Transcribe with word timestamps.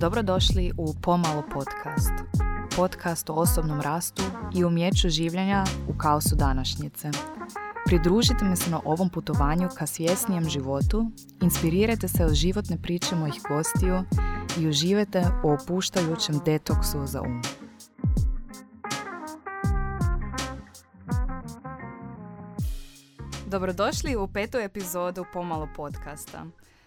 Dobrodošli 0.00 0.72
u 0.76 0.94
Pomalo 1.02 1.42
podcast. 1.52 2.12
Podcast 2.76 3.30
o 3.30 3.32
osobnom 3.32 3.80
rastu 3.80 4.22
i 4.54 4.64
umjeću 4.64 5.08
življenja 5.08 5.64
u 5.88 5.98
kaosu 5.98 6.36
današnjice. 6.36 7.10
Pridružite 7.86 8.44
mi 8.44 8.56
se 8.56 8.70
na 8.70 8.80
ovom 8.84 9.10
putovanju 9.10 9.68
ka 9.78 9.86
svjesnijem 9.86 10.48
životu, 10.48 11.10
inspirirajte 11.42 12.08
se 12.08 12.24
od 12.24 12.34
životne 12.34 12.82
priče 12.82 13.16
mojih 13.16 13.34
gostiju 13.48 14.04
i 14.60 14.68
uživajte 14.68 15.24
u 15.44 15.50
opuštajućem 15.50 16.40
detoksu 16.44 17.06
za 17.06 17.20
um. 17.20 17.42
Dobrodošli 23.46 24.16
u 24.16 24.28
petu 24.28 24.58
epizodu 24.58 25.24
Pomalo 25.32 25.68
podcasta. 25.76 26.44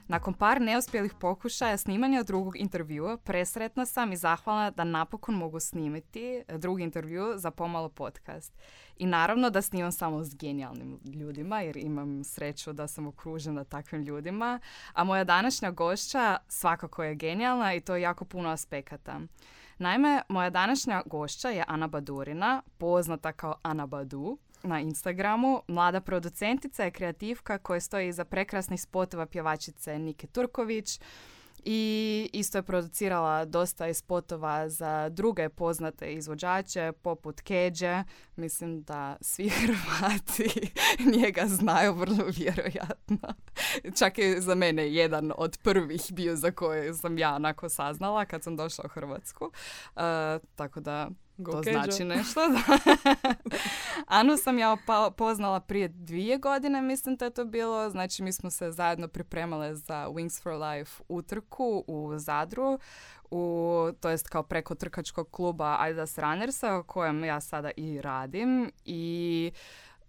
Nakon 0.08 0.34
par 0.34 0.62
neuspjelih 0.62 1.14
pokušaja 1.20 1.78
snimanja 1.78 2.24
drugog 2.24 2.58
intervjua, 2.58 3.18
presretna 3.18 3.86
sam 3.86 4.12
i 4.12 4.18
zahvalna 4.18 4.72
da 4.72 4.84
napokon 4.84 5.36
mogu 5.36 5.60
snimiti 5.60 6.44
drugi 6.58 6.84
intervju 6.84 7.34
za 7.36 7.52
Pomalo 7.52 7.90
podcast. 7.90 8.54
I 8.98 9.06
naravno 9.06 9.50
da 9.50 9.62
snimam 9.62 9.92
samo 9.92 10.24
s 10.24 10.36
genijalnim 10.36 11.00
ljudima, 11.06 11.62
jer 11.62 11.78
imam 11.78 12.24
sreću 12.24 12.74
da 12.74 12.88
sam 12.88 13.08
okružena 13.08 13.64
takvim 13.64 14.04
ljudima. 14.04 14.60
A 14.94 15.04
moja 15.04 15.24
današnja 15.24 15.72
gošća 15.72 16.38
svakako 16.48 17.04
je 17.04 17.16
genijalna 17.16 17.74
i 17.74 17.82
to 17.82 17.96
je 17.96 18.02
jako 18.02 18.26
puno 18.26 18.50
aspekata. 18.50 19.20
Naime, 19.78 20.22
moja 20.30 20.50
današnja 20.50 21.02
gošća 21.06 21.50
je 21.50 21.64
Ana 21.68 21.88
Badurina, 21.88 22.62
poznata 22.78 23.32
kao 23.32 23.56
Ana 23.64 23.86
Badu, 23.86 24.38
na 24.64 24.80
Instagramu. 24.80 25.62
Mlada 25.68 26.02
producentica 26.02 26.84
je 26.84 26.92
kreativka 26.92 27.58
koja 27.58 27.80
stoji 27.80 28.08
iza 28.08 28.26
prekrasnih 28.26 28.82
spotova 28.82 29.26
pjevačice 29.26 30.00
Nike 30.00 30.28
Turković 30.28 31.00
i 31.64 32.30
isto 32.34 32.58
je 32.58 32.64
producirala 32.64 33.46
dosta 33.46 33.88
i 33.88 33.94
spotova 33.94 34.70
za 34.70 35.10
druge 35.10 35.50
poznate 35.50 36.14
izvođače 36.14 36.92
poput 37.02 37.42
Keđe. 37.42 38.04
Mislim 38.36 38.84
da 38.84 39.18
svi 39.22 39.50
Hrvati 39.60 40.72
njega 41.18 41.48
znaju 41.48 41.94
vrlo 41.94 42.26
vjerojatno. 42.38 43.18
Čak 43.98 44.18
je 44.18 44.42
za 44.42 44.56
mene 44.56 44.94
jedan 44.94 45.32
od 45.38 45.58
prvih 45.64 46.02
bio 46.12 46.36
za 46.36 46.52
koje 46.52 46.94
sam 46.94 47.18
ja 47.18 47.36
onako 47.36 47.70
saznala 47.70 48.26
kad 48.26 48.44
sam 48.44 48.56
došla 48.56 48.84
u 48.86 48.90
Hrvatsku. 48.90 49.46
Uh, 49.46 50.02
tako 50.56 50.80
da 50.80 51.10
to 51.44 51.64
znači 51.64 52.04
nešto. 52.04 52.40
Anu 54.08 54.38
sam 54.38 54.60
ja 54.60 54.78
poznala 55.18 55.60
prije 55.60 55.88
dvije 55.88 56.38
godine, 56.38 56.82
mislim 56.82 57.16
da 57.16 57.26
je 57.26 57.32
to 57.32 57.46
bilo. 57.46 57.90
Znači 57.90 58.24
mi 58.24 58.34
smo 58.34 58.50
se 58.50 58.72
zajedno 58.72 59.08
pripremale 59.08 59.76
za 59.76 60.08
Wings 60.08 60.42
for 60.42 60.54
Life 60.54 61.04
utrku 61.10 61.84
u 61.88 62.12
Zadru, 62.18 62.80
u, 63.32 63.88
to 64.00 64.10
jest 64.10 64.30
kao 64.30 64.44
preko 64.44 64.76
trkačkog 64.76 65.32
kluba 65.32 65.76
Adidas 65.80 66.18
Runnersa, 66.18 66.78
u 66.78 66.84
kojem 66.84 67.24
ja 67.24 67.42
sada 67.42 67.72
i 67.78 68.02
radim. 68.02 68.72
I 68.86 69.52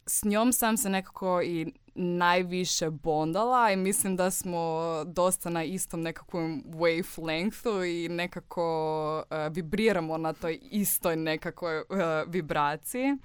s 0.06 0.24
njom 0.24 0.52
sam 0.52 0.76
se 0.76 0.90
nekako 0.90 1.42
i 1.42 1.72
najviše 1.94 2.90
bondala 2.90 3.70
i 3.70 3.76
mislim 3.76 4.16
da 4.16 4.30
smo 4.30 4.80
dosta 5.06 5.50
na 5.50 5.64
istom 5.64 6.02
nekakvom 6.02 6.64
wavelengthu 6.66 8.04
i 8.04 8.08
nekako 8.08 9.24
uh, 9.30 9.54
vibriramo 9.54 10.18
na 10.18 10.32
toj 10.32 10.58
istoj 10.62 11.16
nekakvoj 11.16 11.78
uh, 11.78 11.86
vibraciji. 12.26 13.16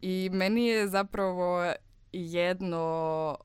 I 0.00 0.30
meni 0.32 0.66
je 0.66 0.88
zapravo 0.88 1.72
jedno 2.12 3.36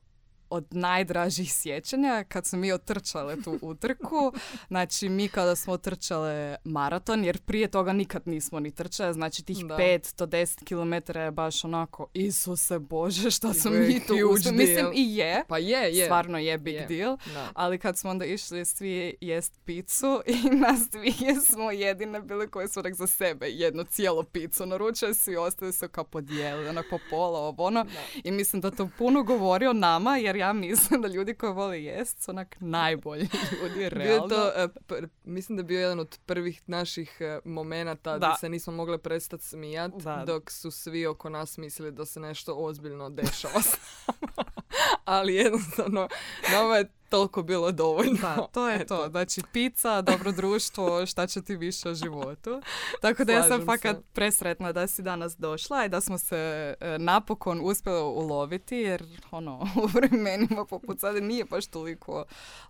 od 0.56 0.66
najdražih 0.70 1.52
sjećanja 1.52 2.24
kad 2.28 2.46
smo 2.46 2.58
mi 2.58 2.72
otrčale 2.72 3.42
tu 3.42 3.58
utrku. 3.62 4.32
Znači 4.68 5.08
mi 5.08 5.28
kada 5.28 5.56
smo 5.56 5.72
otrčale 5.72 6.56
maraton, 6.64 7.24
jer 7.24 7.38
prije 7.38 7.68
toga 7.68 7.92
nikad 7.92 8.22
nismo 8.28 8.60
ni 8.60 8.70
trčale, 8.70 9.12
znači 9.12 9.44
tih 9.44 9.64
da. 9.64 9.76
5 9.76 10.18
do 10.18 10.26
10 10.26 10.64
km 10.64 11.18
je 11.18 11.30
baš 11.30 11.64
onako 11.64 12.06
Isuse 12.14 12.78
Bože 12.78 13.30
što 13.30 13.54
smo 13.54 13.70
mi 13.70 14.00
tu 14.06 14.14
uspjeli. 14.30 14.56
Mislim 14.56 14.86
i 14.94 15.16
je. 15.16 15.44
Pa 15.48 15.58
je, 15.58 15.96
je. 15.96 16.04
Stvarno 16.04 16.38
je 16.38 16.58
big 16.58 16.74
je. 16.74 16.86
deal. 16.86 17.16
Ali 17.54 17.78
kad 17.78 17.98
smo 17.98 18.10
onda 18.10 18.24
išli 18.24 18.64
svi 18.64 19.16
jest 19.20 19.52
picu 19.64 20.22
i 20.34 20.56
nas 20.56 20.88
dvije 20.90 21.34
smo 21.44 21.70
jedine 21.70 22.20
bile 22.20 22.48
koje 22.50 22.68
su 22.68 22.82
nek 22.82 22.94
za 22.94 23.06
sebe 23.06 23.46
jednu 23.48 23.84
cijelu 23.84 24.24
picu 24.24 24.66
naručili, 24.66 25.14
svi 25.14 25.36
ostali 25.36 25.72
su 25.72 25.88
kao 25.88 26.04
podijeli, 26.04 26.68
onako 26.68 26.96
po 26.96 26.98
pola, 27.10 27.38
ovo 27.38 27.64
ono. 27.64 27.86
I 28.24 28.30
mislim 28.30 28.62
da 28.62 28.70
to 28.70 28.88
puno 28.98 29.22
govori 29.22 29.66
o 29.66 29.72
nama 29.72 30.16
jer 30.16 30.36
ja 30.36 30.45
mislim 30.52 31.02
da 31.02 31.08
ljudi 31.08 31.34
koji 31.34 31.52
vole 31.52 31.82
jest 31.82 32.22
su 32.22 32.30
onak 32.30 32.56
najbolji 32.60 33.28
ljudi, 33.62 33.88
realno. 33.88 34.26
Bio 34.26 34.36
to, 34.36 34.52
uh, 34.94 35.04
mislim 35.24 35.56
da 35.56 35.60
je 35.60 35.64
bio 35.64 35.80
jedan 35.80 36.00
od 36.00 36.18
prvih 36.26 36.62
naših 36.66 37.18
uh, 37.20 37.46
momenata 37.52 38.18
da. 38.18 38.36
se 38.40 38.48
nismo 38.48 38.72
mogli 38.72 38.98
prestati 38.98 39.44
smijat, 39.44 39.92
dok 40.26 40.50
su 40.50 40.70
svi 40.70 41.06
oko 41.06 41.28
nas 41.28 41.58
mislili 41.58 41.92
da 41.92 42.06
se 42.06 42.20
nešto 42.20 42.54
ozbiljno 42.54 43.10
dešava 43.10 43.60
Ali 45.04 45.34
jednostavno, 45.34 46.08
nama 46.52 46.76
je 46.76 46.95
toliko 47.08 47.42
bilo 47.42 47.72
dovoljno. 47.72 48.18
Da, 48.20 48.46
to 48.52 48.68
je 48.68 48.86
to. 48.86 49.08
Znači, 49.10 49.42
pizza, 49.52 50.02
dobro 50.02 50.32
društvo, 50.32 51.06
šta 51.06 51.26
će 51.26 51.42
ti 51.42 51.56
više 51.56 51.88
o 51.88 51.94
životu. 51.94 52.60
Tako 53.00 53.24
da 53.24 53.32
ja 53.32 53.48
sam 53.48 53.66
fakat 53.66 53.96
presretna 54.12 54.72
da 54.72 54.86
si 54.86 55.02
danas 55.02 55.36
došla 55.36 55.84
i 55.84 55.88
da 55.88 56.00
smo 56.00 56.18
se 56.18 56.74
e, 56.80 56.98
napokon 56.98 57.60
uspjeli 57.62 58.02
uloviti, 58.02 58.76
jer 58.76 59.04
ono, 59.30 59.58
u 59.82 59.86
vremenima 59.86 60.64
poput 60.64 61.00
sada 61.00 61.20
nije 61.20 61.44
baš 61.44 61.66
toliko 61.66 62.24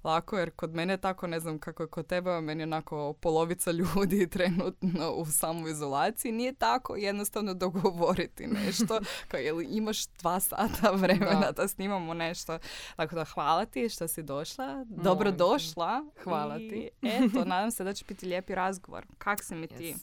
lako, 0.05 0.39
jer 0.39 0.51
kod 0.51 0.75
mene 0.75 0.97
tako, 0.97 1.27
ne 1.27 1.41
znam 1.41 1.59
kako 1.59 1.83
je 1.83 1.87
kod 1.87 2.07
tebe, 2.07 2.41
meni 2.41 2.63
onako 2.63 3.13
polovica 3.13 3.71
ljudi 3.71 4.29
trenutno 4.37 5.11
u 5.11 5.27
samoizolaciji, 5.27 6.33
nije 6.33 6.55
tako 6.55 6.97
jednostavno 6.97 7.55
dogovoriti 7.55 8.47
nešto, 8.47 9.01
kao 9.29 9.41
jel 9.41 9.63
imaš 9.63 10.07
dva 10.07 10.41
sata 10.41 10.91
vremena 10.91 11.41
da, 11.41 11.53
da 11.53 11.69
snimamo 11.69 12.15
nešto. 12.15 12.59
Tako 12.97 13.15
da 13.15 13.25
hvala 13.25 13.65
ti 13.65 13.89
što 13.89 14.09
si 14.09 14.23
došla. 14.27 14.85
Dobro 14.89 15.31
došla. 15.31 16.05
Hvala 16.25 16.59
ti. 16.59 16.91
Eto, 17.03 17.45
nadam 17.45 17.71
se 17.71 17.85
da 17.85 17.93
će 17.93 18.05
biti 18.09 18.27
lijepi 18.27 18.55
razgovor. 18.55 19.07
Kak 19.19 19.45
si 19.45 19.55
mi 19.55 19.67
ti? 19.67 19.95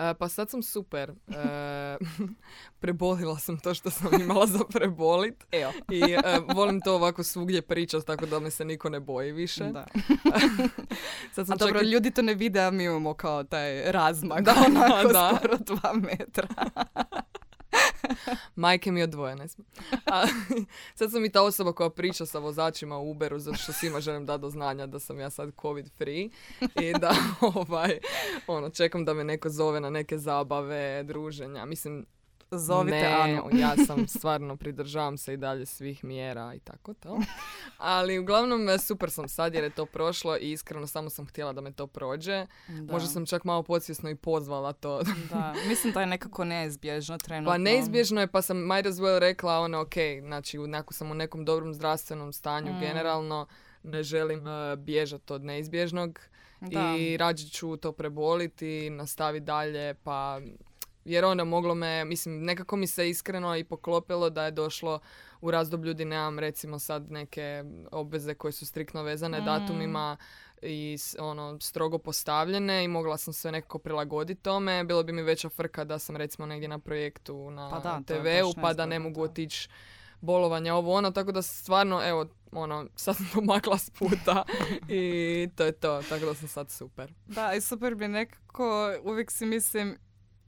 E, 0.00 0.14
pa 0.14 0.28
sad 0.28 0.50
sam 0.50 0.62
super. 0.62 1.10
Uh, 1.10 1.36
prebolila 2.80 3.38
sam 3.38 3.58
to 3.58 3.74
što 3.74 3.90
sam 3.90 4.20
imala 4.20 4.46
za 4.46 4.64
prebolit. 4.64 5.44
Evo. 5.52 5.72
I 5.90 6.02
uh, 6.02 6.54
volim 6.56 6.80
to 6.80 6.94
ovako 6.94 7.22
svugdje 7.22 7.62
pričati 7.62 8.06
tako 8.06 8.26
da 8.26 8.40
me 8.40 8.50
se 8.50 8.64
niko 8.64 8.88
ne 8.88 9.00
boji 9.00 9.32
više. 9.32 9.64
Da. 9.64 9.86
sad 11.34 11.46
sam 11.46 11.54
a 11.54 11.56
dobro, 11.56 11.80
ljudi 11.80 12.10
to 12.10 12.22
ne 12.22 12.34
vide, 12.34 12.60
a 12.60 12.70
mi 12.70 12.84
imamo 12.84 13.14
kao 13.14 13.44
taj 13.44 13.92
razmak. 13.92 14.42
Da, 14.42 14.54
onako 14.66 15.12
da. 15.12 15.32
skoro 15.36 15.56
dva 15.58 15.92
metra. 15.92 16.48
Majke 18.56 18.92
mi 18.92 19.02
odvojene 19.02 19.48
smo. 19.48 19.64
Sad 20.98 21.10
sam 21.10 21.24
i 21.24 21.32
ta 21.32 21.42
osoba 21.42 21.72
koja 21.72 21.90
priča 21.90 22.26
sa 22.26 22.38
vozačima 22.38 22.98
u 22.98 23.10
Uberu, 23.10 23.38
zato 23.38 23.56
što 23.56 23.72
svima 23.72 24.00
želim 24.00 24.26
da 24.26 24.36
do 24.36 24.50
znanja 24.50 24.86
da 24.86 24.98
sam 24.98 25.20
ja 25.20 25.30
sad 25.30 25.50
covid 25.62 25.90
free 25.98 26.28
i 26.80 26.92
da 27.00 27.14
ovaj, 27.54 27.98
ono, 28.46 28.70
čekam 28.70 29.04
da 29.04 29.14
me 29.14 29.24
neko 29.24 29.48
zove 29.48 29.80
na 29.80 29.90
neke 29.90 30.18
zabave, 30.18 31.02
druženja. 31.02 31.64
Mislim, 31.64 32.06
Zovite 32.50 32.96
ne, 32.96 33.14
Anu. 33.20 33.48
ja 33.52 33.76
sam 33.86 34.08
stvarno 34.18 34.56
pridržavam 34.56 35.18
se 35.18 35.34
i 35.34 35.36
dalje 35.36 35.66
svih 35.66 36.04
mjera 36.04 36.54
i 36.54 36.60
tako 36.60 36.94
to. 36.94 37.20
Ali 37.78 38.18
uglavnom 38.18 38.68
e, 38.68 38.78
super 38.78 39.10
sam 39.10 39.28
sad 39.28 39.54
jer 39.54 39.64
je 39.64 39.70
to 39.70 39.86
prošlo 39.86 40.36
i 40.36 40.52
iskreno 40.52 40.86
samo 40.86 41.10
sam 41.10 41.26
htjela 41.26 41.52
da 41.52 41.60
me 41.60 41.72
to 41.72 41.86
prođe. 41.86 42.46
Da. 42.68 42.92
Možda 42.92 43.08
sam 43.08 43.26
čak 43.26 43.44
malo 43.44 43.62
podsvjesno 43.62 44.10
i 44.10 44.14
pozvala 44.14 44.72
to. 44.72 45.02
da, 45.30 45.54
mislim 45.68 45.92
da 45.92 46.00
je 46.00 46.06
nekako 46.06 46.44
neizbježno 46.44 47.18
trenutno. 47.18 47.52
Pa 47.52 47.58
neizbježno 47.58 48.20
je 48.20 48.26
pa 48.26 48.42
sam 48.42 48.56
might 48.56 48.86
as 48.86 48.96
well 48.96 49.18
rekla 49.18 49.58
ono 49.58 49.80
ok, 49.80 49.94
znači 50.20 50.58
ako 50.74 50.94
sam 50.94 51.10
u 51.10 51.14
nekom 51.14 51.44
dobrom 51.44 51.74
zdravstvenom 51.74 52.32
stanju 52.32 52.72
mm. 52.72 52.80
generalno 52.80 53.46
ne 53.82 54.02
želim 54.02 54.46
uh, 54.46 54.78
bježati 54.78 55.32
od 55.32 55.44
neizbježnog. 55.44 56.20
Da. 56.60 56.96
I 56.98 57.16
rađe 57.16 57.48
ću 57.48 57.76
to 57.76 57.92
preboliti, 57.92 58.90
nastaviti 58.90 59.44
dalje, 59.44 59.94
pa 59.94 60.40
jer 61.04 61.24
onda 61.24 61.44
moglo 61.44 61.74
me, 61.74 62.04
mislim, 62.04 62.44
nekako 62.44 62.76
mi 62.76 62.86
se 62.86 63.10
iskreno 63.10 63.56
i 63.56 63.64
poklopilo 63.64 64.30
da 64.30 64.44
je 64.44 64.50
došlo 64.50 65.00
u 65.40 65.50
razdoblju 65.50 65.94
gdje 65.94 66.06
nemam 66.06 66.38
recimo 66.38 66.78
sad 66.78 67.10
neke 67.10 67.64
obveze 67.92 68.34
koje 68.34 68.52
su 68.52 68.66
striktno 68.66 69.02
vezane 69.02 69.40
mm. 69.40 69.44
datumima 69.44 70.16
i 70.62 70.96
ono 71.18 71.60
strogo 71.60 71.98
postavljene 71.98 72.84
i 72.84 72.88
mogla 72.88 73.16
sam 73.16 73.32
sve 73.32 73.52
nekako 73.52 73.78
prilagoditi 73.78 74.42
tome. 74.42 74.84
Bilo 74.84 75.02
bi 75.02 75.12
mi 75.12 75.22
veća 75.22 75.48
frka 75.48 75.84
da 75.84 75.98
sam 75.98 76.16
recimo 76.16 76.46
negdje 76.46 76.68
na 76.68 76.78
projektu 76.78 77.50
na 77.50 77.70
pa 77.70 78.00
TV-u 78.06 78.54
pa 78.60 78.72
da 78.72 78.86
ne 78.86 78.98
mogu 78.98 79.22
otići 79.22 79.68
bolovanja 80.20 80.74
ovo 80.74 80.94
ono, 80.94 81.10
tako 81.10 81.32
da 81.32 81.42
stvarno 81.42 82.00
evo 82.04 82.26
ono, 82.52 82.86
sad 82.96 83.16
sam 83.16 83.26
pomakla 83.34 83.78
s 83.78 83.90
puta 83.90 84.44
i 84.88 85.48
to 85.56 85.64
je 85.64 85.72
to, 85.72 86.02
tako 86.08 86.26
da 86.26 86.34
sam 86.34 86.48
sad 86.48 86.70
super. 86.70 87.12
Da, 87.26 87.54
i 87.54 87.60
super 87.60 87.94
bi 87.94 88.08
nekako, 88.08 88.94
uvijek 89.02 89.30
si 89.30 89.46
mislim, 89.46 89.98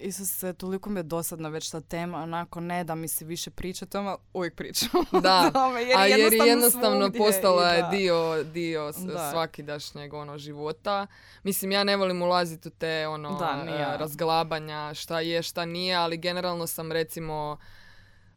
Isuse, 0.02 0.52
toliko 0.52 0.90
mi 0.90 0.98
je 0.98 1.02
dosadna 1.02 1.48
već 1.48 1.70
ta 1.70 1.80
tema, 1.80 2.18
onako 2.18 2.60
ne 2.60 2.84
da 2.84 2.94
mi 2.94 3.08
se 3.08 3.24
više 3.24 3.50
priča 3.50 3.86
tome, 3.86 4.14
uvijek 4.32 4.54
pričam 4.54 4.90
da. 5.22 5.50
tome, 5.52 5.82
jer, 5.82 5.98
A 5.98 6.06
jer 6.06 6.18
jednostavno, 6.18 6.50
jednostavno 6.50 7.12
postala 7.18 7.68
je 7.68 7.88
dio, 7.90 8.44
dio 8.44 8.92
Da. 8.98 9.30
svakidašnjeg 9.30 10.14
ono, 10.14 10.38
života. 10.38 11.06
Mislim, 11.42 11.72
ja 11.72 11.84
ne 11.84 11.96
volim 11.96 12.22
ulaziti 12.22 12.68
u 12.68 12.70
te 12.70 13.06
ono, 13.08 13.38
Da, 13.38 13.64
ni 13.64 13.72
ja. 13.72 13.94
e, 13.94 13.96
razglabanja, 13.96 14.94
šta 14.94 15.20
je, 15.20 15.42
šta 15.42 15.64
nije, 15.64 15.96
ali 15.96 16.16
generalno 16.16 16.66
sam 16.66 16.92
recimo 16.92 17.58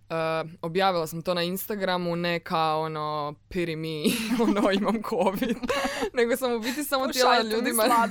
e, 0.09 0.15
objavila 0.61 1.07
sam 1.07 1.21
to 1.21 1.33
na 1.33 1.43
Instagramu 1.43 2.15
ne 2.15 2.39
kao 2.39 2.81
ono 2.81 3.35
pity 3.49 3.75
me, 3.75 4.11
ono 4.43 4.71
imam 4.71 5.03
covid, 5.09 5.57
nego 6.17 6.37
sam 6.37 6.53
u 6.53 6.59
biti 6.59 6.83
samo 6.83 7.07
htjela 7.07 7.43
mi 7.43 7.49
ljudima... 7.49 7.83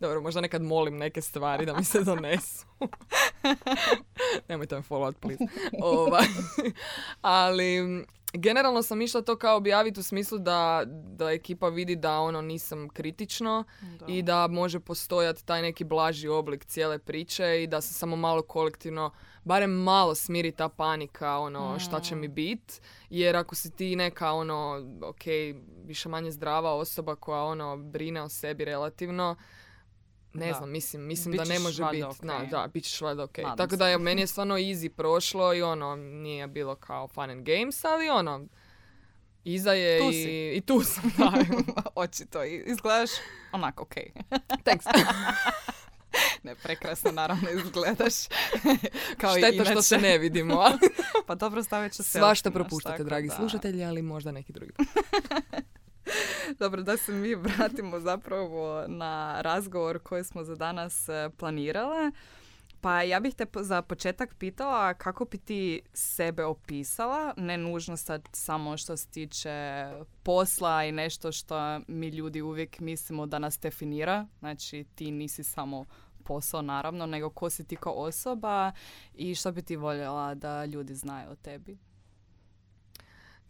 Dobro, 0.00 0.20
možda 0.20 0.40
nekad 0.40 0.62
molim 0.62 0.96
neke 0.96 1.22
stvari 1.22 1.66
da 1.66 1.76
mi 1.76 1.84
se 1.84 2.00
donesu. 2.00 2.66
Nemojte 4.48 4.76
me 4.76 4.82
followat, 4.82 5.14
please. 5.20 5.44
ovaj. 5.80 6.26
Ali 7.22 8.04
generalno 8.32 8.82
sam 8.82 9.02
išla 9.02 9.22
to 9.22 9.36
kao 9.36 9.56
objaviti 9.56 10.00
u 10.00 10.02
smislu 10.02 10.38
da, 10.38 10.82
da 10.86 11.30
ekipa 11.30 11.68
vidi 11.68 11.96
da 11.96 12.20
ono 12.20 12.40
nisam 12.40 12.88
kritično 12.88 13.64
i 14.08 14.22
da 14.22 14.48
može 14.48 14.80
postojati 14.80 15.46
taj 15.46 15.62
neki 15.62 15.84
blaži 15.84 16.28
oblik 16.28 16.64
cijele 16.64 16.98
priče 16.98 17.62
i 17.62 17.66
da 17.66 17.80
se 17.80 17.94
samo 17.94 18.16
malo 18.16 18.42
kolektivno 18.42 19.10
barem 19.44 19.70
malo 19.70 20.14
smiri 20.14 20.52
ta 20.52 20.68
panika 20.68 21.38
ono 21.38 21.78
šta 21.78 22.00
će 22.00 22.14
mi 22.14 22.28
bit. 22.28 22.82
Jer 23.10 23.36
ako 23.36 23.54
si 23.54 23.70
ti 23.70 23.96
neka 23.96 24.32
ono 24.32 24.84
ok 25.02 25.22
više 25.84 26.08
manje 26.08 26.30
zdrava 26.30 26.74
osoba 26.74 27.14
koja 27.14 27.42
ono 27.42 27.76
brine 27.76 28.22
o 28.22 28.28
sebi 28.28 28.64
relativno 28.64 29.36
ne 30.34 30.46
Da. 30.46 30.54
znam, 30.54 30.70
mislim, 30.70 31.02
mislim 31.02 31.34
da 31.34 31.44
ne 31.44 31.58
može 31.58 31.84
biti. 31.84 32.02
okej. 32.04 32.46
Da, 32.46 32.68
bit 32.68 32.84
ćeš 32.84 33.00
valjda 33.00 33.24
ok. 33.24 33.38
Nadam 33.38 33.56
Tako 33.56 33.70
se. 33.70 33.76
da 33.76 33.88
je, 33.88 33.98
meni 33.98 34.20
je 34.20 34.26
stvarno 34.26 34.54
easy 34.56 34.88
prošlo 34.88 35.54
i 35.54 35.62
ono, 35.62 35.96
nije 35.96 36.46
bilo 36.46 36.74
kao 36.76 37.08
fun 37.08 37.30
and 37.30 37.46
games, 37.46 37.84
ali 37.84 38.08
ono, 38.10 38.46
iza 39.44 39.72
je 39.72 39.98
Tu 39.98 40.04
i, 40.04 40.12
si. 40.14 40.52
i 40.52 40.60
tu 40.60 40.82
sam, 40.82 41.12
da. 41.18 41.32
Očito, 41.96 42.44
i- 42.44 42.64
izgledaš 42.66 43.10
onako 43.52 43.82
okej. 43.82 44.12
Thanks. 44.64 44.84
ne, 46.42 46.54
prekrasno 46.54 47.12
naravno 47.12 47.50
izgledaš. 47.50 48.14
Kao 49.18 49.36
i 49.36 49.40
Šteta 49.40 49.52
što 49.54 49.72
inače. 49.72 49.82
se 49.82 49.98
ne 49.98 50.18
vidimo, 50.18 50.64
Pa 51.26 51.34
dobro 51.34 51.62
stavit 51.62 51.92
ću 51.92 52.02
svašta 52.02 52.12
selfie, 52.12 52.50
znaš, 52.50 52.54
propuštate, 52.54 53.04
dragi 53.04 53.28
da. 53.28 53.34
slušatelji, 53.34 53.84
ali 53.84 54.02
možda 54.02 54.32
neki 54.32 54.52
drugi. 54.52 54.72
Dobro, 56.60 56.82
da 56.82 56.96
se 56.96 57.12
mi 57.12 57.34
vratimo 57.34 58.00
zapravo 58.00 58.84
na 58.88 59.40
razgovor 59.40 59.98
koji 59.98 60.24
smo 60.24 60.44
za 60.44 60.54
danas 60.54 61.08
e, 61.08 61.30
planirale. 61.36 62.12
Pa 62.80 63.02
ja 63.02 63.20
bih 63.20 63.34
te 63.34 63.46
za 63.60 63.82
početak 63.82 64.34
pitala 64.34 64.94
kako 64.94 65.24
bi 65.24 65.38
ti 65.38 65.82
sebe 65.92 66.44
opisala, 66.44 67.34
ne 67.36 67.56
nužno 67.58 67.96
sad 67.96 68.28
samo 68.32 68.76
što 68.76 68.96
se 68.96 69.08
tiče 69.08 69.86
posla 70.22 70.84
i 70.84 70.92
nešto 70.92 71.32
što 71.32 71.80
mi 71.88 72.08
ljudi 72.08 72.42
uvijek 72.42 72.80
mislimo 72.80 73.26
da 73.26 73.38
nas 73.38 73.60
definira. 73.60 74.26
Znači 74.38 74.84
ti 74.94 75.10
nisi 75.10 75.44
samo 75.44 75.84
posao 76.24 76.62
naravno, 76.62 77.06
nego 77.06 77.30
ko 77.30 77.50
si 77.50 77.64
ti 77.64 77.76
kao 77.76 77.92
osoba 77.92 78.72
i 79.14 79.34
što 79.34 79.52
bi 79.52 79.62
ti 79.62 79.76
voljela 79.76 80.34
da 80.34 80.64
ljudi 80.64 80.94
znaju 80.94 81.30
o 81.30 81.36
tebi. 81.36 81.91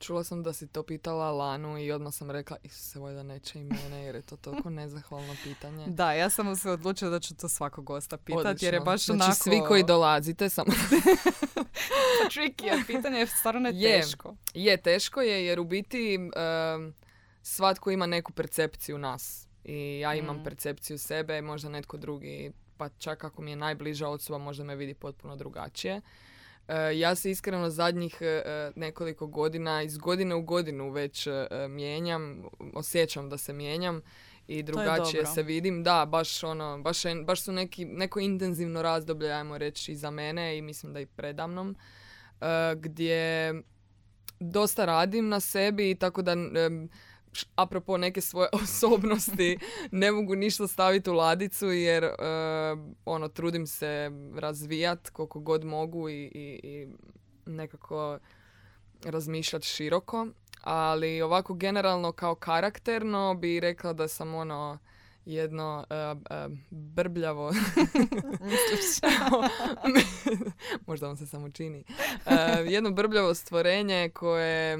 Čula 0.02 0.24
sam 0.24 0.42
da 0.42 0.52
si 0.52 0.66
to 0.66 0.82
pitala 0.82 1.30
Lanu 1.30 1.78
i 1.78 1.92
odmah 1.92 2.14
sam 2.14 2.30
rekla, 2.30 2.56
Isuse, 2.62 2.98
valjda 2.98 3.22
neće 3.22 3.60
i 3.60 3.64
mene, 3.64 4.04
jer 4.04 4.14
je 4.14 4.22
to 4.22 4.36
toliko 4.36 4.70
nezahvalno 4.80 5.34
pitanje. 5.44 5.86
Da, 5.86 6.12
ja 6.12 6.30
sam 6.30 6.56
se 6.56 6.70
odlučila 6.70 7.10
da 7.10 7.20
ću 7.20 7.36
to 7.36 7.48
svakog 7.48 7.84
gosta 7.84 8.16
pitati 8.16 8.64
jer 8.64 8.74
je 8.74 8.80
baš 8.80 9.04
znači, 9.04 9.22
onako... 9.22 9.34
svi 9.34 9.60
koji 9.68 9.84
dolazite, 9.84 10.48
samo 10.48 10.72
tricky 12.30 12.64
je 12.64 12.84
pitanje, 12.86 13.18
je 13.18 13.26
stvarno 13.26 13.68
je 13.68 14.00
teško. 14.00 14.36
Je, 14.54 14.76
teško 14.76 15.20
je 15.20 15.46
jer 15.46 15.60
u 15.60 15.64
biti 15.64 16.18
svatko 17.42 17.90
ima 17.90 18.06
neku 18.06 18.32
percepciju 18.32 18.98
nas. 18.98 19.48
I 19.64 19.98
ja 19.98 20.14
imam 20.14 20.36
Mm. 20.36 20.44
percepciju 20.44 20.98
sebe, 20.98 21.42
možda 21.42 21.68
netko 21.68 21.96
drugi, 21.96 22.52
pa 22.76 22.88
čak 22.88 23.24
ako 23.24 23.42
mi 23.42 23.50
je 23.50 23.56
najbliža 23.56 24.08
osoba, 24.08 24.38
možda 24.38 24.64
me 24.64 24.76
vidi 24.76 24.94
potpuno 24.94 25.36
drugačije. 25.36 26.00
E, 26.72 26.98
ja 26.98 27.14
se 27.14 27.30
iskreno 27.30 27.70
zadnjih 27.70 28.18
e, 28.20 28.42
nekoliko 28.76 29.26
godina, 29.26 29.82
iz 29.82 29.98
godine 29.98 30.34
u 30.34 30.42
godinu 30.42 30.90
već 30.90 31.26
e, 31.26 31.32
mijenjam, 31.68 32.42
osjećam 32.74 33.28
da 33.28 33.38
se 33.38 33.52
mijenjam 33.52 34.00
i 34.46 34.62
drugačije 34.62 34.96
se 35.26 35.42
vidim. 35.42 35.82
Da, 35.82 36.06
baš 36.06 36.44
ono, 36.44 36.78
baš, 36.78 37.04
je- 37.04 37.22
baš 37.22 37.42
su 37.42 37.52
neki, 37.52 37.84
neko 37.84 38.20
intenzivno 38.20 38.82
razdoblje, 38.82 39.32
ajmo 39.32 39.58
reći, 39.58 39.96
za 39.96 40.10
mene 40.10 40.58
i 40.58 40.62
mislim 40.62 40.92
da 40.92 41.00
i 41.00 41.06
predamnom, 41.06 41.76
e, 42.40 42.44
gdje 42.76 43.54
dosta 44.40 44.84
radim 44.84 45.28
na 45.28 45.40
sebi 45.40 45.90
i 45.90 45.94
tako 45.94 46.22
da 46.22 46.34
apropo 47.54 47.96
neke 47.96 48.20
svoje 48.20 48.48
osobnosti 48.62 49.58
ne 49.90 50.12
mogu 50.12 50.34
ništa 50.34 50.68
staviti 50.68 51.10
u 51.10 51.14
ladicu 51.14 51.66
jer 51.66 52.04
e, 52.04 52.14
ono 53.04 53.28
trudim 53.28 53.66
se 53.66 54.10
razvijat 54.34 55.10
koliko 55.10 55.40
god 55.40 55.64
mogu 55.64 56.08
i, 56.08 56.24
i, 56.24 56.60
i 56.62 56.88
nekako 57.46 58.18
razmišljati 59.04 59.66
široko 59.66 60.26
ali 60.60 61.22
ovako 61.22 61.54
generalno 61.54 62.12
kao 62.12 62.34
karakterno 62.34 63.34
bi 63.34 63.60
rekla 63.60 63.92
da 63.92 64.08
sam 64.08 64.34
ono 64.34 64.78
jedno 65.24 65.86
e, 65.90 65.94
e, 65.94 66.14
brbljavo. 66.70 67.52
Možda 70.86 71.06
vam 71.06 71.16
se 71.16 71.26
samo 71.26 71.50
čini. 71.50 71.84
E, 72.26 72.34
jedno 72.66 72.90
brbljavo 72.90 73.34
stvorenje 73.34 74.10
koje 74.14 74.78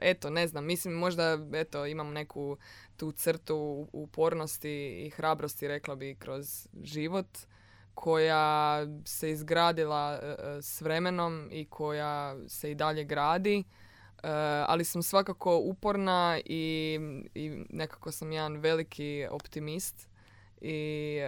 eto 0.00 0.30
ne 0.30 0.46
znam 0.46 0.64
mislim 0.64 0.94
možda 0.94 1.38
eto 1.52 1.86
imam 1.86 2.12
neku 2.12 2.56
tu 2.96 3.12
crtu 3.12 3.88
upornosti 3.92 5.04
i 5.06 5.10
hrabrosti 5.10 5.68
rekla 5.68 5.94
bi 5.94 6.14
kroz 6.14 6.68
život 6.82 7.26
koja 7.94 8.86
se 9.04 9.30
izgradila 9.30 10.20
s 10.62 10.80
vremenom 10.80 11.48
i 11.52 11.64
koja 11.64 12.36
se 12.48 12.70
i 12.70 12.74
dalje 12.74 13.04
gradi 13.04 13.64
ali 14.66 14.84
sam 14.84 15.02
svakako 15.02 15.56
uporna 15.56 16.40
i, 16.44 16.98
i 17.34 17.50
nekako 17.70 18.12
sam 18.12 18.32
jedan 18.32 18.56
veliki 18.56 19.26
optimist 19.30 20.08
i 20.60 21.18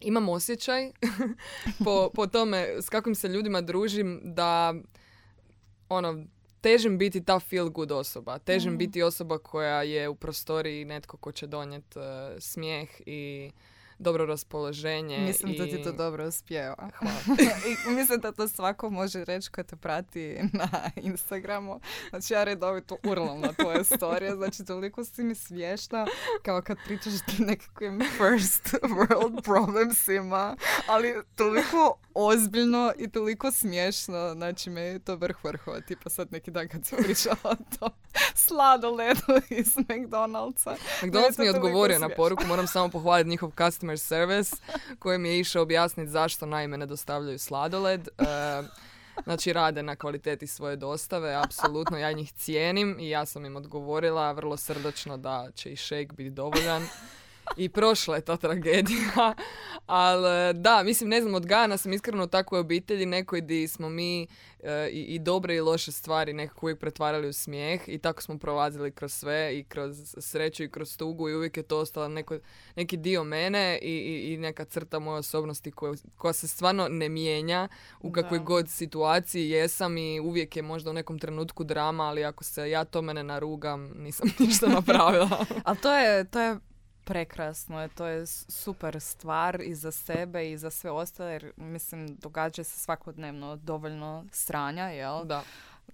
imam 0.00 0.28
osjećaj 0.28 0.90
po, 1.84 2.10
po 2.14 2.26
tome 2.26 2.66
s 2.80 2.88
kakvim 2.88 3.14
se 3.14 3.28
ljudima 3.28 3.60
družim 3.60 4.20
da 4.24 4.74
ono 5.88 6.24
težim 6.60 6.98
biti 6.98 7.24
ta 7.24 7.40
feel 7.40 7.68
good 7.68 7.92
osoba. 7.92 8.38
Težim 8.38 8.72
Mhm. 8.72 8.78
biti 8.78 9.02
osoba 9.02 9.38
koja 9.38 9.82
je 9.82 10.08
u 10.08 10.14
prostoriji 10.14 10.84
netko 10.84 11.16
ko 11.16 11.32
će 11.32 11.46
donijeti 11.46 11.98
smijeh 12.38 12.88
i 13.06 13.50
dobro 14.04 14.26
raspoloženje. 14.26 15.18
Mislim 15.18 15.52
i... 15.52 15.58
da 15.58 15.64
ti 15.64 15.82
to 15.82 15.92
dobro 15.92 16.26
uspijeva. 16.28 16.90
Hvala. 16.98 17.18
I 17.88 17.90
mislim 17.90 18.20
da 18.20 18.32
to 18.32 18.48
svako 18.48 18.90
može 18.90 19.24
reći 19.24 19.50
ko 19.50 19.62
te 19.62 19.76
prati 19.76 20.38
na 20.52 20.68
Instagramu. 20.96 21.80
Znači 22.10 22.32
ja 22.32 22.44
redovito 22.44 22.96
urlam 23.04 23.40
na 23.40 23.52
tvoje 23.52 23.84
storije, 23.84 24.36
znači 24.36 24.64
toliko 24.64 25.04
si 25.04 25.22
mi 25.22 25.34
smiješna 25.34 26.06
kao 26.42 26.62
kad 26.62 26.78
pričaš 26.84 27.12
o 27.12 27.44
nekakvim 27.44 28.00
first 28.18 28.74
world 28.82 29.42
problemsima, 29.42 30.56
ali 30.88 31.14
toliko 31.34 31.98
ozbiljno 32.14 32.92
i 32.98 33.10
toliko 33.10 33.52
smiješno, 33.52 34.32
znači 34.34 34.70
me 34.70 34.80
je 34.80 34.98
to 34.98 35.16
vrh 35.16 35.44
vrhova, 35.44 35.80
tipa 35.80 36.10
sad 36.10 36.32
neki 36.32 36.50
dan 36.50 36.68
kad 36.68 36.86
si 36.86 36.96
pričala 36.96 37.36
o 37.44 37.76
tom 37.78 37.90
sladoledu 38.34 39.20
iz 39.60 39.76
McDonald'sa. 39.76 40.76
McDonald's 41.02 41.38
mi 41.38 41.44
je 41.44 41.50
odgovorio 41.50 41.98
na 41.98 42.08
poruku, 42.08 42.46
moram 42.46 42.66
samo 42.66 42.88
pohvaliti 42.88 43.30
njihov 43.30 43.50
customer 43.58 43.93
service 43.98 44.56
koji 44.98 45.18
mi 45.18 45.28
je 45.28 45.40
išao 45.40 45.62
objasniti 45.62 46.10
zašto 46.10 46.46
naime 46.46 46.78
ne 46.78 46.86
dostavljaju 46.86 47.38
sladoled. 47.38 48.08
E, 48.08 48.22
znači 49.24 49.52
rade 49.52 49.82
na 49.82 49.96
kvaliteti 49.96 50.46
svoje 50.46 50.76
dostave, 50.76 51.34
apsolutno 51.34 51.98
ja 51.98 52.12
njih 52.12 52.32
cijenim 52.32 52.96
i 53.00 53.08
ja 53.08 53.26
sam 53.26 53.44
im 53.44 53.56
odgovorila 53.56 54.32
vrlo 54.32 54.56
srdačno 54.56 55.16
da 55.16 55.48
će 55.54 55.72
i 55.72 55.76
shake 55.76 56.08
biti 56.16 56.30
dovoljan. 56.30 56.82
I 57.56 57.68
prošla 57.68 58.16
je 58.16 58.20
ta 58.20 58.36
tragedija, 58.36 59.34
ali 59.86 60.54
da, 60.54 60.82
mislim, 60.82 61.10
ne 61.10 61.20
znam, 61.20 61.34
odgajana 61.34 61.76
sam 61.76 61.92
iskreno 61.92 62.24
u 62.24 62.26
takvoj 62.26 62.60
obitelji, 62.60 63.06
nekoj 63.06 63.40
di 63.40 63.68
smo 63.68 63.88
mi 63.88 64.26
e, 64.62 64.88
i, 64.92 65.02
i 65.02 65.18
dobre 65.18 65.56
i 65.56 65.60
loše 65.60 65.92
stvari 65.92 66.32
nekako 66.32 66.66
uvijek 66.66 66.78
pretvarali 66.78 67.28
u 67.28 67.32
smijeh 67.32 67.80
i 67.86 67.98
tako 67.98 68.22
smo 68.22 68.38
prolazili 68.38 68.90
kroz 68.92 69.12
sve 69.12 69.58
i 69.58 69.64
kroz 69.64 70.14
sreću 70.18 70.64
i 70.64 70.70
kroz 70.70 70.96
tugu 70.96 71.28
i 71.28 71.34
uvijek 71.34 71.56
je 71.56 71.62
to 71.62 71.78
ostalo 71.78 72.08
neko, 72.08 72.38
neki 72.76 72.96
dio 72.96 73.24
mene 73.24 73.78
i, 73.82 73.92
i, 73.92 74.32
i 74.32 74.36
neka 74.36 74.64
crta 74.64 74.98
moje 74.98 75.18
osobnosti 75.18 75.70
koja, 75.70 75.94
koja 76.16 76.32
se 76.32 76.48
stvarno 76.48 76.88
ne 76.88 77.08
mijenja 77.08 77.68
u 78.00 78.12
kakvoj 78.12 78.38
Da. 78.38 78.44
god 78.44 78.70
situaciji 78.70 79.50
jesam 79.50 79.98
i 79.98 80.20
uvijek 80.20 80.56
je 80.56 80.62
možda 80.62 80.90
u 80.90 80.92
nekom 80.92 81.18
trenutku 81.18 81.64
drama, 81.64 82.04
ali 82.04 82.24
ako 82.24 82.44
se 82.44 82.70
ja 82.70 82.84
tome 82.84 83.14
ne 83.14 83.22
narugam, 83.22 83.92
nisam 83.96 84.28
ništa 84.38 84.66
napravila. 84.66 85.46
Ali 85.64 85.78
to 85.78 85.96
je, 85.96 86.24
to 86.24 86.40
je 86.40 86.58
prekrasno 87.04 87.80
je, 87.82 87.88
to 87.88 88.06
je 88.06 88.26
super 88.48 89.00
stvar 89.00 89.60
i 89.60 89.74
za 89.74 89.90
sebe 89.90 90.50
i 90.50 90.58
za 90.58 90.70
sve 90.70 90.90
ostale, 90.90 91.32
jer 91.32 91.52
mislim 91.56 92.16
događa 92.16 92.64
se 92.64 92.78
svakodnevno 92.78 93.56
dovoljno 93.56 94.24
stranja, 94.32 94.84
jel? 94.84 95.24
Da. 95.24 95.42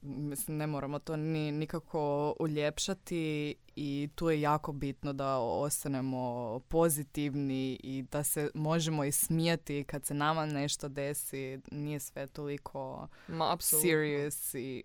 Mislim, 0.02 0.56
ne 0.56 0.66
moramo 0.66 0.98
to 0.98 1.16
ni 1.16 1.52
nikako 1.52 2.34
uljepšati 2.40 3.54
i 3.76 4.08
tu 4.14 4.30
je 4.30 4.40
jako 4.40 4.72
bitno 4.72 5.12
da 5.12 5.38
ostanemo 5.38 6.60
pozitivni 6.68 7.80
i 7.82 8.04
da 8.10 8.22
se 8.22 8.50
možemo 8.54 9.04
i 9.04 9.12
smijati 9.12 9.84
kad 9.84 10.04
se 10.04 10.14
nama 10.14 10.46
nešto 10.46 10.88
desi. 10.88 11.60
Nije 11.70 12.00
sve 12.00 12.26
toliko 12.26 13.08
Ma, 13.28 13.56
serious 13.60 14.54
i, 14.54 14.82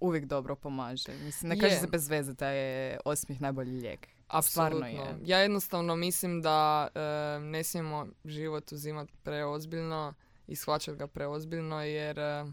uvijek 0.00 0.24
dobro 0.24 0.56
pomaže. 0.56 1.12
Mislim, 1.24 1.48
ne 1.48 1.60
kaže 1.60 1.76
se 1.76 1.86
bez 1.86 2.08
veze 2.08 2.32
da 2.32 2.48
je 2.48 2.98
osmih 3.04 3.40
najbolji 3.40 3.72
lijek. 3.72 4.08
Apsolutno. 4.28 4.86
Je. 4.86 5.16
Ja 5.24 5.38
jednostavno 5.38 5.96
mislim 5.96 6.42
da 6.42 6.88
e, 6.94 7.00
ne 7.40 7.64
smijemo 7.64 8.06
život 8.24 8.72
uzimati 8.72 9.12
preozbiljno 9.22 10.14
i 10.46 10.56
shvaćati 10.56 10.98
ga 10.98 11.06
preozbiljno 11.06 11.84
jer 11.84 12.18
e, 12.18 12.44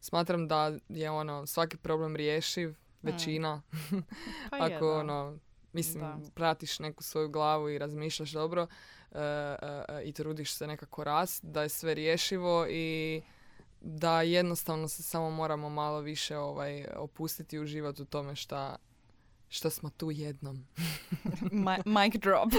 smatram 0.00 0.48
da 0.48 0.72
je 0.88 1.10
ono 1.10 1.46
svaki 1.46 1.76
problem 1.76 2.16
rješiv, 2.16 2.74
većina. 3.02 3.62
Pa 4.50 4.56
Ako 4.66 4.98
ono, 4.98 5.38
mislim, 5.72 6.04
pratiš 6.34 6.78
neku 6.78 7.02
svoju 7.02 7.28
glavu 7.28 7.70
i 7.70 7.78
razmišljaš 7.78 8.30
dobro 8.30 8.66
e, 9.12 9.56
i 10.04 10.12
trudiš 10.12 10.54
se 10.54 10.66
nekako 10.66 11.04
rast, 11.04 11.44
da 11.44 11.62
je 11.62 11.68
sve 11.68 11.94
rješivo 11.94 12.66
i 12.70 13.22
da 13.80 14.22
jednostavno 14.22 14.88
se 14.88 15.02
samo 15.02 15.30
moramo 15.30 15.68
malo 15.68 16.00
više 16.00 16.36
ovaj, 16.36 16.86
opustiti 16.96 17.58
u 17.58 17.66
život 17.66 18.00
u 18.00 18.04
tome 18.04 18.36
šta 18.36 18.76
što 19.48 19.70
smo 19.70 19.90
tu 19.90 20.10
jednom. 20.10 20.66
mic 22.02 22.14
drop. 22.14 22.50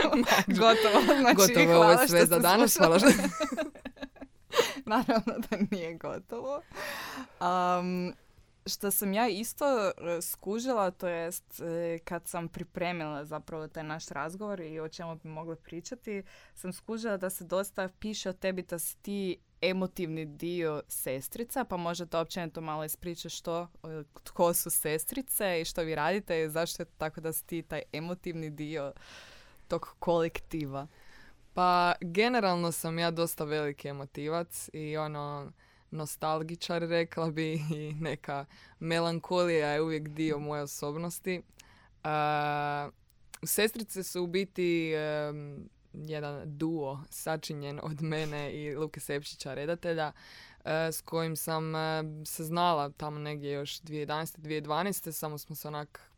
Gotovo. 0.48 1.20
Znači, 1.20 1.36
gotovo, 1.36 1.76
ovo 1.76 1.92
je 1.92 2.08
sve 2.08 2.26
za 2.26 2.40
danas. 2.40 2.78
Hvala 2.78 3.00
što... 3.00 3.08
Naravno 4.86 5.34
da 5.50 5.58
nije 5.72 5.98
gotovo. 5.98 6.62
Um, 7.42 8.14
što 8.66 8.92
sam 8.92 9.14
ja 9.14 9.28
isto 9.28 9.66
e, 9.66 10.22
skužila, 10.22 10.92
to 10.92 11.08
jest 11.08 11.62
e, 11.62 12.00
kad 12.04 12.28
sam 12.28 12.48
pripremila 12.48 13.26
zapravo 13.26 13.68
taj 13.68 13.84
naš 13.84 14.08
razgovor 14.08 14.60
i 14.60 14.80
o 14.80 14.90
čemu 14.90 15.16
bi 15.16 15.30
mogli 15.30 15.56
pričati, 15.56 16.24
sam 16.56 16.74
skužila 16.74 17.18
da 17.18 17.30
se 17.30 17.44
dosta 17.44 17.90
piše 18.00 18.30
o 18.30 18.34
tebi 18.34 18.62
da 18.62 18.80
si 18.80 18.98
ti 18.98 19.38
emotivni 19.62 20.26
dio 20.26 20.84
sestrica, 20.88 21.64
pa 21.64 21.78
možete 21.78 22.18
općenito 22.18 22.62
malo 22.62 22.84
ispričati 22.84 23.36
što, 23.36 23.68
tko 24.24 24.54
su 24.54 24.70
sestrice 24.70 25.62
i 25.62 25.66
što 25.66 25.82
vi 25.82 25.96
radite 25.96 26.44
i 26.44 26.50
zašto 26.50 26.82
je 26.84 26.88
tako 26.98 27.22
da 27.22 27.34
si 27.34 27.46
ti 27.46 27.62
taj 27.62 27.82
emotivni 27.92 28.50
dio 28.50 28.94
tog 29.68 29.96
kolektiva. 30.00 30.88
Pa 31.54 31.94
generalno 32.02 32.72
sam 32.72 33.00
ja 33.00 33.12
dosta 33.12 33.44
veliki 33.44 33.88
emotivac 33.88 34.70
i 34.74 34.98
ono 34.98 35.52
nostalgičar 35.92 36.82
rekla 36.82 37.32
bi 37.32 37.54
i 37.76 37.94
neka 38.00 38.46
melankolija 38.80 39.68
je 39.68 39.82
uvijek 39.82 40.08
dio 40.10 40.40
moje 40.40 40.62
osobnosti. 40.62 41.42
Uh, 42.04 42.94
sestrice 43.44 44.04
su 44.04 44.24
u 44.24 44.28
biti 44.28 44.94
jedan 46.08 46.58
duo 46.58 47.04
sačinjen 47.10 47.80
od 47.84 48.02
mene 48.02 48.54
i 48.54 48.76
Luke 48.76 49.00
Sepšića, 49.00 49.54
redatelja, 49.54 50.12
e, 50.66 50.92
s 50.92 51.02
kojim 51.02 51.36
sam 51.36 51.76
e, 51.76 52.04
se 52.26 52.44
znala 52.44 52.90
tamo 52.90 53.20
negdje 53.20 53.52
još 53.52 53.82
2011. 53.82 54.40
2012. 54.40 55.12
Samo 55.12 55.38
smo 55.38 55.56
se 55.56 55.68
onak 55.68 56.10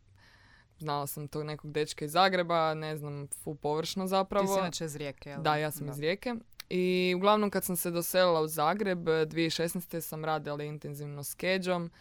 znala 0.81 1.07
sam 1.07 1.27
tog 1.27 1.43
nekog 1.43 1.71
dečka 1.71 2.05
iz 2.05 2.11
Zagreba, 2.11 2.73
ne 2.73 2.97
znam, 2.97 3.27
fu 3.27 3.55
površno 3.55 4.07
zapravo. 4.07 4.47
Ti 4.47 4.53
si 4.53 4.59
inače 4.59 4.85
iz 4.85 4.95
Rijeke, 4.95 5.29
jel? 5.29 5.41
Da, 5.41 5.55
ja 5.55 5.71
sam 5.71 5.89
iz 5.89 5.99
Rijeke. 5.99 6.35
I 6.69 7.13
uglavnom 7.17 7.49
kad 7.49 7.63
sam 7.63 7.75
se 7.75 7.91
doselila 7.91 8.41
u 8.41 8.47
Zagreb, 8.47 8.99
2016. 8.99 10.01
sam 10.01 10.25
radila 10.25 10.63
intenzivno 10.63 11.23
s 11.23 11.35
Keđom 11.35 11.91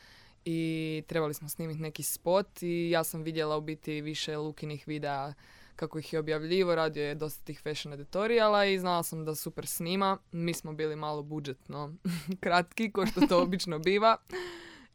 i 0.44 1.02
trebali 1.06 1.34
smo 1.34 1.49
snimiti 1.49 1.80
neki 1.80 2.02
spot 2.02 2.62
i 2.62 2.90
ja 2.90 3.04
sam 3.04 3.22
vidjela 3.22 3.56
u 3.56 3.60
biti 3.60 4.00
više 4.00 4.37
Lukinih 4.37 4.88
videa 4.88 5.32
kako 5.80 5.99
ih 5.99 6.12
je 6.12 6.18
objavljivo, 6.18 6.75
radio 6.75 7.04
je 7.04 7.14
dosta 7.14 7.44
tih 7.44 7.60
fashion 7.62 7.94
editorijala 7.94 8.64
i 8.64 8.78
znala 8.78 9.02
sam 9.02 9.25
da 9.25 9.34
super 9.34 9.66
snima. 9.66 10.18
Mi 10.32 10.54
smo 10.54 10.72
bili 10.72 10.96
malo 10.96 11.22
budžetno 11.22 11.94
kratki, 12.42 12.92
ko 12.92 13.06
što 13.06 13.20
to 13.20 13.42
obično 13.42 13.78
biva. 13.88 14.16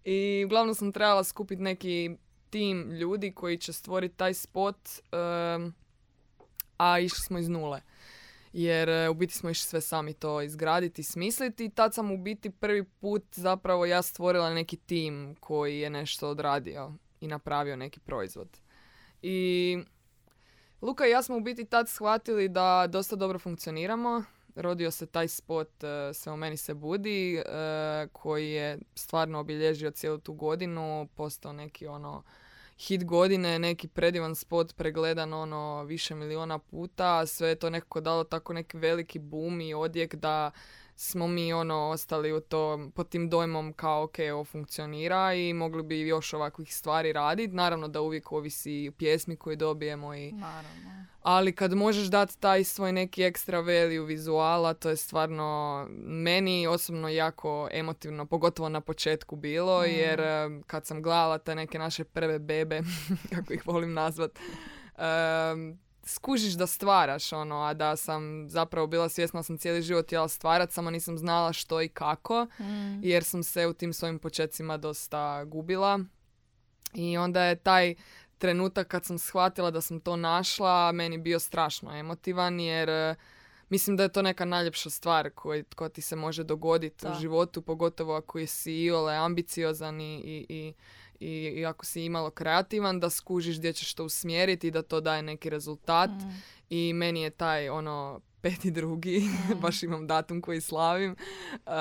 I 0.04 0.44
uglavnom 0.46 0.76
sam 0.76 0.92
trebala 0.92 1.24
skupiti 1.24 1.62
neki 1.62 2.12
tim 2.50 2.92
ljudi 2.92 3.32
koji 3.32 3.58
će 3.58 3.74
stvoriti 3.74 4.18
taj 4.18 4.34
spot, 4.34 4.78
a 6.78 7.00
išli 7.00 7.20
smo 7.20 7.40
iz 7.40 7.50
nule. 7.50 7.82
Jer 8.54 8.90
e, 8.90 9.10
u 9.10 9.14
biti 9.14 9.34
smo 9.34 9.50
išli 9.50 9.68
sve 9.68 9.82
sami 9.82 10.14
to 10.14 10.42
izgraditi 10.42 11.02
i 11.02 11.04
smisliti 11.04 11.66
i 11.66 11.70
tad 11.70 11.94
sam 11.94 12.12
u 12.12 12.18
biti 12.18 12.50
prvi 12.50 12.84
put 12.84 13.24
zapravo 13.32 13.86
ja 13.86 14.02
stvorila 14.02 14.54
neki 14.54 14.78
tim 14.78 15.36
koji 15.40 15.80
je 15.80 15.90
nešto 15.90 16.30
odradio 16.30 16.94
i 17.22 17.28
napravio 17.28 17.76
neki 17.76 18.00
proizvod. 18.00 18.58
I 19.22 19.78
Luka 20.86 21.08
i 21.08 21.10
ja 21.10 21.22
smo 21.24 21.38
u 21.38 21.40
biti 21.40 21.66
tad 21.66 21.90
shvatili 21.90 22.50
da 22.50 22.88
dosta 22.90 23.16
dobro 23.16 23.40
funkcioniramo. 23.40 24.24
Rodio 24.56 24.92
se 24.92 25.06
taj 25.06 25.28
spot 25.28 25.84
uh, 25.84 25.90
Sve 26.16 26.32
u 26.32 26.38
meni 26.38 26.58
se 26.58 26.74
budi, 26.74 27.38
uh, 27.46 28.12
koji 28.12 28.52
je 28.52 28.80
stvarno 28.96 29.40
obilježio 29.40 29.92
cijelu 29.92 30.18
tu 30.18 30.34
godinu, 30.34 31.08
postao 31.16 31.54
neki 31.54 31.88
ono 31.88 32.24
hit 32.78 33.06
godine, 33.06 33.60
neki 33.60 33.88
predivan 33.88 34.36
spot 34.36 34.76
pregledan 34.76 35.34
ono 35.34 35.84
više 35.84 36.16
miliona 36.16 36.60
puta, 36.60 37.26
sve 37.26 37.50
je 37.50 37.56
to 37.56 37.70
nekako 37.70 38.02
dalo 38.02 38.24
tako 38.24 38.54
neki 38.54 38.78
veliki 38.78 39.20
boom 39.20 39.62
i 39.62 39.74
odjek 39.74 40.16
da 40.16 40.52
smo 40.96 41.28
mi 41.28 41.54
ono 41.54 41.90
ostali 41.90 42.34
u 42.34 42.40
to, 42.40 42.90
pod 42.96 43.10
tim 43.10 43.30
dojmom 43.30 43.74
kao 43.74 44.04
ok, 44.04 44.16
ovo 44.34 44.44
funkcionira 44.44 45.34
i 45.34 45.54
mogli 45.54 45.84
bi 45.84 46.00
još 46.00 46.34
ovakvih 46.34 46.76
stvari 46.76 47.14
raditi. 47.14 47.54
Naravno 47.54 47.88
da 47.88 48.02
uvijek 48.02 48.32
ovisi 48.32 48.92
pjesmi 48.98 49.36
koje 49.36 49.56
dobijemo 49.56 50.14
i... 50.14 50.32
Naravno. 50.32 51.06
Ali 51.22 51.56
kad 51.56 51.74
možeš 51.74 52.08
dati 52.08 52.40
taj 52.40 52.64
svoj 52.64 52.92
neki 52.92 53.24
ekstra 53.24 53.60
value 53.60 54.06
vizuala, 54.06 54.74
to 54.74 54.90
je 54.90 54.96
stvarno 54.96 55.88
meni 56.00 56.68
osobno 56.68 57.10
jako 57.10 57.70
emotivno, 57.72 58.26
pogotovo 58.26 58.70
na 58.70 58.82
početku 58.82 59.36
bilo, 59.36 59.82
mm. 59.82 59.86
jer 59.86 60.20
eh, 60.20 60.50
kad 60.68 60.86
sam 60.86 61.02
gledala 61.02 61.38
te 61.38 61.56
neke 61.56 61.80
naše 61.80 62.04
prve 62.04 62.40
bebe, 62.40 62.82
kako 63.36 63.54
ih 63.54 63.68
volim 63.68 63.94
nazvat, 63.94 64.32
um, 64.98 65.80
skužiš 66.06 66.54
da 66.54 66.68
stvaraš, 66.68 67.34
ono, 67.34 67.62
a 67.62 67.74
da 67.74 67.96
sam 67.96 68.50
zapravo 68.50 68.88
bila 68.88 69.10
svjesna 69.10 69.44
sam 69.44 69.58
cijeli 69.58 69.82
život 69.82 70.06
htjela 70.06 70.28
stvarat, 70.28 70.72
samo 70.72 70.92
nisam 70.92 71.18
znala 71.18 71.54
što 71.54 71.82
i 71.82 71.88
kako, 71.88 72.48
mm. 72.60 73.04
jer 73.04 73.24
sam 73.24 73.44
se 73.44 73.68
u 73.68 73.74
tim 73.74 73.94
svojim 73.94 74.20
počecima 74.20 74.78
dosta 74.78 75.44
gubila. 75.44 76.00
I 76.94 77.18
onda 77.18 77.44
je 77.44 77.56
taj 77.56 77.96
trenutak 78.38 78.88
kad 78.88 79.06
sam 79.06 79.18
shvatila 79.18 79.72
da 79.72 79.82
sam 79.82 80.00
to 80.00 80.16
našla, 80.16 80.92
meni 80.92 81.18
bio 81.18 81.40
strašno 81.40 81.98
emotivan, 81.98 82.60
jer 82.60 82.90
e, 82.90 83.16
mislim 83.70 83.98
da 83.98 84.04
je 84.04 84.10
to 84.10 84.22
neka 84.22 84.46
najljepša 84.46 84.90
stvar 84.90 85.30
koja, 85.30 85.64
koja 85.76 85.90
ti 85.90 86.02
se 86.02 86.16
može 86.16 86.44
dogoditi 86.44 87.08
u 87.08 87.20
životu, 87.20 87.62
pogotovo 87.62 88.16
ako 88.16 88.46
si 88.48 88.74
iole 88.74 89.16
ambiciozan 89.16 90.02
i, 90.02 90.16
i, 90.18 90.46
i 90.50 90.74
i, 91.20 91.54
i 91.56 91.66
ako 91.66 91.86
si 91.86 92.06
imalo 92.06 92.30
kreativan 92.30 93.00
da 93.00 93.10
skužiš 93.10 93.58
gdje 93.58 93.74
ćeš 93.74 93.94
to 93.94 94.06
usmjeriti 94.06 94.68
i 94.68 94.72
da 94.72 94.82
to 94.82 95.02
daje 95.02 95.22
neki 95.22 95.50
rezultat 95.50 96.10
mm. 96.10 96.42
i 96.70 96.94
meni 96.94 97.22
je 97.22 97.30
taj 97.30 97.70
ono 97.70 98.22
peti 98.42 98.72
drugi, 98.72 99.20
mm. 99.20 99.60
baš 99.62 99.84
imam 99.84 100.08
datum 100.08 100.42
koji 100.42 100.62
slavim, 100.62 101.16
uh, 101.52 101.72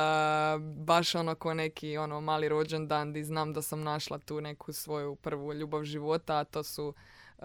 baš 0.76 1.14
ono 1.14 1.34
ko 1.34 1.54
neki 1.54 1.96
ono 1.96 2.20
mali 2.20 2.48
rođendan 2.48 3.12
di 3.12 3.24
znam 3.24 3.52
da 3.52 3.62
sam 3.62 3.82
našla 3.82 4.18
tu 4.18 4.40
neku 4.40 4.72
svoju 4.72 5.14
prvu 5.14 5.54
ljubav 5.54 5.84
života, 5.84 6.38
a 6.38 6.44
to 6.44 6.62
su, 6.62 6.88
uh, 7.38 7.44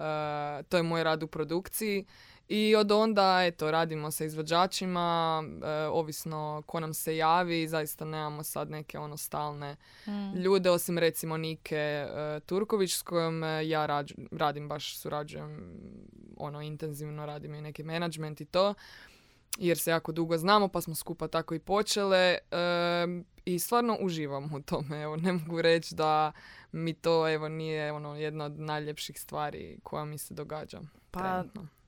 to 0.68 0.76
je 0.76 0.82
moj 0.82 1.04
rad 1.04 1.22
u 1.22 1.26
produkciji 1.26 2.04
i 2.50 2.76
od 2.76 2.92
onda, 2.92 3.44
eto, 3.44 3.70
radimo 3.70 4.10
sa 4.10 4.24
izvođačima, 4.24 5.42
e, 5.62 5.86
ovisno 5.86 6.62
ko 6.66 6.80
nam 6.80 6.94
se 6.94 7.16
javi, 7.16 7.68
zaista 7.68 8.04
nemamo 8.04 8.42
sad 8.42 8.70
neke 8.70 8.98
ono 8.98 9.16
stalne 9.16 9.76
mm. 10.06 10.36
ljude, 10.36 10.70
osim 10.70 10.98
recimo 10.98 11.36
Nike 11.36 11.76
e, 11.76 12.40
Turković 12.46 12.94
s 12.94 13.02
kojom 13.02 13.44
e, 13.44 13.68
ja 13.68 14.04
radim, 14.30 14.68
baš 14.68 14.98
surađujem, 14.98 15.72
ono, 16.36 16.62
intenzivno 16.62 17.26
radim 17.26 17.54
i 17.54 17.60
neki 17.60 17.82
menadžment 17.82 18.40
i 18.40 18.44
to, 18.44 18.74
jer 19.58 19.78
se 19.78 19.90
jako 19.90 20.12
dugo 20.12 20.38
znamo, 20.38 20.68
pa 20.68 20.80
smo 20.80 20.94
skupa 20.94 21.28
tako 21.28 21.54
i 21.54 21.58
počele 21.58 22.38
i 23.44 23.58
stvarno 23.58 23.96
uživam 24.00 24.54
u 24.54 24.62
tome, 24.62 25.02
evo, 25.02 25.16
ne 25.16 25.32
mogu 25.32 25.62
reći 25.62 25.94
da 25.94 26.32
mi 26.72 26.94
to, 26.94 27.28
evo, 27.28 27.48
nije 27.48 27.92
ono, 27.92 28.16
jedna 28.16 28.44
od 28.44 28.58
najljepših 28.58 29.20
stvari 29.20 29.78
koja 29.82 30.04
mi 30.04 30.18
se 30.18 30.34
događa. 30.34 30.80
Pa, 31.10 31.20
trenutno 31.20 31.79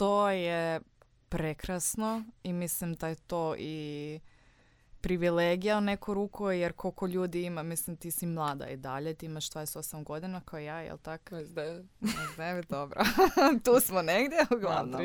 to 0.00 0.30
je 0.30 0.80
prekrasno 1.28 2.24
i 2.42 2.52
mislim 2.52 2.94
da 2.94 3.08
je 3.08 3.14
to 3.14 3.54
i 3.58 4.20
privilegija 5.00 5.78
u 5.78 5.80
neku 5.80 6.14
ruku, 6.14 6.50
jer 6.50 6.72
koliko 6.72 7.06
ljudi 7.06 7.42
ima, 7.42 7.62
mislim 7.62 7.96
ti 7.96 8.10
si 8.10 8.26
mlada 8.26 8.68
i 8.68 8.76
dalje, 8.76 9.14
ti 9.14 9.26
imaš 9.26 9.50
28 9.50 10.04
godina 10.04 10.40
kao 10.40 10.58
ja, 10.58 10.80
jel 10.80 10.98
tako? 10.98 11.34
29. 11.36 11.84
29, 12.00 12.64
dobro. 12.70 13.00
tu 13.64 13.80
smo 13.80 14.02
negdje, 14.02 14.38
uglavnom. 14.56 15.00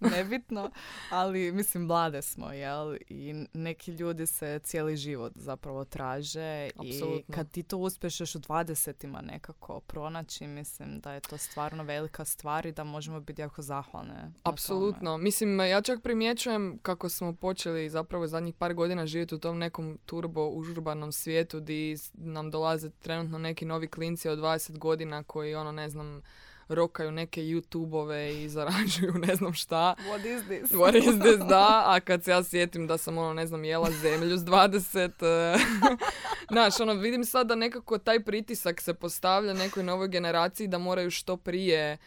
Nebitno, 0.00 0.70
ali 1.10 1.52
mislim 1.52 1.82
mlade 1.82 2.22
smo, 2.22 2.52
jel? 2.52 2.96
I 3.08 3.46
neki 3.52 3.92
ljudi 3.92 4.26
se 4.26 4.60
cijeli 4.64 4.96
život 4.96 5.32
zapravo 5.36 5.84
traže 5.84 6.70
Absolutno. 6.76 7.24
i 7.28 7.32
kad 7.32 7.50
ti 7.50 7.62
to 7.62 7.78
uspješ 7.78 8.20
još 8.20 8.34
u 8.34 8.38
20 8.38 9.22
nekako 9.22 9.80
pronaći, 9.80 10.46
mislim 10.46 11.00
da 11.00 11.12
je 11.12 11.20
to 11.20 11.38
stvarno 11.38 11.84
velika 11.84 12.24
stvar 12.24 12.66
i 12.66 12.72
da 12.72 12.84
možemo 12.84 13.20
biti 13.20 13.42
jako 13.42 13.62
zahvalne. 13.62 14.32
Apsolutno. 14.42 15.18
Mislim, 15.18 15.60
ja 15.60 15.82
čak 15.82 16.02
primjećujem 16.02 16.78
kako 16.82 17.08
smo 17.08 17.32
počeli 17.32 17.90
zapravo 17.90 18.26
zadnjih 18.26 18.54
par 18.54 18.74
godina 18.74 19.06
živjeti 19.06 19.34
u 19.34 19.37
tom 19.38 19.58
nekom 19.58 19.98
turbo 20.06 20.48
užurbanom 20.48 21.12
svijetu 21.12 21.60
di 21.60 21.96
nam 22.14 22.50
dolaze 22.50 22.90
trenutno 22.90 23.38
neki 23.38 23.64
novi 23.64 23.88
klinci 23.88 24.28
od 24.28 24.38
20 24.38 24.78
godina 24.78 25.22
koji 25.22 25.54
ono 25.54 25.72
ne 25.72 25.88
znam 25.88 26.22
rokaju 26.68 27.10
neke 27.12 27.40
YouTube-ove 27.40 28.44
i 28.44 28.48
zarađuju 28.56 29.12
ne 29.12 29.34
znam 29.34 29.54
šta. 29.54 29.94
What 29.98 30.36
is 30.36 30.42
this? 30.44 30.72
What 30.72 30.96
is 30.98 31.20
this, 31.20 31.48
da. 31.48 31.82
A 31.92 32.00
kad 32.00 32.24
se 32.24 32.30
ja 32.30 32.44
sjetim 32.44 32.86
da 32.86 32.98
sam 32.98 33.18
ono, 33.18 33.34
ne 33.34 33.46
znam, 33.46 33.64
jela 33.64 33.90
zemlju 33.90 34.36
s 34.36 34.40
20... 34.40 35.10
E, 35.26 35.58
znaš, 36.52 36.80
ono, 36.80 36.94
vidim 36.94 37.24
sad 37.24 37.46
da 37.46 37.54
nekako 37.54 37.98
taj 37.98 38.20
pritisak 38.20 38.80
se 38.80 38.94
postavlja 38.94 39.54
nekoj 39.54 39.82
novoj 39.82 40.08
generaciji 40.08 40.68
da 40.68 40.78
moraju 40.78 41.10
što 41.10 41.36
prije 41.36 41.98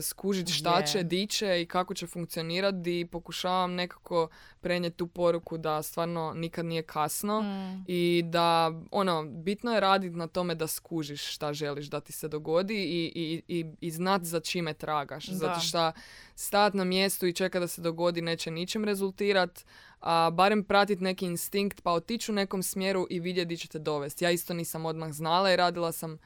skužiti 0.00 0.52
šta 0.52 0.82
će, 0.82 1.02
di 1.02 1.26
će 1.26 1.62
i 1.62 1.66
kako 1.66 1.94
će 1.94 2.06
funkcionirati 2.06 3.00
i 3.00 3.06
pokušavam 3.06 3.74
nekako 3.74 4.28
prenijeti 4.60 4.96
tu 4.96 5.06
poruku 5.06 5.58
da 5.58 5.82
stvarno 5.82 6.32
nikad 6.36 6.66
nije 6.66 6.82
kasno 6.82 7.42
mm. 7.42 7.84
i 7.86 8.22
da 8.26 8.72
ono, 8.90 9.24
bitno 9.24 9.74
je 9.74 9.80
raditi 9.80 10.16
na 10.16 10.26
tome 10.26 10.54
da 10.54 10.66
skužiš 10.66 11.34
šta 11.34 11.52
želiš 11.52 11.86
da 11.86 12.00
ti 12.00 12.12
se 12.12 12.28
dogodi 12.28 12.74
i, 12.74 13.12
i, 13.14 13.42
i, 13.48 13.66
i 13.80 13.90
znat 13.90 14.22
za 14.22 14.40
čime 14.40 14.74
tragaš. 14.74 15.26
Da. 15.26 15.34
Zato 15.34 15.60
što 15.60 15.92
stat 16.34 16.74
na 16.74 16.84
mjestu 16.84 17.26
i 17.26 17.32
čeka 17.32 17.60
da 17.60 17.68
se 17.68 17.80
dogodi 17.80 18.22
neće 18.22 18.50
ničem 18.50 18.84
rezultirat, 18.84 19.64
a 20.00 20.30
barem 20.30 20.64
pratiti 20.64 21.02
neki 21.02 21.26
instinkt 21.26 21.80
pa 21.82 21.92
otići 21.92 22.32
u 22.32 22.34
nekom 22.34 22.62
smjeru 22.62 23.06
i 23.10 23.20
vidjeti 23.20 23.48
di 23.48 23.56
ćete 23.56 23.78
dovesti. 23.78 24.24
Ja 24.24 24.30
isto 24.30 24.54
nisam 24.54 24.86
odmah 24.86 25.12
znala 25.12 25.52
i 25.52 25.56
radila 25.56 25.92
sam 25.92 26.18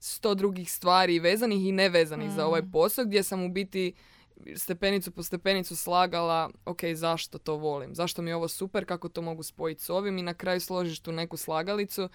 sto 0.00 0.34
drugih 0.34 0.72
stvari 0.72 1.18
vezanih 1.18 1.66
i 1.66 1.72
nevezanih 1.72 2.30
za 2.30 2.46
ovaj 2.46 2.62
mm. 2.62 2.70
posao 2.70 3.04
gdje 3.04 3.22
sam 3.22 3.44
u 3.44 3.48
biti 3.48 3.94
stepenicu 4.56 5.10
po 5.10 5.22
stepenicu 5.22 5.76
slagala, 5.76 6.50
ok, 6.64 6.80
zašto 6.94 7.38
to 7.38 7.56
volim, 7.56 7.94
zašto 7.94 8.22
mi 8.22 8.30
je 8.30 8.36
ovo 8.36 8.48
super, 8.48 8.86
kako 8.86 9.08
to 9.08 9.22
mogu 9.22 9.42
spojiti 9.42 9.82
s 9.82 9.90
ovim 9.90 10.18
i 10.18 10.22
na 10.22 10.34
kraju 10.34 10.60
složiš 10.60 11.00
tu 11.00 11.12
neku 11.12 11.36
slagalicu 11.36 12.08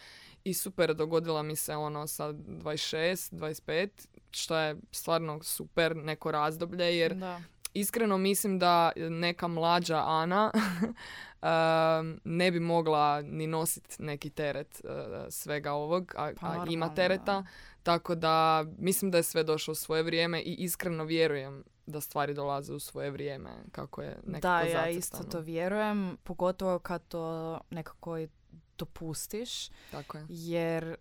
i 0.44 0.54
super, 0.54 0.94
dogodila 0.94 1.44
mi 1.44 1.56
se 1.56 1.75
ono 1.75 2.08
sa 2.08 2.34
26, 2.34 3.36
25, 3.36 3.89
što 4.32 4.58
je 4.58 4.75
stvarno 4.92 5.44
super 5.44 5.96
neko 5.96 6.32
razdoblje 6.32 6.98
jer 6.98 7.15
da. 7.15 7.42
iskreno 7.74 8.18
mislim 8.18 8.60
da 8.60 8.92
neka 8.96 9.48
mlađa 9.48 10.04
Ana 10.06 10.51
ne 12.24 12.51
bi 12.51 12.60
mogla 12.60 13.22
ni 13.22 13.48
nositi 13.48 14.04
neki 14.04 14.30
teret 14.30 14.82
uh, 14.84 14.92
svega 15.30 15.74
ovog, 15.74 16.13
a, 16.18 16.32
pa, 16.42 16.48
a 16.48 16.65
ima 16.70 16.96
tereta. 16.96 17.44
Tako 17.86 18.15
da 18.15 18.65
mislim 18.77 19.12
da 19.12 19.18
je 19.18 19.24
sve 19.24 19.44
došlo 19.44 19.72
u 19.72 19.75
svoje 19.75 20.04
vrijeme 20.04 20.42
i 20.42 20.54
iskreno 20.54 21.04
vjerujem 21.04 21.63
da 21.86 22.01
stvari 22.01 22.34
dolaze 22.34 22.74
u 22.74 22.80
svoje 22.80 23.12
vrijeme 23.12 23.50
kako 23.72 24.01
je 24.01 24.18
nekako 24.25 24.48
Da, 24.48 24.62
ja 24.62 24.89
isto 24.89 25.24
to 25.24 25.39
vjerujem, 25.39 26.18
pogotovo 26.24 26.80
kad 26.80 27.08
to 27.08 27.60
nekako 27.70 28.18
i 28.18 28.27
dopustiš. 28.77 29.70
Tako 29.92 30.18
je. 30.18 30.25
Jer 30.30 30.96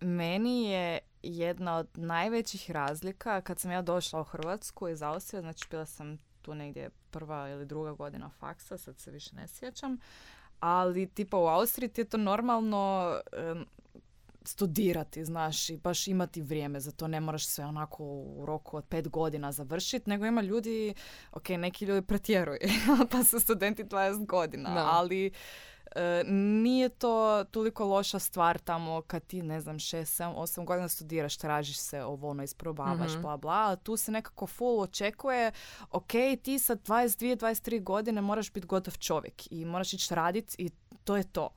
meni 0.00 0.64
je 0.64 0.98
jedna 1.22 1.76
od 1.76 1.88
najvećih 1.94 2.70
razlika 2.70 3.40
kad 3.40 3.58
sam 3.58 3.70
ja 3.70 3.82
došla 3.82 4.20
u 4.20 4.24
Hrvatsku 4.24 4.88
iz 4.88 5.02
Austrije, 5.02 5.40
znači 5.40 5.66
bila 5.70 5.86
sam 5.86 6.18
tu 6.42 6.54
negdje 6.54 6.90
prva 7.10 7.48
ili 7.48 7.66
druga 7.66 7.92
godina 7.92 8.30
faksa, 8.38 8.78
sad 8.78 8.98
se 8.98 9.10
više 9.10 9.36
ne 9.36 9.48
sjećam, 9.48 9.98
ali 10.60 11.06
tipa 11.06 11.36
u 11.36 11.46
Austriji 11.46 11.88
ti 11.88 12.00
je 12.00 12.04
to 12.04 12.16
normalno 12.16 13.14
studirati, 14.44 15.24
znaš, 15.24 15.70
i 15.70 15.76
baš 15.76 16.08
imati 16.08 16.42
vrijeme 16.42 16.80
za 16.80 16.92
to, 16.92 17.08
ne 17.08 17.20
moraš 17.20 17.46
sve 17.46 17.66
onako 17.66 18.04
u 18.04 18.46
roku 18.46 18.76
od 18.76 18.84
pet 18.84 19.08
godina 19.08 19.52
završiti, 19.52 20.10
nego 20.10 20.26
ima 20.26 20.42
ljudi, 20.42 20.94
ok, 21.32 21.48
neki 21.48 21.84
ljudi 21.84 22.06
pretjeruju, 22.06 22.58
pa 23.10 23.24
su 23.24 23.40
studenti 23.40 23.84
20 23.84 24.26
godina, 24.26 24.90
ali 24.92 25.30
e, 25.94 26.24
nije 26.26 26.88
to 26.88 27.44
toliko 27.50 27.84
loša 27.84 28.18
stvar 28.18 28.58
tamo 28.58 29.02
kad 29.02 29.26
ti, 29.26 29.42
ne 29.42 29.60
znam, 29.60 29.78
6, 29.78 29.98
7, 29.98 30.34
8 30.34 30.64
godina 30.64 30.88
studiraš, 30.88 31.36
tražiš 31.36 31.78
se 31.78 32.02
ovo, 32.02 32.30
ono, 32.30 32.42
isprobavaš, 32.42 33.14
mm 33.14 33.22
bla, 33.22 33.36
bla, 33.36 33.70
a 33.70 33.76
tu 33.76 33.96
se 33.96 34.12
nekako 34.12 34.46
full 34.46 34.80
očekuje, 34.80 35.52
ok, 35.90 36.12
ti 36.42 36.58
sa 36.58 36.76
22, 36.76 37.36
23 37.36 37.82
godine 37.82 38.20
moraš 38.20 38.52
biti 38.52 38.66
gotov 38.66 38.98
čovjek 38.98 39.52
i 39.52 39.64
moraš 39.64 39.92
ići 39.92 40.14
raditi 40.14 40.54
i 40.58 40.70
to 41.04 41.16
je 41.16 41.24
to. 41.24 41.48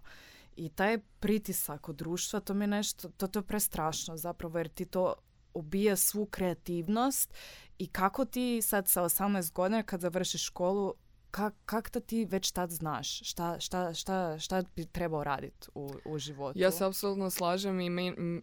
I 0.55 0.69
taj 0.69 0.97
pritisak 1.19 1.89
od 1.89 1.95
društva, 1.95 2.39
to 2.39 2.53
mi 2.53 2.63
je 2.63 2.67
nešto, 2.67 3.09
to, 3.09 3.27
to 3.27 3.39
je 3.39 3.43
prestrašno 3.43 4.17
zapravo, 4.17 4.57
jer 4.57 4.67
ti 4.67 4.85
to 4.85 5.13
ubija 5.53 5.95
svu 5.95 6.25
kreativnost 6.25 7.33
i 7.77 7.87
kako 7.87 8.25
ti 8.25 8.61
sad 8.61 8.87
sa 8.87 9.03
18 9.03 9.53
godina 9.53 9.83
kad 9.83 10.01
završiš 10.01 10.45
školu, 10.45 10.93
kak, 11.31 11.53
kak 11.65 11.89
to 11.89 11.99
ti 11.99 12.25
već 12.25 12.51
tad 12.51 12.69
znaš? 12.69 13.29
Šta, 13.29 13.59
šta, 13.59 13.93
šta, 13.93 14.39
šta 14.39 14.63
bi 14.75 14.85
trebao 14.85 15.23
raditi 15.23 15.67
u, 15.75 15.89
u 16.05 16.17
životu? 16.17 16.59
Ja 16.59 16.71
se 16.71 16.85
apsolutno 16.85 17.29
slažem 17.29 17.79
i 17.79 17.89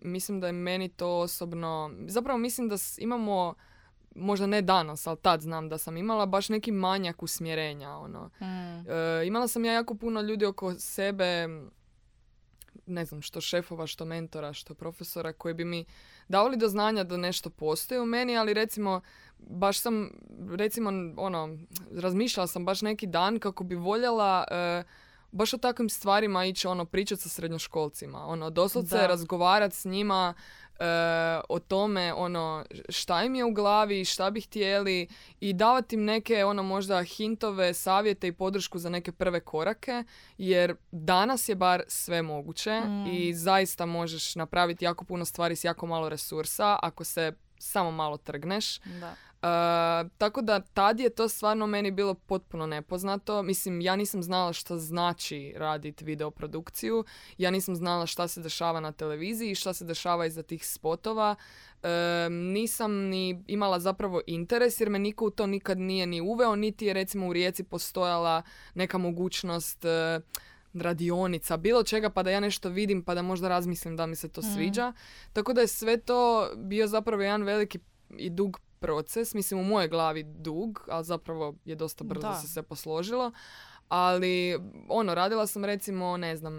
mislim 0.02 0.40
da 0.40 0.46
je 0.46 0.52
meni 0.52 0.88
to 0.88 1.18
osobno... 1.18 1.90
Zapravo 2.06 2.38
mislim 2.38 2.68
da 2.68 2.76
imamo 2.98 3.54
možda 4.14 4.46
ne 4.46 4.62
danas, 4.62 5.06
ali 5.06 5.18
tad 5.22 5.40
znam 5.40 5.68
da 5.68 5.78
sam 5.78 5.96
imala 5.96 6.26
baš 6.26 6.48
neki 6.48 6.72
manjak 6.72 7.22
usmjerenja. 7.22 7.90
Ono. 7.90 8.30
Mm. 8.40 8.90
E, 8.90 9.26
imala 9.26 9.48
sam 9.48 9.64
ja 9.64 9.72
jako 9.72 9.94
puno 9.94 10.20
ljudi 10.20 10.44
oko 10.44 10.74
sebe 10.74 11.48
ne 12.86 13.04
znam, 13.04 13.22
što 13.22 13.40
šefova, 13.40 13.86
što 13.86 14.04
mentora, 14.04 14.52
što 14.52 14.74
profesora 14.74 15.32
koji 15.32 15.54
bi 15.54 15.64
mi 15.64 15.84
davali 16.28 16.56
do 16.56 16.68
znanja 16.68 17.04
da 17.04 17.16
nešto 17.16 17.50
postoji 17.50 18.00
u 18.00 18.06
meni, 18.06 18.36
ali 18.36 18.54
recimo 18.54 19.00
baš 19.38 19.78
sam, 19.80 20.10
recimo, 20.56 20.90
ono, 21.16 21.58
razmišljala 21.90 22.46
sam 22.46 22.64
baš 22.64 22.82
neki 22.82 23.06
dan 23.06 23.38
kako 23.38 23.64
bi 23.64 23.74
voljela 23.74 24.44
e, 24.50 24.82
baš 25.32 25.54
o 25.54 25.58
takvim 25.58 25.88
stvarima 25.88 26.44
ići 26.44 26.66
ono 26.66 26.84
pričati 26.84 27.22
sa 27.22 27.28
srednjoškolcima. 27.28 28.26
Ono, 28.26 28.50
doslovce 28.50 29.06
razgovarati 29.06 29.76
s 29.76 29.84
njima 29.84 30.34
E, 30.82 31.40
o 31.48 31.58
tome 31.58 32.14
ono 32.14 32.64
šta 32.88 33.24
im 33.24 33.34
je 33.34 33.44
u 33.44 33.52
glavi, 33.52 34.04
šta 34.04 34.30
bi 34.30 34.40
htjeli 34.40 35.08
i 35.40 35.52
davati 35.52 35.94
im 35.94 36.04
neke 36.04 36.44
ono 36.44 36.62
možda 36.62 37.02
hintove, 37.02 37.74
savjete 37.74 38.28
i 38.28 38.32
podršku 38.32 38.78
za 38.78 38.90
neke 38.90 39.12
prve 39.12 39.40
korake 39.40 40.04
jer 40.38 40.74
danas 40.90 41.48
je 41.48 41.54
bar 41.54 41.82
sve 41.88 42.22
moguće 42.22 42.80
mm. 42.80 43.06
i 43.06 43.34
zaista 43.34 43.86
možeš 43.86 44.34
napraviti 44.34 44.84
jako 44.84 45.04
puno 45.04 45.24
stvari 45.24 45.56
s 45.56 45.64
jako 45.64 45.86
malo 45.86 46.08
resursa 46.08 46.78
ako 46.82 47.04
se 47.04 47.32
samo 47.58 47.90
malo 47.90 48.16
trgneš. 48.16 48.78
Da. 48.78 49.14
Uh, 49.42 49.48
tako 50.18 50.42
da 50.42 50.60
tad 50.60 51.00
je 51.00 51.10
to 51.10 51.28
stvarno 51.28 51.66
meni 51.66 51.90
bilo 51.90 52.14
potpuno 52.14 52.66
nepoznato. 52.66 53.42
Mislim, 53.42 53.80
ja 53.80 53.96
nisam 53.96 54.22
znala 54.22 54.52
što 54.52 54.78
znači 54.78 55.54
raditi 55.56 56.04
videoprodukciju. 56.04 57.04
Ja 57.38 57.50
nisam 57.50 57.76
znala 57.76 58.06
šta 58.06 58.28
se 58.28 58.40
dešava 58.40 58.80
na 58.80 58.92
televiziji, 58.92 59.54
šta 59.54 59.72
se 59.72 59.84
dešava 59.84 60.26
iza 60.26 60.42
tih 60.42 60.66
spotova. 60.66 61.34
nisam 62.30 62.92
ni 62.92 63.44
imala 63.46 63.80
zapravo 63.80 64.20
interes 64.26 64.80
jer 64.80 64.90
me 64.90 64.98
niko 64.98 65.26
u 65.26 65.30
to 65.30 65.46
nikad 65.46 65.78
nije 65.78 66.06
ni 66.06 66.20
uveo, 66.20 66.56
niti 66.56 66.86
je 66.86 66.92
recimo 66.92 67.28
u 67.28 67.32
Rijeci 67.32 67.64
postojala 67.64 68.42
neka 68.74 68.98
mogućnost 68.98 69.84
uh, 69.84 70.22
radionica, 70.74 71.56
bilo 71.56 71.82
čega 71.82 72.10
pa 72.10 72.22
da 72.22 72.30
ja 72.30 72.40
nešto 72.40 72.68
vidim 72.68 73.04
pa 73.04 73.14
da 73.14 73.22
možda 73.22 73.48
razmislim 73.48 73.96
da 73.96 74.06
mi 74.06 74.16
se 74.16 74.28
to 74.28 74.40
mm. 74.40 74.54
sviđa. 74.54 74.92
Tako 75.32 75.52
da 75.52 75.60
je 75.60 75.66
sve 75.66 75.96
to 75.96 76.50
bio 76.56 76.86
zapravo 76.86 77.22
jedan 77.22 77.42
veliki 77.42 77.78
i 78.18 78.30
dug 78.30 78.60
proces, 78.82 79.34
mislim 79.34 79.60
u 79.60 79.64
mojoj 79.64 79.88
glavi 79.88 80.22
dug, 80.22 80.84
ali 80.88 81.04
zapravo 81.04 81.54
je 81.64 81.74
dosta 81.74 82.04
brzo 82.04 82.34
se 82.42 82.48
sve 82.48 82.62
posložilo. 82.62 83.32
Ali, 83.88 84.58
ono, 84.88 85.14
radila 85.14 85.46
sam 85.46 85.64
recimo, 85.64 86.16
ne 86.16 86.36
znam, 86.36 86.54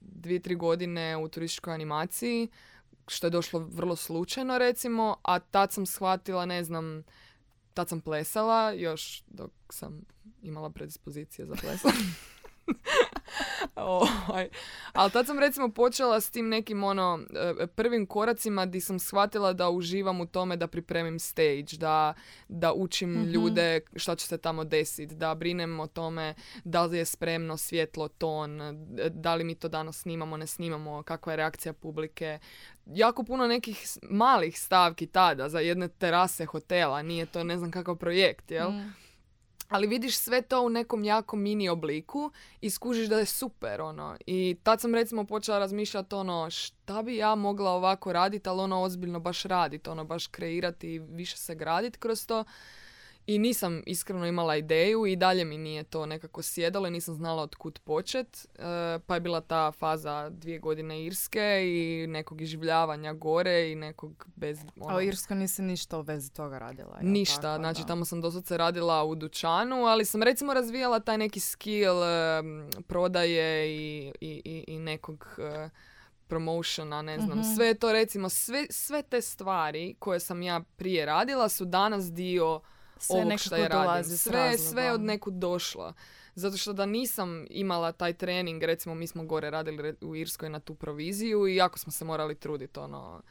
dvije, 0.00 0.40
tri 0.40 0.54
godine 0.54 1.16
u 1.16 1.28
turističkoj 1.28 1.74
animaciji, 1.74 2.48
što 3.08 3.26
je 3.26 3.30
došlo 3.30 3.60
vrlo 3.60 3.96
slučajno 3.96 4.58
recimo, 4.58 5.16
a 5.22 5.38
tad 5.38 5.72
sam 5.72 5.86
shvatila, 5.86 6.46
ne 6.46 6.64
znam, 6.64 7.02
tad 7.74 7.88
sam 7.88 8.00
plesala, 8.00 8.72
još 8.72 9.22
dok 9.26 9.50
sam 9.70 10.04
imala 10.42 10.70
predispozicije 10.70 11.46
za 11.46 11.54
plesanje. 11.54 11.94
ovaj. 13.76 14.48
Ali 14.92 15.10
tad 15.10 15.26
sam 15.26 15.38
recimo 15.38 15.68
počela 15.68 16.20
s 16.20 16.30
tim 16.30 16.48
nekim 16.48 16.84
ono 16.84 17.20
e, 17.60 17.66
prvim 17.66 18.06
koracima 18.06 18.66
di 18.66 18.80
sam 18.80 18.98
shvatila 18.98 19.52
da 19.52 19.70
uživam 19.70 20.20
u 20.20 20.26
tome 20.26 20.56
da 20.56 20.66
pripremim 20.66 21.18
stage, 21.18 21.76
da, 21.78 22.14
da 22.48 22.72
učim 22.72 23.10
mhm. 23.10 23.30
ljude 23.30 23.80
šta 23.96 24.16
će 24.16 24.26
se 24.26 24.38
tamo 24.38 24.64
desiti, 24.64 25.14
da 25.14 25.34
brinem 25.34 25.80
o 25.80 25.86
tome 25.86 26.34
da 26.64 26.84
li 26.84 26.98
je 26.98 27.04
spremno 27.04 27.56
svjetlo, 27.56 28.08
ton, 28.08 28.60
da 29.10 29.34
li 29.34 29.44
mi 29.44 29.54
to 29.54 29.68
danas 29.68 30.00
snimamo, 30.00 30.36
ne 30.36 30.46
snimamo, 30.46 31.02
kakva 31.02 31.32
je 31.32 31.36
reakcija 31.36 31.72
publike. 31.72 32.38
Jako 32.86 33.24
puno 33.24 33.46
nekih 33.46 33.86
malih 34.02 34.60
stavki 34.60 35.06
tada 35.06 35.48
za 35.48 35.60
jedne 35.60 35.88
terase 35.88 36.44
hotela, 36.44 37.02
nije 37.02 37.26
to 37.26 37.44
ne 37.44 37.58
znam 37.58 37.70
kakav 37.70 37.96
projekt, 37.96 38.50
jel? 38.50 38.70
Mm 38.70 39.01
ali 39.72 39.86
vidiš 39.86 40.16
sve 40.16 40.42
to 40.42 40.62
u 40.62 40.68
nekom 40.68 41.04
jako 41.04 41.36
mini 41.36 41.68
obliku 41.68 42.30
i 42.60 42.70
skužiš 42.70 43.08
da 43.08 43.18
je 43.18 43.26
super, 43.26 43.80
ono. 43.80 44.16
I 44.26 44.56
tad 44.62 44.80
sam 44.80 44.94
recimo 44.94 45.24
počela 45.24 45.58
razmišljati, 45.58 46.14
ono, 46.14 46.50
šta 46.50 47.02
bi 47.02 47.16
ja 47.16 47.34
mogla 47.34 47.70
ovako 47.70 48.12
raditi, 48.12 48.48
ali 48.48 48.60
ono 48.60 48.82
ozbiljno 48.82 49.20
baš 49.20 49.42
raditi, 49.42 49.90
ono, 49.90 50.04
baš 50.04 50.26
kreirati 50.26 50.94
i 50.94 50.98
više 50.98 51.36
se 51.36 51.54
graditi 51.54 51.98
kroz 51.98 52.26
to 52.26 52.44
i 53.26 53.38
nisam 53.38 53.82
iskreno 53.86 54.26
imala 54.26 54.56
ideju 54.56 55.06
i 55.06 55.16
dalje 55.16 55.44
mi 55.44 55.58
nije 55.58 55.84
to 55.84 56.06
nekako 56.06 56.42
sjedalo 56.42 56.88
i 56.88 56.90
nisam 56.90 57.14
znala 57.14 57.42
od 57.42 57.54
kud 57.54 57.78
počet. 57.78 58.46
E, 58.58 58.98
pa 59.06 59.14
je 59.14 59.20
bila 59.20 59.40
ta 59.40 59.72
faza 59.72 60.30
dvije 60.30 60.58
godine 60.58 61.04
Irske 61.04 61.60
i 61.64 62.06
nekog 62.06 62.40
iživljavanja 62.40 63.12
gore 63.12 63.70
i 63.70 63.74
nekog 63.74 64.26
bez... 64.36 64.58
Ono, 64.80 64.94
A 64.94 64.98
u 64.98 65.00
Irskoj 65.00 65.36
nisi 65.36 65.62
ništa 65.62 65.98
u 65.98 66.02
vezi 66.02 66.32
toga 66.32 66.58
radila? 66.58 66.98
Ništa, 67.02 67.56
znači 67.56 67.86
tamo 67.86 68.04
sam 68.04 68.20
doslovce 68.20 68.56
radila 68.56 69.04
u 69.04 69.14
dućanu, 69.14 69.84
ali 69.84 70.04
sam 70.04 70.22
recimo 70.22 70.54
razvijala 70.54 71.00
taj 71.00 71.18
neki 71.18 71.40
skill 71.40 71.96
prodaje 72.86 73.76
i, 73.76 74.12
i, 74.20 74.64
i, 74.66 74.78
nekog... 74.78 75.26
Uh, 75.38 75.70
promotiona, 76.26 77.02
ne 77.02 77.18
znam, 77.18 77.38
mm 77.38 77.42
sve 77.56 77.74
to 77.74 77.92
recimo, 77.92 78.28
sve, 78.28 78.66
sve 78.70 79.02
te 79.02 79.20
stvari 79.20 79.94
koje 79.98 80.20
sam 80.20 80.42
ja 80.42 80.60
prije 80.76 81.06
radila 81.06 81.48
su 81.48 81.64
danas 81.64 82.12
dio 82.12 82.60
sve 83.02 83.20
ovog 83.20 83.38
što 83.38 83.56
ja 83.56 83.68
radim. 83.68 84.16
Sve, 84.16 84.58
sve 84.58 84.92
od 84.92 85.00
nekud 85.00 85.34
došlo. 85.34 85.92
Zato 86.34 86.56
što 86.56 86.72
da 86.72 86.86
nisam 86.86 87.46
imala 87.50 87.92
taj 87.92 88.12
trening, 88.12 88.62
recimo 88.62 88.94
mi 88.94 89.06
smo 89.06 89.24
gore 89.24 89.50
radili 89.50 89.94
u 90.00 90.16
Irskoj 90.16 90.48
na 90.48 90.60
tu 90.60 90.74
proviziju 90.74 91.46
i 91.46 91.56
jako 91.56 91.78
smo 91.78 91.92
se 91.92 92.04
morali 92.04 92.34
truditi 92.34 92.78
ono 92.78 93.22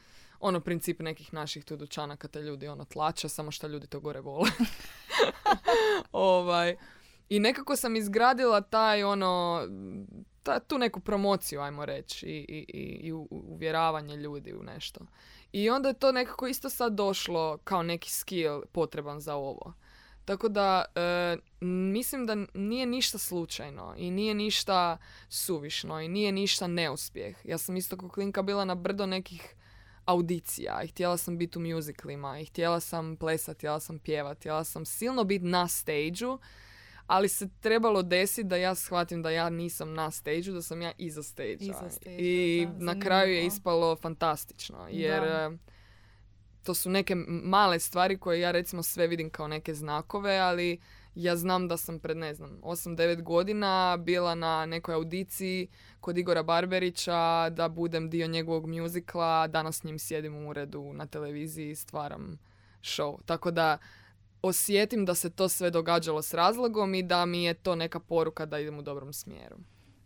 ono 0.42 0.60
princip 0.60 1.00
nekih 1.00 1.34
naših 1.34 1.64
tu 1.64 1.76
dućana 1.76 2.16
kad 2.16 2.30
te 2.30 2.42
ljudi 2.42 2.68
ono 2.68 2.84
tlače, 2.84 3.28
samo 3.28 3.50
što 3.50 3.66
ljudi 3.66 3.86
to 3.86 4.00
gore 4.00 4.20
vole. 4.20 4.50
ovaj. 6.12 6.76
I 7.28 7.40
nekako 7.40 7.76
sam 7.76 7.96
izgradila 7.96 8.60
taj 8.60 9.04
ono, 9.04 9.62
ta, 10.42 10.60
tu 10.60 10.78
neku 10.78 11.00
promociju, 11.00 11.60
ajmo 11.60 11.84
reći, 11.84 12.26
i, 12.26 12.66
i, 12.68 13.08
i 13.08 13.12
uvjeravanje 13.30 14.16
ljudi 14.16 14.54
u 14.54 14.62
nešto. 14.62 15.00
I 15.52 15.70
onda 15.70 15.88
je 15.88 15.94
to 15.94 16.12
nekako 16.12 16.46
isto 16.46 16.70
sad 16.70 16.92
došlo 16.92 17.58
kao 17.64 17.82
neki 17.82 18.10
skill 18.10 18.62
potreban 18.72 19.20
za 19.20 19.34
ovo. 19.34 19.72
Tako 20.24 20.48
da 20.48 20.84
e, 20.94 21.36
mislim 21.60 22.26
da 22.26 22.36
nije 22.54 22.86
ništa 22.86 23.18
slučajno 23.18 23.94
i 23.96 24.10
nije 24.10 24.34
ništa 24.34 24.98
suvišno 25.28 26.00
i 26.00 26.08
nije 26.08 26.32
ništa 26.32 26.66
neuspjeh. 26.66 27.36
Ja 27.44 27.58
sam 27.58 27.76
isto 27.76 27.96
kao 27.96 28.08
klinka 28.08 28.42
bila 28.42 28.64
na 28.64 28.74
brdo 28.74 29.06
nekih 29.06 29.54
audicija 30.04 30.82
i 30.82 30.88
htjela 30.88 31.16
sam 31.16 31.38
biti 31.38 31.58
u 31.58 31.62
musicalima 31.62 32.38
i 32.40 32.44
htjela 32.44 32.80
sam 32.80 33.16
plesati, 33.16 33.58
htjela 33.58 33.80
sam 33.80 33.98
pjevati, 33.98 34.40
htjela 34.40 34.64
sam 34.64 34.84
silno 34.84 35.24
biti 35.24 35.44
na 35.44 35.68
stage 35.68 36.26
ali 37.06 37.28
se 37.28 37.48
trebalo 37.60 38.02
desiti 38.02 38.44
da 38.48 38.56
ja 38.56 38.74
shvatim 38.74 39.22
da 39.22 39.30
ja 39.30 39.50
nisam 39.50 39.94
na 39.94 40.10
stage 40.10 40.50
da 40.50 40.62
sam 40.62 40.82
ja 40.82 40.92
iza 40.98 41.22
stage 41.22 41.58
I 42.18 42.66
na 42.78 43.00
kraju 43.00 43.34
je 43.34 43.46
ispalo 43.46 43.96
fantastično, 43.96 44.88
jer 44.90 45.22
e, 45.22 45.50
to 46.62 46.74
su 46.74 46.90
neke 46.90 47.14
male 47.28 47.78
stvari 47.78 48.18
koje 48.18 48.40
ja 48.40 48.50
recimo 48.50 48.82
sve 48.82 49.06
vidim 49.06 49.30
kao 49.30 49.48
neke 49.48 49.74
znakove, 49.74 50.38
ali 50.38 50.80
ja 51.14 51.36
znam 51.36 51.68
da 51.68 51.76
sam 51.76 51.98
pred, 51.98 52.16
ne 52.16 52.34
znam, 52.34 52.58
8-9 52.62 53.22
godina 53.22 53.96
bila 53.96 54.34
na 54.34 54.66
nekoj 54.66 54.94
audiciji 54.94 55.68
kod 56.00 56.18
Igora 56.18 56.42
Barberića 56.42 57.50
da 57.50 57.68
budem 57.68 58.10
dio 58.10 58.26
njegovog 58.26 58.66
muzikla, 58.66 59.46
danas 59.46 59.76
s 59.76 59.84
njim 59.84 59.98
sjedim 59.98 60.34
u 60.34 60.48
uredu 60.48 60.92
na 60.92 61.06
televiziji 61.06 61.70
i 61.70 61.74
stvaram 61.74 62.38
show. 62.82 63.18
Tako 63.26 63.50
da 63.50 63.78
osjetim 64.42 65.04
da 65.04 65.14
se 65.14 65.30
to 65.30 65.48
sve 65.48 65.70
događalo 65.70 66.22
s 66.22 66.34
razlogom 66.34 66.94
i 66.94 67.02
da 67.02 67.26
mi 67.26 67.44
je 67.44 67.54
to 67.54 67.74
neka 67.74 68.00
poruka 68.00 68.46
da 68.46 68.58
idem 68.58 68.78
u 68.78 68.82
dobrom 68.82 69.12
smjeru. 69.12 69.56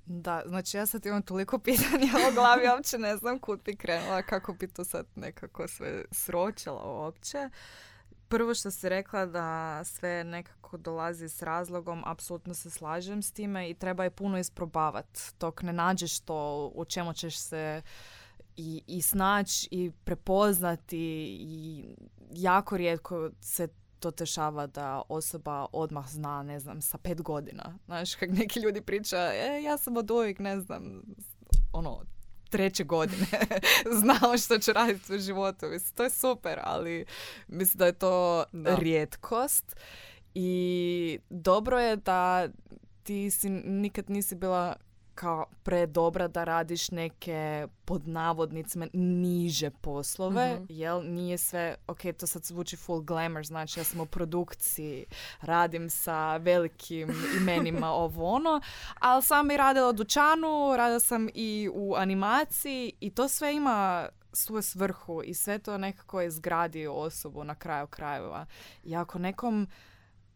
Da, 0.07 0.42
znači 0.46 0.77
ja 0.77 0.87
sad 0.87 1.07
imam 1.07 1.22
toliko 1.22 1.59
pitanja 1.68 2.12
u 2.31 2.35
glavi, 2.35 2.68
uopće 2.68 2.99
ne 2.99 3.16
znam 3.16 3.38
kud 3.38 3.61
bi 3.64 3.77
krenula, 3.77 4.22
kako 4.22 4.53
bi 4.53 4.68
to 4.68 4.85
sad 4.85 5.07
nekako 5.14 5.68
sve 5.68 6.05
sročila 6.11 6.83
uopće. 6.85 7.51
Prvo 8.29 8.55
što 8.55 8.70
si 8.70 8.88
rekla 8.88 9.27
da 9.27 9.81
sve 9.85 10.25
nekako 10.25 10.77
dolazi 10.77 11.29
s 11.29 11.42
razlogom, 11.42 12.03
apsolutno 12.07 12.55
se 12.55 12.70
slažem 12.70 13.22
s 13.22 13.33
time 13.33 13.70
i 13.70 13.75
treba 13.75 14.05
je 14.05 14.11
puno 14.11 14.38
isprobavati. 14.38 15.38
Tok 15.38 15.62
ne 15.62 15.72
nađeš 15.72 16.20
to 16.20 16.72
u 16.75 16.85
čemu 16.85 17.12
ćeš 17.12 17.38
se 17.38 17.83
i, 18.57 18.83
i 18.87 19.03
snaći 19.03 19.68
i 19.70 19.90
prepoznati 20.05 20.99
i 21.40 21.85
jako 22.31 22.77
rijetko 22.77 23.31
se 23.40 23.68
to 24.00 24.11
tešava 24.11 24.66
da 24.66 25.02
osoba 25.09 25.66
odmah 25.72 26.09
zna, 26.09 26.42
ne 26.42 26.61
znam, 26.61 26.82
sa 26.82 26.98
pet 26.98 27.22
godina. 27.22 27.78
Znaš, 27.85 28.14
kak 28.14 28.30
neki 28.30 28.61
ljudi 28.61 28.80
priča, 28.80 29.16
e, 29.16 29.62
ja 29.62 29.78
sam 29.78 29.96
od 29.96 30.11
uvijek, 30.11 30.38
ne 30.38 30.61
znam, 30.61 31.02
ono, 31.72 32.02
treće 32.50 32.85
godine 32.85 33.26
znao 34.02 34.38
što 34.38 34.59
će 34.59 34.72
raditi 34.72 35.14
u 35.14 35.18
životu. 35.18 35.66
Mislim, 35.66 35.96
to 35.96 36.04
je 36.04 36.11
super, 36.11 36.59
ali 36.62 37.04
mislim 37.48 37.78
da 37.78 37.87
je 37.87 37.92
to 37.92 38.44
da. 38.52 38.74
rijetkost. 38.74 39.76
I 40.35 41.18
dobro 41.30 41.78
je 41.78 41.96
da 41.96 42.48
ti 43.02 43.30
si 43.30 43.50
nikad 43.50 44.11
nisi 44.11 44.35
bila 44.35 44.76
kao 45.16 45.46
predobra 45.62 46.29
da 46.29 46.44
radiš 46.44 46.90
neke 46.90 47.66
pod 47.85 48.09
navodnicima 48.09 48.87
niže 48.92 49.70
poslove, 49.70 50.55
mm 50.55 50.66
jel 50.68 51.02
nije 51.05 51.38
sve, 51.38 51.74
ok, 51.87 52.00
to 52.18 52.26
sad 52.26 52.44
zvuči 52.44 52.76
full 52.76 53.00
glamour, 53.00 53.46
znači 53.46 53.81
ja 53.81 53.85
sam 53.85 54.00
u 54.00 54.07
produkciji, 54.07 55.05
radim 55.40 55.90
sa 55.90 56.37
velikim 56.37 57.11
imenima 57.40 57.92
ovo 58.05 58.31
ono, 58.31 58.61
ali 59.00 59.22
sam 59.22 59.50
i 59.50 59.57
radila 59.57 59.88
u 59.88 59.92
dućanu, 59.92 60.76
radila 60.76 61.00
sam 61.00 61.29
i 61.35 61.70
u 61.72 61.94
animaciji 61.94 62.92
i 63.00 63.11
to 63.11 63.29
sve 63.29 63.55
ima 63.55 64.09
svoju 64.33 64.62
svrhu 64.62 65.22
i 65.24 65.35
sve 65.35 65.59
to 65.59 65.79
nekako 65.79 66.22
izgradi 66.22 66.87
osobu 66.87 67.44
na 67.44 67.55
kraju 67.55 67.87
krajeva. 67.87 68.46
I 68.85 68.96
ako 68.96 69.18
nekom 69.18 69.68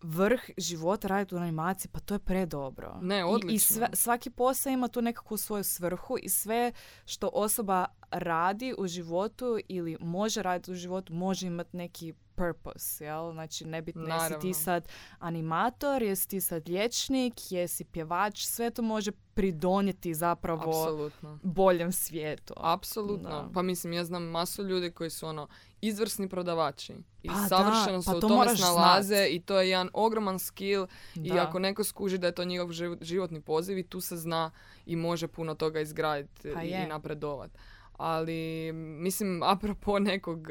vrh 0.03 0.41
života 0.57 1.09
raditi 1.09 1.35
u 1.35 1.39
animaciji, 1.39 1.91
pa 1.93 2.01
to 2.01 2.15
je 2.15 2.19
predobro. 2.19 2.99
Ne, 3.03 3.25
odlično. 3.25 3.87
I, 3.87 3.89
i 3.93 3.97
svaki 3.97 4.31
posao 4.31 4.71
ima 4.71 4.89
tu 4.89 5.03
nekakvu 5.03 5.37
svoju 5.37 5.65
svrhu 5.65 6.17
i 6.23 6.29
sve 6.29 6.73
što 7.05 7.31
osoba 7.33 7.87
radi 8.11 8.75
u 8.79 8.87
životu 8.87 9.59
ili 9.68 9.96
može 10.01 10.42
raditi 10.42 10.70
u 10.70 10.75
životu 10.75 11.14
može 11.14 11.46
imati 11.46 11.77
neki 11.77 12.14
purpose, 12.40 13.05
jel? 13.05 13.33
Znači, 13.33 13.64
nebitno 13.64 14.14
jesi 14.14 14.35
ti 14.40 14.55
sad 14.55 14.88
animator, 15.18 16.03
jesi 16.03 16.29
ti 16.29 16.40
sad 16.40 16.68
liječnik, 16.68 17.53
jesi 17.53 17.85
pjevač, 17.85 18.44
sve 18.44 18.70
to 18.70 18.83
može 18.83 19.12
pridonijeti 19.35 20.14
zapravo 20.14 20.62
Absolutno. 20.62 21.38
boljem 21.42 21.92
svijetu. 21.92 22.55
Apsolutno. 22.57 23.51
Pa 23.55 23.62
mislim, 23.62 23.92
ja 23.92 24.05
znam 24.05 24.23
masu 24.23 24.62
ljudi 24.62 24.90
koji 24.90 25.11
su 25.11 25.27
ono 25.27 25.49
izvrsni 25.81 26.29
prodavači 26.29 26.94
i 27.23 27.29
pa 27.29 27.35
savršeno 27.49 28.03
se 28.03 28.11
pa 28.11 28.16
u 28.16 28.20
tome 28.20 28.57
snalaze 28.57 29.27
i 29.31 29.40
to 29.40 29.61
je 29.61 29.68
jedan 29.68 29.90
ogroman 29.92 30.38
skill 30.38 30.87
i 31.14 31.33
ako 31.33 31.59
neko 31.59 31.85
skuži 31.85 32.18
da 32.18 32.27
je 32.27 32.35
to 32.35 32.44
njihov 32.44 32.68
životni 33.01 33.40
poziv 33.40 33.79
i 33.79 33.83
tu 33.83 34.01
se 34.01 34.16
zna 34.16 34.51
i 34.87 34.96
može 34.96 35.29
puno 35.29 35.55
toga 35.55 35.81
izgraditi 35.81 36.53
pa 36.55 36.62
i 36.62 36.87
napredovati. 36.87 37.59
Ali, 38.01 38.73
mislim, 38.73 39.43
apropo 39.55 39.99
nekog 39.99 40.49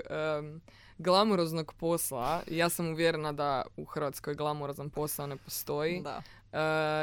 glamuroznog 0.97 1.73
posla, 1.73 2.43
ja 2.51 2.69
sam 2.69 2.87
uvjerena 2.91 3.31
da 3.31 3.63
u 3.77 3.85
Hrvatskoj 3.85 4.35
glamurozan 4.35 4.89
posao 4.89 5.27
ne 5.27 5.37
postoji. 5.37 6.01
Da. 6.01 6.17
Uh, 6.17 6.59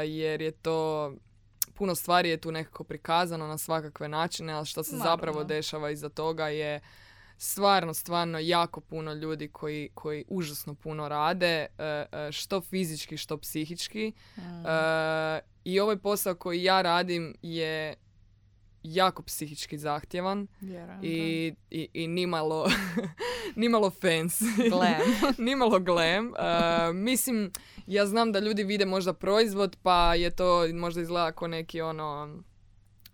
jer 0.09 0.41
je 0.41 0.51
to 0.51 1.11
puno 1.73 1.95
stvari 1.95 2.29
je 2.29 2.37
tu 2.37 2.51
nekako 2.51 2.83
prikazano 2.83 3.47
na 3.47 3.57
svakakve 3.57 4.07
načine, 4.07 4.53
ali 4.53 4.65
što 4.65 4.83
se 4.83 4.97
zapravo 4.97 5.43
dešava 5.43 5.91
iza 5.91 6.09
toga 6.09 6.47
je 6.47 6.79
stvarno, 7.37 7.93
stvarno 7.93 8.39
jako 8.39 8.81
puno 8.81 9.13
ljudi 9.13 9.47
koji, 9.47 9.89
koji 9.93 10.25
užasno 10.27 10.75
puno 10.75 11.09
rade, 11.09 11.65
e, 11.77 12.05
e, 12.11 12.31
što 12.31 12.61
fizički, 12.61 13.17
što 13.17 13.37
psihički. 13.37 14.13
Mm. 14.37 14.41
I 15.63 15.79
ovaj 15.79 15.97
posao 15.97 16.35
koji 16.35 16.63
ja 16.63 16.81
radim 16.81 17.35
je 17.41 17.95
jako 18.83 19.23
psihički 19.23 19.77
zahtjevan 19.77 20.47
Vjerujem, 20.61 20.99
i, 21.03 21.53
i, 21.69 21.87
i 21.93 22.07
nimalo, 22.07 22.69
nimalo 23.55 23.89
fans. 23.89 24.41
Glam. 24.69 25.33
nimalo 25.47 25.79
glam. 25.79 26.27
Uh, 26.27 26.95
mislim, 26.95 27.51
ja 27.87 28.05
znam 28.05 28.31
da 28.31 28.39
ljudi 28.39 28.63
vide 28.63 28.85
možda 28.85 29.13
proizvod, 29.13 29.77
pa 29.83 30.15
je 30.15 30.29
to 30.29 30.67
možda 30.73 31.01
izgleda 31.01 31.31
kao 31.31 31.47
neki 31.47 31.81
ono 31.81 32.39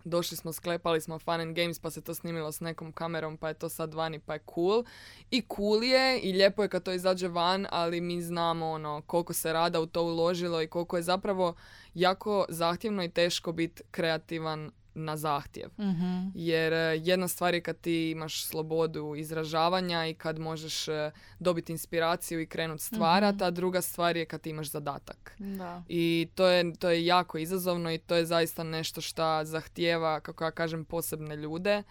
došli 0.04 0.36
smo, 0.36 0.52
sklepali 0.52 1.00
smo 1.00 1.18
Fun 1.18 1.40
and 1.40 1.56
Games 1.56 1.78
pa 1.78 1.90
se 1.90 2.00
to 2.00 2.14
snimilo 2.14 2.52
s 2.52 2.60
nekom 2.60 2.92
kamerom 2.92 3.36
pa 3.36 3.48
je 3.48 3.54
to 3.54 3.68
sad 3.68 3.94
vani 3.94 4.18
pa 4.18 4.34
je 4.34 4.40
cool. 4.54 4.84
I 5.30 5.42
cool 5.56 5.84
je 5.84 6.20
i 6.20 6.32
lijepo 6.32 6.62
je 6.62 6.68
kad 6.68 6.82
to 6.82 6.92
izađe 6.92 7.28
van, 7.28 7.66
ali 7.70 8.00
mi 8.00 8.22
znamo 8.22 8.70
ono 8.70 9.02
koliko 9.06 9.32
se 9.32 9.52
rada 9.52 9.80
u 9.80 9.86
to 9.86 10.02
uložilo 10.02 10.62
i 10.62 10.66
koliko 10.66 10.96
je 10.96 11.02
zapravo 11.02 11.54
jako 11.94 12.46
zahtjevno 12.48 13.04
i 13.04 13.10
teško 13.10 13.52
biti 13.52 13.82
kreativan 13.90 14.70
na 14.94 15.16
zahtjev. 15.16 15.70
Mhm. 15.78 16.28
Jer 16.34 16.72
e, 16.72 17.00
jedna 17.02 17.28
stvar 17.28 17.54
je 17.54 17.60
kad 17.60 17.80
ti 17.80 18.10
imaš 18.10 18.44
slobodu 18.44 19.14
izražavanja 19.16 20.06
i 20.06 20.14
kad 20.14 20.38
možeš 20.38 20.88
e, 20.88 21.10
dobiti 21.38 21.72
inspiraciju 21.72 22.40
i 22.40 22.46
krenut 22.46 22.80
stvarat, 22.80 23.42
a 23.42 23.50
druga 23.50 23.82
stvar 23.82 24.16
je 24.16 24.26
kad 24.26 24.40
ti 24.40 24.50
imaš 24.50 24.70
zadatak. 24.70 25.34
Da. 25.38 25.82
I 25.88 26.28
to 26.34 26.46
je, 26.46 26.72
to 26.74 26.90
je 26.90 27.06
jako 27.06 27.38
izazovno 27.38 27.92
i 27.92 27.98
to 27.98 28.14
je 28.16 28.26
zaista 28.26 28.62
nešto 28.62 29.00
što 29.00 29.44
zahtijeva, 29.44 30.20
kako 30.20 30.44
ja 30.44 30.50
kažem, 30.50 30.84
posebne 30.84 31.36
ljude. 31.36 31.82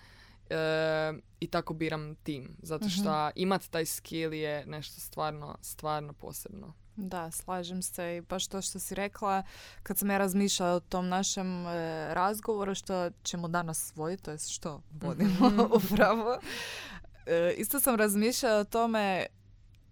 E, 0.49 1.13
I 1.39 1.47
tako 1.47 1.73
biram 1.73 2.15
tim. 2.15 2.57
Zato 2.61 2.89
što 2.89 3.29
imat 3.35 3.69
taj 3.69 3.85
skill 3.85 4.33
je 4.33 4.65
nešto 4.65 5.01
stvarno, 5.01 5.57
stvarno 5.61 6.13
posebno. 6.13 6.73
Da, 6.95 7.32
slažem 7.32 7.82
se 7.82 8.17
i 8.17 8.21
baš 8.21 8.47
to 8.47 8.62
što 8.62 8.79
si 8.79 8.95
rekla, 8.95 9.43
kad 9.84 9.97
sam 9.97 10.10
ja 10.10 10.17
razmišljala 10.17 10.73
o 10.73 10.79
tom 10.79 11.10
našem 11.10 11.67
e, 11.67 12.13
razgovoru 12.13 12.75
što 12.75 13.10
ćemo 13.23 13.47
danas 13.47 13.93
voditi, 13.95 14.23
to 14.23 14.32
je 14.32 14.38
što 14.38 14.82
vodimo 15.01 15.51
upravo, 15.84 16.38
e, 17.25 17.53
isto 17.58 17.79
sam 17.79 17.95
razmišljala 17.95 18.60
o 18.60 18.63
tome 18.63 19.25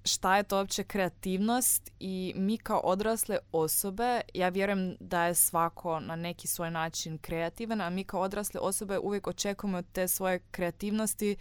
šta 0.04 0.38
je 0.38 0.44
to 0.44 0.58
uopće 0.58 0.84
kreativnost 0.84 1.92
i 2.00 2.34
mi 2.36 2.58
kao 2.58 2.80
odrasle 2.80 3.38
osobe, 3.52 4.22
ja 4.34 4.50
vjerujem 4.50 4.96
da 5.00 5.26
je 5.26 5.36
svako 5.36 6.00
na 6.00 6.16
neki 6.16 6.48
svoj 6.48 6.72
način 6.72 7.18
kreativan, 7.18 7.82
a 7.82 7.90
mi 7.90 8.04
kao 8.04 8.22
odrasle 8.22 8.60
osobe 8.60 9.00
uvijek 9.00 9.28
očekujemo 9.28 9.78
od 9.78 9.86
te 9.92 10.08
svoje 10.08 10.40
kreativnosti 10.52 11.36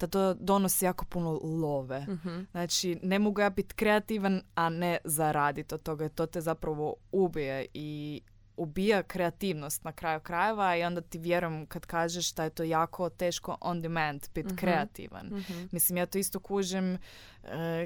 da 0.00 0.06
to 0.06 0.34
donosi 0.34 0.84
jako 0.84 1.04
puno 1.04 1.30
love. 1.42 2.06
Znači, 2.50 2.98
ne 3.02 3.18
mogu 3.18 3.40
ja 3.40 3.50
biti 3.50 3.74
kreativan, 3.74 4.42
a 4.54 4.68
ne 4.68 4.98
zaraditi 5.04 5.74
od 5.74 5.82
toga. 5.82 6.08
To 6.08 6.26
te 6.26 6.40
zapravo 6.40 6.94
ubije 7.12 7.66
i 7.74 8.20
ubija 8.56 9.02
kreativnost 9.02 9.84
na 9.84 9.92
kraju 9.92 10.20
krajeva 10.20 10.76
i 10.76 10.84
onda 10.84 11.00
ti 11.00 11.18
vjerujem 11.18 11.66
kad 11.66 11.86
kažeš 11.86 12.32
da 12.32 12.44
je 12.44 12.50
to 12.50 12.62
jako 12.62 13.08
teško 13.08 13.56
on 13.60 13.82
demand 13.82 14.28
biti 14.34 14.56
kreativan. 14.56 15.44
Mislim, 15.72 15.96
ja 15.96 16.06
to 16.06 16.18
isto 16.18 16.40
kužim 16.40 16.94
e, 16.94 16.98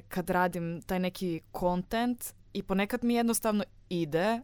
kad 0.09 0.30
radim 0.30 0.83
taj 0.83 0.98
neki 0.98 1.40
content 1.61 2.35
i 2.52 2.62
ponekad 2.62 3.04
mi 3.04 3.14
jednostavno 3.14 3.64
ide 3.88 4.40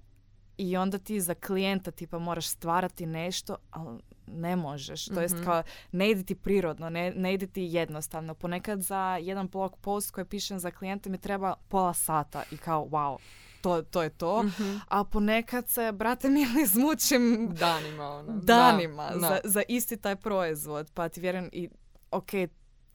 i 0.58 0.76
onda 0.76 0.98
ti 0.98 1.20
za 1.20 1.34
klijenta 1.34 1.90
tipa 1.90 2.18
moraš 2.18 2.46
stvarati 2.48 3.06
nešto, 3.06 3.56
ali 3.70 4.00
ne 4.26 4.56
možeš. 4.56 5.06
To 5.06 5.20
jest 5.20 5.36
kao 5.44 5.62
ne 5.92 6.10
ide 6.10 6.22
ti 6.22 6.34
prirodno, 6.34 6.90
ne, 6.90 7.10
ne 7.10 7.34
ide 7.34 7.46
ti 7.46 7.62
jednostavno. 7.62 8.34
Ponekad 8.34 8.80
za 8.80 9.18
jedan 9.22 9.48
blog 9.48 9.76
post 9.76 10.10
koji 10.10 10.24
pišem 10.24 10.58
za 10.58 10.70
klijente 10.70 11.10
mi 11.10 11.18
treba 11.18 11.54
pola 11.68 11.94
sata 11.94 12.42
i 12.50 12.56
kao 12.56 12.84
wow, 12.84 13.18
to, 13.66 13.82
to 13.82 14.02
je 14.02 14.10
to. 14.10 14.44
A 14.88 15.04
ponekad 15.04 15.68
se, 15.68 15.92
brate 15.92 16.28
mi, 16.28 16.46
izmučim 16.62 17.48
Danima, 17.54 18.10
ono. 18.10 18.32
danima 18.42 19.10
Da, 19.10 19.18
za, 19.20 19.28
da. 19.28 19.40
za 19.44 19.62
isti 19.68 19.96
taj 19.96 20.16
proizvod. 20.16 20.90
Pa 20.94 21.08
ti 21.08 21.20
vjerujem 21.20 21.50
i, 21.52 21.68
ok, 22.10 22.30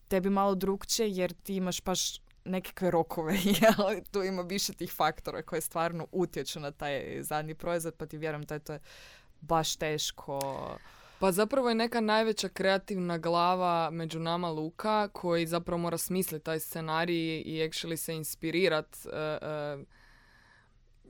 tebi 0.08 0.30
malo 0.30 0.56
drugčije 0.56 1.12
jer 1.12 1.34
ti 1.34 1.56
imaš 1.56 1.84
baš 1.84 2.20
nekakve 2.46 2.92
rokove, 2.92 3.38
ali 3.78 4.04
tu 4.12 4.24
ima 4.24 4.42
više 4.42 4.74
tih 4.74 4.92
faktora 4.92 5.42
koji 5.42 5.62
stvarno 5.62 6.08
utječu 6.12 6.60
na 6.60 6.72
taj 6.72 7.24
zadnji 7.24 7.56
proizvod, 7.56 7.94
pa 7.96 8.06
ti 8.06 8.18
vjerujem 8.18 8.44
da 8.44 8.54
je 8.54 8.60
to 8.60 8.78
baš 9.42 9.76
teško. 9.76 10.40
Pa 11.20 11.32
zapravo 11.32 11.70
je 11.70 11.76
neka 11.76 12.02
najveća 12.02 12.50
kreativna 12.50 13.18
glava 13.18 13.90
među 13.90 14.20
nama 14.20 14.50
Luka 14.50 15.08
koji 15.08 15.48
zapravo 15.48 15.78
mora 15.78 15.98
smisliti 15.98 16.46
taj 16.46 16.60
scenarij 16.60 17.42
i 17.46 17.70
actually 17.70 17.96
se 17.96 18.16
inspirirat 18.16 18.98
e, 19.06 19.18
e, 19.18 19.78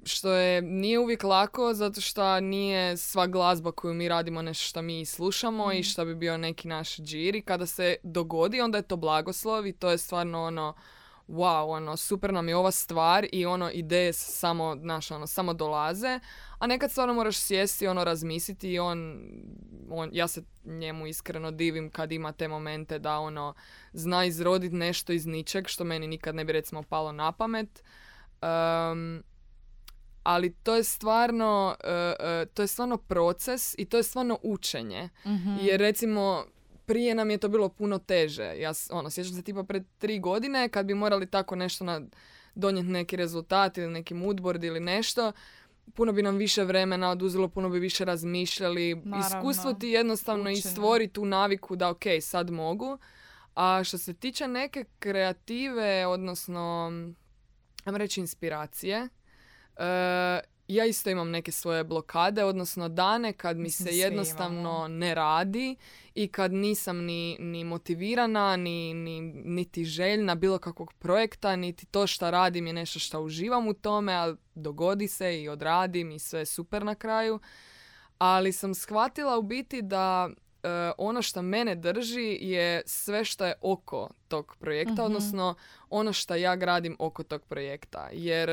što 0.03 0.31
je 0.31 0.61
nije 0.61 0.99
uvijek 0.99 1.23
lako 1.23 1.73
zato 1.73 2.01
što 2.01 2.39
nije 2.39 2.97
sva 2.97 3.27
glazba 3.27 3.71
koju 3.71 3.93
mi 3.93 4.07
radimo 4.07 4.41
nešto 4.41 4.65
što 4.65 4.81
mi 4.81 5.05
slušamo 5.05 5.71
i 5.73 5.83
što 5.83 6.05
bi 6.05 6.15
bio 6.15 6.37
neki 6.37 6.67
naš 6.67 6.97
džir 6.97 7.35
i 7.35 7.41
kada 7.41 7.65
se 7.65 7.95
dogodi 8.03 8.61
onda 8.61 8.77
je 8.77 8.81
to 8.81 8.95
blagoslov 8.95 9.67
i 9.67 9.73
to 9.73 9.89
je 9.89 9.97
stvarno 9.97 10.43
ono 10.43 10.73
wow, 11.31 11.69
ono, 11.69 11.97
super 11.97 12.33
nam 12.33 12.49
je 12.49 12.55
ova 12.55 12.71
stvar 12.71 13.27
i 13.31 13.45
ono, 13.45 13.71
ideje 13.73 14.13
samo, 14.13 14.77
znaš, 14.81 15.11
ono, 15.11 15.27
samo 15.27 15.53
dolaze, 15.53 16.19
a 16.59 16.67
nekad 16.67 16.91
stvarno 16.91 17.13
moraš 17.13 17.37
sjesti, 17.37 17.87
ono, 17.87 18.03
razmisliti 18.03 18.71
i 18.71 18.79
on, 18.79 19.21
on, 19.89 20.09
ja 20.13 20.27
se 20.27 20.43
njemu 20.65 21.07
iskreno 21.07 21.51
divim 21.51 21.89
kad 21.89 22.11
ima 22.11 22.31
te 22.31 22.47
momente 22.47 22.99
da, 22.99 23.19
ono, 23.19 23.53
zna 23.93 24.25
izroditi 24.25 24.75
nešto 24.75 25.13
iz 25.13 25.25
ničeg, 25.25 25.67
što 25.67 25.83
meni 25.83 26.07
nikad 26.07 26.35
ne 26.35 26.45
bi, 26.45 26.53
recimo, 26.53 26.83
palo 26.83 27.11
na 27.11 27.31
pamet. 27.31 27.83
Um, 28.41 29.23
ali 30.23 30.53
to 30.53 30.75
je 30.75 30.83
stvarno, 30.83 31.75
e, 31.83 32.45
to 32.45 32.61
je 32.61 32.67
stvarno 32.67 32.97
proces 32.97 33.75
i 33.77 33.85
to 33.85 33.97
je 33.97 34.03
stvarno 34.03 34.39
učenje. 34.43 35.09
Jer 35.61 35.79
recimo, 35.79 36.45
prije 36.85 37.15
nam 37.15 37.29
je 37.29 37.37
to 37.37 37.49
bilo 37.49 37.69
puno 37.69 37.97
teže. 37.97 38.53
Ja, 38.57 38.71
ono, 38.91 39.09
sjećam 39.09 39.33
se 39.33 39.41
tipa 39.41 39.63
pred 39.63 39.83
tri 39.97 40.19
godine 40.19 40.69
kad 40.69 40.85
bi 40.85 40.93
morali 40.93 41.25
tako 41.25 41.55
nešto 41.55 41.83
na, 41.83 42.01
donijeti 42.55 42.89
neki 42.89 43.15
rezultat 43.15 43.77
ili 43.77 43.87
neki 43.87 44.13
moodboard 44.13 44.63
ili 44.63 44.79
nešto, 44.79 45.31
puno 45.93 46.11
bi 46.11 46.21
nam 46.21 46.37
više 46.37 46.63
vremena 46.63 47.09
oduzelo, 47.09 47.47
puno 47.47 47.69
bi 47.69 47.79
više 47.79 48.05
razmišljali. 48.05 48.95
Naravno. 48.95 49.37
Iskustvo 49.37 49.73
ti 49.73 49.87
jednostavno 49.87 50.49
i 50.49 50.55
stvori 50.55 51.07
tu 51.07 51.25
naviku 51.25 51.75
da 51.75 51.89
ok, 51.89 52.03
sad 52.21 52.49
mogu. 52.49 52.97
A 53.55 53.83
što 53.83 53.97
se 53.97 54.13
tiče 54.13 54.47
neke 54.47 54.85
kreative, 54.99 56.07
odnosno, 56.07 56.91
ajmo 57.85 57.97
reći 57.97 58.19
inspiracije, 58.19 59.07
ja 60.67 60.85
isto 60.85 61.09
imam 61.09 61.29
neke 61.29 61.51
svoje 61.51 61.83
blokade, 61.83 62.43
odnosno 62.43 62.89
dane 62.89 63.33
kad 63.33 63.57
mi 63.57 63.63
Mislim, 63.63 63.87
se 63.87 63.97
jednostavno 63.97 64.59
imamo. 64.59 64.87
ne 64.87 65.15
radi 65.15 65.75
i 66.15 66.27
kad 66.27 66.53
nisam 66.53 66.97
ni, 66.97 67.37
ni 67.39 67.63
motivirana, 67.63 68.55
ni, 68.55 68.93
ni, 68.93 69.21
niti 69.45 69.85
željna 69.85 70.35
bilo 70.35 70.57
kakvog 70.57 70.93
projekta, 70.93 71.55
niti 71.55 71.85
to 71.85 72.07
što 72.07 72.31
radim 72.31 72.67
je 72.67 72.73
nešto 72.73 72.99
što 72.99 73.21
uživam 73.21 73.67
u 73.67 73.73
tome, 73.73 74.13
ali 74.13 74.37
dogodi 74.55 75.07
se 75.07 75.41
i 75.41 75.49
odradim 75.49 76.11
i 76.11 76.19
sve 76.19 76.39
je 76.39 76.45
super 76.45 76.85
na 76.85 76.95
kraju. 76.95 77.39
Ali 78.17 78.51
sam 78.51 78.75
shvatila 78.75 79.37
u 79.37 79.41
biti 79.41 79.81
da 79.81 80.29
e, 80.63 80.67
ono 80.97 81.21
što 81.21 81.41
mene 81.41 81.75
drži 81.75 82.37
je 82.41 82.81
sve 82.85 83.25
što 83.25 83.45
je 83.45 83.53
oko 83.61 84.09
tog 84.27 84.55
projekta, 84.59 85.03
odnosno 85.03 85.55
ono 85.89 86.13
što 86.13 86.35
ja 86.35 86.55
gradim 86.55 86.95
oko 86.99 87.23
tog 87.23 87.45
projekta. 87.45 88.09
Jer 88.11 88.49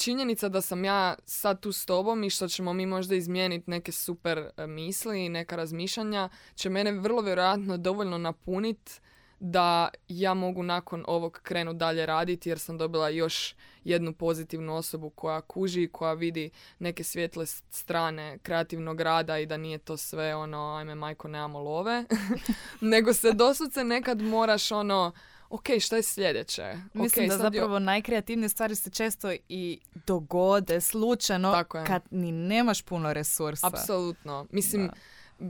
činjenica 0.00 0.48
da 0.48 0.60
sam 0.60 0.84
ja 0.84 1.14
sad 1.24 1.60
tu 1.60 1.72
s 1.72 1.86
tobom 1.86 2.24
i 2.24 2.30
što 2.30 2.48
ćemo 2.48 2.72
mi 2.72 2.86
možda 2.86 3.14
izmijeniti 3.14 3.70
neke 3.70 3.92
super 3.92 4.38
e, 4.38 4.66
misli 4.66 5.24
i 5.24 5.28
neka 5.28 5.56
razmišljanja 5.56 6.28
će 6.54 6.70
mene 6.70 6.92
vrlo 6.92 7.22
vjerojatno 7.22 7.76
dovoljno 7.76 8.18
napuniti 8.18 8.92
da 9.40 9.88
ja 10.08 10.34
mogu 10.34 10.62
nakon 10.62 11.04
ovog 11.06 11.40
krenu 11.42 11.72
dalje 11.72 12.06
raditi 12.06 12.48
jer 12.48 12.58
sam 12.58 12.78
dobila 12.78 13.08
još 13.08 13.54
jednu 13.84 14.12
pozitivnu 14.12 14.76
osobu 14.76 15.10
koja 15.10 15.40
kuži, 15.40 15.88
koja 15.92 16.12
vidi 16.12 16.50
neke 16.78 17.04
svjetle 17.04 17.46
strane 17.46 18.38
kreativnog 18.42 19.00
rada 19.00 19.38
i 19.38 19.46
da 19.46 19.56
nije 19.56 19.78
to 19.78 19.96
sve 19.96 20.34
ono, 20.34 20.74
ajme 20.74 20.94
majko, 20.94 21.28
nemamo 21.28 21.58
love. 21.58 22.04
Nego 22.80 23.12
se 23.12 23.32
doslovce 23.32 23.84
nekad 23.84 24.22
moraš 24.22 24.72
ono, 24.72 25.12
ok, 25.50 25.66
šta 25.80 25.96
je 25.96 26.02
sljedeće? 26.02 26.62
Mislim 26.94 27.24
Ok, 27.24 27.30
da 27.30 27.36
sad 27.36 27.54
jo- 27.54 27.60
zapravo 27.60 27.78
najkreativnije 27.78 28.48
stvari 28.48 28.74
se 28.74 28.90
često 28.90 29.32
i 29.48 29.80
dogode 30.06 30.80
slučajno 30.80 31.64
kad 31.86 32.02
ni 32.10 32.32
nemaš 32.32 32.82
puno 32.82 33.12
resursa. 33.12 33.66
Apsolutno. 33.66 34.46
Mislim, 34.50 34.90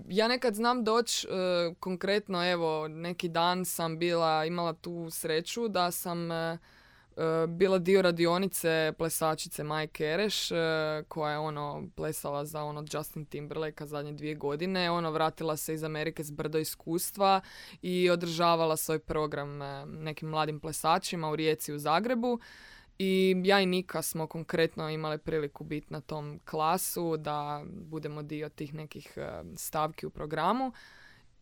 ja 0.09 0.29
nekad 0.29 0.55
znam 0.55 0.85
doći, 0.85 1.27
konkretno 1.81 2.51
evo, 2.51 2.89
neki 2.89 3.29
dan 3.29 3.65
sam 3.65 3.99
bila, 3.99 4.45
imala 4.45 4.73
tu 4.73 5.09
sreću 5.11 5.69
da 5.69 5.91
sam 5.91 6.33
e, 6.33 6.35
e, 6.35 6.59
bila 7.49 7.79
dio 7.79 8.03
radionice 8.03 8.93
plesačice 8.99 9.65
Maje 9.65 9.87
Kereš, 9.87 10.51
e, 10.51 10.55
koja 11.09 11.33
je 11.33 11.39
ono 11.39 11.89
plesala 11.97 12.45
za 12.45 12.63
ono 12.63 12.85
Justin 12.93 13.25
Timberlake 13.25 13.87
zadnje 13.87 14.13
dvije 14.13 14.35
godine. 14.35 14.91
Ono 14.91 15.11
vratila 15.11 15.57
se 15.57 15.75
iz 15.75 15.85
Amerike 15.85 16.25
s 16.25 16.31
brdo 16.31 16.59
iskustva 16.59 17.41
i 17.83 18.11
održavala 18.11 18.77
svoj 18.77 18.99
program 18.99 19.63
e, 19.63 19.87
nekim 19.87 20.29
mladim 20.29 20.61
plesačima 20.61 21.31
u 21.31 21.37
Rijeci 21.37 21.73
u 21.73 21.79
Zagrebu. 21.79 22.41
I 22.99 23.43
ja 23.45 23.61
i 23.61 23.67
Nika 23.67 24.03
smo 24.03 24.27
konkretno 24.27 24.91
imali 24.91 25.19
priliku 25.19 25.65
biti 25.65 25.87
na 25.93 26.01
tom 26.01 26.41
klasu, 26.45 27.17
da 27.17 27.65
budemo 27.67 28.23
dio 28.23 28.49
tih 28.49 28.75
nekih 28.75 29.19
stavki 29.57 30.07
u 30.07 30.11
programu. 30.11 30.73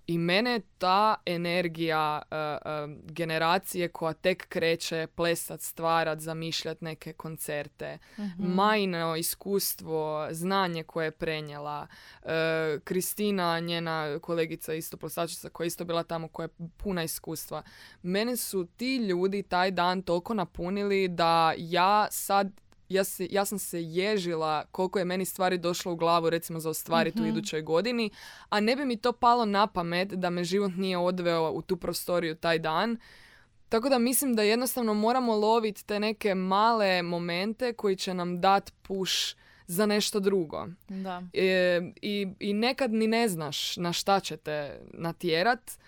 I 0.08 0.18
mene 0.18 0.60
ta 0.78 1.14
energija 1.26 2.22
uh, 2.30 2.36
generacije 3.04 3.88
koja 3.88 4.12
tek 4.12 4.48
kreće 4.48 5.06
plesat, 5.14 5.60
stvarat, 5.60 6.20
zamišljat 6.20 6.80
neke 6.80 7.12
koncerte, 7.12 7.98
mm 8.18 8.22
majno 8.38 9.16
iskustvo, 9.16 10.28
znanje 10.30 10.82
koje 10.82 11.06
je 11.06 11.10
prenijela, 11.10 11.86
uh, 12.22 12.28
Kristina, 12.84 13.60
njena 13.60 14.18
kolegica 14.18 14.74
isto 14.74 14.96
plesačica 14.96 15.48
koja 15.48 15.64
je 15.64 15.66
isto 15.66 15.84
bila 15.84 16.02
tamo, 16.02 16.28
koja 16.28 16.44
je 16.44 16.68
puna 16.76 17.02
iskustva. 17.02 17.62
Mene 18.02 18.36
su 18.36 18.66
ti 18.76 18.96
ljudi 18.96 19.42
taj 19.42 19.70
dan 19.70 20.02
toliko 20.02 20.34
napunili 20.34 21.08
da 21.08 21.54
ja 21.56 22.06
sad 22.10 22.52
ja, 22.88 23.04
se, 23.04 23.28
ja 23.30 23.44
sam 23.44 23.58
se 23.58 23.82
ježila 23.82 24.64
koliko 24.70 24.98
je 24.98 25.04
meni 25.04 25.24
stvari 25.24 25.58
došlo 25.58 25.92
u 25.92 25.96
glavu 25.96 26.30
recimo 26.30 26.60
za 26.60 26.70
ostvariti 26.70 27.18
u 27.18 27.22
mhm. 27.22 27.30
idućoj 27.30 27.62
godini, 27.62 28.10
a 28.48 28.60
ne 28.60 28.76
bi 28.76 28.84
mi 28.84 28.96
to 28.96 29.12
palo 29.12 29.44
na 29.44 29.66
pamet 29.66 30.08
da 30.08 30.30
me 30.30 30.44
život 30.44 30.72
nije 30.76 30.98
odveo 30.98 31.50
u 31.50 31.62
tu 31.62 31.76
prostoriju 31.76 32.34
taj 32.34 32.58
dan. 32.58 32.98
Tako 33.68 33.88
da 33.88 33.98
mislim 33.98 34.34
da 34.34 34.42
jednostavno 34.42 34.94
moramo 34.94 35.36
loviti 35.36 35.86
te 35.86 36.00
neke 36.00 36.34
male 36.34 37.02
momente 37.02 37.72
koji 37.72 37.96
će 37.96 38.14
nam 38.14 38.40
dat 38.40 38.72
push 38.82 39.36
za 39.66 39.86
nešto 39.86 40.20
drugo. 40.20 40.66
Da. 40.88 41.22
E, 41.32 41.80
i, 42.02 42.28
I 42.40 42.52
nekad 42.52 42.92
ni 42.92 43.06
ne 43.06 43.28
znaš 43.28 43.76
na 43.76 43.92
šta 43.92 44.20
ćete 44.20 44.80
natjerat 44.92 45.78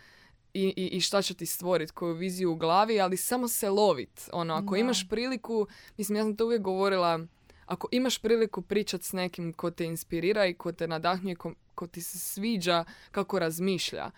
i, 0.54 0.74
i, 0.76 0.86
i 0.86 1.00
šta 1.00 1.22
će 1.22 1.34
ti 1.34 1.46
stvoriti, 1.46 1.92
koju 1.92 2.14
viziju 2.14 2.52
u 2.52 2.56
glavi, 2.56 3.00
ali 3.00 3.16
samo 3.16 3.48
se 3.48 3.70
lovit. 3.70 4.28
Ono, 4.32 4.54
ako 4.54 4.76
imaš 4.76 5.08
priliku, 5.08 5.66
mislim, 5.96 6.16
ja 6.16 6.22
sam 6.22 6.36
to 6.36 6.44
uvijek 6.44 6.62
govorila, 6.62 7.20
ako 7.66 7.88
imaš 7.90 8.18
priliku 8.18 8.62
pričati 8.62 9.04
s 9.04 9.12
nekim 9.12 9.52
ko 9.52 9.70
te 9.70 9.84
inspirira 9.84 10.46
i 10.46 10.54
ko 10.54 10.72
te 10.72 10.88
nadahnjuje, 10.88 11.36
ko, 11.36 11.52
ko 11.74 11.86
ti 11.86 12.02
se 12.02 12.18
sviđa 12.18 12.84
kako 13.10 13.38
razmišlja, 13.38 14.10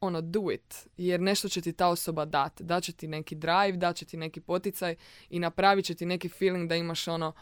ono, 0.00 0.20
do 0.20 0.50
it. 0.52 0.88
Jer 0.96 1.20
nešto 1.20 1.48
će 1.48 1.60
ti 1.60 1.72
ta 1.72 1.88
osoba 1.88 2.24
dati. 2.24 2.64
Daće 2.64 2.92
ti 2.92 3.08
neki 3.08 3.34
drive, 3.34 3.72
daće 3.72 4.04
ti 4.04 4.16
neki 4.16 4.40
poticaj 4.40 4.96
i 5.30 5.38
napravit 5.38 5.84
će 5.84 5.94
ti 5.94 6.06
neki 6.06 6.28
feeling 6.28 6.68
da 6.68 6.76
imaš 6.76 7.08
ono, 7.08 7.32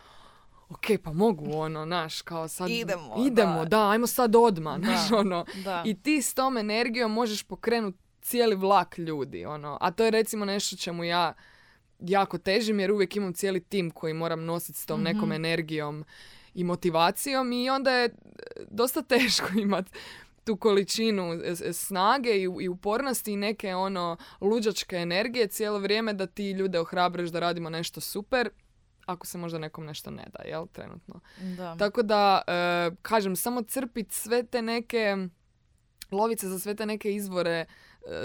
ok, 0.69 0.85
pa 1.03 1.13
mogu 1.13 1.53
ono, 1.53 1.85
naš, 1.85 2.23
kao 2.23 2.49
sad... 2.49 2.71
Idemo, 2.71 3.15
idemo 3.27 3.65
da. 3.65 3.91
ajmo 3.91 4.07
sad 4.07 4.37
odmah, 4.37 4.79
znaš, 4.79 5.13
ono. 5.13 5.45
I 5.85 6.03
ti 6.03 6.23
s 6.23 6.35
tom 6.35 6.57
energijom 6.57 7.13
možeš 7.13 7.43
pokrenuti 7.43 8.04
cijeli 8.25 8.57
vlak 8.57 8.99
ljudi, 8.99 9.45
ono. 9.45 9.79
A 9.81 9.91
to 9.91 10.05
je 10.05 10.11
recimo 10.11 10.45
nešto 10.45 10.77
čemu 10.77 11.05
ja 11.05 11.33
jako 12.01 12.39
težim 12.39 12.81
jer 12.81 12.93
uvijek 12.93 13.17
imam 13.17 13.35
cijeli 13.35 13.61
tim 13.61 13.91
koji 13.91 14.15
moram 14.15 14.45
nositi 14.45 14.79
s 14.79 14.87
tom 14.87 15.01
mhm. 15.01 15.05
nekom 15.05 15.33
energijom 15.33 16.05
i 16.55 16.65
motivacijom 16.65 17.53
i 17.53 17.71
onda 17.71 17.91
je 17.91 18.15
dosta 18.71 19.03
teško 19.15 19.49
imati 19.59 19.91
tu 20.45 20.57
količinu 20.57 21.41
snage 21.73 22.31
i, 22.31 22.49
i 22.61 22.69
upornosti 22.69 23.33
i 23.33 23.37
neke 23.37 23.75
ono 23.75 24.17
luđačke 24.41 24.97
energije 24.97 25.47
cijelo 25.47 25.79
vrijeme 25.79 26.13
da 26.13 26.27
ti 26.27 26.51
ljude 26.51 26.81
ohrabriš 26.81 27.31
da 27.31 27.41
radimo 27.41 27.71
nešto 27.71 28.01
super 28.01 28.51
ako 29.07 29.27
se 29.27 29.39
možda 29.39 29.59
nekom 29.59 29.85
nešto 29.85 30.11
ne 30.11 30.27
da, 30.33 30.49
jel, 30.49 30.67
trenutno. 30.73 31.21
Da. 31.57 31.77
Tako 31.77 32.03
da, 32.03 32.43
e, 32.47 32.91
kažem, 33.03 33.37
samo 33.37 33.63
crpit 33.63 34.13
sve 34.13 34.43
te 34.43 34.63
neke, 34.63 35.17
lovice 36.11 36.49
za 36.49 36.59
sve 36.59 36.75
te 36.75 36.87
neke 36.87 37.15
izvore 37.15 37.67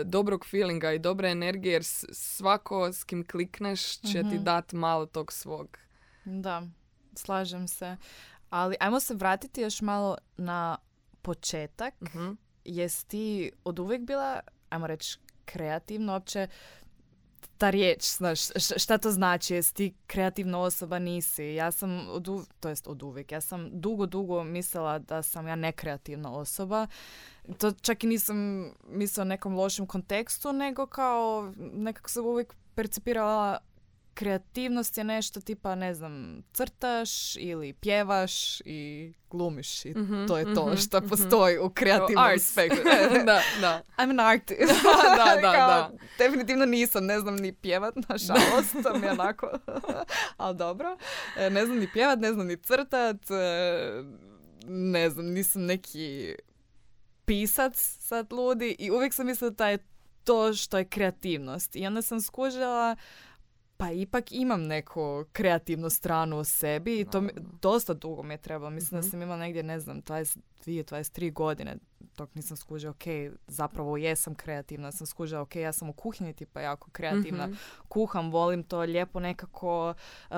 dobrog 0.04 0.46
feelinga 0.46 0.92
i 0.92 1.00
dobre 1.00 1.30
energije 1.30 1.74
jer 1.74 1.84
svako 2.12 2.94
s 2.94 3.04
kim 3.04 3.28
klikneš 3.28 4.00
će 4.00 4.20
ti 4.20 4.36
mhm. 4.36 4.44
dat 4.44 4.74
malo 4.74 5.06
tog 5.06 5.34
svog. 5.34 5.78
Da, 6.26 6.64
slažem 7.16 7.68
se. 7.68 7.98
Ali 8.50 8.76
ajmo 8.80 9.00
se 9.00 9.14
vratiti 9.14 9.62
još 9.62 9.82
malo 9.82 10.18
na 10.38 10.78
početak. 11.22 11.94
uh 12.02 12.36
Jesi 12.66 13.08
ti 13.08 13.52
od 13.64 13.80
uvijek 13.80 14.02
bila, 14.02 14.40
ajmo 14.70 14.88
reći, 14.88 15.20
kreativno 15.46 16.14
uopće 16.14 16.48
ta 17.60 17.70
riječ, 17.70 18.16
znaš, 18.18 18.40
šta 18.78 18.98
to 18.98 19.12
znači? 19.12 19.54
Jesi 19.54 19.74
ti 19.74 19.94
kreativna 20.08 20.60
osoba, 20.60 21.00
nisi? 21.00 21.44
Ja 21.44 21.72
sam, 21.72 22.10
od 22.10 22.28
to 22.60 22.70
jest 22.70 22.88
od 22.88 23.04
uvijek, 23.04 23.32
ja 23.32 23.42
sam 23.42 23.70
dugo, 23.72 24.06
dugo 24.06 24.44
mislila 24.44 25.00
da 25.00 25.22
sam 25.24 25.48
ja 25.48 25.56
nekreativna 25.56 26.32
osoba 26.32 26.88
to 27.58 27.72
čak 27.72 28.04
i 28.04 28.08
nisam 28.08 28.70
mislila 28.88 29.22
o 29.22 29.28
nekom 29.28 29.56
lošem 29.56 29.88
kontekstu, 29.88 30.54
nego 30.54 30.86
kao 30.86 31.54
nekako 31.58 32.10
sam 32.10 32.26
uvijek 32.26 32.56
percipirala 32.76 33.58
kreativnost 34.20 34.98
je 34.98 35.04
nešto 35.04 35.42
tipa, 35.42 35.76
ne 35.76 35.94
znam, 35.94 36.44
crtaš 36.54 37.36
ili 37.36 37.74
pjevaš 37.74 38.62
i 38.66 39.14
glumiš 39.30 39.86
i 39.86 39.90
mhm, 39.90 40.26
to 40.28 40.38
je 40.38 40.54
to 40.54 40.66
mm 40.66 40.78
što 40.78 40.98
mhm. 40.98 41.10
postoji 41.10 41.58
u 41.58 41.70
kreativnom 41.70 42.26
aspektu. 42.36 42.78
da, 43.26 43.42
da. 43.62 43.82
I'm 43.98 44.10
an 44.10 44.20
artist. 44.20 44.84
da, 45.18 45.36
da, 45.42 45.52
da. 45.52 45.92
Definitivno 46.18 46.66
nisam, 46.66 47.06
ne 47.06 47.20
znam 47.20 47.36
ni 47.36 47.54
pjevat, 47.54 47.96
nažalost, 48.10 48.76
mi 49.02 49.06
je 49.08 49.12
onako, 49.12 49.52
ali 50.38 50.58
dobro. 50.58 50.98
E, 51.38 51.50
ne 51.50 51.66
znam 51.66 51.78
ni 51.78 51.90
pjevat, 51.94 52.20
ne 52.20 52.34
znam 52.34 52.48
ni 52.48 52.58
crtat, 52.58 53.32
e, 53.32 54.04
ne 54.68 55.10
znam, 55.10 55.26
nisam 55.26 55.66
neki 55.66 56.36
pisac 57.26 57.98
sad 58.00 58.34
ludi 58.34 58.76
i 58.80 58.92
uvijek 58.92 59.14
sam 59.14 59.26
mislila 59.26 59.52
da 59.52 59.70
je 59.70 59.78
to 60.24 60.54
što 60.54 60.78
je 60.78 60.86
kreativnost. 60.86 61.76
I 61.76 61.88
onda 61.88 62.02
sam 62.02 62.22
skužila 62.22 62.96
pa 63.80 63.92
ipak 63.92 64.32
imam 64.32 64.64
neku 64.64 65.26
kreativnu 65.32 65.90
stranu 65.90 66.40
u 66.40 66.44
sebi 66.44 67.00
i 67.00 67.06
to 67.06 67.22
mi, 67.22 67.30
dosta 67.62 67.94
dugo 67.94 68.24
mi 68.24 68.34
je 68.34 68.38
trebalo. 68.38 68.70
Mislim 68.70 69.02
da 69.02 69.06
mhm. 69.08 69.10
sam 69.10 69.22
imala 69.22 69.40
negdje, 69.40 69.64
ne 69.64 69.80
znam, 69.80 70.02
22, 70.02 70.40
23 70.66 71.34
godine 71.34 71.78
dok 72.18 72.36
nisam 72.36 72.58
skužila, 72.58 72.92
ok, 72.92 73.04
zapravo 73.48 73.98
jesam 73.98 74.36
kreativna. 74.36 74.92
Sam 74.92 75.08
skužila, 75.08 75.42
ok, 75.42 75.56
ja 75.56 75.72
sam 75.72 75.90
u 75.90 75.94
kuhinji 75.94 76.34
tipa 76.34 76.62
jako 76.62 76.92
kreativna. 76.92 77.48
mm 77.48 77.58
Kuham, 77.88 78.32
volim 78.32 78.64
to 78.64 78.80
lijepo 78.80 79.20
nekako 79.20 79.94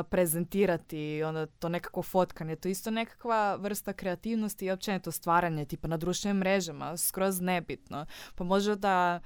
prezentirati, 0.09 1.23
onda 1.23 1.45
to 1.45 1.69
nekako 1.69 2.03
fotkanje. 2.03 2.55
To 2.55 2.67
isto 2.67 2.91
nekakva 2.91 3.55
vrsta 3.55 3.93
kreativnosti 3.93 4.65
i 4.65 4.71
općenito 4.71 5.11
stvaranje, 5.11 5.65
tipa 5.65 5.87
na 5.87 5.97
društvenim 5.97 6.37
mrežama, 6.37 6.97
skroz 6.97 7.41
nebitno. 7.41 8.05
Pa 8.35 8.43
možda 8.43 8.75
da 8.75 9.19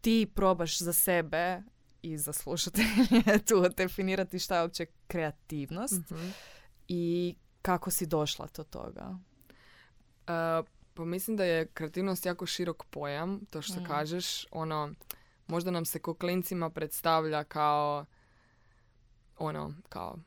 ti 0.00 0.30
probaš 0.34 0.78
za 0.78 0.92
sebe 0.92 1.62
i 2.06 2.18
za 2.18 2.32
slušatelje 2.32 3.38
tu 3.48 3.68
definirati 3.76 4.38
šta 4.38 4.56
je 4.56 4.62
uopće 4.62 4.86
kreativnost 5.06 6.10
mhm. 6.10 6.28
i 6.88 7.34
kako 7.62 7.90
si 7.90 8.06
došla 8.06 8.48
do 8.56 8.64
toga? 8.64 9.18
Uh, 10.28 10.66
pa 10.94 11.04
mislim 11.04 11.36
da 11.36 11.44
je 11.44 11.66
kreativnost 11.66 12.26
jako 12.26 12.46
širok 12.46 12.84
pojam, 12.90 13.40
to 13.50 13.62
što 13.62 13.80
mm. 13.80 13.84
kažeš. 13.84 14.46
Ono, 14.50 14.94
možda 15.46 15.70
nam 15.70 15.84
se 15.84 15.98
koklincima 15.98 16.70
predstavlja 16.70 17.44
kao 17.44 18.06
ono, 19.38 19.74
kao 19.88 20.18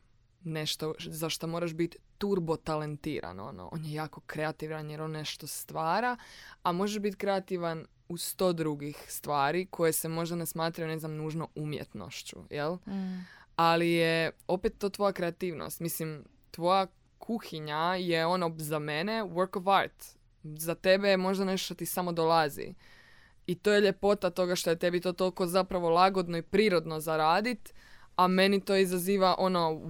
nešto 0.44 0.94
za 1.00 1.30
što 1.30 1.48
moraš 1.48 1.74
biti 1.74 1.98
turbo 2.20 2.56
talentiran. 2.56 3.40
Ono. 3.40 3.70
On 3.72 3.86
je 3.86 3.94
jako 3.94 4.22
kreativan 4.22 4.90
jer 4.90 5.02
on 5.02 5.12
nešto 5.12 5.48
stvara, 5.48 6.18
a 6.64 6.72
možeš 6.72 7.00
biti 7.00 7.18
kreativan 7.18 7.86
u 8.10 8.18
sto 8.18 8.54
drugih 8.54 9.06
stvari 9.08 9.66
koje 9.66 9.94
se 9.94 10.08
možda 10.08 10.36
ne 10.36 10.46
smatraju, 10.46 10.90
ne 10.90 11.00
znam, 11.00 11.16
nužno 11.16 11.48
umjetnošću, 11.56 12.38
jel? 12.50 12.74
Mm. 12.74 13.26
Ali 13.56 13.92
je 13.92 14.32
opet 14.48 14.78
to 14.78 14.90
tvoja 14.90 15.14
kreativnost. 15.14 15.80
Mislim, 15.80 16.26
tvoja 16.52 16.88
kuhinja 17.18 17.96
je 17.96 18.26
ono 18.26 18.56
za 18.58 18.80
mene 18.80 19.24
work 19.24 19.60
of 19.60 19.68
art. 19.68 20.06
Za 20.44 20.76
tebe 20.76 21.10
je 21.10 21.18
možda 21.18 21.46
nešto 21.46 21.66
što 21.66 21.76
ti 21.76 21.86
samo 21.86 22.12
dolazi. 22.12 22.74
I 23.48 23.56
to 23.56 23.72
je 23.72 23.82
ljepota 23.82 24.30
toga 24.30 24.56
što 24.56 24.70
je 24.70 24.80
tebi 24.80 25.02
to 25.02 25.14
toliko 25.14 25.48
zapravo 25.48 25.90
lagodno 25.90 26.38
i 26.38 26.42
prirodno 26.42 27.00
zaradit, 27.00 27.74
a 28.20 28.28
meni 28.28 28.60
to 28.62 28.76
izaziva 28.76 29.36
ono, 29.38 29.82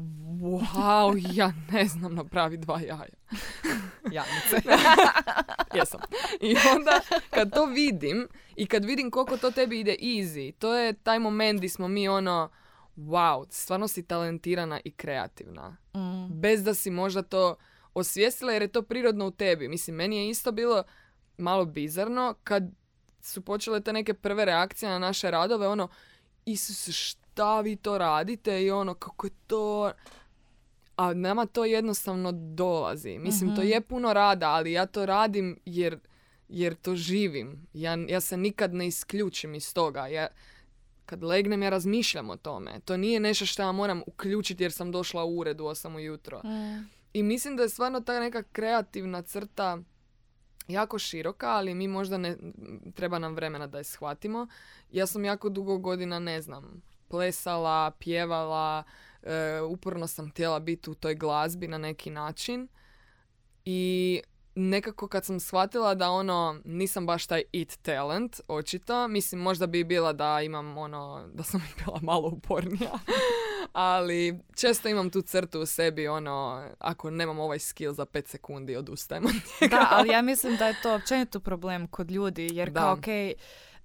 wow, 0.41 1.35
ja 1.35 1.53
ne 1.71 1.85
znam 1.85 2.15
napraviti 2.15 2.61
dva 2.61 2.79
jaja. 2.79 3.13
Janice. 4.15 4.69
Jesam. 5.75 6.01
I 6.41 6.55
onda 6.75 6.99
kad 7.29 7.53
to 7.53 7.65
vidim 7.65 8.27
i 8.55 8.65
kad 8.65 8.85
vidim 8.85 9.11
koliko 9.11 9.37
to 9.37 9.51
tebi 9.51 9.79
ide 9.79 9.95
easy, 10.01 10.53
to 10.59 10.75
je 10.75 10.93
taj 10.93 11.19
moment 11.19 11.57
gdje 11.57 11.69
smo 11.69 11.87
mi 11.87 12.07
ono, 12.07 12.49
wow, 12.95 13.45
stvarno 13.49 13.87
si 13.87 14.07
talentirana 14.07 14.79
i 14.83 14.91
kreativna. 14.91 15.77
Mm. 15.95 16.39
Bez 16.39 16.63
da 16.63 16.73
si 16.73 16.91
možda 16.91 17.21
to 17.21 17.55
osvijestila 17.93 18.51
jer 18.53 18.61
je 18.61 18.67
to 18.67 18.81
prirodno 18.81 19.27
u 19.27 19.31
tebi. 19.31 19.67
Mislim, 19.67 19.95
meni 19.95 20.17
je 20.17 20.29
isto 20.29 20.51
bilo 20.51 20.83
malo 21.37 21.65
bizarno 21.65 22.35
kad 22.43 22.63
su 23.21 23.41
počele 23.41 23.81
te 23.81 23.93
neke 23.93 24.13
prve 24.13 24.45
reakcije 24.45 24.89
na 24.89 24.99
naše 24.99 25.31
radove, 25.31 25.67
ono, 25.67 25.87
Isus, 26.45 27.17
šta 27.39 27.61
vi 27.61 27.75
to 27.75 27.97
radite 27.97 28.63
i 28.63 28.71
ono, 28.71 28.93
kako 28.93 29.27
je 29.27 29.31
to 29.47 29.91
a 30.95 31.13
nama 31.13 31.45
to 31.45 31.65
jednostavno 31.65 32.31
dolazi. 32.31 33.17
Mislim, 33.17 33.55
to 33.55 33.61
mhm. 33.61 33.69
je 33.69 33.81
puno 33.81 34.13
rada, 34.13 34.49
ali 34.49 34.71
ja 34.71 34.85
to 34.85 35.05
radim 35.05 35.59
jer, 35.65 35.99
jer 36.49 36.75
to 36.75 36.95
živim. 36.95 37.67
Ja, 37.73 37.97
ja 38.07 38.21
se 38.21 38.37
nikad 38.37 38.73
ne 38.73 38.87
isključim 38.87 39.55
iz 39.55 39.73
toga. 39.73 40.07
Ja, 40.07 40.27
kad 41.05 41.23
legnem 41.23 41.63
ja 41.63 41.69
razmišljam 41.69 42.29
o 42.29 42.37
tome. 42.37 42.79
To 42.85 42.97
nije 42.97 43.19
nešto 43.19 43.45
što 43.45 43.61
ja 43.61 43.71
moram 43.71 44.01
uključiti 44.07 44.63
jer 44.63 44.71
sam 44.71 44.91
došla 44.91 45.23
u 45.23 45.37
ured 45.37 45.61
u 45.61 45.63
8 45.63 45.95
ujutro. 45.95 46.41
Mm. 46.43 46.89
I 47.13 47.23
mislim 47.23 47.55
da 47.55 47.63
je 47.63 47.69
stvarno 47.69 48.01
ta 48.01 48.19
neka 48.19 48.43
kreativna 48.43 49.21
crta 49.21 49.77
jako 50.67 50.99
široka, 50.99 51.47
ali 51.47 51.73
mi 51.73 51.87
možda 51.87 52.17
ne, 52.17 52.37
treba 52.95 53.19
nam 53.19 53.35
vremena 53.35 53.67
da 53.67 53.77
je 53.77 53.83
shvatimo. 53.83 54.47
Ja 54.91 55.07
sam 55.07 55.25
jako 55.25 55.49
dugo 55.49 55.77
godina, 55.77 56.19
ne 56.19 56.41
znam, 56.41 56.81
plesala, 57.09 57.91
pjevala, 57.99 58.83
e, 59.23 59.61
uporno 59.61 60.07
sam 60.07 60.29
htjela 60.29 60.59
biti 60.59 60.89
u 60.89 60.95
toj 60.95 61.15
glazbi 61.15 61.67
na 61.67 61.77
neki 61.77 62.09
način. 62.09 62.67
I 63.65 64.21
nekako 64.55 65.07
kad 65.07 65.25
sam 65.25 65.39
shvatila 65.39 65.95
da 65.95 66.09
ono 66.09 66.61
nisam 66.65 67.05
baš 67.05 67.27
taj 67.27 67.43
it 67.51 67.79
talent, 67.81 68.41
očito, 68.47 69.07
mislim 69.07 69.41
možda 69.41 69.67
bi 69.67 69.83
bila 69.83 70.13
da 70.13 70.41
imam 70.41 70.77
ono, 70.77 71.27
da 71.33 71.43
sam 71.43 71.63
bila 71.85 71.99
malo 72.01 72.27
upornija, 72.27 72.91
ali 73.73 74.39
često 74.55 74.89
imam 74.89 75.09
tu 75.09 75.21
crtu 75.21 75.61
u 75.61 75.65
sebi 75.65 76.07
ono, 76.07 76.67
ako 76.79 77.09
nemam 77.09 77.39
ovaj 77.39 77.59
skill 77.59 77.93
za 77.93 78.05
5 78.05 78.27
sekundi 78.27 78.75
odustajem 78.75 79.25
od 79.25 79.31
njega. 79.61 79.75
Da, 79.75 79.87
ali 79.91 80.09
ja 80.09 80.21
mislim 80.31 80.55
da 80.57 80.67
je 80.67 80.81
to 80.83 80.95
općenito 80.95 81.39
problem 81.39 81.87
kod 81.87 82.11
ljudi, 82.11 82.49
jer 82.51 82.69
Da. 82.69 82.79
kao 82.79 82.93
okej, 82.93 83.33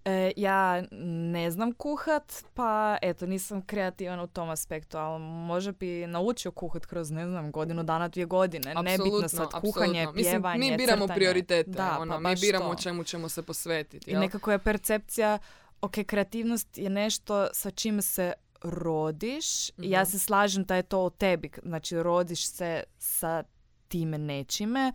e, 0.04 0.32
ja 0.36 0.82
ne 1.30 1.50
znam 1.50 1.72
kuhat, 1.72 2.44
pa 2.54 2.98
eto, 3.02 3.26
nisam 3.26 3.62
kreativan 3.62 4.20
u 4.20 4.26
tom 4.26 4.50
aspektu, 4.50 4.98
ali 4.98 5.20
možda 5.20 5.72
bi 5.72 6.06
naučio 6.06 6.50
kuhat 6.52 6.86
kroz, 6.86 7.10
ne 7.10 7.26
znam, 7.26 7.52
godinu 7.52 7.82
dana, 7.82 8.08
dvije 8.08 8.26
godine. 8.26 8.74
Nebitno 8.74 8.92
Apsolutno, 8.94 9.28
sad 9.28 9.50
kuhanje, 9.52 9.90
apsolutno. 9.92 10.12
Mislim, 10.12 10.32
pjevanje, 10.32 10.58
mi 10.60 10.76
biramo 10.76 11.02
crtanje. 11.02 11.16
prioritete, 11.16 11.70
Da, 11.70 11.98
ono, 12.00 12.12
pa 12.14 12.20
mi 12.20 12.36
biramo 12.36 12.64
to. 12.64 12.70
o 12.70 12.76
čemu 12.76 13.04
ćemo 13.04 13.28
se 13.28 13.42
posvetiti. 13.42 14.10
I 14.10 14.12
jel? 14.12 14.20
nekako 14.20 14.52
je 14.52 14.58
percepcija, 14.58 15.38
ok, 15.80 15.94
kreativnost 15.98 16.78
je 16.78 16.90
nešto 16.90 17.46
sa 17.52 17.70
čime 17.70 18.02
se 18.02 18.32
rodiš. 18.62 19.68
I 19.68 19.72
Ja 19.80 20.02
Mhm. 20.02 20.10
se 20.10 20.18
slažem 20.18 20.64
da 20.64 20.76
je 20.76 20.82
to 20.82 21.00
u 21.00 21.10
tebi, 21.10 21.50
znači 21.62 21.96
rodiš 21.96 22.46
se 22.46 22.82
sa 22.98 23.44
time 23.88 24.18
nečime, 24.18 24.92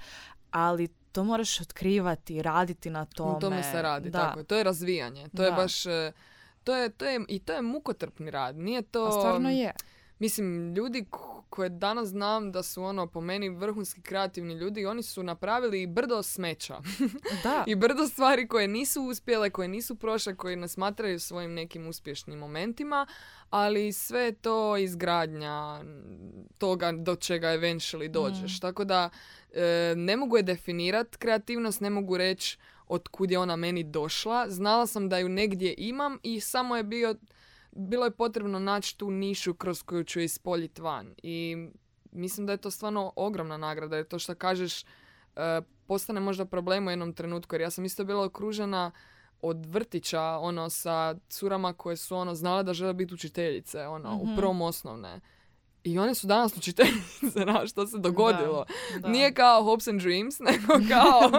ali 0.52 0.88
to 1.12 1.24
moraš 1.24 1.62
otkrivati, 1.62 2.42
raditi 2.42 2.90
na 2.90 3.06
tome. 3.06 3.38
U 3.38 3.40
tome 3.40 3.64
se 3.64 3.82
radi, 3.82 4.10
da. 4.10 4.20
tako 4.20 4.40
je. 4.40 4.44
To 4.46 4.56
je 4.56 4.64
razvijanje. 4.64 5.28
To 5.38 5.44
je 5.44 5.50
Da. 5.50 5.56
baš... 5.56 5.86
e, 5.86 6.12
To 6.64 6.76
je, 6.76 6.90
to 6.90 7.06
je, 7.06 7.26
I 7.28 7.40
to 7.40 7.54
je 7.54 7.62
mukotrpni 7.62 8.32
rad. 8.32 8.56
Nije 8.58 8.82
to... 8.82 9.06
A 9.06 9.12
stvarno 9.12 9.50
je. 9.50 9.72
Mislim, 10.20 10.76
ljudi 10.76 11.06
ko- 11.10 11.44
koje 11.50 11.70
danas 11.70 12.10
znam 12.10 12.52
da 12.52 12.64
su 12.64 12.84
ono 12.84 13.08
po 13.08 13.22
meni 13.22 13.50
vrhunski 13.50 14.02
kreativni 14.02 14.54
ljudi, 14.54 14.86
oni 14.86 15.04
su 15.04 15.24
napravili 15.24 15.82
i 15.82 15.88
brdo 15.88 16.24
smeća. 16.24 16.82
Da. 17.44 17.64
I 17.68 17.76
brdo 17.76 18.08
stvari 18.08 18.48
koje 18.48 18.68
nisu 18.68 19.04
uspjele, 19.04 19.50
koje 19.50 19.68
nisu 19.68 19.96
prošle, 19.96 20.36
koje 20.36 20.56
ne 20.56 20.68
smatraju 20.68 21.20
svojim 21.20 21.54
nekim 21.54 21.88
uspješnim 21.88 22.40
momentima, 22.40 23.08
ali 23.50 23.94
sve 23.94 24.22
je 24.22 24.32
to 24.32 24.78
izgradnja 24.78 25.84
toga 26.58 26.92
do 26.92 27.16
čega 27.16 27.48
eventually 27.48 28.08
dođeš. 28.08 28.58
Mm. 28.58 28.62
Tako 28.62 28.84
da 28.84 29.10
ne 29.96 30.18
mogu 30.18 30.38
je 30.38 30.44
definirati 30.44 31.18
kreativnost, 31.18 31.82
ne 31.82 31.90
mogu 31.90 32.18
reći 32.18 32.58
od 32.88 33.08
kud 33.08 33.32
je 33.32 33.40
ona 33.40 33.56
meni 33.56 33.84
došla. 33.84 34.50
Znala 34.50 34.88
sam 34.88 35.10
da 35.10 35.18
ju 35.18 35.30
negdje 35.30 35.76
imam 35.78 36.20
i 36.24 36.40
samo 36.40 36.76
je 36.78 36.84
bio, 36.84 37.16
bilo 37.72 38.06
je 38.06 38.12
potrebno 38.12 38.60
naći 38.60 38.98
tu 38.98 39.12
nišu 39.12 39.54
kroz 39.54 39.84
koju 39.84 40.04
ću 40.04 40.20
ispoljiti 40.20 40.82
van. 40.82 41.16
I 41.24 41.68
mislim 42.12 42.46
da 42.48 42.54
je 42.54 42.58
to 42.58 42.72
stvarno 42.72 43.14
ogromna 43.16 43.58
nagrada, 43.58 43.96
jer 43.96 44.06
to 44.08 44.20
što 44.20 44.36
kažeš 44.36 44.84
e, 44.84 44.86
postane 45.88 46.20
možda 46.20 46.46
problem 46.46 46.88
u 46.88 46.90
jednom 46.90 47.14
trenutku, 47.14 47.56
jer 47.56 47.62
ja 47.62 47.70
sam 47.70 47.86
isto 47.86 48.04
bila 48.06 48.26
okružena 48.26 48.92
od 49.42 49.66
vrtića, 49.66 50.22
ono, 50.22 50.70
sa 50.70 51.16
curama 51.30 51.74
koje 51.74 51.98
su, 51.98 52.16
ono, 52.16 52.36
znale 52.36 52.64
da 52.64 52.74
žele 52.74 52.94
biti 52.94 53.14
učiteljice, 53.14 53.88
ono, 53.88 54.16
Mhm. 54.16 54.34
u 54.34 54.36
prvom 54.36 54.62
osnovne. 54.62 55.20
I 55.84 56.00
one 56.00 56.16
su 56.16 56.28
danas 56.28 56.58
učiteljice, 56.58 57.28
znaš, 57.44 57.72
što 57.72 57.88
se 57.88 57.98
dogodilo. 57.98 58.66
Da. 59.00 59.08
Nije 59.08 59.34
kao 59.34 59.64
hopes 59.64 59.88
and 59.88 60.02
dreams, 60.02 60.40
nego 60.50 60.74
kao, 60.94 61.30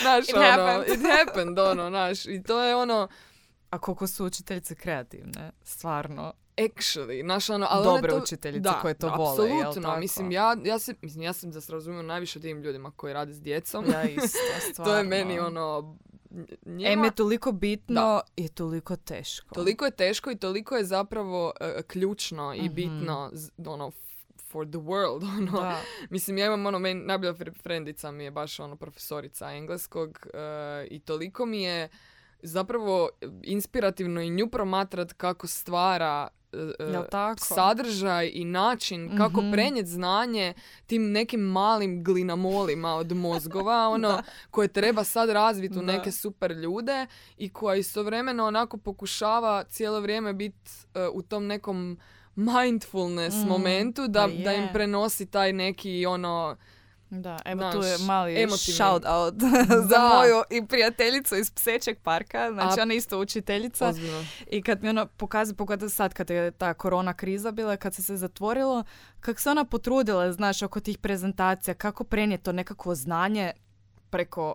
znaš, 0.00 0.28
It 0.28 0.34
ono, 0.34 0.46
happened. 0.46 0.98
it 0.98 1.06
happened, 1.18 1.58
ono, 1.58 1.88
znaš, 1.88 2.26
i 2.26 2.42
to 2.42 2.60
je 2.60 2.76
ono, 2.76 3.08
A 3.70 3.78
koliko 3.78 4.06
su 4.06 4.26
učiteljice 4.26 4.74
kreativne, 4.74 5.52
stvarno. 5.62 6.32
actually, 6.56 7.22
znaš, 7.24 7.50
ono, 7.50 7.66
ali 7.70 7.84
Dobre 7.84 8.10
to, 8.10 8.18
učiteljice 8.18 8.60
da, 8.60 8.78
koje 8.82 8.94
to 8.94 9.08
vole, 9.16 9.48
jel 9.48 9.58
apsolutno, 9.58 9.88
tako? 9.88 10.00
mislim, 10.00 10.30
ja, 10.30 10.56
ja 10.64 10.78
se, 10.78 10.94
mislim, 11.02 11.22
ja 11.22 11.32
sam 11.32 11.50
da 11.50 11.60
se 11.60 11.72
razumijem 11.72 12.06
najviše 12.06 12.40
tim 12.40 12.62
ljudima 12.62 12.90
koji 12.96 13.12
rade 13.12 13.32
s 13.32 13.40
djecom. 13.40 13.84
Ja 13.92 14.04
isto, 14.04 14.38
stvarno. 14.72 14.92
to 14.92 14.98
je 14.98 15.04
meni 15.04 15.38
ono, 15.38 15.96
njima, 16.66 16.88
Em 16.88 17.04
je 17.04 17.10
toliko 17.12 17.52
bitno 17.52 18.20
i 18.36 18.48
toliko 18.48 18.96
teško. 18.96 19.54
toliko 19.54 19.84
je 19.84 19.90
teško 19.90 20.30
i 20.30 20.36
toliko 20.36 20.76
je 20.76 20.84
zapravo 20.84 21.52
e, 21.60 21.82
ključno 21.82 22.54
i 22.54 22.62
Mhm. 22.62 22.74
bitno, 22.74 23.32
ono, 23.66 23.90
for 24.42 24.66
the 24.66 24.78
world, 24.78 25.22
ono. 25.38 25.52
Da. 25.52 25.80
Mislim, 26.10 26.38
ja 26.38 26.46
imam 26.46 26.66
ono, 26.66 26.78
meni 26.78 27.00
najbolja 27.02 27.32
fr- 27.34 27.54
frendica 27.54 28.10
mi 28.10 28.24
je 28.24 28.30
baš 28.30 28.60
ono 28.60 28.76
profesorica 28.76 29.50
engleskog 29.50 30.26
e, 30.26 30.38
i 30.86 31.00
toliko 31.00 31.46
mi 31.46 31.62
je 31.62 31.88
zapravo 32.40 33.08
inspirativno 33.42 34.20
i 34.20 34.30
nju 34.30 34.48
promatrat 34.48 35.12
kako 35.12 35.46
stvara 35.46 36.28
tako? 37.02 37.44
sadržaj 37.44 38.30
i 38.30 38.44
način 38.44 39.16
kako 39.16 39.40
Mhm. 39.40 39.52
prenijeti 39.52 39.88
znanje 39.88 40.54
tim 40.86 41.12
nekim 41.12 41.40
malim 41.42 42.04
glinamolima 42.04 42.88
od 42.90 43.12
mozgova, 43.12 43.48
ono, 43.88 44.08
Da. 44.08 44.22
koje 44.50 44.68
treba 44.68 45.04
sad 45.04 45.30
razviti 45.30 45.74
u 45.74 45.82
Da. 45.82 45.86
neke 45.88 46.10
super 46.12 46.50
ljude 46.52 47.06
i 47.36 47.48
koja 47.48 47.76
istovremeno 47.76 48.46
onako 48.46 48.76
pokušava 48.76 49.64
cijelo 49.64 50.00
vrijeme 50.00 50.32
biti 50.32 50.70
u 51.12 51.22
tom 51.22 51.46
nekom 51.46 51.98
mindfulness 52.36 53.36
Mm, 53.36 53.48
momentu 53.48 54.08
da, 54.08 54.20
pa 54.20 54.42
da 54.44 54.52
im 54.52 54.62
je. 54.62 54.72
prenosi 54.72 55.26
taj 55.26 55.52
neki 55.52 56.06
ono 56.06 56.56
Da, 57.10 57.38
evo 57.44 57.58
Znaš, 57.60 57.74
tu 57.74 57.82
je 57.82 57.98
mali 57.98 58.32
emotivni. 58.34 58.74
shout 58.74 59.04
out 59.06 59.34
za 59.90 59.98
moju 60.08 60.42
i 60.50 60.66
prijateljicu 60.66 61.36
iz 61.36 61.50
Psećeg 61.50 61.98
parka. 61.98 62.52
Znači, 62.52 62.80
A- 62.80 62.82
ona 62.82 62.94
je 62.94 62.98
isto 62.98 63.18
učiteljica. 63.18 63.88
ozbiljno. 63.88 64.24
I 64.46 64.62
kad 64.62 64.82
mi 64.82 64.88
ona 64.88 65.06
pokazuje, 65.06 65.56
pogotovo 65.56 65.88
sad 65.90 66.14
kad 66.14 66.30
je 66.30 66.50
ta 66.50 66.74
korona 66.74 67.14
kriza 67.14 67.50
bila, 67.50 67.76
kad 67.76 67.94
se 67.94 68.02
se 68.02 68.16
zatvorilo, 68.16 68.84
kako 69.20 69.40
se 69.40 69.50
ona 69.50 69.64
potrudila, 69.64 70.32
znaš, 70.32 70.62
oko 70.62 70.80
tih 70.80 70.98
prezentacija, 70.98 71.74
kako 71.74 72.04
prenijeti 72.04 72.44
to 72.44 72.52
nekakvo 72.52 72.94
znanje 72.94 73.52
preko 74.10 74.54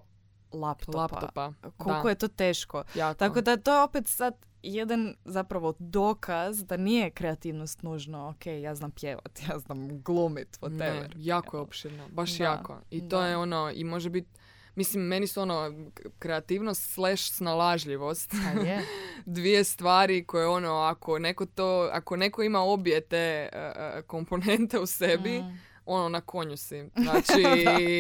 laptopa. 0.53 0.97
laptopa. 0.99 1.53
Koliko 1.77 2.03
da, 2.03 2.09
je 2.09 2.15
to 2.15 2.27
teško. 2.27 2.83
jako. 2.95 3.17
Tako 3.19 3.41
da 3.41 3.51
je 3.51 3.61
to 3.61 3.83
opet 3.83 4.07
sad 4.07 4.33
jedan 4.67 5.15
zapravo 5.25 5.73
dokaz 5.79 6.63
da 6.63 6.77
nije 6.77 7.09
kreativnost 7.09 7.83
nužno, 7.83 8.29
ok, 8.29 8.45
ja 8.45 8.75
znam 8.75 8.91
pjevat, 8.91 9.39
ja 9.49 9.59
znam 9.59 10.01
glumit, 10.01 10.57
Ne, 10.61 10.69
whatever. 10.69 11.09
jako 11.17 11.57
je 11.57 11.61
opširno, 11.61 12.07
baš 12.09 12.31
Da, 12.31 12.43
jako. 12.43 12.81
I 12.91 12.99
to 12.99 13.19
da. 13.19 13.27
je 13.27 13.37
ono, 13.37 13.71
i 13.71 13.83
može 13.83 14.09
biti, 14.09 14.29
mislim, 14.75 15.03
meni 15.03 15.27
su 15.27 15.41
ono 15.41 15.73
kreativnost 16.19 16.93
slash 16.93 17.23
snalažljivost. 17.25 18.33
A 18.33 18.59
je. 18.59 18.81
Dvije 19.27 19.63
stvari 19.63 20.23
koje 20.23 20.47
ono, 20.47 20.73
ako 20.73 21.19
neko 21.19 21.45
to, 21.45 21.89
ako 21.91 22.15
neko 22.15 22.43
ima 22.43 22.59
obje 22.59 23.01
te 23.01 23.17
e, 23.51 23.71
komponente 24.01 24.79
u 24.79 24.85
sebi, 24.85 25.39
Mm. 25.39 25.59
ono 25.85 26.09
na 26.09 26.21
konju 26.21 26.57
si. 26.57 26.83
Znači, 27.03 27.43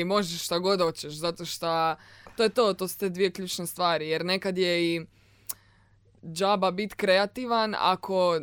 možeš 0.05 0.43
šta 0.43 0.59
god 0.59 0.81
hoćeš, 0.81 1.13
zato 1.13 1.45
što 1.45 1.95
to 2.37 2.43
je 2.43 2.49
to, 2.49 2.73
to 2.73 2.87
su 2.87 2.97
te 2.97 3.09
dvije 3.09 3.31
ključne 3.31 3.65
stvari, 3.67 4.07
jer 4.09 4.25
nekad 4.25 4.57
je 4.57 4.85
i 4.85 5.05
džaba 6.25 6.71
biti 6.71 6.95
kreativan 6.95 7.75
ako 7.79 8.39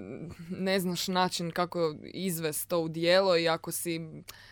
ne 0.51 0.81
znaš 0.81 1.09
način 1.09 1.51
kako 1.51 1.95
izvest 2.05 2.69
to 2.69 2.79
u 2.79 2.89
dijelo 2.89 3.37
i 3.37 3.49
ako 3.49 3.73
si 3.73 4.01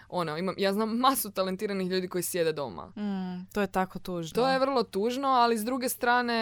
ono, 0.09 0.37
imam, 0.39 0.55
ja 0.59 0.72
znam 0.72 0.97
masu 0.99 1.31
talentiranih 1.31 1.89
ljudi 1.89 2.09
koji 2.09 2.22
sjede 2.22 2.53
doma. 2.53 2.87
Mm, 2.87 3.47
to 3.53 3.61
je 3.61 3.66
tako 3.66 3.99
tužno. 3.99 4.35
To 4.35 4.49
je 4.49 4.59
vrlo 4.59 4.83
tužno, 4.83 5.28
ali 5.28 5.59
s 5.59 5.64
druge 5.64 5.89
strane 5.89 6.35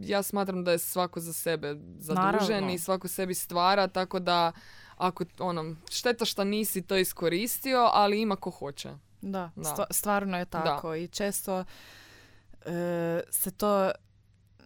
ja 0.00 0.22
smatram 0.22 0.64
da 0.64 0.72
je 0.72 0.78
svako 0.78 1.20
za 1.20 1.32
sebe 1.32 1.68
zadužen 1.98 2.48
Naravno. 2.50 2.72
i 2.72 2.78
svako 2.78 3.08
sebi 3.08 3.34
stvara, 3.34 3.86
tako 3.88 4.18
da 4.18 4.52
ako 4.96 5.24
ono, 5.38 5.76
šteta 5.90 6.24
što 6.24 6.44
nisi 6.44 6.82
to 6.82 6.96
iskoristio, 6.96 7.90
ali 7.92 8.20
ima 8.20 8.36
ko 8.36 8.50
hoće. 8.50 8.88
Da, 9.20 9.50
Da. 9.56 9.62
stva- 9.64 9.86
stvarno 9.90 10.38
je 10.38 10.44
tako 10.44 10.94
i 10.94 11.08
često 11.08 11.64
e, 12.60 12.74
se 13.30 13.50
to 13.50 13.90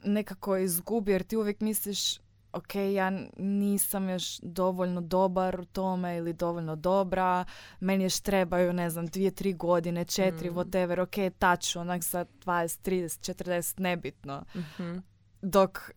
nekako 0.04 0.56
izgubi 0.56 1.12
jer 1.12 1.22
ti 1.22 1.36
uvijek 1.36 1.60
misliš 1.60 2.18
ok, 2.52 2.74
ja 2.74 3.10
nisam 3.38 4.08
još 4.08 4.38
dovoljno 4.42 5.00
dobar 5.00 5.60
u 5.60 5.64
tome 5.64 6.16
ili 6.16 6.32
dovoljno 6.32 6.76
dobra, 6.76 7.44
meni 7.80 8.04
još 8.04 8.20
trebaju, 8.20 8.72
ne 8.72 8.90
znam, 8.90 9.06
dvije, 9.06 9.30
tri 9.30 9.52
godine, 9.52 10.04
četiri, 10.04 10.50
Mm. 10.50 10.54
whatever, 10.54 11.02
ok, 11.02 11.34
taču, 11.38 11.80
onak 11.80 12.02
za 12.02 12.26
20, 12.44 12.80
30, 12.82 13.32
40, 13.44 13.80
nebitno. 13.80 14.44
Mhm. 14.56 14.96
Dok 15.42 15.90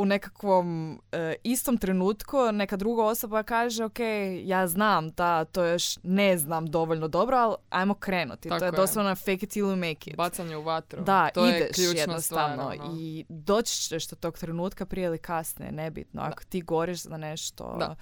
u 0.00 0.04
nekakvom 0.04 1.00
e, 1.12 1.34
istom 1.44 1.78
trenutku 1.78 2.52
neka 2.52 2.76
druga 2.76 3.04
osoba 3.04 3.42
kaže 3.42 3.84
ok, 3.84 3.98
ja 4.44 4.66
znam 4.66 5.10
da 5.10 5.44
to 5.44 5.64
još 5.64 5.98
ne 6.02 6.38
znam 6.38 6.66
dovoljno 6.66 7.08
dobro, 7.08 7.36
ali 7.36 7.56
ajmo 7.70 7.94
krenuti. 7.94 8.48
to 8.48 8.64
je, 8.64 8.72
doslovno 8.72 9.14
fake 9.14 9.32
it 9.32 9.50
till 9.50 9.66
you 9.66 9.76
make 9.76 10.10
it. 10.10 10.16
Bacanje 10.16 10.56
u 10.56 10.62
vatru. 10.62 11.02
Da, 11.02 11.28
to 11.34 11.46
ideš 11.46 11.78
je 11.78 11.84
jednostavno 11.84 12.20
stvar, 12.20 12.82
ono. 12.82 12.98
i 12.98 13.24
doći 13.28 13.80
ćeš 13.80 14.08
do 14.08 14.16
tog 14.16 14.38
trenutka 14.38 14.86
prije 14.86 15.06
ili 15.06 15.18
kasnije, 15.18 15.72
nebitno. 15.72 16.22
Ako 16.22 16.44
ti 16.44 16.60
goriš 16.60 17.02
za 17.02 17.16
nešto, 17.16 17.76
da. 17.78 17.94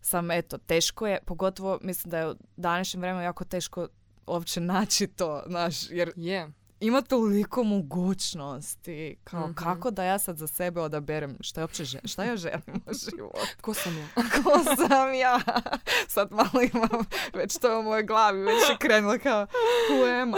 sam 0.00 0.30
eto, 0.30 0.58
teško 0.58 1.06
je, 1.06 1.18
pogotovo 1.26 1.78
mislim 1.82 2.10
da 2.10 2.18
je 2.18 2.30
u 2.30 2.34
današnjem 2.56 3.00
vremenu 3.00 3.24
jako 3.24 3.44
teško 3.44 3.88
uopće 4.26 4.60
naći 4.60 5.06
to, 5.06 5.42
znaš, 5.46 5.90
jer 5.90 6.12
je 6.16 6.52
ima 6.82 7.02
toliko 7.02 7.64
mogućnosti. 7.64 9.16
Kao 9.24 9.40
mhm. 9.40 9.52
kako 9.52 9.90
da 9.90 10.04
ja 10.04 10.18
sad 10.18 10.36
za 10.36 10.46
sebe 10.46 10.80
odaberem 10.80 11.36
šta, 11.40 11.60
je 11.60 11.64
uopće 11.64 11.84
šta 12.04 12.24
ja 12.24 12.36
želim 12.36 12.82
u 12.86 12.92
životu. 13.16 13.38
Ko 13.60 13.74
sam 13.74 13.98
ja? 13.98 14.06
Ko 14.42 14.76
sam 14.88 15.14
ja? 15.14 15.40
Sad 16.08 16.32
malo 16.32 16.64
imam, 16.74 17.04
već 17.34 17.58
to 17.58 17.80
u 17.80 17.82
mojoj 17.82 18.02
glavi, 18.02 18.40
već 18.40 18.70
je 18.70 18.76
krenulo 18.78 19.18
kao 19.22 19.46
who 19.90 20.22
am 20.22 20.28
I? 20.28 20.32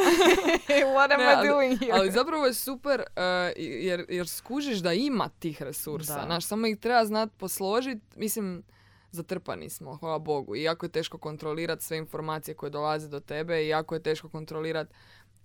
What 0.94 1.14
am 1.14 1.20
I 1.20 1.48
doing 1.48 1.78
here? 1.78 1.92
Ali 1.92 2.10
zapravo 2.10 2.46
je 2.46 2.54
super 2.54 3.00
uh, 3.00 3.52
jer, 3.56 4.06
jer 4.08 4.28
skužiš 4.28 4.78
da 4.78 4.92
ima 4.92 5.28
tih 5.38 5.62
resursa. 5.62 6.22
Znaš, 6.26 6.44
samo 6.44 6.66
ih 6.66 6.78
treba 6.78 7.04
znat 7.04 7.30
posložiti. 7.38 8.04
Mislim, 8.16 8.62
zatrpani 9.10 9.70
smo, 9.70 9.96
hvala 9.96 10.18
Bogu. 10.18 10.56
I 10.56 10.62
jako 10.62 10.86
je 10.86 10.92
teško 10.92 11.18
kontrolirati 11.18 11.84
sve 11.84 11.98
informacije 11.98 12.54
koje 12.54 12.70
dolaze 12.70 13.08
do 13.08 13.20
tebe 13.20 13.64
i 13.64 13.68
jako 13.68 13.94
je 13.94 14.02
teško 14.02 14.28
kontrolirati 14.28 14.94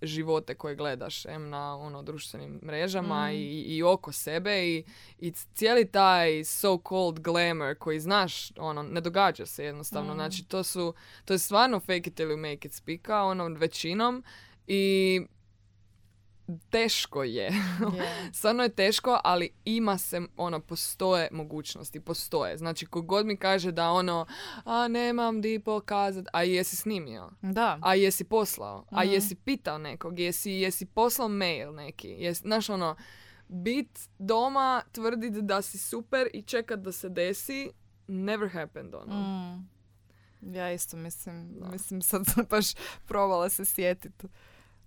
živote 0.02 0.54
koje 0.54 0.76
gledaš 0.76 1.26
em 1.26 1.48
na 1.48 1.76
ono 1.76 2.02
društvenim 2.02 2.60
mrežama 2.64 3.28
mm. 3.28 3.34
i, 3.34 3.76
i 3.76 3.82
oko 3.82 4.12
sebe 4.12 4.68
i, 4.68 4.84
i 5.18 5.30
cijeli 5.30 5.90
taj 5.90 6.44
so 6.44 6.78
called 6.88 7.20
glamour 7.20 7.74
koji 7.78 8.00
znaš 8.00 8.52
ono 8.56 8.82
ne 8.82 9.00
događa 9.00 9.46
se 9.46 9.64
jednostavno 9.64 10.12
mm. 10.12 10.16
znači 10.16 10.48
to 10.48 10.64
su 10.64 10.94
to 11.24 11.34
je 11.34 11.38
stvarno 11.38 11.80
fake 11.80 12.02
it 12.06 12.14
till 12.14 12.28
you 12.28 12.36
make 12.36 12.68
it 12.68 12.74
spika 12.74 13.22
ono 13.22 13.48
većinom 13.48 14.24
i 14.66 15.20
teško 16.70 17.22
je. 17.22 17.50
Yeah. 17.50 18.32
Stvarno 18.38 18.62
je 18.62 18.68
teško, 18.68 19.20
ali 19.24 19.50
ima 19.64 19.98
se, 19.98 20.20
ono, 20.36 20.60
postoje 20.60 21.28
mogućnosti, 21.32 22.00
postoje. 22.00 22.56
Znači, 22.56 22.86
kogod 22.86 23.26
mi 23.26 23.36
kaže 23.36 23.72
da 23.72 23.90
ono, 23.90 24.26
a 24.64 24.88
nemam 24.88 25.40
di 25.40 25.58
pokazat, 25.58 26.26
a 26.32 26.42
jesi 26.42 26.76
snimio? 26.76 27.30
Da. 27.42 27.78
A 27.82 27.94
jesi 27.94 28.24
poslao? 28.24 28.84
A 28.90 29.04
mhm. 29.04 29.12
jesi 29.12 29.34
pitao 29.34 29.78
nekog? 29.78 30.18
Jesi, 30.18 30.50
jesi 30.50 30.86
poslao 30.86 31.28
mail 31.28 31.72
neki? 31.72 32.08
Jes, 32.08 32.38
znaš, 32.40 32.70
ono, 32.70 32.96
bit 33.48 34.08
doma, 34.18 34.82
tvrdit 34.92 35.34
da 35.34 35.62
si 35.62 35.78
super 35.78 36.28
i 36.34 36.42
čekat 36.42 36.80
da 36.80 36.92
se 36.92 37.08
desi, 37.08 37.70
never 38.06 38.48
happened, 38.48 38.94
ono. 38.94 39.14
Mm. 39.14 39.80
Ja 40.42 40.72
isto 40.72 40.96
mislim, 40.96 41.56
mislim 41.72 42.02
sad 42.02 42.26
sam 42.26 42.44
baš 42.50 42.66
probala 43.06 43.48
se 43.48 43.64
sjetiti 43.64 44.26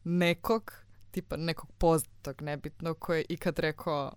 nekog 0.04 0.74
tipa 1.14 1.38
nekog 1.38 1.72
poznatog 1.78 2.42
nebitnog 2.42 3.00
koji 3.00 3.20
je 3.20 3.26
ikad 3.30 3.60
rekao 3.60 4.12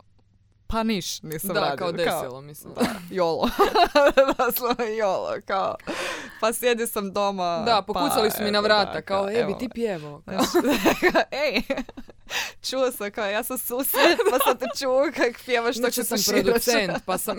pa 0.67 0.83
niš 0.83 1.23
nisam 1.23 1.55
da, 1.55 1.61
radio. 1.61 1.77
kao 1.77 1.93
desilo, 1.93 2.31
kao, 2.31 2.41
mislim. 2.41 2.75
Da, 2.75 2.87
jolo. 3.11 3.51
Doslovno 4.39 4.85
jolo, 4.85 5.33
kao, 5.47 5.77
pa 6.41 6.53
sjedio 6.53 6.87
sam 6.87 7.13
doma. 7.13 7.63
Da, 7.67 7.83
pokucali 7.87 8.31
pa, 8.31 8.37
su 8.37 8.43
mi 8.43 8.51
na 8.51 8.61
vrata, 8.61 8.93
da, 8.93 9.03
kao, 9.03 9.31
e, 9.31 9.45
bi 9.45 9.59
ti 9.59 9.69
pjevo. 9.75 10.23
Ej, 11.47 11.63
čuo 12.71 12.93
sam, 12.93 13.11
kao, 13.11 13.27
ja 13.27 13.43
sam 13.43 13.59
susjed, 13.59 14.19
pa 14.31 14.39
sam 14.45 14.59
te 14.59 14.67
čuo 14.79 15.11
kak 15.17 15.43
pjevaš 15.45 15.77
što 15.77 16.05
sam 16.05 16.19
producent, 16.35 17.05
pa 17.07 17.19
sam 17.19 17.37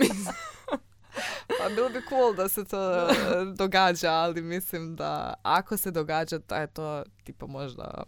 pa 1.58 1.68
bilo 1.74 1.88
bi 1.88 2.02
cool 2.08 2.34
da 2.34 2.48
se 2.48 2.64
to 2.64 3.08
događa, 3.56 4.10
ali 4.10 4.42
mislim 4.42 4.96
da 4.96 5.34
ako 5.42 5.76
se 5.76 5.90
događa, 5.90 6.38
da 6.38 6.56
je 6.56 6.66
to 6.66 7.02
tipa 7.24 7.46
možda 7.46 8.02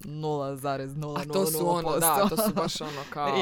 0,000%. 0.00 1.20
A 1.20 1.32
to 1.32 1.46
su 1.46 1.70
ono, 1.70 1.98
da, 1.98 2.26
to 2.28 2.36
su 2.36 2.54
baš 2.54 2.80
ono 2.80 3.02
kao... 3.14 3.36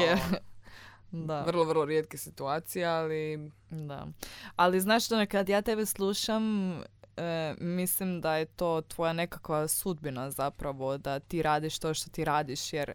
Da. 1.11 1.41
Vrlo, 1.41 1.63
vrlo 1.63 1.85
rijetke 1.85 2.17
situacije, 2.17 2.85
ali... 2.85 3.51
Da. 3.69 4.07
Ali 4.55 4.81
znaš 4.81 5.05
što, 5.05 5.25
kad 5.31 5.49
ja 5.49 5.61
tebe 5.61 5.85
slušam, 5.85 6.73
e, 7.17 7.55
mislim 7.59 8.21
da 8.21 8.35
je 8.35 8.45
to 8.45 8.81
tvoja 8.81 9.13
nekakva 9.13 9.67
sudbina 9.67 10.31
zapravo, 10.31 10.97
da 10.97 11.19
ti 11.19 11.41
radiš 11.41 11.79
to 11.79 11.93
što 11.93 12.09
ti 12.09 12.25
radiš, 12.25 12.73
jer 12.73 12.93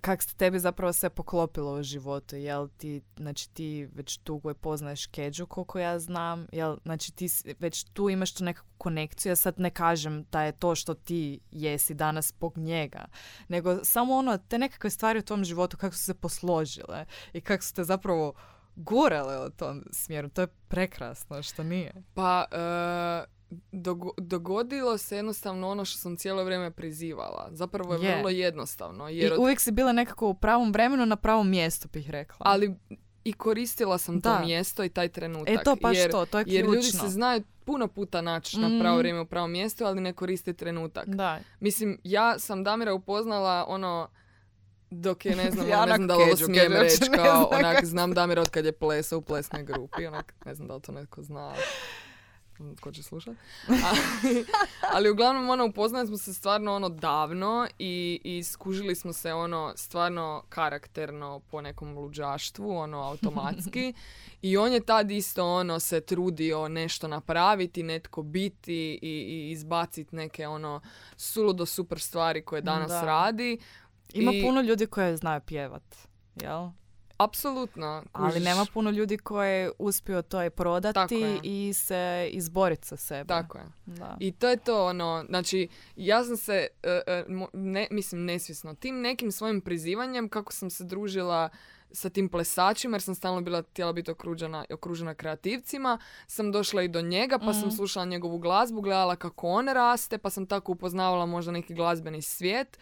kak 0.00 0.22
se 0.22 0.36
tebi 0.36 0.58
zapravo 0.58 0.92
sve 0.92 1.10
poklopilo 1.10 1.72
u 1.72 1.82
životu, 1.82 2.36
jel 2.36 2.68
ti, 2.76 3.02
znači 3.16 3.50
ti 3.50 3.88
već 3.94 4.18
dugo 4.18 4.54
poznaješ 4.54 5.06
Keđu 5.06 5.46
koliko 5.46 5.78
ja 5.78 5.98
znam, 5.98 6.46
jel, 6.52 6.76
znači 6.84 7.12
ti 7.12 7.28
već 7.58 7.84
tu 7.84 8.10
imaš 8.10 8.34
tu 8.34 8.44
nekakvu 8.44 8.70
konekciju, 8.78 9.30
ja 9.30 9.36
sad 9.36 9.60
ne 9.60 9.70
kažem 9.70 10.24
da 10.32 10.42
je 10.42 10.52
to 10.52 10.74
što 10.74 10.94
ti 10.94 11.40
jesi 11.50 11.94
danas 11.94 12.28
zbog 12.28 12.58
njega, 12.58 13.04
nego 13.48 13.84
samo 13.84 14.14
ono, 14.14 14.38
te 14.38 14.58
nekakve 14.58 14.90
stvari 14.90 15.18
u 15.18 15.22
tom 15.22 15.44
životu 15.44 15.76
kako 15.76 15.96
su 15.96 16.04
se 16.04 16.14
posložile 16.14 17.04
i 17.32 17.40
kako 17.40 17.64
su 17.64 17.74
te 17.74 17.84
zapravo 17.84 18.32
gurale 18.76 19.46
u 19.46 19.50
tom 19.50 19.84
smjeru, 19.92 20.28
to 20.28 20.40
je 20.40 20.46
prekrasno, 20.68 21.42
što 21.42 21.62
nije. 21.62 21.92
Pa, 22.14 22.44
uh 22.52 23.37
dogodilo 24.16 24.98
se 24.98 25.16
jednostavno 25.16 25.68
ono 25.68 25.84
što 25.84 25.98
sam 25.98 26.16
cijelo 26.16 26.44
vrijeme 26.44 26.70
prizivala. 26.70 27.48
Zapravo 27.52 27.94
je, 27.94 28.16
vrlo 28.16 28.28
jednostavno. 28.28 29.08
Jer 29.08 29.32
I 29.32 29.36
uvijek 29.36 29.60
si 29.60 29.72
bila 29.72 29.92
nekako 29.92 30.28
u 30.28 30.34
pravom 30.34 30.72
vremenu 30.72 31.06
na 31.06 31.16
pravom 31.16 31.50
mjestu, 31.50 31.88
bih 31.92 32.10
rekla. 32.10 32.36
Ali 32.38 32.74
i 33.24 33.32
koristila 33.32 33.98
sam 33.98 34.20
to 34.20 34.38
mjesto 34.38 34.84
i 34.84 34.88
taj 34.88 35.08
trenutak. 35.08 35.54
E 35.54 35.62
to 35.64 35.76
pa 35.82 35.92
jer, 35.92 36.10
to, 36.10 36.26
to 36.26 36.38
je 36.38 36.44
Jer 36.46 36.64
ljudi 36.64 36.82
se 36.82 37.08
znaju 37.08 37.42
puno 37.64 37.88
puta 37.88 38.20
naći 38.20 38.60
na 38.60 38.80
pravo 38.80 38.96
mm. 38.96 38.98
vrijeme 38.98 39.20
u 39.20 39.26
pravom 39.26 39.50
mjestu, 39.50 39.84
ali 39.84 40.00
ne 40.00 40.12
koriste 40.12 40.52
trenutak. 40.52 41.08
Da. 41.08 41.40
Mislim, 41.60 42.00
ja 42.04 42.38
sam 42.38 42.64
Damira 42.64 42.94
upoznala 42.94 43.64
ono 43.68 44.08
dok 44.90 45.24
je, 45.24 45.36
ne 45.36 45.50
znam, 45.52 45.68
ja 45.68 45.86
ne 45.86 45.94
znam 45.94 46.08
da 46.08 46.16
li 46.16 46.22
ovo 46.22 46.36
smijem 46.36 46.72
reći, 46.72 47.10
kao, 47.14 47.48
onak, 47.52 47.84
znam 47.84 48.14
Damira 48.14 48.40
od 48.40 48.48
kad 48.48 48.64
je 48.64 48.72
plesao 48.72 49.18
u 49.18 49.22
plesnoj 49.22 49.62
grupi, 49.62 50.06
onak, 50.06 50.34
ne 50.44 50.54
znam 50.54 50.68
da 50.68 50.74
li 50.74 50.82
to 50.82 50.92
netko 50.92 51.22
zna 51.22 51.54
ko 52.80 52.92
će 52.92 53.02
slušat. 53.02 53.36
Ali, 54.94 55.10
uglavnom 55.10 55.50
ono 55.50 55.66
upoznali 55.66 56.06
smo 56.06 56.16
se 56.16 56.34
stvarno 56.34 56.74
ono 56.74 56.88
davno 56.88 57.68
i, 57.78 58.20
i 58.24 58.44
skužili 58.44 58.94
smo 58.94 59.12
se 59.12 59.32
ono 59.32 59.72
stvarno 59.76 60.42
karakterno 60.48 61.40
po 61.50 61.60
nekom 61.60 61.98
luđaštvu, 61.98 62.76
ono 62.78 62.98
automatski. 62.98 63.92
I 64.42 64.56
on 64.56 64.72
je 64.72 64.80
tad 64.80 65.10
isto 65.10 65.46
ono 65.46 65.80
se 65.80 66.00
trudio 66.00 66.68
nešto 66.68 67.08
napraviti, 67.08 67.82
netko 67.82 68.22
biti 68.22 68.98
i, 69.02 69.08
i 69.08 69.50
izbaciti 69.50 70.16
neke 70.16 70.46
ono 70.46 70.80
suludo 71.16 71.66
super 71.66 72.00
stvari 72.00 72.44
koje 72.44 72.62
danas 72.62 72.90
radi. 72.90 73.58
Ima 74.12 74.32
puno 74.44 74.60
ljudi 74.60 74.86
koje 74.86 75.16
znaju 75.16 75.40
pjevat, 75.40 75.96
jel? 76.34 76.70
Apsolutno. 77.18 78.02
Ali 78.12 78.40
nema 78.40 78.66
puno 78.74 78.90
ljudi 78.90 79.18
koji 79.18 79.70
uspio 79.78 80.22
to 80.22 80.44
i 80.44 80.50
prodati 80.50 81.40
i 81.42 81.72
se 81.74 82.28
izboriti 82.32 82.86
sa 82.86 82.96
sebe. 82.96 83.28
Tako 83.28 83.58
je. 83.58 83.64
Da. 83.86 84.16
I 84.20 84.32
to 84.32 84.48
je 84.48 84.56
to 84.56 84.86
ono, 84.86 85.24
znači 85.28 85.68
ja 85.96 86.24
sam 86.24 86.36
se, 86.36 86.66
e, 86.82 87.00
e, 87.06 87.24
ne, 87.52 87.88
mislim 87.90 88.24
nesvjesno, 88.24 88.74
tim 88.74 89.00
nekim 89.00 89.32
svojim 89.32 89.60
prizivanjem 89.60 90.28
kako 90.28 90.52
sam 90.52 90.70
se 90.70 90.84
družila 90.84 91.48
sa 91.92 92.10
tim 92.10 92.28
plesačima 92.28 92.94
jer 92.94 93.02
sam 93.02 93.14
stalno 93.14 93.40
bila 93.40 93.62
htjela 93.62 93.92
biti 93.92 94.10
okružena, 94.10 94.64
okružena 94.70 95.14
kreativcima, 95.14 95.98
sam 96.26 96.52
došla 96.52 96.82
i 96.82 96.88
do 96.88 97.00
njega 97.00 97.38
pa 97.38 97.52
sam 97.52 97.68
mhm. 97.68 97.76
slušala 97.76 98.06
njegovu 98.06 98.38
glazbu, 98.38 98.80
gledala 98.80 99.16
kako 99.16 99.48
on 99.48 99.68
raste, 99.68 100.18
pa 100.18 100.30
sam 100.30 100.46
tako 100.46 100.72
upoznavala 100.72 101.26
možda 101.26 101.52
neki 101.52 101.74
glazbeni 101.74 102.22
svijet. 102.22 102.78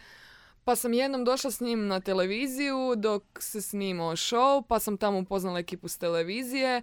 Pa 0.67 0.75
sam 0.75 0.93
jednom 0.93 1.25
došla 1.25 1.51
s 1.51 1.59
njim 1.59 1.87
na 1.87 1.99
televiziju 1.99 2.95
dok 2.97 3.23
se 3.39 3.61
snimao 3.61 4.11
show, 4.11 4.63
pa 4.67 4.79
sam 4.79 4.97
tamo 4.97 5.19
upoznala 5.19 5.59
ekipu 5.59 5.87
s 5.87 5.97
televizije, 5.97 6.81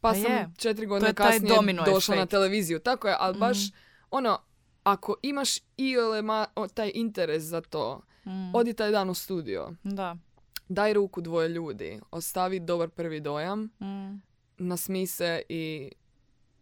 pa, 0.00 0.08
pa 0.08 0.14
sam 0.14 0.54
četiri 0.58 0.86
godine 0.86 1.14
kasnije 1.14 1.74
došla 1.86 2.16
na 2.16 2.26
televiziju. 2.26 2.78
Tako 2.78 3.08
je, 3.08 3.16
ali 3.18 3.38
baš 3.38 3.58
mhm. 3.58 3.76
ono, 4.10 4.38
ako 4.82 5.16
imaš 5.22 5.56
i 5.76 5.96
taj 6.74 6.92
interes 6.94 7.42
za 7.42 7.60
to, 7.60 8.02
mm. 8.26 8.54
odi 8.54 8.74
taj 8.74 8.90
dan 8.90 9.10
u 9.10 9.14
studio. 9.14 9.72
Da. 9.82 10.16
Daj 10.68 10.92
ruku 10.92 11.20
dvoje 11.20 11.48
ljudi, 11.48 12.00
ostavi 12.10 12.60
dobar 12.60 12.88
prvi 12.88 13.20
dojam, 13.20 13.60
mm. 13.62 14.22
nasmi 14.58 15.06
se 15.06 15.42
i 15.48 15.92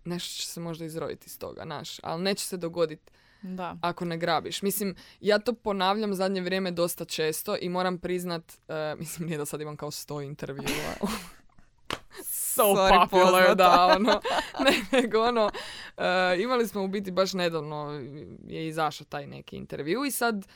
nešto 0.04 0.40
će 0.40 0.46
se 0.46 0.60
možda 0.60 0.84
izroditi 0.84 1.26
iz 1.26 1.38
toga, 1.38 1.64
naš. 1.64 1.98
Ali 2.02 2.22
neće 2.22 2.46
se 2.46 2.56
dogoditi 2.56 3.12
da. 3.42 3.76
ako 3.82 4.04
ne 4.04 4.16
grabiš. 4.16 4.62
Mislim, 4.62 4.94
ja 5.20 5.38
to 5.38 5.52
ponavljam 5.52 6.14
zadnje 6.14 6.40
vrijeme 6.40 6.70
dosta 6.70 7.04
često 7.04 7.56
i 7.60 7.68
moram 7.68 7.98
priznat, 7.98 8.52
uh, 8.68 8.98
mislim 9.00 9.28
nije 9.28 9.38
da 9.38 9.46
sad 9.46 9.60
imam 9.60 9.76
kao 9.76 9.90
sto 9.90 10.20
intervjua. 10.20 10.94
so 12.24 12.62
Sorry, 12.62 13.10
popular, 13.10 13.56
da, 13.56 13.96
ono, 13.96 14.20
ne, 14.64 15.00
nego 15.00 15.22
ono, 15.22 15.44
uh, 15.96 16.04
imali 16.40 16.68
smo 16.68 16.84
u 16.84 16.88
biti 16.88 17.10
baš 17.10 17.32
nedavno 17.32 18.00
je 18.46 18.66
izašao 18.66 19.04
taj 19.04 19.26
neki 19.26 19.56
intervju 19.56 20.04
i 20.04 20.10
sad 20.10 20.46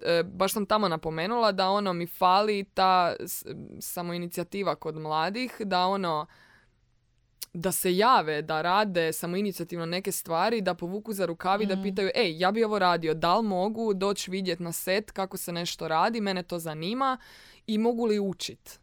e, 0.00 0.22
baš 0.22 0.52
sam 0.52 0.66
tamo 0.66 0.88
napomenula 0.88 1.52
da 1.52 1.68
ono 1.68 1.92
mi 1.92 2.06
fali 2.06 2.64
ta 2.74 3.14
samo 3.80 4.14
inicijativa 4.14 4.74
kod 4.74 4.96
mladih, 4.96 5.56
da 5.60 5.86
ono 5.86 6.26
da 7.52 7.72
se 7.72 7.96
jave, 7.96 8.42
da 8.42 8.62
rade 8.62 9.12
samo 9.12 9.36
inicijativno 9.36 9.86
neke 9.86 10.12
stvari, 10.12 10.60
da 10.60 10.74
povuku 10.74 11.12
za 11.12 11.26
rukavi, 11.26 11.66
da 11.66 11.76
mm. 11.76 11.82
pitaju, 11.82 12.10
ej, 12.14 12.38
ja 12.38 12.52
bi 12.52 12.64
ovo 12.64 12.78
radio, 12.78 13.14
da 13.14 13.36
li 13.36 13.46
mogu 13.46 13.94
doći 13.94 14.30
vidjeti 14.30 14.62
na 14.62 14.72
set 14.72 15.10
kako 15.10 15.36
se 15.36 15.52
nešto 15.52 15.88
radi, 15.88 16.20
mene 16.20 16.42
to 16.42 16.58
zanima 16.58 17.18
i 17.66 17.78
mogu 17.78 18.06
li 18.06 18.18
učit 18.18 18.80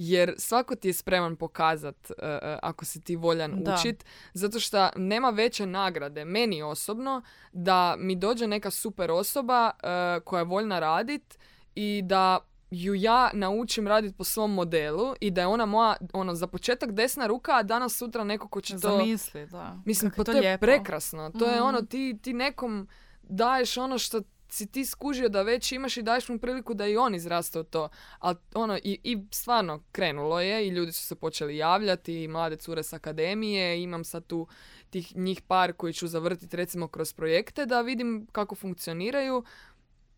jer 0.00 0.34
svako 0.38 0.76
ti 0.76 0.88
je 0.88 0.92
spreman 0.92 1.36
pokazat 1.36 2.10
uh, 2.10 2.16
ako 2.62 2.84
si 2.84 3.04
ti 3.04 3.16
voljan 3.16 3.64
da. 3.64 3.74
učit, 3.74 4.04
zato 4.32 4.60
što 4.60 4.88
nema 4.96 5.30
veće 5.30 5.66
nagrade 5.66 6.24
meni 6.24 6.62
osobno 6.62 7.22
da 7.52 7.96
mi 7.98 8.16
dođe 8.16 8.46
neka 8.46 8.70
super 8.70 9.10
osoba 9.10 9.70
uh, 9.70 10.24
koja 10.24 10.40
je 10.40 10.44
voljna 10.44 10.78
radit 10.78 11.38
i 11.74 12.02
da 12.04 12.38
ju 12.70 12.94
ja 12.94 13.30
naučim 13.34 13.88
raditi 13.88 14.14
po 14.16 14.24
svom 14.24 14.54
modelu 14.54 15.14
i 15.20 15.30
da 15.30 15.40
je 15.40 15.46
ona 15.46 15.66
moja, 15.66 15.96
ono, 16.12 16.34
za 16.34 16.46
početak 16.46 16.92
desna 16.92 17.26
ruka, 17.26 17.52
a 17.52 17.62
danas 17.62 17.96
sutra 17.96 18.24
neko 18.24 18.48
ko 18.48 18.60
će 18.60 18.72
to... 18.72 18.78
Zamisli, 18.78 19.46
da. 19.46 19.78
Mislim, 19.84 20.12
pa 20.16 20.24
to, 20.24 20.32
je 20.32 20.58
prekrasno. 20.58 21.30
To 21.38 21.46
je 21.46 21.62
ono, 21.62 21.78
mhm. 21.78 21.86
ti, 21.86 22.18
ti 22.22 22.32
nekom 22.32 22.88
daješ 23.22 23.76
ono 23.76 23.98
što 23.98 24.20
si 24.50 24.66
ti 24.66 24.84
skužio 24.84 25.28
da 25.28 25.42
već 25.42 25.72
imaš 25.72 25.96
i 25.96 26.02
daješ 26.02 26.28
mu 26.28 26.38
priliku 26.38 26.74
da 26.74 26.86
i 26.86 26.96
on 26.96 27.14
izraste 27.14 27.60
u 27.60 27.64
to. 27.64 27.88
Ali 28.18 28.36
ono, 28.54 28.76
i, 28.76 29.00
i 29.04 29.18
stvarno 29.30 29.82
krenulo 29.92 30.40
je 30.40 30.66
i 30.66 30.70
ljudi 30.70 30.92
su 30.92 31.06
se 31.06 31.14
počeli 31.14 31.56
javljati 31.56 32.22
i 32.22 32.28
mlade 32.28 32.56
cure 32.56 32.82
s 32.82 32.92
akademije. 32.92 33.82
Imam 33.82 34.04
sad 34.04 34.26
tu 34.26 34.46
tih 34.90 35.16
njih 35.16 35.42
par 35.42 35.72
koji 35.72 35.92
ću 35.92 36.08
zavrtiti 36.08 36.56
recimo 36.56 36.88
kroz 36.88 37.12
projekte 37.12 37.66
da 37.66 37.80
vidim 37.80 38.26
kako 38.32 38.54
funkcioniraju 38.54 39.44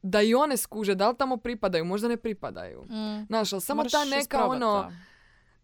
da 0.03 0.23
i 0.23 0.35
one 0.35 0.57
skuže, 0.57 0.95
da 0.95 1.09
li 1.09 1.17
tamo 1.17 1.37
pripadaju, 1.37 1.85
možda 1.85 2.09
ne 2.09 2.17
pripadaju. 2.17 2.83
Mm. 2.83 3.27
Znaš, 3.27 3.53
ali 3.53 3.63
samo 3.63 3.85
ta 3.85 4.05
neka 4.05 4.47
ono 4.47 4.93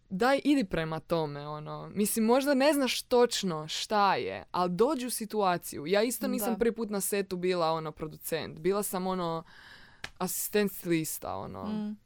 daj 0.09 0.41
idi 0.43 0.63
prema 0.63 0.99
tome, 0.99 1.47
ono. 1.47 1.89
Mislim, 1.93 2.25
možda 2.25 2.53
ne 2.53 2.73
znaš 2.73 3.01
točno 3.01 3.67
šta 3.67 4.15
je, 4.15 4.43
ali 4.51 4.71
dođi 4.71 5.07
u 5.07 5.09
situaciju. 5.09 5.87
Ja 5.87 6.03
isto 6.03 6.27
nisam 6.27 6.57
prvi 6.59 6.75
put 6.75 6.89
na 6.89 7.01
setu 7.01 7.37
bila, 7.37 7.71
ono, 7.71 7.91
producent. 7.91 8.59
Bila 8.59 8.83
sam, 8.83 9.07
ono, 9.07 9.43
asistent 10.17 10.85
lista, 10.85 11.35
ono. 11.35 11.63
Mm. 11.63 11.97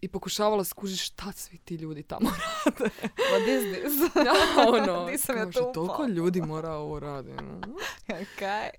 I 0.00 0.08
pokušavala 0.08 0.64
skužiti 0.64 1.02
šta 1.02 1.32
svi 1.32 1.58
ti 1.58 1.74
ljudi 1.74 2.02
tamo 2.02 2.30
rade. 2.64 2.90
What 3.16 3.48
is 3.48 3.76
this? 3.76 4.16
ja, 4.26 4.34
ono, 4.74 5.04
Nisam 5.10 5.36
ja 5.36 5.50
to 5.50 5.70
toliko 5.74 6.06
ljudi 6.06 6.42
mora 6.42 6.72
ovo 6.72 7.00
raditi. 7.00 7.44
No? 7.44 7.60
Okay. 8.08 8.70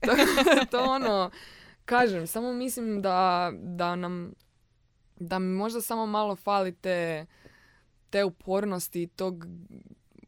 to 0.72 0.84
ono, 0.84 1.30
kažem, 1.90 2.28
samo 2.28 2.54
mislim 2.54 3.02
da, 3.02 3.52
da 3.54 3.96
nam, 3.96 4.34
da 5.16 5.40
mi 5.40 5.48
možda 5.48 5.82
samo 5.82 6.06
malo 6.06 6.36
fali 6.36 6.76
te 6.76 7.26
te 8.10 8.24
upornosti 8.24 9.02
i 9.02 9.08
tog 9.08 9.46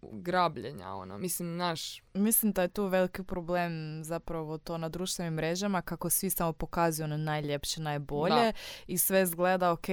grabljenja, 0.02 0.94
ono. 0.94 1.18
Mislim, 1.18 1.58
naš... 1.58 2.02
Mislim 2.14 2.52
da 2.52 2.62
je 2.62 2.68
tu 2.68 2.86
veliki 2.86 3.24
problem 3.24 4.04
zapravo 4.04 4.58
to 4.58 4.78
na 4.78 4.90
društvenim 4.90 5.34
mrežama, 5.34 5.82
kako 5.82 6.10
svi 6.10 6.30
samo 6.30 6.54
pokazuju 6.54 7.04
ono 7.04 7.18
najljepše, 7.18 7.82
najbolje 7.82 8.54
i 8.88 8.98
sve 8.98 9.22
izgleda, 9.22 9.72
ok, 9.72 9.86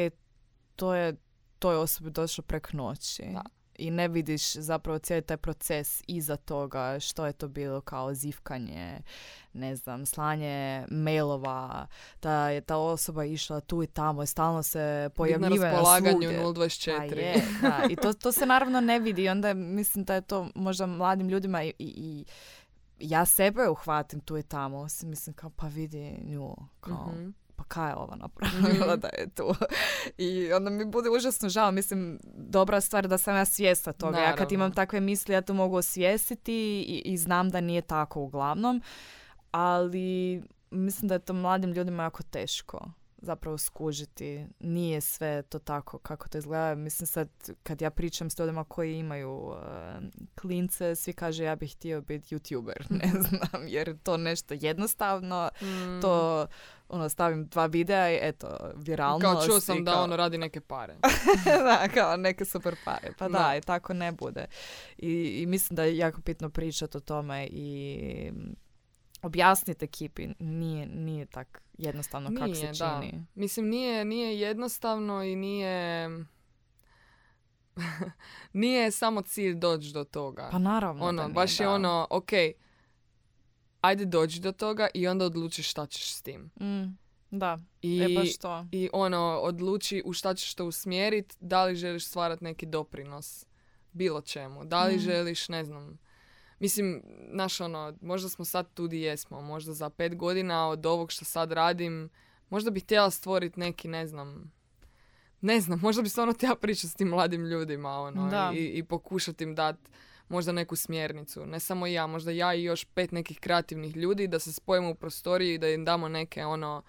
to 0.77 0.95
je 0.95 1.17
toj 1.59 1.77
osobi 1.77 2.11
došlo 2.11 2.45
prek 2.45 2.73
noći. 2.73 3.23
Da 3.33 3.58
i 3.79 3.91
ne 3.91 4.09
vidiš 4.09 4.53
zapravo 4.53 4.99
cijeli 4.99 5.23
taj 5.23 5.37
proces 5.37 6.03
iza 6.07 6.37
toga, 6.37 7.01
što 7.01 7.27
je 7.27 7.33
to 7.33 7.49
bilo 7.49 7.81
kao 7.81 8.15
zivkanje, 8.15 9.01
ne 9.53 9.77
znam, 9.77 10.07
slanje 10.07 10.87
mailova, 10.91 11.87
da 12.23 12.49
je 12.49 12.61
ta 12.61 12.77
osoba 12.77 13.25
išla 13.25 13.61
tu 13.61 13.83
i 13.83 13.87
tamo 13.87 14.23
i 14.23 14.27
stalno 14.27 14.63
se 14.63 15.11
pojavljiva 15.15 15.67
na 15.67 15.73
raspolaganju 15.73 16.29
024. 16.31 17.17
je, 17.17 17.45
da. 17.63 17.83
I 17.91 17.97
to, 17.97 18.13
to 18.13 18.33
se 18.33 18.47
naravno 18.47 18.81
ne 18.81 18.99
vidi 18.99 19.23
i 19.23 19.29
onda 19.29 19.55
mislim 19.55 20.05
da 20.05 20.15
je 20.15 20.21
to 20.21 20.49
možda 20.55 20.87
mladim 20.87 21.29
ljudima 21.29 21.63
i, 21.63 21.73
i, 21.79 22.25
ja 23.01 23.25
sebe 23.25 23.69
uhvatim 23.69 24.21
tu 24.21 24.39
i 24.39 24.43
tamo, 24.43 24.87
mislim 25.03 25.35
kao 25.35 25.51
pa 25.51 25.67
vidi 25.67 26.19
nju, 26.25 26.57
kao... 26.81 27.13
mm 27.13 27.48
pa 27.59 27.65
kaj 27.65 27.91
je 27.91 27.97
ova 27.97 28.17
napravila 28.17 28.97
mm 28.97 29.01
da 29.05 29.09
je 29.19 29.29
tu. 29.35 29.55
I 30.19 30.53
onda 30.53 30.71
mi 30.71 30.85
bude 30.85 31.11
užasno 31.11 31.49
žao. 31.49 31.71
Mislim, 31.71 32.19
dobra 32.35 32.81
stvar 32.81 33.09
da 33.09 33.19
sam 33.19 33.37
ja 33.37 33.45
svjesna 33.45 33.93
toga. 33.93 34.19
Ja 34.19 34.37
kad 34.37 34.53
imam 34.53 34.73
takve 34.73 35.01
misli, 35.01 35.35
ja 35.35 35.43
to 35.43 35.55
mogu 35.55 35.77
osvijestiti 35.77 36.85
i, 36.89 37.03
i 37.05 37.17
znam 37.17 37.51
da 37.51 37.61
nije 37.61 37.83
tako 37.83 38.21
uglavnom. 38.21 38.83
Ali 39.51 40.43
mislim 40.71 41.09
da 41.09 41.15
je 41.15 41.19
to 41.19 41.33
mladim 41.33 41.73
ljudima 41.73 42.03
jako 42.03 42.23
teško 42.23 42.89
zapravo 43.23 43.59
skužiti. 43.59 44.47
Nije 44.61 45.01
sve 45.01 45.43
to 45.43 45.59
tako 45.59 45.99
kako 45.99 46.29
to 46.29 46.39
izgleda. 46.39 46.75
Mislim 46.75 47.07
sad 47.07 47.29
kad 47.63 47.83
ja 47.83 47.91
pričam 47.91 48.31
s 48.31 48.39
ljudima 48.39 48.65
koji 48.65 48.99
imaju 48.99 49.33
uh, 49.33 49.57
klince, 50.35 50.97
svi 50.97 51.13
kaže 51.13 51.45
ja 51.45 51.57
bih 51.57 51.75
htio 51.77 52.01
biti 52.01 52.37
youtuber. 52.37 52.85
Ne 53.03 53.23
znam, 53.23 53.69
jer 53.69 53.99
to 54.03 54.17
nešto 54.17 54.55
jednostavno. 54.61 55.51
Mm. 55.63 56.01
To 56.01 56.47
ono, 56.89 57.09
stavim 57.09 57.47
dva 57.47 57.67
videa 57.67 58.11
i 58.11 58.19
eto, 58.23 58.57
viralnost. 58.77 59.25
Kao 59.25 59.47
čuo 59.47 59.61
sam 59.61 59.85
da 59.85 60.01
ono 60.01 60.17
radi 60.17 60.39
neke 60.39 60.61
pare. 60.61 60.95
da, 61.65 61.89
kao 61.95 62.17
neke 62.17 62.45
super 62.45 62.77
pare. 62.85 63.13
Pa 63.19 63.29
da, 63.29 63.57
i 63.57 63.61
tako 63.61 63.95
ne 63.95 64.13
bude. 64.13 64.47
I, 64.99 65.13
I 65.43 65.47
mislim 65.47 65.77
da 65.77 65.83
je 65.83 65.97
jako 65.97 66.21
bitno 66.21 66.51
pričati 66.51 66.97
o 66.97 67.01
tome 67.01 67.47
i 67.47 68.33
objasniti 69.23 69.85
ekipi. 69.85 70.29
Nije, 70.39 70.87
nije 70.87 71.27
tak 71.27 71.63
jednostavno 71.79 72.31
kako 72.39 72.55
se 72.55 72.61
čini. 72.61 73.13
Da. 73.13 73.19
Mislim, 73.35 73.69
nije, 73.69 74.05
nije 74.05 74.41
jednostavno 74.41 75.23
i 75.23 75.37
nije... 75.37 76.09
nije 78.53 78.91
samo 78.91 79.23
cilj 79.23 79.55
doći 79.55 79.93
do 79.93 80.05
toga. 80.05 80.49
Pa 80.53 80.59
naravno 80.59 81.05
ono, 81.05 81.29
Baš 81.29 81.61
je 81.61 81.69
ono, 81.69 82.07
ok, 82.11 82.31
ajde 83.81 84.05
dođi 84.05 84.41
do 84.41 84.53
toga 84.53 84.89
i 84.95 85.09
onda 85.09 85.25
odluči 85.25 85.63
šta 85.63 85.87
ćeš 85.87 86.13
s 86.13 86.23
tim. 86.23 86.51
Mm, 86.61 86.99
da, 87.31 87.59
I, 87.83 88.01
e 88.01 88.09
baš 88.15 88.37
to. 88.37 88.67
I 88.73 88.89
ono, 88.93 89.39
odluči 89.43 90.03
u 90.05 90.13
šta 90.13 90.35
ćeš 90.35 90.55
to 90.55 90.65
usmjeriti, 90.65 91.37
da 91.41 91.65
li 91.65 91.77
želiš 91.77 92.07
stvarati 92.07 92.45
neki 92.45 92.67
doprinos 92.67 93.47
bilo 93.93 94.21
čemu. 94.21 94.65
Da 94.65 94.85
li 94.85 94.97
mm. 94.97 94.99
želiš, 94.99 95.49
ne 95.49 95.65
znam, 95.65 95.99
mislim, 96.59 97.03
naš 97.33 97.61
ono, 97.61 97.95
možda 98.01 98.29
smo 98.29 98.45
sad 98.45 98.75
tu 98.75 98.89
di 98.89 99.01
jesmo, 99.01 99.41
možda 99.41 99.73
za 99.73 99.91
pet 99.91 100.17
godina 100.17 100.69
od 100.69 100.87
ovog 100.87 101.13
što 101.13 101.25
sad 101.25 101.53
radim, 101.53 102.11
možda 102.51 102.71
bih 102.71 102.85
htjela 102.85 103.11
stvoriti 103.11 103.61
neki, 103.61 103.89
ne 103.89 104.07
znam, 104.07 104.53
ne 105.41 105.61
znam, 105.61 105.81
možda 105.83 106.03
bi 106.03 106.09
stvarno 106.09 106.33
htjela 106.33 106.57
pričati 106.57 106.89
s 106.89 106.95
tim 106.95 107.09
mladim 107.09 107.45
ljudima, 107.45 107.91
ono, 107.91 108.53
i, 108.55 108.65
i 108.65 108.85
pokušati 108.85 109.45
im 109.45 109.55
dati 109.55 109.91
možda 110.29 110.53
neku 110.53 110.77
smjernicu. 110.77 111.47
Ne 111.47 111.61
samo 111.61 111.87
ja, 111.87 112.07
možda 112.07 112.31
ja 112.31 112.55
i 112.55 112.65
još 112.65 112.85
pet 112.85 113.13
nekih 113.13 113.41
kreativnih 113.41 113.97
ljudi 113.97 114.27
da 114.27 114.39
se 114.39 114.53
spojimo 114.53 114.91
u 114.91 114.95
prostoriji 114.95 115.55
i 115.55 115.59
da 115.59 115.69
im 115.69 115.85
damo 115.85 116.09
neke 116.09 116.45
ono 116.45 116.83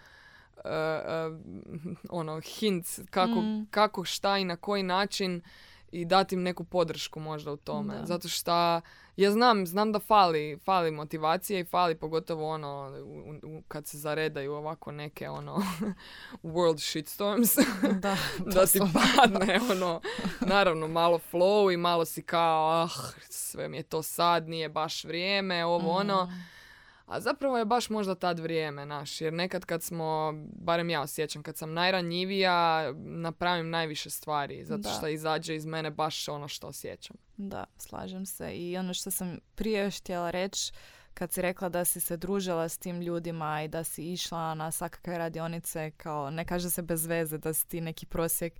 uh, 0.57 0.63
uh, 0.63 1.37
ono 2.09 2.41
hints 2.41 2.99
kako, 3.09 3.41
mm. 3.41 3.67
kako, 3.71 4.03
šta 4.03 4.37
i 4.37 4.45
na 4.45 4.55
koji 4.55 4.83
način 4.83 5.41
i 5.91 6.05
dati 6.05 6.35
im 6.35 6.43
neku 6.43 6.63
podršku 6.63 7.19
možda 7.19 7.51
u 7.51 7.57
tome. 7.57 7.93
Zato 8.03 8.27
što 8.27 8.81
ja 9.19 9.31
znam, 9.31 9.65
znam 9.65 9.91
da 9.91 9.99
fali, 9.99 10.59
fali 10.65 10.91
motivacije 10.91 11.59
i 11.59 11.65
fali 11.65 11.95
pogotovo 11.95 12.49
ono 12.49 12.93
u, 13.43 13.61
kad 13.67 13.87
se 13.87 13.97
zaredaju 13.97 14.53
ovako 14.53 14.91
neke 14.91 15.29
ono 15.29 15.63
world 16.43 16.79
shitstorms 16.89 17.55
da, 18.03 18.17
da 18.45 18.65
ti 18.65 18.79
padne 18.93 19.59
ono 19.71 20.01
naravno 20.41 20.87
malo 20.87 21.19
flow 21.31 21.73
i 21.73 21.77
malo 21.77 22.05
si 22.05 22.21
kao 22.21 22.83
ah 22.83 22.89
sve 23.29 23.69
mi 23.69 23.77
je 23.77 23.83
to 23.83 24.03
sad 24.03 24.49
nije 24.49 24.69
baš 24.69 25.03
vrijeme 25.03 25.65
ovo 25.65 25.91
ono 25.91 26.25
mm. 26.25 26.58
A 27.09 27.19
zapravo 27.19 27.57
je 27.57 27.65
baš 27.65 27.89
možda 27.89 28.15
tad 28.15 28.39
vrijeme 28.39 28.85
naš, 28.85 29.21
jer 29.21 29.33
nekad 29.33 29.65
kad 29.65 29.83
smo, 29.83 30.33
barem 30.53 30.89
ja 30.89 31.01
osjećam, 31.01 31.43
kad 31.43 31.57
sam 31.57 31.73
najranjivija, 31.73 32.91
napravim 32.97 33.69
najviše 33.69 34.09
stvari, 34.09 34.65
zato 34.65 34.89
što 34.89 35.07
izađe 35.07 35.55
iz 35.55 35.65
mene 35.65 35.91
baš 35.91 36.27
ono 36.27 36.47
što 36.47 36.67
osjećam. 36.67 37.15
Da, 37.37 37.63
slažem 37.77 38.25
se. 38.25 38.53
I 38.53 38.77
ono 38.77 38.93
što 38.93 39.11
sam 39.11 39.37
prije 39.55 39.83
još 39.83 39.99
htjela 39.99 40.31
reći, 40.31 40.71
kad 41.13 41.33
si 41.33 41.41
rekla 41.41 41.69
da 41.69 41.85
si 41.85 41.99
se 41.99 42.17
družila 42.17 42.69
s 42.69 42.77
tim 42.77 43.01
ljudima 43.01 43.63
i 43.63 43.67
da 43.67 43.83
si 43.83 44.13
išla 44.13 44.53
na 44.53 44.71
svakakve 44.71 45.17
radionice, 45.17 45.91
kao 45.91 46.29
ne 46.29 46.45
kaže 46.45 46.69
se 46.69 46.81
bez 46.81 47.05
veze 47.05 47.37
da 47.37 47.53
si 47.53 47.67
ti 47.67 47.81
neki 47.81 48.05
prosjek 48.05 48.53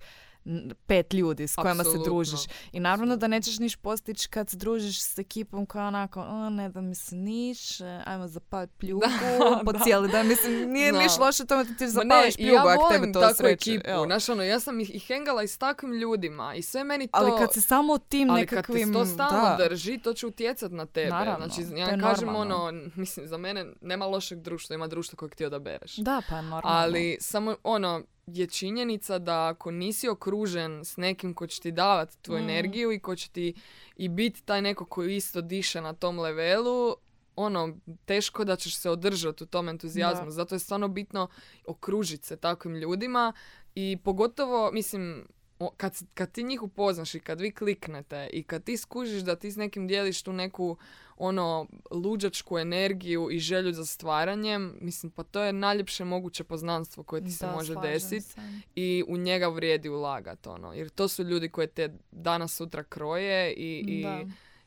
pet 0.86 1.14
ljudi 1.14 1.48
s 1.48 1.54
kojima 1.54 1.84
se 1.84 1.98
družiš. 2.04 2.40
I 2.72 2.80
naravno 2.80 3.16
da 3.16 3.28
nećeš 3.28 3.58
niš 3.58 3.76
postići 3.76 4.28
kad 4.28 4.50
se 4.50 4.56
družiš 4.56 5.02
s 5.02 5.18
ekipom 5.18 5.66
koja 5.66 5.86
onako, 5.86 6.20
o, 6.20 6.50
ne 6.50 6.68
da 6.68 6.80
mi 6.80 6.94
se 6.94 7.16
niš, 7.16 7.80
ajmo 7.80 8.28
zapaliti 8.28 8.72
pljugu 8.80 9.06
po 9.64 9.72
cijeli 9.84 10.08
dan. 10.08 10.26
Mislim, 10.26 10.70
nije 10.70 10.92
niš 10.92 11.18
loše 11.18 11.46
tome 11.46 11.64
da 11.64 11.74
ti 11.74 11.88
zapališ 11.88 12.36
pljugu 12.36 12.54
ja 12.54 12.64
ako 12.68 12.92
tebe 12.92 13.12
to 13.12 13.20
takvu 13.20 13.46
ekipu. 13.46 13.84
Znaš, 14.06 14.28
ono, 14.28 14.42
ja 14.42 14.60
sam 14.60 14.80
ih, 14.80 15.04
hengala 15.06 15.42
i 15.42 15.48
s 15.48 15.58
takvim 15.58 15.92
ljudima 15.92 16.54
i 16.54 16.62
sve 16.62 16.84
meni 16.84 17.06
to... 17.06 17.12
Ali 17.14 17.32
kad 17.38 17.52
se 17.52 17.60
samo 17.60 17.98
tim 17.98 18.30
ali 18.30 18.40
nekakvim... 18.40 18.76
Ali 18.76 18.94
kad 18.94 19.04
ti 19.04 19.10
to 19.10 19.14
stalno 19.14 19.56
drži, 19.56 19.98
to 19.98 20.12
će 20.12 20.26
utjecat 20.26 20.72
na 20.72 20.86
tebe. 20.86 21.10
Naravno, 21.10 21.48
znači, 21.48 21.76
ja 21.76 22.00
kažem 22.00 22.36
ono, 22.36 22.72
mislim, 22.94 23.26
za 23.26 23.38
mene 23.38 23.66
nema 23.80 24.06
lošeg 24.06 24.40
društva, 24.40 24.74
ima 24.74 24.86
društvo 24.86 25.16
kojeg 25.16 25.34
ti 25.34 25.44
odabereš. 25.44 25.96
Da, 25.96 26.22
pa 26.28 26.34
normalno. 26.34 26.60
Ali 26.64 27.16
samo, 27.20 27.56
ono, 27.62 28.02
je 28.26 28.46
činjenica 28.46 29.18
da 29.18 29.48
ako 29.48 29.70
nisi 29.70 30.08
okružen 30.08 30.84
s 30.84 30.96
nekim 30.96 31.34
ko 31.34 31.46
će 31.46 31.60
ti 31.60 31.72
davati 31.72 32.22
tu 32.22 32.32
mm. 32.32 32.36
energiju 32.36 32.92
i 32.92 33.00
ko 33.00 33.16
će 33.16 33.30
ti 33.30 33.54
i 33.96 34.08
biti 34.08 34.42
taj 34.42 34.62
neko 34.62 34.84
koji 34.84 35.16
isto 35.16 35.40
diše 35.40 35.80
na 35.80 35.92
tom 35.92 36.18
levelu, 36.18 36.96
ono, 37.36 37.76
teško 38.04 38.44
da 38.44 38.56
ćeš 38.56 38.76
se 38.76 38.90
održati 38.90 39.44
u 39.44 39.46
tom 39.46 39.68
entuzijazmu. 39.68 40.30
Zato 40.30 40.54
je 40.54 40.58
stvarno 40.58 40.88
bitno 40.88 41.28
okružiti 41.66 42.26
se 42.26 42.36
takvim 42.36 42.74
ljudima 42.74 43.32
i 43.74 43.98
pogotovo, 44.04 44.70
mislim, 44.72 45.26
kad, 45.76 45.98
kad 46.14 46.32
ti 46.32 46.42
njih 46.42 46.62
upoznaš 46.62 47.14
i 47.14 47.20
kad 47.20 47.40
vi 47.40 47.50
kliknete 47.50 48.28
i 48.32 48.42
kad 48.42 48.64
ti 48.64 48.76
skužiš 48.76 49.22
da 49.22 49.36
ti 49.36 49.50
s 49.50 49.56
nekim 49.56 49.86
dijeliš 49.86 50.22
tu 50.22 50.32
neku 50.32 50.76
ono 51.16 51.66
luđačku 51.90 52.58
energiju 52.58 53.28
i 53.30 53.38
želju 53.38 53.72
za 53.72 53.86
stvaranjem, 53.86 54.74
mislim 54.80 55.12
pa 55.12 55.22
to 55.22 55.42
je 55.42 55.52
najljepše 55.52 56.04
moguće 56.04 56.44
poznanstvo 56.44 57.02
koje 57.02 57.24
ti 57.24 57.30
se 57.30 57.46
može 57.46 57.74
desiti 57.82 58.40
i 58.74 59.04
u 59.08 59.16
njega 59.16 59.48
vrijedi 59.48 59.88
ulagati 59.88 60.48
ono, 60.48 60.72
jer 60.72 60.88
to 60.88 61.08
su 61.08 61.22
ljudi 61.22 61.48
koje 61.48 61.66
te 61.66 61.94
danas 62.10 62.56
sutra 62.56 62.82
kroje 62.82 63.52
i, 63.52 63.84
i 63.86 64.06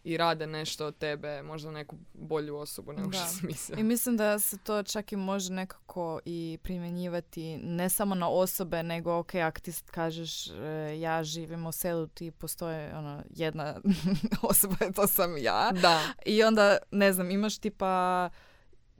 i 0.04 0.18
rade 0.18 0.47
nešto 0.47 0.86
od 0.86 0.97
tebe, 0.97 1.41
možda 1.43 1.72
neku 1.72 1.95
bolju 2.14 2.58
osobu 2.58 2.93
nego 2.93 3.12
što 3.12 3.54
si 3.54 3.74
I 3.78 3.84
mislim 3.84 4.18
da 4.18 4.39
se 4.39 4.58
to 4.58 4.84
čak 4.84 5.12
i 5.12 5.16
može 5.16 5.54
nekako 5.54 6.20
i 6.26 6.58
primjenjivati 6.64 7.58
ne 7.58 7.89
samo 7.89 8.16
na 8.16 8.30
osobe, 8.30 8.84
nego 8.84 9.18
ok, 9.18 9.36
ako 9.36 9.60
ti 9.60 9.72
kažeš 9.91 10.47
e, 10.47 10.99
ja 10.99 11.24
živim 11.24 11.66
u 11.66 11.72
selu, 11.72 12.08
ti 12.08 12.32
postoje 12.32 12.97
ono, 12.97 13.24
jedna 13.30 13.76
osoba, 14.41 14.76
to 14.95 15.08
sam 15.08 15.38
ja. 15.38 15.72
Da. 15.82 16.01
I 16.26 16.43
onda, 16.43 16.78
ne 16.91 17.14
znam, 17.14 17.32
imaš 17.32 17.58
tipa 17.58 18.30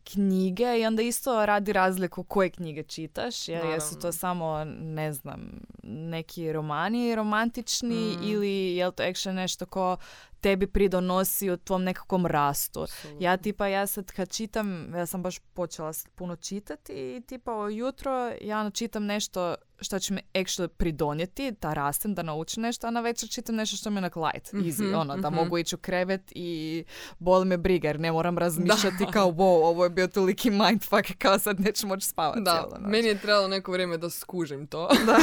knjige 0.04 0.80
i 0.80 0.86
onda 0.86 1.02
isto 1.02 1.46
radi 1.46 1.74
razliku 1.74 2.24
koje 2.24 2.50
knjige 2.50 2.84
čitaš, 2.84 3.48
jer 3.48 3.66
jesu 3.66 4.00
to 4.00 4.12
samo, 4.12 4.64
ne 4.80 5.14
znam, 5.14 5.60
neki 5.84 6.54
romani 6.54 7.16
romantični 7.16 8.18
mm. 8.18 8.24
ili 8.24 8.76
je 8.76 8.86
li 8.88 8.94
to 8.94 9.04
actually 9.04 9.34
nešto 9.34 9.66
ko 9.66 9.98
tebi 10.44 10.68
pridonosi 10.68 11.50
u 11.50 11.58
tvom 11.58 11.84
nekakvom 11.84 12.26
rastu. 12.26 12.86
Ja 13.20 13.38
tipa, 13.38 13.68
ja 13.68 13.88
sad 13.88 14.12
kad 14.12 14.30
čitam, 14.30 14.96
ja 14.96 15.06
sam 15.06 15.24
baš 15.24 15.40
počela 15.40 15.92
puno 16.16 16.36
čitati 16.36 16.94
i 16.94 17.22
tipa 17.22 17.70
jutro 17.70 18.32
ja 18.42 18.70
čitam 18.70 19.06
nešto 19.06 19.56
što 19.84 20.00
će 20.00 20.14
mi 20.14 20.22
actually 20.34 20.68
pridonijeti, 20.68 21.52
da 21.62 21.74
rastem, 21.74 22.14
da 22.14 22.24
naučim 22.24 22.64
nešto, 22.64 22.88
a 22.88 22.92
na 22.92 23.02
večer 23.02 23.30
čitam 23.30 23.56
nešto 23.56 23.78
što 23.78 23.90
mi 23.90 23.96
je 23.96 23.98
onak 23.98 24.16
light, 24.16 24.54
easy, 24.54 24.92
mm 24.92 24.96
ono, 24.96 25.18
da 25.18 25.30
mhm. 25.30 25.40
mogu 25.40 25.58
ići 25.58 25.76
u 25.76 25.78
krevet 25.78 26.32
i 26.36 26.84
boli 27.20 27.46
me 27.46 27.58
briga 27.58 27.88
jer 27.88 28.00
ne 28.00 28.12
moram 28.12 28.38
razmišljati 28.38 29.06
kao 29.14 29.32
wow, 29.32 29.66
ovo 29.66 29.84
je 29.84 29.90
bio 29.90 30.08
toliki 30.08 30.50
mindfuck 30.50 31.18
kao 31.18 31.40
sad 31.40 31.60
neću 31.60 31.88
moći 31.88 32.08
spavati 32.08 32.42
Da, 32.42 32.68
meni 32.80 33.08
je 33.08 33.20
trebalo 33.20 33.48
neko 33.48 33.72
vrijeme 33.72 33.98
da 33.98 34.10
skužim 34.10 34.68
to. 34.68 34.90
Da. 35.06 35.18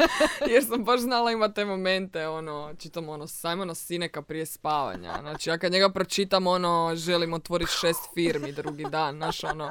jer 0.52 0.64
sam 0.64 0.84
baš 0.84 1.00
znala 1.00 1.30
ima 1.30 1.52
te 1.52 1.64
momente, 1.64 2.28
ono, 2.28 2.74
čitam 2.78 3.08
ono 3.08 3.26
Simona 3.26 3.74
Sineka 3.74 4.22
prije 4.22 4.46
spavanja. 4.58 5.18
Znači, 5.20 5.50
ja 5.50 5.58
kad 5.58 5.72
njega 5.72 5.88
pročitam, 5.88 6.46
ono, 6.46 6.92
želim 6.96 7.32
otvoriti 7.32 7.72
šest 7.80 8.00
firmi 8.14 8.52
drugi 8.52 8.84
dan, 8.90 9.16
znaš, 9.16 9.44
ono. 9.44 9.70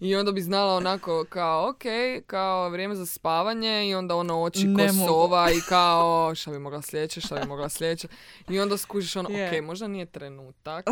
I 0.00 0.16
onda 0.16 0.32
bi 0.32 0.40
znala 0.40 0.74
onako 0.74 1.24
kao, 1.28 1.68
ok, 1.68 1.82
kao 2.26 2.68
vrijeme 2.68 2.94
za 2.94 3.06
spavanje 3.06 3.88
i 3.88 3.94
onda 3.94 4.16
ono 4.16 4.42
oči 4.42 4.66
ne 4.66 4.92
sova 4.92 5.50
i 5.50 5.60
kao, 5.68 6.34
šta 6.34 6.50
bi 6.50 6.58
mogla 6.58 6.82
sljedeće, 6.82 7.20
šta 7.20 7.40
bi 7.40 7.46
mogla 7.46 7.68
sljedeće. 7.68 8.08
I 8.48 8.60
onda 8.60 8.76
skužiš 8.76 9.16
ono, 9.16 9.28
ok, 9.28 9.64
možda 9.64 9.88
nije 9.88 10.06
trenutak. 10.06 10.86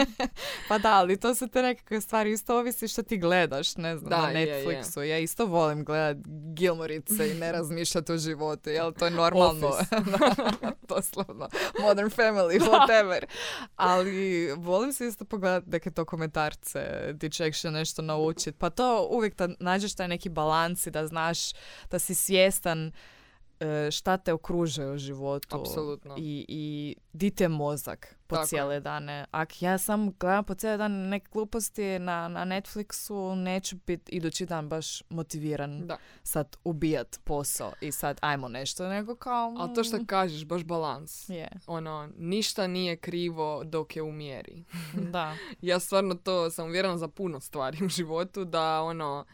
pa 0.68 0.78
da, 0.78 0.94
ali 0.94 1.20
to 1.20 1.34
su 1.34 1.48
te 1.48 1.62
nekakve 1.62 2.00
stvari, 2.00 2.32
isto 2.32 2.58
ovisi 2.58 2.88
što 2.88 3.02
ti 3.02 3.18
gledaš, 3.18 3.76
ne 3.76 3.96
znam, 3.96 4.10
da, 4.10 4.22
na 4.22 4.32
Netflixu. 4.32 5.00
Ja 5.00 5.18
isto 5.18 5.46
volim 5.46 5.84
gledat 5.84 6.16
Gilmorice 6.54 7.30
i 7.30 7.34
ne 7.34 7.52
razmišljati 7.52 8.12
o 8.12 8.18
životu, 8.18 8.70
jel 8.70 8.92
to 8.92 9.04
je 9.04 9.10
normalno. 9.10 9.70
Doslovno. 10.88 11.48
Modern 11.80 12.10
Family, 12.10 12.58
whatever. 12.78 13.24
Ali 13.76 14.52
volim 14.56 14.92
se 14.92 15.06
isto 15.06 15.24
pogledati 15.24 15.70
neke 15.70 15.90
to 15.90 16.04
komentarce 16.04 17.12
di 17.12 17.30
će 17.30 17.70
nešto 17.70 18.02
naučiti. 18.02 18.58
Pa 18.58 18.70
to 18.70 19.08
uvijek 19.10 19.36
da 19.36 19.48
nađeš 19.60 19.94
taj 19.94 20.08
neki 20.08 20.28
balans 20.28 20.86
i 20.86 20.90
da 20.90 21.06
znaš 21.06 21.38
da 21.90 21.98
si 21.98 22.14
svjestan 22.14 22.92
šta 23.90 24.16
te 24.16 24.32
okružuje 24.32 24.92
u 24.92 24.98
životu. 24.98 25.60
Apsolutno. 25.60 26.14
I, 26.18 26.44
i 26.48 26.96
di 27.12 27.30
te 27.30 27.48
mozak 27.48 28.18
po 28.26 28.36
Tako. 28.36 28.46
cijele 28.46 28.80
dane. 28.80 29.24
Ak 29.30 29.62
ja 29.62 29.78
sam 29.78 30.12
gledam 30.20 30.44
po 30.44 30.54
cijele 30.54 30.76
dan 30.76 30.92
neke 30.92 31.26
gluposti 31.32 31.98
na, 31.98 32.28
na 32.28 32.44
Netflixu, 32.44 33.34
neću 33.34 33.76
biti 33.86 34.12
idući 34.12 34.46
dan 34.46 34.68
baš 34.68 35.02
motiviran 35.08 35.86
da. 35.86 35.96
sad 36.22 36.56
ubijat 36.64 37.20
posao 37.24 37.72
i 37.80 37.92
sad 37.92 38.18
ajmo 38.20 38.48
nešto, 38.48 38.88
nego 38.88 39.16
kao... 39.16 39.54
A 39.58 39.74
to 39.74 39.84
što 39.84 39.96
mm. 39.96 40.06
kažeš, 40.06 40.44
baš 40.44 40.64
balans. 40.64 41.28
Yeah. 41.28 41.58
Ono, 41.66 42.08
ništa 42.16 42.66
nije 42.66 42.96
krivo 42.96 43.64
dok 43.64 43.96
je 43.96 44.02
u 44.02 44.12
mjeri. 44.12 44.64
da. 45.12 45.34
ja 45.60 45.80
stvarno 45.80 46.14
to 46.14 46.50
sam 46.50 46.66
uvjerena 46.66 46.98
za 46.98 47.08
puno 47.08 47.40
stvari 47.40 47.84
u 47.84 47.88
životu, 47.88 48.44
da 48.44 48.82
ono 48.82 49.24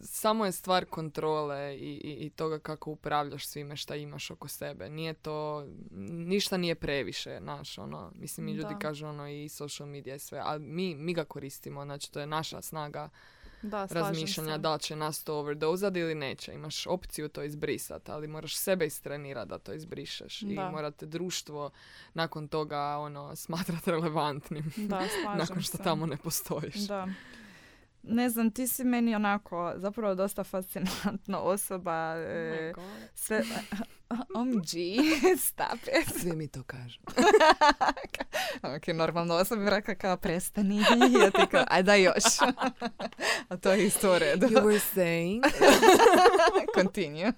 samo 0.00 0.44
je 0.44 0.52
stvar 0.52 0.84
kontrole 0.84 1.76
i, 1.76 2.00
i, 2.04 2.26
i 2.26 2.30
toga 2.30 2.58
kako 2.58 2.90
upravljaš 2.90 3.46
svime 3.46 3.76
šta 3.76 3.96
imaš 3.96 4.30
oko 4.30 4.48
sebe. 4.48 4.88
Nije 4.88 5.14
to, 5.14 5.66
ništa 6.10 6.56
nije 6.56 6.74
previše, 6.74 7.40
naš, 7.40 7.78
ono, 7.78 8.12
mislim, 8.14 8.46
mi 8.46 8.52
ljudi 8.52 8.74
kažu 8.80 9.06
ono 9.06 9.28
i 9.28 9.48
social 9.48 9.88
media 9.88 10.14
i 10.14 10.18
sve, 10.18 10.40
ali 10.44 10.60
mi, 10.60 10.94
mi 10.94 11.14
ga 11.14 11.24
koristimo, 11.24 11.84
znači 11.84 12.12
to 12.12 12.20
je 12.20 12.26
naša 12.26 12.62
snaga 12.62 13.08
da, 13.62 13.86
razmišljanja 13.90 14.58
da 14.58 14.78
će 14.78 14.96
nas 14.96 15.24
to 15.24 15.38
overdozati 15.38 15.98
ili 15.98 16.14
neće. 16.14 16.54
Imaš 16.54 16.86
opciju 16.86 17.28
to 17.28 17.42
izbrisati, 17.42 18.10
ali 18.10 18.28
moraš 18.28 18.56
sebe 18.56 18.86
istrenirati 18.86 19.48
da 19.48 19.58
to 19.58 19.72
izbrišeš 19.72 20.40
da. 20.40 20.52
i 20.52 20.56
morate 20.56 21.06
društvo 21.06 21.70
nakon 22.14 22.48
toga 22.48 22.96
ono 22.98 23.36
smatrati 23.36 23.90
relevantnim 23.90 24.72
da, 24.76 25.02
nakon 25.38 25.62
što 25.62 25.78
tamo 25.78 26.06
ne 26.06 26.16
postojiš. 26.16 26.76
Da 26.76 27.08
ne 28.06 28.28
znam, 28.30 28.50
ti 28.50 28.68
si 28.68 28.84
meni 28.84 29.14
onako 29.14 29.72
zapravo 29.76 30.14
dosta 30.14 30.44
fascinantna 30.44 31.40
osoba. 31.40 32.12
Oh 32.12 32.20
e, 32.20 32.72
sve, 33.14 33.42
OMG, 34.36 34.68
stop 35.38 35.78
it. 36.00 36.20
Svi 36.20 36.32
mi 36.32 36.48
to 36.48 36.62
kažu. 36.62 37.00
ok, 38.76 38.86
normalno 38.94 39.34
osoba 39.34 39.64
bi 39.64 39.70
rekla 39.70 39.94
kao 39.94 40.16
prestani. 40.16 40.78
Ja 41.22 41.30
ti 41.30 41.50
kao, 41.50 41.64
aj 41.70 41.82
da 41.82 41.94
još. 41.94 42.24
A 43.48 43.56
to 43.56 43.72
je 43.72 43.86
isto 43.86 44.14
u 44.14 44.18
redu. 44.18 44.46
You 44.46 44.62
were 44.62 44.80
saying. 44.94 45.44
Continue 46.74 47.32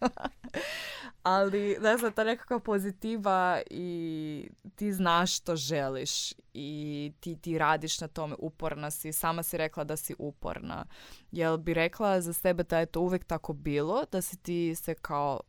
ali 1.28 1.76
ne 1.80 1.96
znam, 1.96 2.12
ta 2.12 2.24
nekakva 2.24 2.60
pozitiva 2.60 3.60
i 3.70 4.50
ti 4.74 4.92
znaš 4.92 5.36
što 5.36 5.56
želiš 5.56 6.32
i 6.54 7.12
ti, 7.20 7.36
ti 7.36 7.58
radiš 7.58 8.00
na 8.00 8.08
tome, 8.08 8.34
uporna 8.38 8.90
si, 8.90 9.12
sama 9.12 9.42
si 9.42 9.56
rekla 9.56 9.84
da 9.84 9.96
si 9.96 10.14
uporna. 10.18 10.84
Jel 11.32 11.56
bi 11.56 11.74
rekla 11.74 12.20
za 12.20 12.32
sebe 12.32 12.62
da 12.62 12.78
je 12.78 12.86
to 12.86 13.00
uvijek 13.00 13.24
tako 13.24 13.52
bilo, 13.52 14.04
da 14.12 14.22
si 14.22 14.36
ti 14.36 14.74
se 14.74 14.94
kao 14.94 15.40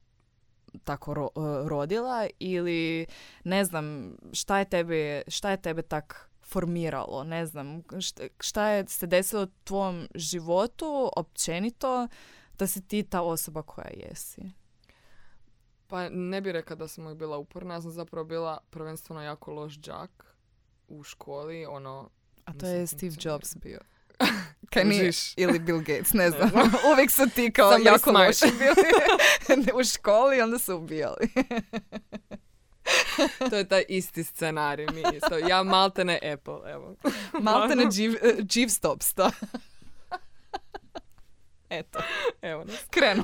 tako 0.84 1.14
ro, 1.14 1.30
e, 1.36 1.70
rodila 1.70 2.28
ili 2.40 3.06
ne 3.44 3.66
znam 3.66 4.16
šta 4.34 4.60
je 4.60 4.66
tebe, 4.66 5.22
šta 5.28 5.52
je 5.52 5.62
tebe 5.62 5.82
tak 5.82 6.30
formiralo, 6.44 7.24
ne 7.24 7.46
znam 7.46 7.84
šta, 8.40 8.70
je 8.70 8.88
se 8.88 9.08
desilo 9.08 9.44
u 9.44 9.64
tvom 9.64 10.08
životu 10.16 11.12
općenito 11.16 12.08
da 12.58 12.68
si 12.68 12.88
ti 12.88 13.04
ta 13.04 13.22
osoba 13.22 13.62
koja 13.62 13.90
jesi. 13.94 14.59
Pa 15.90 16.10
ne 16.10 16.42
bih 16.42 16.52
rekla 16.52 16.76
da 16.76 16.88
sam 16.88 17.04
uvijek 17.04 17.20
bila 17.20 17.38
uporna, 17.38 17.74
ja 17.74 17.82
sam 17.82 17.92
zapravo 17.92 18.26
bila 18.26 18.58
prvenstveno 18.70 19.22
jako 19.22 19.52
loš 19.52 19.80
džak 19.80 20.36
u 20.88 21.04
školi, 21.04 21.66
ono... 21.66 22.10
A 22.46 22.54
to 22.54 22.66
je 22.66 22.88
Steve 22.88 23.16
Jobs 23.22 23.56
bio. 23.56 23.80
Kaj 24.74 24.86
nije, 24.86 25.12
ili 25.36 25.60
Bill 25.60 25.80
Gates, 25.80 26.14
ne 26.14 26.30
znam. 26.30 26.50
Ne 26.56 26.62
Uvijek 26.94 27.12
su 27.12 27.30
ti 27.36 27.52
kao 27.52 27.72
Sam 27.72 27.82
jako 27.86 28.12
loši 28.12 28.46
bili 28.60 29.68
u 29.80 29.84
školi 29.84 30.42
onda 30.42 30.60
su 30.60 30.76
ubijali. 30.76 31.30
to 33.50 33.56
je 33.56 33.68
taj 33.68 33.84
isti 33.88 34.24
scenarij. 34.24 34.88
Mi 34.94 35.04
isto. 35.14 35.38
Ja 35.38 35.64
maltene 35.64 36.20
Apple, 36.34 36.72
evo. 36.72 36.96
Maltene 37.42 37.84
Jeeve 38.54 38.70
Stops, 38.70 39.14
to. 39.14 39.32
Eto. 41.70 42.00
Evo 42.42 42.64
nas. 42.64 42.86
Krenu. 42.90 43.24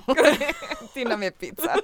Ti 0.94 1.06
nam 1.06 1.24
je 1.24 1.32
pizza. 1.32 1.76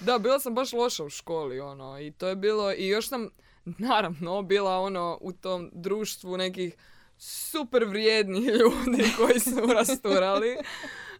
Da, 0.00 0.18
bila 0.18 0.40
sam 0.40 0.54
baš 0.54 0.72
loša 0.72 1.04
u 1.04 1.10
školi, 1.10 1.60
ono, 1.60 2.00
i 2.00 2.12
to 2.12 2.28
je 2.28 2.36
bilo, 2.36 2.72
i 2.72 2.88
još 2.88 3.08
sam, 3.08 3.30
naravno, 3.64 4.42
bila 4.42 4.78
ono 4.78 5.18
u 5.20 5.32
tom 5.32 5.70
društvu 5.72 6.36
nekih 6.36 6.76
super 7.18 7.84
vrijednih 7.84 8.44
ljudi 8.58 9.12
koji 9.16 9.40
su 9.40 9.66
rasturali. 9.78 10.56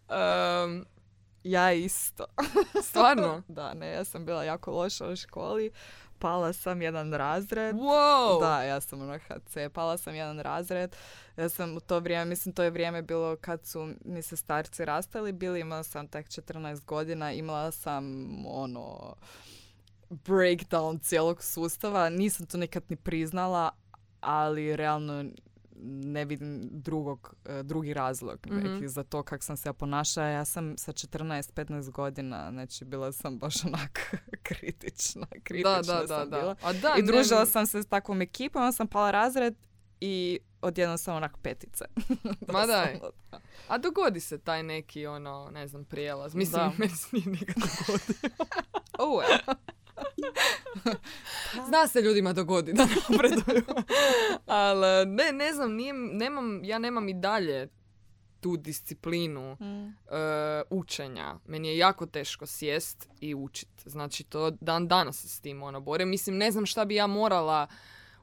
Um, 0.09 0.87
ja 1.45 1.73
isto. 1.73 2.25
Stvarno? 2.89 3.43
da, 3.49 3.75
ne, 3.75 3.93
ja 3.93 4.05
sam 4.05 4.25
bila 4.25 4.45
jako 4.45 4.71
loša 4.71 5.07
u 5.09 5.17
školi. 5.17 5.71
Pala 6.19 6.53
sam 6.53 6.83
jedan 6.83 7.13
razred. 7.13 7.77
Wow! 7.77 8.41
Da, 8.41 8.63
ja 8.63 8.81
sam 8.81 9.07
na 9.07 9.19
HC. 9.19 9.57
Pala 9.73 9.99
sam 9.99 10.15
jedan 10.15 10.41
razred. 10.41 10.97
Ja 11.37 11.49
sam 11.49 11.77
u 11.77 11.81
to 11.81 12.01
vrijeme, 12.01 12.25
mislim 12.25 12.55
to 12.55 12.63
je 12.63 12.71
vrijeme 12.71 13.03
bilo 13.03 13.37
kad 13.37 13.67
su 13.67 13.93
mi 14.05 14.23
se 14.23 14.37
starci 14.37 14.85
rastali. 14.85 15.33
Bili 15.33 15.61
imala 15.61 15.83
sam 15.83 16.09
tek 16.09 16.27
14 16.27 16.85
godina. 16.85 17.33
Imala 17.33 17.71
sam 17.71 18.27
ono 18.47 19.15
breakdown 20.11 20.99
cijelog 20.99 21.43
sustava. 21.43 22.09
Nisam 22.09 22.47
to 22.47 22.59
nikad 22.59 22.83
ni 22.89 22.97
priznala, 22.97 23.71
ali 24.21 24.77
realno 24.77 25.25
ne 25.83 26.25
vidim 26.25 26.69
drugog, 26.73 27.35
e, 27.45 27.63
drugi 27.63 27.95
razlog 27.95 28.47
mm 28.51 28.87
za 28.89 29.05
to 29.05 29.23
kako 29.23 29.45
sam 29.45 29.57
se 29.57 29.73
ponašala. 29.73 30.27
Ja 30.27 30.45
sam 30.45 30.79
sa 30.79 30.93
14-15 30.93 31.91
godina, 31.91 32.51
znači 32.53 32.85
bila 32.85 33.13
sam 33.13 33.39
baš 33.39 33.65
onak 33.69 34.17
kritična. 34.43 35.27
kritična 35.43 35.83
da, 35.83 36.01
da, 36.01 36.07
sam 36.07 36.31
da, 36.31 36.39
bila. 36.39 36.57
A 36.63 36.73
da, 36.73 36.95
I 36.99 37.03
družila 37.03 37.47
sam 37.47 37.67
se 37.67 37.83
s 37.83 37.87
takvom 37.87 38.23
ekipom, 38.23 38.63
onda 38.63 38.73
sam 38.73 38.89
pala 38.89 39.11
razred 39.11 39.55
i 40.01 40.41
odjednom 40.63 40.99
sam 40.99 41.17
onak 41.17 41.39
petice. 41.43 41.85
Ma 42.53 42.67
daj. 42.67 42.99
A 43.69 43.79
dogodi 43.79 44.21
se 44.21 44.39
taj 44.39 44.63
neki, 44.63 45.07
ono, 45.07 45.51
ne 45.53 45.69
znam, 45.69 45.85
prijelaz. 45.85 46.35
Mislim, 46.35 46.63
da. 46.63 46.73
meni 46.79 46.95
se 46.95 47.09
nije 47.13 47.27
nikad 47.27 47.55
dogodio. 47.57 48.31
Zna 51.69 51.87
se 51.89 52.01
ljudima 52.01 52.33
dogodi 52.33 52.73
da 52.73 52.87
napreduju. 53.09 53.63
Ali 54.47 55.07
ne, 55.07 55.33
ne 55.33 55.53
znam, 55.53 55.73
nije, 55.73 55.93
nemam, 55.93 56.65
ja 56.65 56.79
nemam 56.79 57.09
i 57.09 57.15
dalje 57.15 57.69
tu 58.41 58.57
disciplinu 58.57 59.57
mm. 59.61 59.87
uh, 59.87 59.93
učenja. 60.71 61.37
Meni 61.47 61.69
je 61.69 61.79
jako 61.79 62.07
teško 62.07 62.47
sjest 62.47 63.09
i 63.21 63.35
učit. 63.35 63.69
Znači 63.85 64.25
to 64.25 64.51
dan 64.51 64.89
danas 64.89 65.25
s 65.27 65.41
tim 65.41 65.63
ono 65.63 65.81
bore. 65.81 66.05
Mislim, 66.05 66.37
ne 66.37 66.51
znam 66.51 66.67
šta 66.67 66.85
bi 66.85 66.95
ja 66.95 67.07
morala 67.07 67.67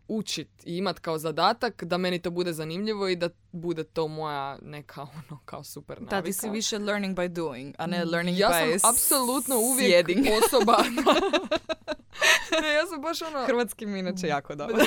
učit 0.07 0.49
i 0.65 0.77
imat 0.77 0.99
kao 0.99 1.17
zadatak 1.17 1.83
da 1.83 1.97
meni 1.97 2.19
to 2.19 2.31
bude 2.31 2.53
zanimljivo 2.53 3.07
i 3.07 3.15
da 3.15 3.29
bude 3.51 3.83
to 3.83 4.07
moja 4.07 4.57
neka 4.61 5.01
ono 5.29 5.39
kao 5.45 5.63
super 5.63 5.97
navika. 5.97 6.15
Da, 6.15 6.21
ti 6.21 6.33
si 6.33 6.49
više 6.49 6.79
learning 6.79 7.17
by 7.17 7.27
doing, 7.27 7.75
a 7.77 7.87
ne 7.87 8.05
learning 8.05 8.37
ja 8.37 8.49
by 8.49 8.71
Ja 8.71 8.79
sam 8.79 8.89
apsolutno 8.89 9.57
uvijek 9.57 10.07
osoba. 10.45 10.77
ne, 12.61 12.73
ja 12.73 12.85
sam 12.87 13.01
baš 13.01 13.21
ono... 13.21 13.45
Hrvatski 13.45 13.85
mi 13.85 13.99
inače 13.99 14.27
jako 14.27 14.55
dobro. 14.55 14.77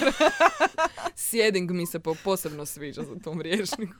Sjeding 1.14 1.70
mi 1.70 1.86
se 1.86 2.00
po 2.00 2.14
posebno 2.24 2.66
sviđa 2.66 3.02
za 3.02 3.14
tom 3.24 3.40
rječniku. 3.40 3.94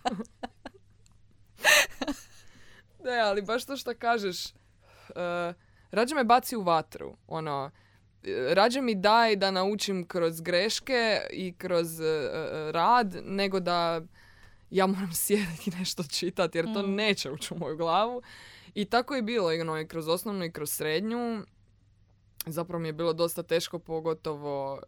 ne, 3.05 3.19
ali 3.19 3.43
baš 3.43 3.65
to 3.65 3.77
što 3.77 3.95
kažeš, 3.95 4.47
uh, 4.47 5.55
rađe 5.91 6.15
me 6.15 6.25
baci 6.25 6.57
u 6.57 6.63
vatru. 6.63 7.17
Ono, 7.27 7.71
rađe 8.55 8.81
mi 8.83 8.95
daj 8.95 9.37
da 9.37 9.51
naučim 9.51 10.07
kroz 10.07 10.41
greške 10.41 11.21
i 11.31 11.55
kroz 11.59 12.01
uh, 12.01 12.07
rad, 12.71 13.17
nego 13.25 13.61
da 13.61 14.01
ja 14.71 14.87
moram 14.87 15.13
sjediti 15.25 15.71
i 15.71 15.79
nešto 15.79 16.03
čitati, 16.03 16.59
jer 16.59 16.75
to 16.75 16.83
mm. 16.83 16.95
neće 16.95 17.31
ući 17.31 17.55
u 17.55 17.59
moju 17.59 17.77
glavu. 17.77 18.23
I 18.75 18.85
tako 18.85 19.15
je 19.15 19.23
bilo, 19.23 19.51
ono, 19.61 19.81
i 19.81 19.89
kroz 19.89 20.09
osnovnu 20.09 20.45
i 20.45 20.53
kroz 20.53 20.71
srednju. 20.71 21.43
Zapravo 22.47 22.79
mi 22.79 22.89
je 22.89 22.93
bilo 22.93 23.13
dosta 23.13 23.43
teško, 23.43 23.79
pogotovo 23.79 24.73
uh, 24.75 24.81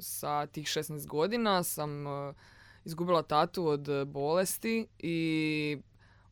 sa 0.00 0.46
tih 0.46 0.66
16 0.66 1.06
godina. 1.06 1.62
Sam 1.62 2.06
uh, 2.06 2.34
izgubila 2.84 3.22
tatu 3.22 3.66
od 3.66 3.88
bolesti 4.06 4.86
i 4.98 5.78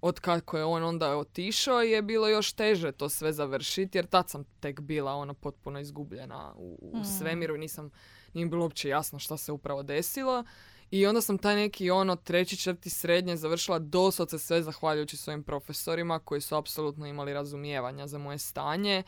od 0.02 0.20
kako 0.20 0.58
je 0.58 0.64
on 0.64 0.84
onda 0.84 1.16
otišao 1.16 1.82
je 1.82 2.02
bilo 2.02 2.28
još 2.28 2.52
teže 2.52 2.92
to 2.92 3.08
sve 3.08 3.32
završiti 3.32 3.98
jer 3.98 4.06
tad 4.06 4.30
sam 4.30 4.44
tek 4.60 4.80
bila 4.80 5.14
ona 5.14 5.34
potpuno 5.34 5.80
izgubljena 5.80 6.52
u, 6.56 6.78
u 6.92 6.98
mm. 6.98 7.04
svemiru 7.04 7.54
i 7.54 7.58
nisam, 7.58 7.90
nije 8.34 8.46
bilo 8.46 8.62
uopće 8.62 8.88
jasno 8.88 9.18
šta 9.18 9.36
se 9.36 9.52
upravo 9.52 9.82
desilo. 9.82 10.44
I 10.90 11.06
onda 11.06 11.20
sam 11.20 11.38
taj 11.38 11.56
neki 11.56 11.90
ono 11.90 12.16
treći 12.16 12.56
četvrti 12.56 12.90
srednje 12.90 13.36
završila 13.36 13.78
doslovce 13.78 14.38
sve 14.38 14.62
zahvaljujući 14.62 15.16
svojim 15.16 15.42
profesorima 15.42 16.18
koji 16.18 16.40
su 16.40 16.56
apsolutno 16.56 17.06
imali 17.06 17.32
razumijevanja 17.32 18.06
za 18.06 18.18
moje 18.18 18.38
stanje 18.38 19.02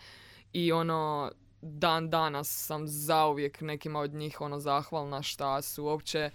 i 0.52 0.72
ono 0.72 1.30
dan 1.62 2.10
danas 2.10 2.66
sam 2.66 2.88
zauvijek 2.88 3.60
nekima 3.60 4.00
od 4.00 4.14
njih 4.14 4.40
ono 4.40 4.60
zahvalna 4.60 5.22
šta 5.22 5.62
su 5.62 5.84
uopće 5.84 6.30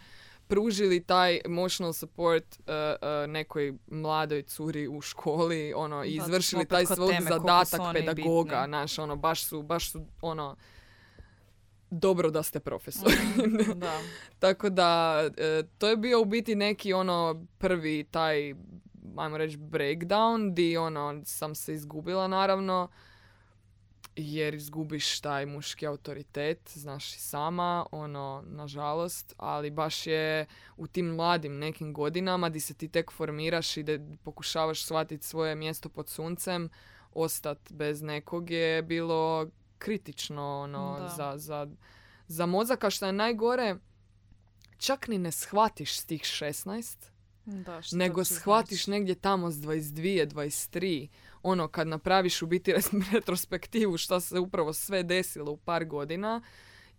pružili 0.50 1.04
taj 1.04 1.39
emotional 1.45 1.93
support 1.93 2.60
uh, 2.60 2.66
uh, 2.66 3.30
nekoj 3.30 3.74
mladoj 3.88 4.43
curi 4.43 4.88
u 4.88 5.02
školi 5.02 5.74
ono 5.76 6.04
i 6.04 6.16
izvršili 6.16 6.66
taj 6.66 6.86
svoj 6.86 7.18
zadatak 7.30 7.82
pedagoga 7.93 8.68
naš 8.68 9.00
ono 9.00 9.16
baš 9.16 9.43
su 9.43 9.62
baš 9.62 9.91
su 9.91 10.06
ono 10.22 10.56
dobro 11.91 12.30
da 12.30 12.43
ste 12.43 12.60
profesor. 12.60 13.12
Mm, 13.38 13.80
da. 13.80 14.00
Tako 14.39 14.70
da 14.70 15.22
uh, 15.28 15.70
to 15.78 15.88
je 15.88 15.97
bio 15.97 16.22
u 16.22 16.26
biti 16.26 16.56
neki 16.56 16.93
ono 16.93 17.45
prvi 17.58 18.04
taj 18.12 18.54
ajmo 19.18 19.38
reći 19.38 19.58
breakdown 19.58 20.54
di 20.54 20.78
ono 20.78 21.22
sam 21.26 21.56
se 21.56 21.74
izgubila 21.74 22.28
naravno 22.28 22.89
jer 24.20 24.53
izgubiš 24.53 25.20
taj 25.20 25.45
muški 25.45 25.88
autoritet, 25.88 26.72
znaš 26.74 27.15
i 27.15 27.20
sama, 27.20 27.86
ono, 27.91 28.43
nažalost, 28.47 29.34
ali 29.38 29.70
baš 29.70 30.07
je 30.07 30.45
u 30.78 30.88
tim 30.88 31.05
mladim 31.05 31.57
nekim 31.57 31.93
godinama 31.93 32.49
di 32.49 32.59
se 32.59 32.74
ti 32.74 32.88
tek 32.88 33.11
formiraš 33.11 33.78
i 33.78 33.84
da 33.84 33.99
pokušavaš 34.24 34.84
shvatiti 34.84 35.28
svoje 35.28 35.55
mjesto 35.55 35.89
pod 35.89 36.09
suncem, 36.09 36.70
ostat 37.13 37.72
bez 37.72 38.01
nekog 38.01 38.51
je 38.51 38.82
bilo 38.82 39.47
kritično 39.78 40.59
ono, 40.59 41.09
za, 41.17 41.34
za, 41.38 41.67
za 42.28 42.45
mozaka, 42.45 42.89
što 42.89 43.05
je 43.05 43.13
najgore, 43.13 43.76
čak 44.78 45.07
ni 45.07 45.17
ne 45.17 45.32
shvatiš 45.32 45.99
s 45.99 46.05
tih 46.05 46.22
16, 46.22 47.09
da, 47.45 47.82
nego 47.91 48.24
shvatiš 48.24 48.88
negdje 48.88 49.15
tamo 49.15 49.51
s 49.51 49.55
22, 49.55 50.28
23, 50.28 51.07
ono 51.44 51.68
kad 51.68 51.88
napraviš 51.88 52.42
u 52.42 52.48
biti 52.48 52.74
retrospektivu 53.14 53.98
šta 53.98 54.20
se 54.20 54.40
upravo 54.40 54.74
sve 54.74 55.04
desilo 55.04 55.52
u 55.52 55.58
par 55.58 55.86
godina 55.86 56.42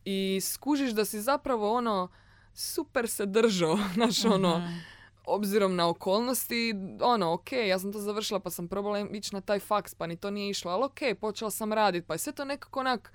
i 0.04 0.40
skužiš 0.42 0.90
da 0.90 1.04
si 1.04 1.20
zapravo 1.20 1.72
ono 1.72 2.08
super 2.54 3.08
se 3.08 3.26
držao, 3.26 3.78
znaš 3.94 4.24
ono, 4.24 4.58
mhm. 4.58 4.78
obzirom 5.26 5.76
na 5.76 5.88
okolnosti, 5.88 6.74
ono, 7.00 7.32
ok, 7.32 7.52
ja 7.52 7.78
sam 7.78 7.92
to 7.92 7.98
završila 7.98 8.40
pa 8.40 8.50
sam 8.50 8.68
probala 8.68 9.08
ići 9.12 9.34
na 9.34 9.40
taj 9.40 9.60
faks 9.60 9.94
pa 9.94 10.06
ni 10.06 10.16
to 10.16 10.30
nije 10.30 10.50
išlo, 10.50 10.70
ali 10.70 10.84
ok, 10.84 11.20
počela 11.20 11.50
sam 11.50 11.72
raditi 11.72 12.06
pa 12.06 12.14
je 12.14 12.18
sve 12.18 12.32
to 12.32 12.44
nekako 12.44 12.80
onak 12.80 13.12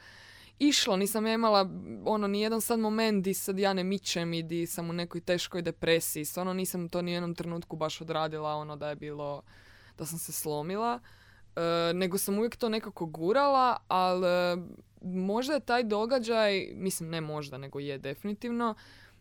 išlo, 0.60 0.98
nisam 0.98 1.26
ja 1.26 1.34
imala 1.34 1.70
ono 2.06 2.28
ni 2.28 2.42
jedan 2.42 2.62
sad 2.62 2.80
moment 2.80 3.24
di 3.24 3.34
sad 3.34 3.60
ja 3.60 3.74
ne 3.74 3.84
mičem 3.84 4.34
i 4.34 4.44
di 4.44 4.68
sam 4.68 4.90
u 4.90 4.94
nekoj 4.94 5.22
teškoj 5.22 5.62
depresiji, 5.62 6.26
stvarno 6.26 6.54
nisam 6.54 6.90
to 6.90 7.02
ni 7.02 7.12
u 7.12 7.14
jednom 7.14 7.36
trenutku 7.36 7.76
baš 7.76 8.02
odradila 8.02 8.56
ono 8.56 8.76
da 8.76 8.90
je 8.90 8.96
bilo 8.96 9.42
da 9.98 10.06
sam 10.06 10.20
se 10.20 10.32
slomila, 10.32 11.00
e, 11.56 11.94
nego 11.94 12.18
sam 12.18 12.38
uvijek 12.38 12.56
to 12.56 12.70
nekako 12.70 13.06
gurala, 13.06 13.78
ali 13.88 14.28
e, 14.28 14.58
možda 15.02 15.54
je 15.54 15.60
taj 15.60 15.84
događaj, 15.84 16.70
mislim 16.74 17.10
ne 17.10 17.22
možda, 17.22 17.58
nego 17.58 17.80
je 17.80 17.98
definitivno, 17.98 18.76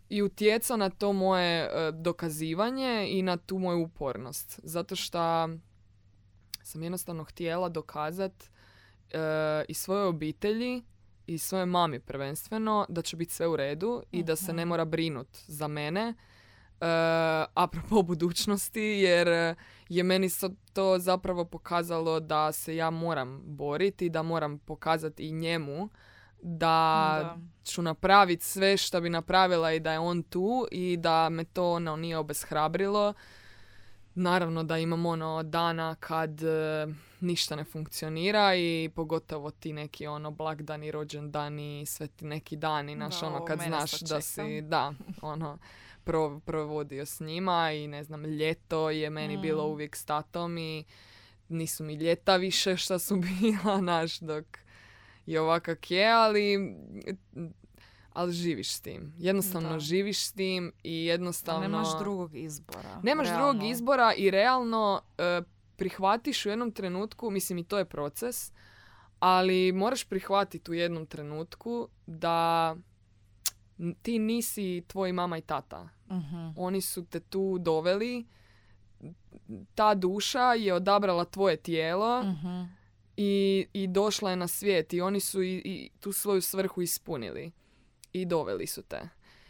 i 0.09 0.22
utjecao 0.22 0.77
na 0.77 0.91
to 0.91 1.12
moje 1.12 1.62
e, 1.62 1.93
dokazivanje 1.93 3.07
i 3.11 3.22
na 3.22 3.37
tu 3.37 3.59
moju 3.59 3.83
upornost. 3.83 4.61
Zato 4.62 4.97
što 4.97 5.49
sam 6.62 6.83
jednostavno 6.83 7.25
htjela 7.25 7.68
dokazat 7.68 8.51
i 9.68 9.75
svojoj 9.75 10.07
obitelji 10.07 10.83
i 11.27 11.39
svojoj 11.39 11.66
mami 11.66 12.01
prvenstveno 12.01 12.87
da 12.89 13.03
će 13.03 13.16
biti 13.16 13.35
sve 13.35 13.49
u 13.49 13.57
redu 13.57 14.03
i 14.12 14.22
da 14.22 14.37
se 14.37 14.53
ne 14.53 14.62
mhm. 14.64 14.68
mora 14.68 14.85
brinut 14.85 15.29
za 15.47 15.68
mene 15.68 16.14
apropo 17.55 18.03
budućnosti 18.12 18.81
jer 18.81 19.55
je 19.89 20.03
meni 20.03 20.29
to 20.72 20.99
zapravo 20.99 21.45
pokazalo 21.45 22.20
da 22.20 22.53
se 22.53 22.77
ja 22.77 22.91
moram 22.91 23.43
boriti, 23.45 24.09
da 24.09 24.22
moram 24.22 24.59
pokazati 24.59 25.29
i 25.29 25.33
njemu 25.33 25.89
da, 26.47 27.37
ću 27.64 27.83
napraviti 27.83 28.45
sve 28.45 28.77
što 28.77 29.01
bi 29.01 29.11
napravila 29.11 29.72
i 29.72 29.81
da 29.81 29.93
je 29.93 29.99
on 29.99 30.22
tu 30.22 30.66
i 30.70 30.97
da 30.97 31.29
me 31.29 31.45
to 31.45 31.72
ono 31.72 31.97
nije 31.97 32.18
obeshrabrilo. 32.18 33.14
Naravno 34.14 34.64
da 34.64 34.79
imam 34.79 35.07
ono 35.07 35.43
dana 35.43 35.95
kad 36.01 36.43
e, 36.43 36.87
ništa 37.20 37.57
ne 37.57 37.64
funkcionira 37.64 38.55
i 38.55 38.91
pogotovo 38.95 39.51
ti 39.51 39.72
neki 39.72 40.07
ono 40.07 40.31
blagdani, 40.31 40.91
rođendani, 40.91 41.87
sve 41.87 42.07
ti 42.07 42.25
neki 42.25 42.57
dani, 42.57 42.95
naš 42.95 43.22
ono 43.22 43.45
kad 43.45 43.61
znaš 43.61 44.01
da 44.01 44.20
si, 44.20 44.61
da, 44.61 44.93
ono 45.22 45.59
provodio 46.45 47.07
s 47.07 47.21
njima 47.21 47.73
i 47.73 47.87
ne 47.87 48.05
znam, 48.05 48.25
ljeto 48.25 48.91
je 48.91 49.11
meni 49.11 49.37
bilo 49.37 49.67
mm. 49.69 49.71
uvijek 49.71 49.97
s 49.97 50.05
tatom 50.05 50.59
i 50.59 50.85
nisu 51.49 51.85
mi 51.85 51.95
ljeta 51.95 52.37
više 52.37 52.77
što 52.77 52.99
su 52.99 53.17
bila, 53.41 53.81
naš, 53.81 54.19
dok 54.19 54.45
je 55.27 55.41
ovakak 55.41 55.91
je, 55.91 56.11
ali 56.11 56.75
ali 58.15 58.33
živiš 58.33 58.75
s 58.75 58.81
tim. 58.81 59.13
Jednostavno 59.19 59.79
živiš 59.79 60.27
s 60.27 60.33
tim 60.33 60.73
i 60.83 61.05
jednostavno... 61.05 61.61
Nemaš 61.61 61.99
drugog 61.99 62.37
izbora. 62.37 63.01
Nemaš 63.03 63.29
drugog 63.29 63.63
izbora 63.63 64.13
i 64.17 64.31
realno 64.31 65.01
e, 65.19 65.43
prihvatiš 65.77 66.47
u 66.47 66.49
jednom 66.49 66.73
trenutku, 66.73 67.31
mislim 67.31 67.59
i 67.59 67.65
to 67.65 67.79
je 67.79 67.85
proces, 67.85 68.53
ali 69.19 69.73
moraš 69.73 70.05
prihvatiti 70.05 70.71
u 70.71 70.75
jednom 70.75 71.07
trenutku 71.07 71.89
da 72.07 72.77
ti 74.03 74.18
nisi 74.18 74.85
tvoj 74.87 75.12
mama 75.12 75.39
i 75.39 75.41
tata. 75.41 75.89
uh 76.09 76.14
Oni 76.57 76.81
su 76.81 77.05
te 77.05 77.20
tu 77.20 77.59
doveli, 77.59 78.27
ta 79.75 79.95
duša 79.95 80.53
je 80.53 80.75
odabrala 80.75 81.25
tvoje 81.25 81.57
tijelo 81.57 82.20
uh 82.20 82.66
i, 83.16 83.66
i 83.72 83.87
došla 83.87 84.31
je 84.31 84.37
na 84.37 84.49
svijet 84.49 84.93
i 84.93 85.01
oni 85.01 85.20
su 85.20 85.43
i, 85.43 85.62
i 85.64 85.91
tu 86.01 86.12
svoju 86.12 86.41
svrhu 86.41 86.83
ispunili 86.83 87.53
i 88.12 88.25
doveli 88.25 88.66
su 88.66 88.83
te. 88.83 89.09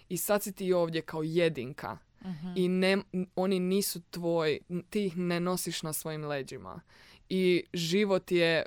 I 0.09 0.17
sad 0.17 0.43
si 0.43 0.53
ti 0.53 0.73
ovdje 0.73 1.03
kao 1.03 1.23
jedinka. 1.23 1.99
Mhm. 2.25 2.53
I 2.57 2.69
ne, 2.69 2.99
oni 3.37 3.61
nisu 3.61 4.01
tvoj, 4.11 4.61
ti 4.91 5.05
ih 5.05 5.17
ne 5.17 5.41
nosiš 5.41 5.83
na 5.83 5.93
svojim 5.93 6.25
leđima. 6.25 6.81
I 7.29 7.65
život 7.73 8.33
je 8.33 8.67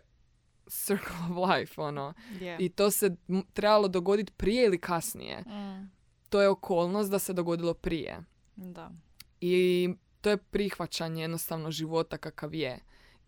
circle 0.70 1.15
of 1.30 1.49
life, 1.49 1.82
ono. 1.82 2.13
I 2.59 2.70
to 2.70 2.91
se 2.91 3.15
trebalo 3.53 3.88
dogoditi 3.88 4.32
prije 4.32 4.65
ili 4.65 4.78
kasnije. 4.78 5.41
Mm. 5.41 5.91
To 6.30 6.41
je 6.41 6.49
okolnost 6.49 7.11
da 7.11 7.20
se 7.20 7.34
dogodilo 7.34 7.74
prije. 7.74 8.24
Da. 8.55 8.91
I 9.41 9.89
to 10.22 10.30
je 10.30 10.38
prihvaćanje 10.38 11.22
jednostavno 11.22 11.72
života 11.72 12.18
kakav 12.18 12.53
je 12.53 12.80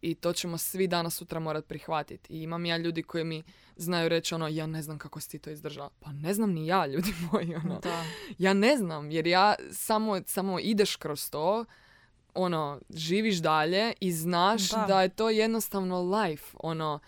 i 0.01 0.15
to 0.15 0.33
ćemo 0.33 0.57
svi 0.57 0.87
danas 0.87 1.15
sutra 1.15 1.39
morat 1.39 1.67
prihvatiti. 1.67 2.33
I 2.33 2.41
imam 2.41 2.65
ja 2.65 2.77
ljudi 2.77 3.03
koji 3.03 3.23
mi 3.23 3.43
znaju 3.75 4.09
reći 4.09 4.35
ono, 4.35 4.47
ja 4.47 4.67
ne 4.67 4.81
znam 4.81 4.97
kako 4.97 5.19
si 5.19 5.29
ti 5.29 5.39
to 5.39 5.49
izdržala. 5.49 5.89
Pa 5.99 6.11
ne 6.11 6.33
znam 6.33 6.51
ni 6.51 6.67
ja, 6.67 6.85
ljudi 6.93 7.13
moji. 7.31 7.55
Ono. 7.55 7.79
Da. 7.79 8.03
Ja 8.37 8.53
ne 8.53 8.77
znam, 8.77 9.11
jer 9.11 9.27
ja 9.27 9.55
samo, 9.71 10.21
samo 10.25 10.59
ideš 10.59 10.95
kroz 10.95 11.29
to, 11.29 11.65
ono, 12.33 12.79
živiš 12.89 13.37
dalje 13.37 13.93
i 13.99 14.11
znaš 14.11 14.69
da, 14.69 14.85
da 14.87 15.01
je 15.01 15.09
to 15.09 15.29
jednostavno 15.29 16.01
life, 16.01 16.45
ono, 16.59 16.99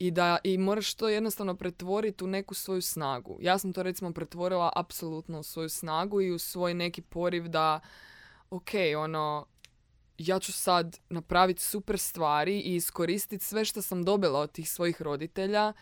i 0.00 0.10
da 0.10 0.38
i 0.44 0.58
moraš 0.58 0.94
to 0.94 1.08
jednostavno 1.08 1.54
pretvoriti 1.54 2.24
u 2.24 2.26
neku 2.26 2.54
svoju 2.54 2.82
snagu. 2.82 3.38
Ja 3.40 3.58
sam 3.58 3.72
to 3.72 3.82
recimo 3.82 4.12
pretvorila 4.12 4.72
apsolutno 4.76 5.40
u 5.40 5.42
svoju 5.42 5.68
snagu 5.68 6.20
i 6.20 6.32
u 6.32 6.38
svoj 6.38 6.74
neki 6.74 7.02
poriv 7.02 7.48
da 7.48 7.80
ok, 8.50 8.70
ono, 8.98 9.46
ja 10.18 10.38
ću 10.38 10.52
sad 10.52 10.98
napraviti 11.08 11.62
super 11.62 11.98
stvari 11.98 12.60
i 12.60 12.74
iskoristiti 12.74 13.44
sve 13.44 13.64
što 13.64 13.82
sam 13.82 14.04
dobila 14.04 14.40
od 14.40 14.52
tih 14.52 14.70
svojih 14.70 15.02
roditelja, 15.02 15.72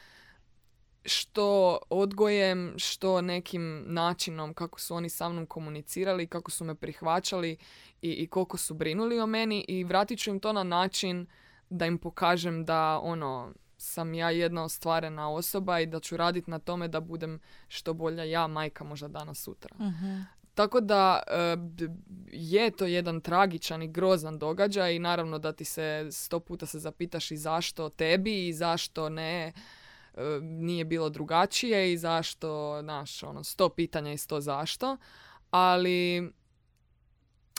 što 1.05 1.79
odgojem, 1.91 2.75
što 2.79 3.21
nekim 3.21 3.85
načinom 3.87 4.55
kako 4.55 4.81
su 4.81 4.95
oni 4.95 5.09
sa 5.09 5.29
mnom 5.29 5.47
komunicirali, 5.47 6.27
kako 6.27 6.51
su 6.51 6.65
me 6.65 6.75
prihvaćali 6.75 7.57
i, 8.03 8.13
i 8.13 8.27
koliko 8.27 8.57
su 8.57 8.75
brinuli 8.75 9.21
o 9.21 9.27
meni 9.27 9.65
i 9.69 9.85
vratit 9.85 10.19
ću 10.19 10.31
im 10.31 10.41
to 10.41 10.53
na 10.53 10.63
način 10.63 11.27
da 11.71 11.87
im 11.87 11.99
pokažem 11.99 12.65
da 12.65 13.01
ono 13.03 13.53
sam 13.79 14.15
ja 14.15 14.31
jedna 14.31 14.65
ostvarena 14.65 15.31
osoba 15.31 15.81
i 15.81 15.87
da 15.87 16.01
ću 16.01 16.17
raditi 16.17 16.51
na 16.51 16.59
tome 16.59 16.89
da 16.89 17.01
budem 17.01 17.41
što 17.69 17.95
bolja 17.95 18.25
ja 18.25 18.47
majka 18.47 18.85
možda 18.85 19.09
danas 19.09 19.39
sutra. 19.39 19.77
uh 19.79 20.39
tako 20.59 20.81
da 20.81 21.23
e, 21.27 21.57
je 22.33 22.71
to 22.71 22.87
jedan 22.87 23.21
tragičan 23.21 23.83
i 23.83 23.89
grozan 23.89 24.39
događaj 24.39 24.95
i 24.95 24.99
naravno 24.99 25.39
da 25.39 25.53
ti 25.53 25.65
se 25.65 26.09
sto 26.11 26.41
puta 26.41 26.67
se 26.67 26.79
zapitaš 26.79 27.31
i 27.31 27.37
zašto 27.37 27.89
tebi 27.89 28.49
i 28.49 28.53
zašto 28.53 29.09
ne 29.09 29.47
e, 29.47 29.53
nije 30.43 30.85
bilo 30.85 31.11
drugačije 31.11 31.93
i 31.93 31.99
zašto, 31.99 32.83
naš, 32.83 33.23
ono, 33.23 33.45
sto 33.45 33.69
pitanja 33.69 34.13
i 34.13 34.19
sto 34.19 34.41
zašto. 34.41 34.97
Ali 35.51 36.31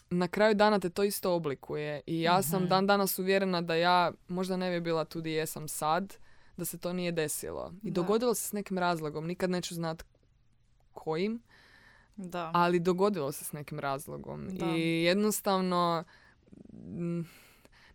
na 0.09 0.27
kraju 0.27 0.55
dana 0.55 0.79
te 0.79 0.89
to 0.89 1.03
isto 1.03 1.33
oblikuje 1.33 2.01
i 2.05 2.21
ja 2.21 2.41
sam 2.41 2.61
mhm. 2.61 2.69
dan 2.69 2.87
danas 2.87 3.19
uvjerena 3.19 3.61
da 3.61 3.75
ja 3.75 4.11
možda 4.27 4.57
ne 4.57 4.71
bi 4.71 4.81
bila 4.81 5.05
tu 5.05 5.19
gdje 5.19 5.31
jesam 5.31 5.67
sad, 5.67 6.17
da 6.57 6.65
se 6.65 6.77
to 6.77 6.93
nije 6.93 7.11
desilo. 7.11 7.73
I 7.83 7.91
dogodilo 7.91 8.33
se 8.33 8.47
s 8.47 8.53
nekim 8.53 8.77
razlogom, 8.77 9.27
nikad 9.27 9.49
neću 9.49 9.75
znat 9.75 10.03
kojim, 10.93 11.41
da. 12.15 12.51
Ali 12.53 12.79
dogodilo 12.79 13.31
se 13.31 13.45
s 13.45 13.51
nekim 13.51 13.79
razlogom. 13.79 14.47
I 14.75 15.03
jednostavno 15.03 16.03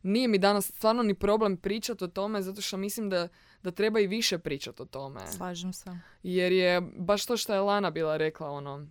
nije 0.02 0.28
mi 0.28 0.38
danas 0.38 0.66
stvarno 0.66 1.02
ni 1.02 1.14
problem 1.14 1.56
pričati 1.56 2.04
o 2.04 2.08
tome 2.08 2.42
zato 2.42 2.60
što 2.60 2.76
mislim 2.76 3.10
da, 3.10 3.28
da 3.62 3.70
treba 3.70 4.00
i 4.00 4.06
više 4.06 4.38
pričati 4.38 4.82
o 4.82 4.84
tome. 4.84 5.20
Slažem 5.26 5.72
se. 5.72 5.98
Jer 6.22 6.52
je 6.52 6.80
baš 6.80 7.26
to 7.26 7.36
što 7.36 7.54
je 7.54 7.60
Lana 7.60 7.90
bila 7.90 8.16
rekla 8.16 8.50
ono 8.50 8.86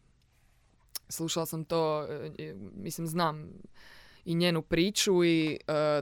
slušala 1.10 1.46
sam 1.46 1.66
to 1.66 2.08
e, 2.38 2.54
mislim 2.76 3.08
znam 3.08 3.50
i 4.26 4.36
njenu 4.36 4.62
priču 4.62 5.24
i 5.24 5.60
e, 5.68 6.02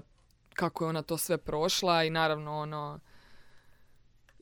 kako 0.54 0.84
je 0.84 0.90
ona 0.90 1.02
to 1.02 1.18
sve 1.18 1.38
prošla 1.38 2.04
i 2.04 2.10
naravno 2.10 2.58
ono 2.58 3.00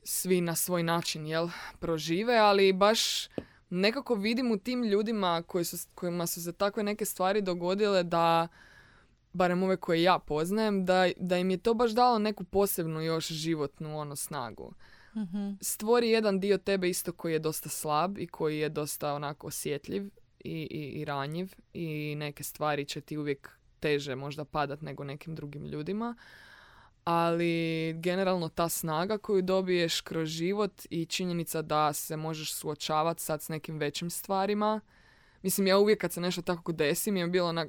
svi 0.04 0.40
na 0.40 0.56
svoj 0.56 0.82
način 0.82 1.26
jel 1.26 1.48
prožive 1.78 2.36
ali 2.36 2.72
baš 2.72 3.28
nekako 3.70 4.14
vidim 4.14 4.52
u 4.52 4.58
tim 4.58 4.84
ljudima 4.84 5.42
koji 5.46 5.64
su, 5.64 5.76
kojima 5.94 6.26
su 6.26 6.42
se 6.42 6.52
takve 6.52 6.82
neke 6.82 7.04
stvari 7.04 7.42
dogodile 7.42 8.02
da 8.02 8.48
barem 9.32 9.62
ove 9.62 9.76
koje 9.76 10.02
ja 10.02 10.18
poznajem, 10.18 10.84
da, 10.84 11.08
da 11.16 11.38
im 11.38 11.50
je 11.50 11.56
to 11.56 11.74
baš 11.74 11.90
dalo 11.90 12.18
neku 12.18 12.44
posebnu 12.44 13.00
još 13.00 13.26
životnu 13.28 13.98
ono 13.98 14.16
snagu. 14.16 14.74
mm 15.14 15.58
Stvori 15.60 16.10
jedan 16.10 16.40
dio 16.40 16.58
tebe 16.58 16.88
isto 16.88 17.12
koji 17.12 17.32
je 17.32 17.38
dosta 17.38 17.68
slab 17.68 18.18
i 18.18 18.26
koji 18.26 18.58
je 18.58 18.68
dosta 18.68 19.14
onako 19.14 19.46
osjetljiv 19.46 20.10
i, 20.44 20.68
i, 20.70 21.00
i 21.00 21.04
ranjiv 21.04 21.52
i 21.72 22.14
neke 22.14 22.44
stvari 22.44 22.84
će 22.84 23.00
ti 23.00 23.18
uvijek 23.18 23.58
teže 23.80 24.14
možda 24.14 24.44
padat 24.44 24.82
nego 24.82 25.04
nekim 25.04 25.34
drugim 25.34 25.66
ljudima 25.66 26.16
ali 27.04 27.92
generalno 27.98 28.48
ta 28.48 28.68
snaga 28.68 29.18
koju 29.18 29.42
dobiješ 29.42 30.00
kroz 30.00 30.28
život 30.28 30.82
i 30.90 31.06
činjenica 31.06 31.62
da 31.62 31.92
se 31.92 32.16
možeš 32.16 32.54
suočavati 32.54 33.22
sad 33.22 33.42
s 33.42 33.48
nekim 33.48 33.78
većim 33.78 34.10
stvarima. 34.10 34.80
Mislim, 35.42 35.66
ja 35.66 35.78
uvijek 35.78 36.00
kad 36.00 36.12
se 36.12 36.20
nešto 36.20 36.42
tako 36.42 36.72
desi 36.72 37.10
mi 37.10 37.20
je 37.20 37.26
bilo 37.26 37.52
na, 37.52 37.66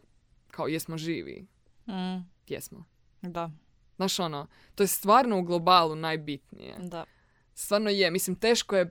kao 0.51 0.67
jesmo 0.67 0.97
živi. 0.97 1.47
Mm. 1.87 2.29
Jesmo. 2.47 2.85
Da. 3.21 3.51
Znaš 3.95 4.19
ono, 4.19 4.47
to 4.75 4.83
je 4.83 4.87
stvarno 4.87 5.39
u 5.39 5.43
globalu 5.43 5.95
najbitnije. 5.95 6.75
Da. 6.79 7.05
Stvarno 7.53 7.89
je. 7.89 8.11
Mislim, 8.11 8.35
teško 8.35 8.75
je 8.75 8.89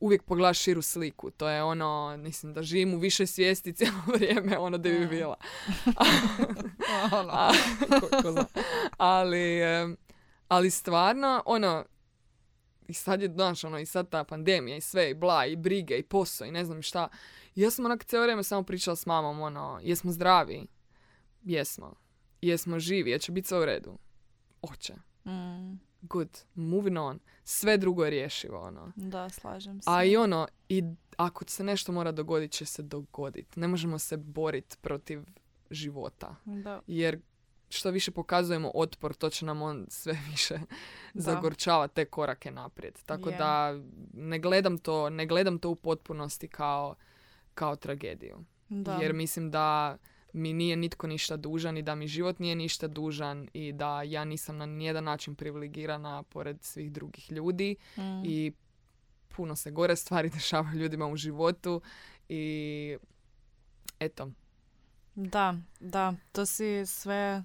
uvijek 0.00 0.22
pogledaš 0.22 0.58
širu 0.58 0.82
sliku. 0.82 1.30
To 1.30 1.48
je 1.48 1.62
ono, 1.62 2.16
mislim 2.16 2.52
da 2.52 2.62
živim 2.62 2.94
u 2.94 2.98
više 2.98 3.26
svijesti 3.26 3.72
cijelo 3.76 4.02
vrijeme, 4.06 4.58
ono 4.58 4.78
da 4.78 4.88
bi 4.88 5.06
bila. 5.06 5.36
Ono. 7.12 7.32
ali, 8.96 9.60
ali 10.48 10.70
stvarno, 10.70 11.42
ono, 11.46 11.84
i 12.88 12.94
sad 12.94 13.22
je, 13.22 13.28
znaš, 13.28 13.64
ono, 13.64 13.78
i 13.78 13.86
sad 13.86 14.08
ta 14.08 14.24
pandemija 14.24 14.76
i 14.76 14.80
sve, 14.80 15.10
i 15.10 15.14
bla, 15.14 15.46
i 15.46 15.56
brige, 15.56 15.98
i 15.98 16.02
posao, 16.02 16.46
i 16.46 16.50
ne 16.50 16.64
znam 16.64 16.82
šta. 16.82 17.08
ja 17.54 17.70
sam 17.70 17.84
onak 17.84 18.04
cijelo 18.04 18.22
vrijeme 18.22 18.42
samo 18.42 18.62
pričala 18.62 18.96
s 18.96 19.06
mamom, 19.06 19.40
ono, 19.40 19.80
jesmo 19.82 20.12
zdravi? 20.12 20.66
Jesmo. 21.42 21.94
Jesmo 22.42 22.78
živi, 22.78 23.10
jer 23.10 23.20
će 23.20 23.32
biti 23.32 23.48
sve 23.48 23.60
u 23.60 23.64
redu. 23.64 23.98
Oće. 24.62 24.94
Mm 25.24 25.89
good, 26.02 26.38
moving 26.54 26.98
on. 26.98 27.18
Sve 27.44 27.78
drugo 27.78 28.04
je 28.04 28.10
rješivo, 28.10 28.60
ono. 28.60 28.92
Da, 28.96 29.28
slažem 29.28 29.80
se. 29.80 29.90
A 29.90 30.04
i 30.04 30.16
ono, 30.16 30.48
i 30.68 30.82
ako 31.16 31.44
se 31.48 31.64
nešto 31.64 31.92
mora 31.92 32.12
dogoditi, 32.12 32.56
će 32.56 32.64
se 32.64 32.82
dogoditi. 32.82 33.60
Ne 33.60 33.68
možemo 33.68 33.98
se 33.98 34.16
boriti 34.16 34.76
protiv 34.80 35.22
života. 35.70 36.36
Da. 36.44 36.80
Jer 36.86 37.20
što 37.68 37.90
više 37.90 38.10
pokazujemo 38.10 38.70
otpor, 38.74 39.14
to 39.14 39.30
će 39.30 39.44
nam 39.44 39.62
on 39.62 39.86
sve 39.88 40.12
više 40.30 40.58
zagorčavati 41.14 41.94
te 41.94 42.04
korake 42.04 42.50
naprijed. 42.50 42.98
Tako 43.06 43.30
da 43.30 43.80
ne 44.12 44.38
gledam 44.38 44.78
to, 44.78 45.10
ne 45.10 45.26
gledam 45.26 45.58
to 45.58 45.70
u 45.70 45.76
potpunosti 45.76 46.48
kao, 46.48 46.94
kao 47.54 47.76
tragediju. 47.76 48.44
Da. 48.68 48.94
Jer 48.94 49.12
mislim 49.12 49.50
da 49.50 49.98
mi 50.32 50.52
nije 50.52 50.76
nitko 50.76 51.06
ništa 51.06 51.36
dužan 51.36 51.76
i 51.76 51.82
da 51.82 51.94
mi 51.94 52.08
život 52.08 52.38
nije 52.38 52.54
ništa 52.54 52.86
dužan 52.86 53.48
i 53.52 53.72
da 53.72 54.02
ja 54.02 54.24
nisam 54.24 54.56
na 54.56 54.66
nijedan 54.66 55.04
način 55.04 55.34
privilegirana 55.34 56.22
pored 56.22 56.62
svih 56.62 56.92
drugih 56.92 57.32
ljudi 57.32 57.76
mm. 57.96 58.24
i 58.24 58.52
puno 59.28 59.56
se 59.56 59.70
gore 59.70 59.96
stvari 59.96 60.30
dešavaju 60.34 60.80
ljudima 60.80 61.06
u 61.06 61.16
životu 61.16 61.80
i 62.28 62.96
eto. 64.00 64.30
Da, 65.14 65.54
da, 65.80 66.14
to 66.32 66.46
si 66.46 66.86
sve 66.86 67.42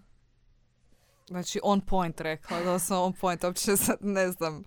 znači 1.27 1.59
on 1.63 1.81
point 1.81 2.21
rekla, 2.21 2.59
da 2.59 2.79
sam 2.79 3.01
on 3.01 3.13
point, 3.13 3.43
uopće 3.43 3.77
sad 3.77 3.97
ne 4.01 4.31
znam 4.31 4.63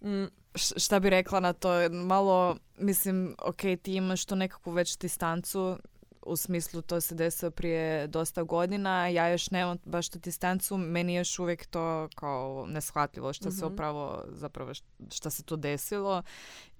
mm, 0.00 0.24
šta 0.54 1.00
bi 1.00 1.10
rekla 1.10 1.40
na 1.40 1.52
to, 1.52 1.88
malo 1.90 2.56
mislim, 2.78 3.36
ok, 3.38 3.60
ti 3.82 3.94
imaš 3.94 4.24
tu 4.24 4.36
nekakvu 4.36 4.72
već 4.72 4.98
distancu 4.98 5.78
u 6.26 6.36
smislu 6.36 6.82
to 6.82 7.00
se 7.00 7.14
desilo 7.14 7.50
prije 7.50 8.06
dosta 8.06 8.42
godina, 8.42 9.08
ja 9.08 9.28
još 9.28 9.50
nemam 9.50 9.78
baš 9.84 10.08
tu 10.08 10.18
distancu, 10.18 10.76
meni 10.76 11.14
je 11.14 11.18
još 11.18 11.38
uvijek 11.38 11.66
to 11.66 12.08
kao 12.14 12.66
neshvatljivo 12.68 13.32
što 13.32 13.50
se 13.50 13.64
Mhm. 13.64 13.74
upravo, 13.74 14.24
zapravo 14.28 14.72
što 15.12 15.30
se 15.30 15.42
to 15.42 15.56
desilo 15.56 16.22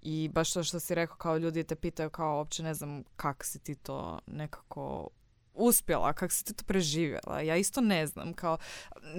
i 0.02 0.28
baš 0.32 0.52
to 0.52 0.64
što 0.64 0.80
si 0.80 0.94
rekao 0.94 1.16
kao 1.16 1.36
ljudi 1.38 1.64
te 1.64 1.74
pitaju 1.76 2.10
kao 2.10 2.36
uopće 2.36 2.62
ne 2.62 2.74
znam 2.74 3.02
kak 3.16 3.44
si 3.44 3.58
ti 3.58 3.74
to 3.74 4.18
nekako 4.26 5.08
uspjela, 5.54 6.12
kak 6.12 6.32
si 6.32 6.44
ti 6.44 6.54
to 6.54 6.64
preživjela. 6.64 7.40
Ja 7.40 7.56
isto 7.56 7.80
ne 7.80 8.06
znam, 8.06 8.32
kao, 8.32 8.58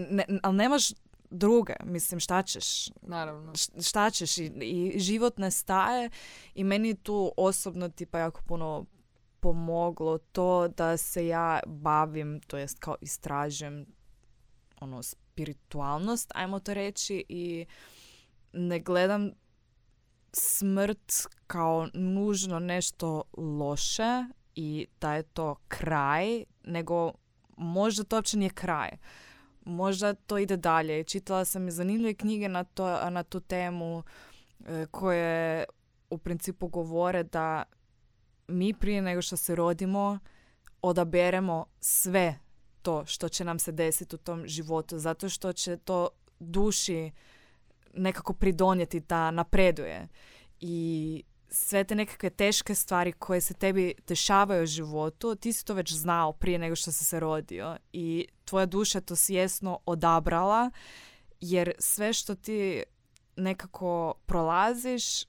ne, 0.09 0.25
ali 0.43 0.55
nemaš 0.57 0.91
druge, 1.29 1.73
mislim 1.83 2.19
šta 2.19 2.43
ćeš, 2.43 2.89
Naravno. 3.01 3.53
Šta 3.81 4.09
ćeš 4.09 4.37
i, 4.37 4.45
i 4.61 4.99
život 4.99 5.37
ne 5.37 5.51
staje 5.51 6.09
i 6.55 6.63
meni 6.63 6.95
tu 6.95 7.33
osobno 7.37 7.89
tipa 7.89 8.19
jako 8.19 8.41
puno 8.47 8.85
pomoglo 9.39 10.17
to 10.17 10.67
da 10.67 10.97
se 10.97 11.27
ja 11.27 11.59
bavim, 11.65 12.41
to 12.47 12.57
jest 12.57 12.79
kao 12.79 12.95
istražujem 13.01 13.85
ono 14.81 15.03
spiritualnost, 15.03 16.31
ajmo 16.35 16.59
to 16.59 16.73
reći 16.73 17.25
i 17.29 17.65
ne 18.53 18.79
gledam 18.79 19.31
smrt 20.33 21.27
kao 21.47 21.87
nužno 21.93 22.59
nešto 22.59 23.23
loše 23.37 24.25
i 24.55 24.87
da 25.01 25.13
je 25.13 25.23
to 25.23 25.55
kraj, 25.67 26.43
nego 26.63 27.11
možda 27.57 28.03
to 28.03 28.15
uopće 28.15 28.37
nije 28.37 28.49
kraj. 28.49 28.89
Možda 29.65 30.13
to 30.13 30.37
ide 30.37 30.57
dalje. 30.57 31.03
Čitala 31.03 31.45
sam 31.45 31.67
i 31.67 31.71
zanimljive 31.71 32.13
knjige 32.13 32.49
na, 32.49 32.63
to, 32.63 33.09
na 33.09 33.23
tu 33.23 33.39
temu 33.39 34.03
e, 34.65 34.85
koje 34.91 35.65
u 36.09 36.17
principu 36.17 36.67
govore 36.67 37.23
da 37.23 37.63
mi 38.47 38.73
prije 38.73 39.01
nego 39.01 39.21
što 39.21 39.37
se 39.37 39.55
rodimo 39.55 40.19
odaberemo 40.81 41.65
sve 41.79 42.39
to 42.81 43.05
što 43.05 43.29
će 43.29 43.43
nam 43.43 43.59
se 43.59 43.71
desiti 43.71 44.15
u 44.15 44.19
tom 44.19 44.47
životu 44.47 44.99
zato 44.99 45.29
što 45.29 45.53
će 45.53 45.77
to 45.77 46.09
duši 46.39 47.11
nekako 47.93 48.33
pridonijeti 48.33 48.99
da 48.99 49.31
napreduje. 49.31 50.07
I 50.59 51.23
sve 51.49 51.83
te 51.83 51.95
nekakve 51.95 52.29
teške 52.29 52.75
stvari 52.75 53.11
koje 53.11 53.41
se 53.41 53.53
tebi 53.53 53.93
dešavaju 54.07 54.63
u 54.63 54.65
životu, 54.65 55.35
ti 55.35 55.53
si 55.53 55.65
to 55.65 55.73
već 55.73 55.93
znao 55.93 56.33
prije 56.33 56.59
nego 56.59 56.75
što 56.75 56.91
si 56.91 57.05
se 57.05 57.19
rodio. 57.19 57.77
I 57.93 58.27
tvoja 58.45 58.65
duša 58.65 59.01
to 59.01 59.15
svjesno 59.15 59.79
odabrala 59.85 60.71
jer 61.41 61.71
sve 61.79 62.13
što 62.13 62.35
ti 62.35 62.83
nekako 63.35 64.13
prolaziš 64.25 65.23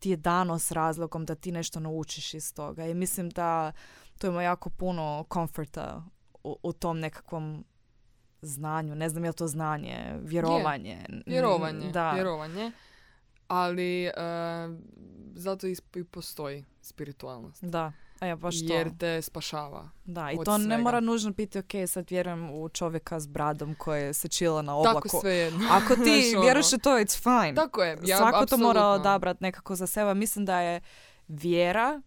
ti 0.00 0.10
je 0.10 0.16
dano 0.16 0.58
s 0.58 0.70
razlogom 0.70 1.24
da 1.24 1.34
ti 1.34 1.52
nešto 1.52 1.80
naučiš 1.80 2.34
iz 2.34 2.54
toga 2.54 2.86
i 2.86 2.94
mislim 2.94 3.30
da 3.30 3.72
to 4.18 4.26
ima 4.26 4.42
jako 4.42 4.70
puno 4.70 5.24
komforta 5.28 6.04
u, 6.44 6.56
u 6.62 6.72
tom 6.72 7.00
nekakvom 7.00 7.64
znanju, 8.42 8.94
ne 8.94 9.08
znam 9.08 9.24
je 9.24 9.30
li 9.30 9.36
to 9.36 9.48
znanje, 9.48 10.18
vjerovanje. 10.22 11.06
Vjerovanje, 11.26 11.90
Da. 11.90 12.12
vjerovanje. 12.12 12.72
Ali 13.48 14.04
e, 14.04 14.12
zato 15.34 15.66
i 15.66 16.04
postoji 16.10 16.64
spiritualnost. 16.82 17.64
Da, 17.64 17.92
a 18.20 18.26
ja 18.26 18.36
baš 18.36 18.66
to. 18.66 18.74
Jer 18.74 18.96
te 18.98 19.22
spašava. 19.22 19.90
Da, 20.04 20.30
i 20.32 20.36
to 20.44 20.58
ne 20.58 20.64
svega. 20.64 20.82
mora 20.82 21.00
nužno 21.00 21.30
biti 21.30 21.58
ok, 21.58 21.70
sad 21.86 22.10
vjerujem 22.10 22.50
u 22.50 22.68
čovjeka 22.68 23.20
s 23.20 23.26
bradom 23.26 23.74
koje 23.74 24.12
se 24.12 24.28
čila 24.28 24.62
na 24.62 24.72
Tako 24.72 24.88
oblaku. 24.90 25.18
sve 25.20 25.34
jedno. 25.34 25.68
Ako 25.70 25.94
ti 25.94 26.32
ono. 26.36 26.42
vjeruješ 26.44 26.72
u 26.72 26.78
to, 26.78 26.90
it's 26.90 27.22
fine. 27.22 27.54
Tako 27.54 27.82
je. 27.82 27.98
Ja, 28.04 28.16
Svako 28.16 28.46
to 28.46 28.56
mora 28.56 28.86
odabrat 28.86 29.40
nekako 29.40 29.74
za 29.76 29.86
sebe. 29.86 30.14
Mislim 30.14 30.44
da 30.44 30.60
je 30.60 30.80
vjera 31.28 32.02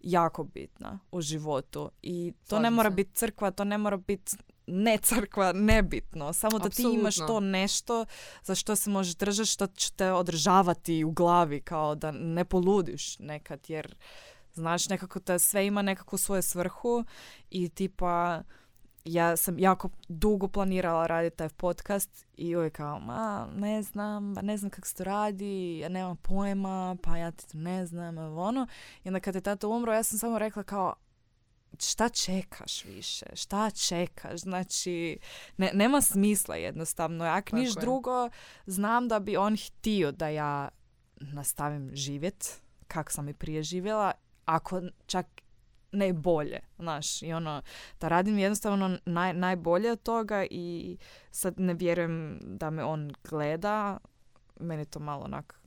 jako 0.00 0.44
bitna 0.44 0.98
u 1.12 1.20
životu. 1.20 1.90
I 2.02 2.32
to 2.48 2.56
ne 2.56 2.60
Slažem 2.60 2.74
mora 2.74 2.90
biti 2.90 3.14
crkva, 3.14 3.50
to 3.50 3.64
ne 3.64 3.78
mora 3.78 3.96
biti 3.96 4.36
ne 4.66 4.98
crkva, 4.98 5.52
nebitno. 5.52 6.32
Samo 6.32 6.58
da 6.58 6.68
ti 6.68 6.82
imaš 6.82 7.16
to 7.16 7.40
nešto 7.40 8.04
za 8.42 8.54
što 8.54 8.76
se 8.76 8.90
možeš 8.90 9.14
držati, 9.14 9.48
što 9.50 9.66
će 9.66 9.92
te 9.92 10.12
održavati 10.12 11.04
u 11.04 11.10
glavi, 11.10 11.60
kao 11.60 11.94
da 11.94 12.10
ne 12.10 12.44
poludiš 12.44 13.18
nekad, 13.18 13.60
jer 13.68 13.94
znaš, 14.56 14.88
nekako 14.88 15.20
da 15.20 15.38
sve 15.38 15.66
ima 15.66 15.82
nekako 15.82 16.18
svoju 16.18 16.42
svrhu 16.42 17.04
i 17.50 17.68
tipa 17.68 18.42
ja 19.04 19.36
sam 19.36 19.58
jako 19.58 19.90
dugo 20.08 20.48
planirala 20.48 21.06
raditi 21.06 21.36
taj 21.36 21.48
podcast 21.48 22.26
i 22.36 22.56
uvijek 22.56 22.76
kao, 22.76 23.00
ma, 23.00 23.48
ne 23.56 23.82
znam, 23.82 24.34
ba 24.34 24.42
ne 24.42 24.56
znam 24.56 24.70
kako 24.70 24.86
se 24.86 24.94
to 24.94 25.04
radi, 25.04 25.78
ja 25.78 25.88
nemam 25.88 26.16
pojma, 26.16 26.96
pa 27.02 27.16
ja 27.16 27.30
ti 27.30 27.48
to 27.48 27.58
ne 27.58 27.86
znam, 27.86 28.18
ono. 28.18 28.66
I 29.04 29.08
onda 29.08 29.20
kad 29.20 29.34
je 29.34 29.40
tata 29.40 29.68
umro, 29.68 29.92
ja 29.92 30.02
sam 30.02 30.18
samo 30.18 30.38
rekla 30.38 30.62
kao, 30.62 30.94
šta 31.80 32.08
čekaš 32.08 32.84
više, 32.84 33.26
šta 33.34 33.70
čekaš, 33.70 34.40
znači, 34.40 35.18
ne, 35.56 35.70
nema 35.74 36.00
smisla 36.00 36.56
jednostavno, 36.56 37.24
ak 37.24 37.52
niš 37.52 37.68
je. 37.76 37.80
drugo, 37.80 38.30
znam 38.66 39.08
da 39.08 39.18
bi 39.18 39.36
on 39.36 39.56
htio 39.56 40.12
da 40.12 40.28
ja 40.28 40.68
nastavim 41.18 41.90
živjet, 41.94 42.60
kako 42.88 43.12
sam 43.12 43.28
i 43.28 43.34
prije 43.34 43.62
živjela, 43.62 44.12
ako 44.46 44.82
čak 45.06 45.26
ne 45.92 46.12
bolje, 46.12 46.60
znaš, 46.78 47.22
i 47.22 47.32
ono, 47.32 47.62
da 48.00 48.08
radim 48.08 48.38
jednostavno 48.38 48.98
naj, 49.04 49.34
najbolje 49.34 49.92
od 49.92 50.02
toga 50.02 50.46
i 50.50 50.96
sad 51.30 51.60
ne 51.60 51.74
vjerujem 51.74 52.38
da 52.42 52.70
me 52.70 52.84
on 52.84 53.12
gleda, 53.24 53.98
meni 54.60 54.82
je 54.82 54.86
to 54.86 55.00
malo 55.00 55.24
onak 55.24 55.60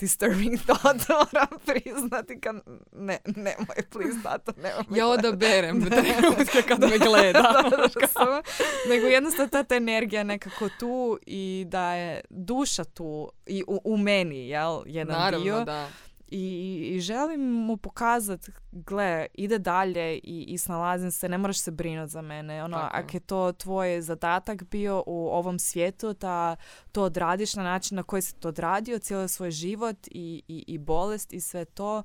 disturbing 0.00 0.58
thought, 0.66 1.08
moram 1.08 1.58
priznati, 1.66 2.40
kad, 2.40 2.56
ne, 2.92 3.18
nemoj, 3.24 3.76
please, 3.90 4.18
tato, 4.22 4.52
nemoj 4.56 4.84
me 4.88 4.98
Ja 4.98 5.06
odaberem 5.06 5.84
trenutka 5.90 6.62
kad 6.68 6.80
me 6.80 6.98
gleda. 6.98 7.40
Da, 7.50 7.76
da, 7.76 7.76
da, 8.24 8.42
nego 8.88 9.06
jednostavno 9.06 9.50
ta, 9.50 9.62
ta 9.62 9.74
energija 9.74 10.22
nekako 10.22 10.68
tu 10.78 11.18
i 11.26 11.64
da 11.68 11.94
je 11.94 12.20
duša 12.30 12.84
tu 12.84 13.30
i 13.46 13.64
u, 13.66 13.80
u 13.84 13.96
meni, 13.96 14.48
jel, 14.48 14.82
jedan 14.86 15.18
Naravno, 15.18 15.44
dio. 15.44 15.64
da. 15.64 15.88
I, 16.30 16.90
I 16.94 17.00
želim 17.00 17.40
mu 17.40 17.76
pokazati, 17.76 18.52
gle, 18.72 19.26
ide 19.34 19.58
dalje 19.58 20.14
i, 20.14 20.44
i 20.48 20.58
snalazim 20.58 21.10
se, 21.10 21.28
ne 21.28 21.38
moraš 21.38 21.58
se 21.58 21.70
brinuti 21.70 22.12
za 22.12 22.22
mene. 22.22 22.64
Ono, 22.64 22.76
Tako 22.76 22.96
ako 22.96 23.16
je 23.16 23.20
to 23.20 23.52
tvoj 23.52 24.00
zadatak 24.00 24.64
bio 24.70 25.02
u 25.06 25.28
ovom 25.28 25.58
svijetu, 25.58 26.12
da 26.12 26.56
to 26.92 27.02
odradiš 27.02 27.54
na 27.54 27.62
način 27.62 27.96
na 27.96 28.02
koji 28.02 28.22
si 28.22 28.34
to 28.34 28.48
odradio 28.48 28.98
cijeli 28.98 29.28
svoj 29.28 29.50
život 29.50 29.96
i, 30.10 30.42
i, 30.48 30.64
i 30.66 30.78
bolest 30.78 31.32
i 31.32 31.40
sve 31.40 31.64
to, 31.64 32.02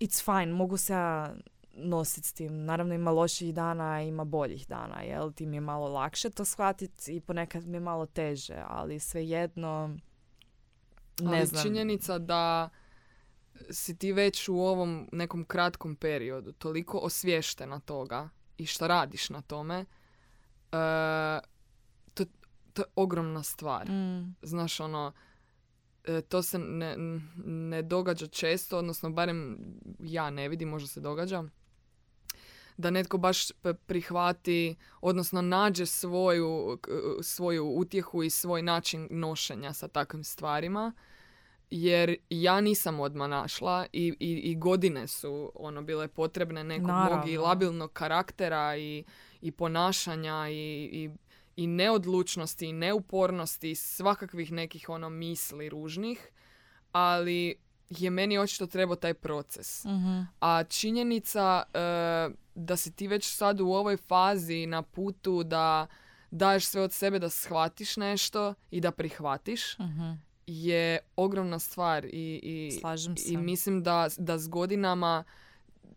it's 0.00 0.24
fine, 0.24 0.52
mogu 0.52 0.76
se 0.76 0.92
ja 0.92 1.34
nositi 1.76 2.28
s 2.28 2.32
tim. 2.32 2.64
Naravno 2.64 2.94
ima 2.94 3.10
loših 3.10 3.54
dana, 3.54 4.02
ima 4.02 4.24
boljih 4.24 4.68
dana, 4.68 5.00
jel? 5.02 5.32
Ti 5.32 5.46
mi 5.46 5.56
je 5.56 5.60
malo 5.60 5.88
lakše 5.88 6.30
to 6.30 6.44
shvatiti 6.44 7.16
i 7.16 7.20
ponekad 7.20 7.66
mi 7.66 7.76
je 7.76 7.80
malo 7.80 8.06
teže, 8.06 8.62
ali 8.68 8.98
svejedno 8.98 9.96
ne 11.20 11.36
Ali 11.38 11.46
znam. 11.46 11.62
činjenica 11.62 12.18
da 12.18 12.68
si 13.70 13.98
ti 13.98 14.12
već 14.12 14.48
u 14.48 14.56
ovom 14.56 15.08
nekom 15.12 15.44
kratkom 15.44 15.96
periodu 15.96 16.52
toliko 16.52 16.98
osvještena 16.98 17.80
toga 17.80 18.28
i 18.58 18.66
što 18.66 18.88
radiš 18.88 19.30
na 19.30 19.42
tome, 19.42 19.84
e, 20.72 21.40
to, 22.14 22.24
to 22.72 22.82
je 22.82 22.86
ogromna 22.96 23.42
stvar. 23.42 23.90
Mm. 23.90 24.36
Znaš, 24.42 24.80
ono, 24.80 25.12
e, 26.04 26.20
to 26.20 26.42
se 26.42 26.58
ne, 26.58 26.96
ne 27.44 27.82
događa 27.82 28.26
često, 28.26 28.78
odnosno 28.78 29.10
barem 29.10 29.58
ja 29.98 30.30
ne 30.30 30.48
vidim, 30.48 30.68
možda 30.68 30.88
se 30.88 31.00
događa, 31.00 31.44
da 32.76 32.90
netko 32.90 33.18
baš 33.18 33.48
prihvati, 33.86 34.76
odnosno 35.00 35.42
nađe 35.42 35.86
svoju, 35.86 36.78
svoju 37.22 37.64
utjehu 37.64 38.22
i 38.22 38.30
svoj 38.30 38.62
način 38.62 39.08
nošenja 39.10 39.72
sa 39.72 39.88
takvim 39.88 40.24
stvarima. 40.24 40.92
Jer 41.76 42.16
ja 42.30 42.60
nisam 42.60 43.00
odmah 43.00 43.28
našla 43.28 43.86
i, 43.92 44.14
i, 44.20 44.32
i 44.34 44.56
godine 44.56 45.06
su 45.06 45.52
ono 45.54 45.82
bile 45.82 46.08
potrebne 46.08 46.64
nekog 46.64 46.86
mog 46.86 46.96
i 47.08 47.12
Naravno. 47.12 47.42
labilnog 47.42 47.92
karaktera 47.92 48.76
i, 48.76 49.04
i 49.40 49.50
ponašanja 49.50 50.48
i, 50.48 50.54
i, 50.92 51.10
i 51.56 51.66
neodlučnosti 51.66 52.66
i 52.66 52.72
neupornosti 52.72 53.70
i 53.70 53.74
svakakvih 53.74 54.52
nekih 54.52 54.88
ono 54.88 55.08
misli 55.08 55.68
ružnih, 55.68 56.28
ali 56.92 57.54
je 57.90 58.10
meni 58.10 58.38
očito 58.38 58.66
trebao 58.66 58.96
taj 58.96 59.14
proces. 59.14 59.84
Mhm. 59.84 60.20
A 60.40 60.64
činjenica 60.64 61.62
e, 61.74 61.78
da 62.54 62.76
si 62.76 62.92
ti 62.92 63.08
već 63.08 63.28
sad 63.28 63.60
u 63.60 63.68
ovoj 63.68 63.96
fazi 63.96 64.66
na 64.66 64.82
putu 64.82 65.42
da 65.42 65.86
daješ 66.30 66.66
sve 66.66 66.82
od 66.82 66.92
sebe 66.92 67.18
da 67.18 67.28
shvatiš 67.30 67.96
nešto 67.96 68.54
i 68.70 68.80
da 68.80 68.90
prihvatiš 68.90 69.78
Mhm. 69.78 70.12
Je 70.46 70.98
ogromna 71.16 71.58
stvar 71.58 72.04
i, 72.04 72.40
i, 72.42 72.78
Slažem 72.80 73.16
se. 73.16 73.32
i 73.32 73.36
mislim 73.36 73.82
da, 73.82 74.08
da 74.18 74.38
s 74.38 74.48
godinama 74.48 75.24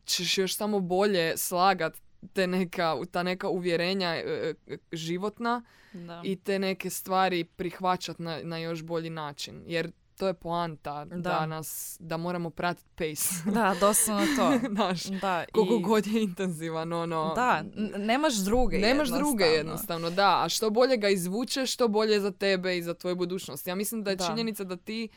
ćeš 0.05 0.37
još 0.37 0.55
samo 0.55 0.79
bolje 0.79 1.37
slagat 1.37 1.93
te 2.33 2.47
neka, 2.47 2.95
ta 3.11 3.23
neka 3.23 3.49
uvjerenja 3.49 4.15
e, 4.15 4.53
e, 4.67 4.77
životna 4.91 5.63
Da. 5.93 6.21
i 6.25 6.35
te 6.35 6.59
neke 6.59 6.89
stvari 6.89 7.43
prihvaćat 7.43 8.19
na, 8.19 8.39
na 8.43 8.57
još 8.57 8.83
bolji 8.83 9.09
način. 9.09 9.63
Jer 9.67 9.91
to 10.17 10.27
je 10.27 10.33
poanta 10.33 11.05
da. 11.05 11.15
Da. 11.17 11.45
nas, 11.45 11.97
da 11.99 12.17
moramo 12.17 12.49
pratiti 12.49 12.89
pace. 12.91 13.29
Da, 13.51 13.75
doslovno 13.79 14.25
to. 14.37 14.51
Znaš, 14.69 15.03
Da, 15.03 15.45
koliko 15.47 15.73
i- 15.73 15.81
god 15.81 16.07
je 16.07 16.23
intenzivan, 16.23 16.93
ono... 16.93 17.33
Da, 17.35 17.63
n- 17.67 17.93
nemaš 17.97 18.33
druge 18.35 18.77
Nemaš 18.77 19.07
druge 19.07 19.21
jednostavno. 19.43 19.57
jednostavno, 19.57 20.09
da. 20.11 20.43
A 20.43 20.49
što 20.49 20.69
bolje 20.69 20.97
ga 20.97 21.09
izvučeš, 21.09 21.73
što 21.73 21.87
bolje 21.87 22.13
je 22.13 22.19
za 22.19 22.31
tebe 22.31 22.77
i 22.77 22.83
za 22.83 22.93
tvoju 22.93 23.15
budućnost. 23.15 23.67
Ja 23.67 23.75
mislim 23.75 24.03
da 24.03 24.09
je 24.09 24.15
Da. 24.15 24.25
činjenica 24.25 24.63
da 24.63 24.75
ti 24.77 25.09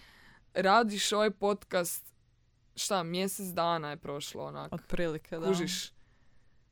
radiš 0.55 1.13
ovaj 1.13 1.31
podcast, 1.31 2.13
šta, 2.77 3.03
mjesec 3.03 3.47
dana 3.47 3.91
je 3.91 3.97
prošlo 3.97 4.45
onak. 4.45 4.73
Otprilike, 4.73 5.39
da. 5.39 5.47
Kužiš. 5.47 5.91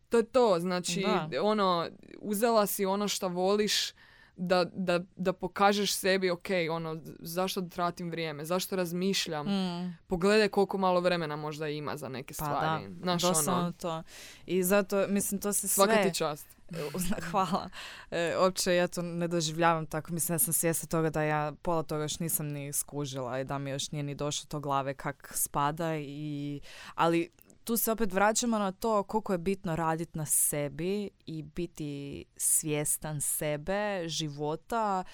To 0.09 0.17
je 0.17 0.25
to, 0.25 0.57
znači, 0.59 1.01
Da. 1.31 1.43
ono, 1.43 1.89
uzela 2.19 2.67
si 2.67 2.87
ono 2.87 3.09
što 3.09 3.29
voliš 3.29 3.93
da, 4.39 4.65
da, 4.65 5.01
da 5.17 5.33
pokažeš 5.33 5.93
sebi, 5.93 6.31
ok, 6.31 6.47
ono, 6.71 7.01
zašto 7.21 7.63
tratim 7.63 8.11
vrijeme, 8.11 8.45
zašto 8.45 8.77
razmišljam, 8.77 9.47
Mm. 9.47 9.97
pogledaj 10.07 10.49
koliko 10.49 10.79
malo 10.79 11.01
vremena 11.01 11.37
možda 11.37 11.69
ima 11.69 11.97
za 11.97 12.09
neke 12.09 12.35
Pa 12.39 12.45
stvari. 12.45 12.89
da, 12.89 13.13
doslovno 13.13 13.53
ono, 13.61 13.73
to. 13.73 14.03
I 14.47 14.63
zato, 14.63 15.07
mislim, 15.09 15.41
to 15.41 15.53
se 15.53 15.69
svaka 15.69 15.93
sve... 15.93 16.03
ti 16.03 16.15
čast. 16.15 16.47
Hvala. 17.31 17.69
E, 18.11 18.35
uopće 18.41 18.75
ja 18.75 18.89
to 18.89 19.03
ne 19.03 19.29
doživljavam 19.29 19.87
tako. 19.87 20.13
Mislim, 20.13 20.35
ja 20.35 20.39
sam 20.39 20.53
svjesna 20.53 20.89
toga 20.89 21.11
da 21.11 21.23
ja 21.23 21.53
pola 21.63 21.83
toga 21.83 22.03
još 22.03 22.19
nisam 22.19 22.47
ni 22.47 22.73
skužila 22.73 23.41
i 23.41 23.45
da 23.45 23.59
mi 23.59 23.71
još 23.71 23.91
nije 23.91 24.03
ni 24.03 24.15
došlo 24.15 24.47
to 24.49 24.61
glave 24.61 24.95
kak 24.95 25.33
spada. 25.35 25.97
I, 25.97 26.61
ali 26.95 27.31
tu 27.69 27.77
se 27.77 27.93
opet 27.93 28.13
vraćamo 28.13 28.59
na 28.59 28.73
to 28.73 29.03
koliko 29.03 29.33
je 29.33 29.39
bitno 29.39 29.77
raditi 29.77 30.19
na 30.19 30.27
sebi 30.27 31.11
i 31.27 31.43
biti 31.43 32.25
svjestan 32.37 33.21
sebe, 33.21 34.09
života 34.09 35.05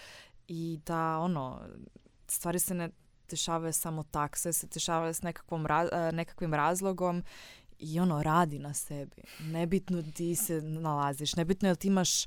i 0.49 0.79
da 0.87 1.19
ono, 1.19 1.61
stvari 2.27 2.59
se 2.59 2.75
ne 2.75 2.91
dešavaju 3.31 3.73
samo 3.73 4.03
tak, 4.03 4.37
sve 4.37 4.53
se 4.53 4.67
dešavaju 4.67 5.15
s 5.15 5.23
nekakvom 5.23 5.67
e, 5.67 6.13
nekakvim 6.13 6.55
razlogom 6.55 7.23
i 7.79 8.01
ono, 8.01 8.23
radi 8.23 8.59
na 8.59 8.75
sebi. 8.75 9.23
Nebitno 9.41 10.03
di 10.03 10.37
se 10.37 10.63
nalaziš, 10.63 11.37
nebitno 11.37 11.69
jel 11.69 11.77
ti 11.77 11.89
imaš 11.89 12.27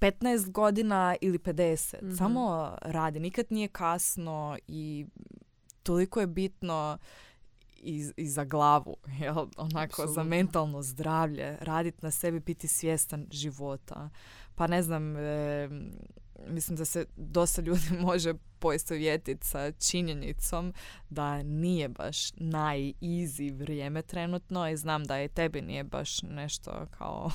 15 0.00 0.50
godina 0.50 1.16
ili 1.20 1.38
50. 1.38 2.02
Mhm. 2.02 2.14
Samo 2.14 2.76
radi, 2.82 3.20
nikad 3.20 3.46
nije 3.50 3.68
kasno 3.68 4.58
i 4.66 5.06
toliko 5.82 6.20
je 6.20 6.26
bitno 6.26 6.98
i, 7.80 8.12
i 8.16 8.28
za 8.28 8.44
glavu, 8.44 8.96
jel? 9.20 9.36
onako 9.56 9.72
za 9.96 10.02
Apsolutno. 10.02 10.24
mentalno 10.24 10.82
zdravlje, 10.82 11.56
raditi 11.60 11.98
na 12.02 12.10
sebi, 12.10 12.40
biti 12.40 12.68
svjestan 12.68 13.26
života. 13.30 14.10
Pa 14.54 14.66
ne 14.66 14.82
znam, 14.82 15.16
e, 15.16 15.68
mislim 16.46 16.76
da 16.76 16.84
se 16.84 17.06
dosta 17.16 17.62
ljudi 17.62 17.82
može 18.00 18.34
poistovjetiti 18.58 19.46
sa 19.46 19.72
činjenicom 19.72 20.74
da 21.10 21.42
nije 21.42 21.88
baš 21.88 22.32
naj-easy 22.32 23.54
vrijeme 23.54 24.02
trenutno 24.02 24.68
i 24.68 24.76
znam 24.76 25.04
da 25.04 25.22
i 25.22 25.28
tebi 25.28 25.62
nije 25.62 25.84
baš 25.84 26.22
nešto 26.22 26.86
kao 26.90 27.30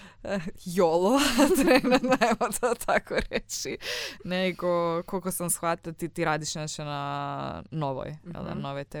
jolo 0.76 1.20
trenutno, 1.56 2.16
evo 2.20 2.52
to 2.60 2.74
tako 2.86 3.14
reći, 3.30 3.78
nego 4.24 4.66
koliko 5.02 5.30
sam 5.30 5.50
shvatila 5.50 5.92
ti, 5.94 6.08
ti 6.08 6.24
radiš 6.24 6.54
nešto 6.54 6.84
na 6.84 7.62
Novoj, 7.70 8.08
jel 8.24 8.44
da, 8.44 8.50
Mhm. 8.50 8.60
Nove 8.60 8.84
TV 8.84 8.96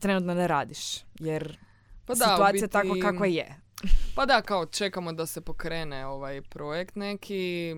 trenutno 0.00 0.34
ne 0.34 0.48
radiš 0.48 0.98
jer 1.20 1.58
Pa 2.06 2.14
da, 2.14 2.24
situacija 2.24 2.48
je 2.48 2.52
biti- 2.52 2.72
takva 2.72 2.96
kakva 3.02 3.26
je. 3.26 3.60
Pa 4.16 4.26
da, 4.26 4.42
kao 4.42 4.66
čekamo 4.66 5.12
da 5.12 5.26
se 5.26 5.40
pokrene 5.40 6.06
ovaj 6.06 6.42
projekt 6.42 6.96
neki. 6.96 7.74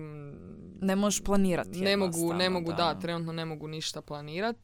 Ne 0.81 0.95
možeš 0.95 1.23
planirati 1.23 1.81
Ne 1.81 1.97
mogu, 1.97 2.33
ne 2.33 2.49
mogu, 2.49 2.73
da. 2.73 2.99
trenutno 2.99 3.33
ne 3.33 3.45
mogu 3.45 3.67
ništa 3.67 4.01
planirat. 4.01 4.55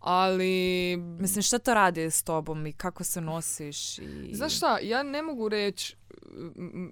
Ali... 0.00 0.96
Mislim, 0.96 1.42
šta 1.42 1.58
to 1.58 1.74
radi 1.74 2.10
s 2.10 2.22
tobom 2.22 2.66
i 2.66 2.72
kako 2.72 3.04
se 3.04 3.20
nosiš? 3.20 3.98
I... 3.98 4.30
Znaš 4.34 4.56
šta, 4.56 4.78
ja 4.82 5.02
ne 5.02 5.22
mogu 5.22 5.48
reći, 5.48 5.96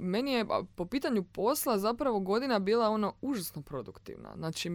meni 0.01 0.33
je 0.33 0.47
po 0.75 0.87
pitanju 0.87 1.23
posla 1.25 1.79
zapravo 1.79 2.21
godina 2.21 2.59
bila 2.59 2.89
ono 2.89 3.15
užasno 3.23 3.63
produktivna. 3.63 4.33
Znači, 4.37 4.71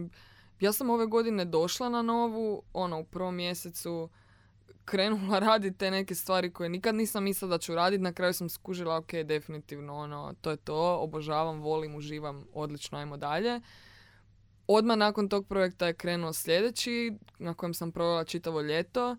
ja 0.60 0.72
sam 0.72 0.90
ove 0.90 1.06
godine 1.06 1.44
došla 1.44 1.88
na 1.88 2.02
novu, 2.02 2.62
ono, 2.72 3.00
u 3.00 3.04
prvom 3.04 3.34
mjesecu 3.34 4.08
krenula 4.90 5.38
raditi 5.48 5.78
te 5.78 5.90
neke 5.90 6.14
stvari 6.14 6.52
koje 6.52 6.68
nikad 6.68 6.94
nisam 6.94 7.24
mislila 7.24 7.50
da 7.50 7.58
ću 7.58 7.74
raditi. 7.74 8.02
Na 8.02 8.12
kraju 8.12 8.32
sam 8.32 8.48
skužila, 8.48 8.96
ok, 8.96 9.12
definitivno, 9.24 9.94
ono, 9.94 10.34
to 10.40 10.50
je 10.50 10.56
to, 10.56 10.98
obožavam, 11.00 11.60
volim, 11.60 11.94
uživam, 11.94 12.44
odlično, 12.52 12.98
ajmo 12.98 13.16
dalje. 13.16 13.60
Odmah 14.66 14.96
nakon 14.96 15.28
tog 15.28 15.46
projekta 15.46 15.86
je 15.86 15.94
krenuo 15.94 16.32
sljedeći, 16.32 17.12
na 17.38 17.54
kojem 17.54 17.74
sam 17.74 17.92
provela 17.92 18.24
čitavo 18.24 18.60
ljeto. 18.60 19.16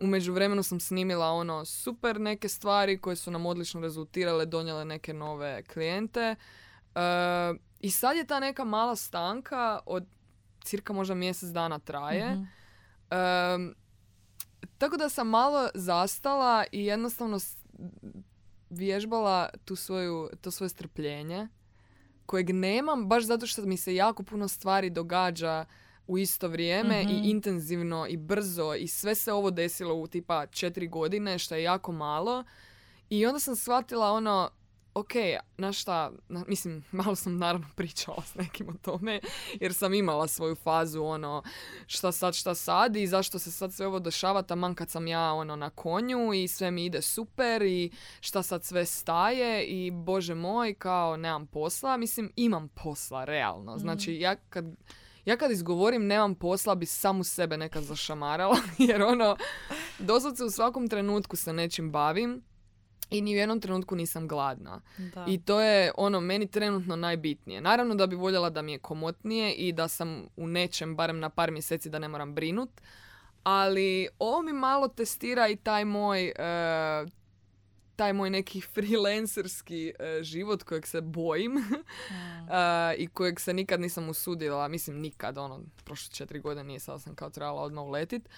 U 0.00 0.06
međuvremenu 0.06 0.62
sam 0.62 0.80
snimila 0.80 1.30
ono 1.30 1.64
super 1.64 2.20
neke 2.20 2.48
stvari 2.48 2.98
koje 2.98 3.16
su 3.16 3.30
nam 3.30 3.46
odlično 3.46 3.80
rezultirale, 3.80 4.46
donijele 4.46 4.84
neke 4.84 5.12
nove 5.12 5.62
klijente. 5.62 6.36
E, 6.94 7.00
I 7.80 7.90
sad 7.90 8.16
je 8.16 8.26
ta 8.26 8.40
neka 8.40 8.64
mala 8.64 8.96
stanka 8.96 9.78
od 9.86 10.06
cirka 10.64 10.92
možda 10.92 11.14
mjesec 11.14 11.48
dana 11.48 11.78
traje. 11.78 12.34
Mhm. 12.34 12.44
Em, 13.10 13.74
tako 14.78 14.96
da 14.96 15.08
sam 15.08 15.28
malo 15.28 15.68
zastala 15.74 16.64
i 16.72 16.84
jednostavno 16.84 17.38
vježbala 18.70 19.48
tu 19.64 19.76
svoju, 19.76 20.30
to 20.40 20.50
svoje 20.50 20.68
strpljenje 20.68 21.48
kojeg 22.26 22.50
nemam 22.50 23.08
baš 23.08 23.24
zato 23.24 23.46
što 23.46 23.62
mi 23.62 23.76
se 23.76 23.94
jako 23.94 24.22
puno 24.22 24.48
stvari 24.48 24.90
događa 24.90 25.64
u 26.06 26.18
isto 26.18 26.48
vrijeme 26.48 27.02
Mhm. 27.02 27.10
i 27.10 27.30
intenzivno 27.30 28.06
i 28.08 28.16
brzo 28.16 28.74
i 28.74 28.88
sve 28.88 29.14
se 29.14 29.32
ovo 29.32 29.50
desilo 29.50 29.94
u 29.94 30.06
tipa 30.06 30.46
četiri 30.46 30.88
godine 30.88 31.38
što 31.38 31.54
je 31.54 31.62
jako 31.62 31.92
malo 31.92 32.44
i 33.10 33.26
onda 33.26 33.38
sam 33.40 33.56
shvatila 33.56 34.10
ono 34.12 34.50
ok, 34.94 35.12
znaš 35.58 35.80
šta, 35.80 36.12
na- 36.28 36.44
mislim, 36.48 36.84
malo 36.92 37.14
sam 37.14 37.38
naravno 37.38 37.66
pričala 37.76 38.22
s 38.22 38.34
nekim 38.34 38.68
o 38.68 38.72
tome, 38.82 39.20
jer 39.60 39.74
sam 39.74 39.94
imala 39.94 40.28
svoju 40.28 40.54
fazu, 40.54 41.02
ono, 41.02 41.42
šta 41.86 42.12
sad, 42.12 42.34
šta 42.34 42.54
sad 42.54 42.96
i 42.96 43.06
zašto 43.06 43.38
se 43.38 43.52
sad 43.52 43.72
sve 43.72 43.86
ovo 43.86 43.98
dešava, 43.98 44.42
taman 44.42 44.74
kad 44.74 44.90
sam 44.90 45.06
ja, 45.06 45.32
ono, 45.32 45.56
na 45.56 45.70
konju 45.70 46.32
i 46.32 46.48
sve 46.48 46.70
mi 46.70 46.84
ide 46.84 47.02
super 47.02 47.62
i 47.62 47.90
šta 48.20 48.42
sad 48.42 48.64
sve 48.64 48.86
staje 48.86 49.64
i 49.64 49.90
bože 49.90 50.34
moj, 50.34 50.74
kao, 50.74 51.16
nemam 51.16 51.46
posla, 51.46 51.96
mislim, 51.96 52.32
imam 52.36 52.68
posla, 52.68 53.24
realno, 53.24 53.78
znači, 53.78 54.14
ja 54.14 54.36
kad 54.36 54.64
ja 55.24 55.36
kad 55.36 55.50
izgovorim 55.50 56.06
nemam 56.06 56.34
posla 56.34 56.74
bi 56.74 56.86
samu 56.86 57.24
sebe 57.24 57.56
nekad 57.56 57.82
zašamarala 57.82 58.56
jer 58.88 59.02
ono 59.02 59.36
doslovce 59.98 60.44
u 60.44 60.50
svakom 60.50 60.88
trenutku 60.88 61.36
se 61.36 61.52
nečim 61.52 61.90
bavim 61.92 62.42
i 63.10 63.20
ni 63.22 63.34
u 63.34 63.38
jednom 63.38 63.60
trenutku 63.60 63.96
nisam 63.96 64.28
gladna. 64.28 64.80
Da. 65.14 65.24
I 65.28 65.42
to 65.42 65.60
je 65.60 65.92
ono 65.96 66.20
meni 66.20 66.46
trenutno 66.46 66.96
najbitnije. 66.96 67.60
Naravno 67.60 67.94
da 67.94 68.06
bi 68.06 68.16
voljela 68.16 68.50
da 68.50 68.62
mi 68.62 68.72
je 68.72 68.78
komotnije 68.78 69.52
i 69.52 69.72
da 69.72 69.88
sam 69.88 70.26
u 70.36 70.46
nečem, 70.46 70.96
barem 70.96 71.18
na 71.20 71.28
par 71.28 71.50
mjeseci 71.50 71.90
da 71.90 71.98
ne 71.98 72.08
moram 72.08 72.34
brinut. 72.34 72.70
Ali 73.42 74.08
ovo 74.18 74.42
mi 74.42 74.52
malo 74.52 74.88
testira 74.88 75.48
i 75.48 75.56
taj 75.56 75.84
moj, 75.84 76.26
e, 76.26 76.34
taj 77.96 78.12
moj 78.12 78.30
neki 78.30 78.60
freelancerski 78.74 79.92
e, 79.98 80.22
život 80.22 80.62
kojeg 80.62 80.86
se 80.86 81.00
bojim 81.00 81.56
e, 81.58 82.94
i 82.98 83.06
kojeg 83.06 83.40
se 83.40 83.54
nikad 83.54 83.80
nisam 83.80 84.08
usudila. 84.08 84.68
Mislim 84.68 85.00
nikad, 85.00 85.38
ono, 85.38 85.60
prošle 85.84 86.14
četiri 86.14 86.40
godine 86.40 86.64
nije 86.64 86.80
sad 86.80 87.02
sam 87.02 87.14
kao 87.14 87.30
trebala 87.30 87.62
odmah 87.62 87.84
uletit. 87.84 88.28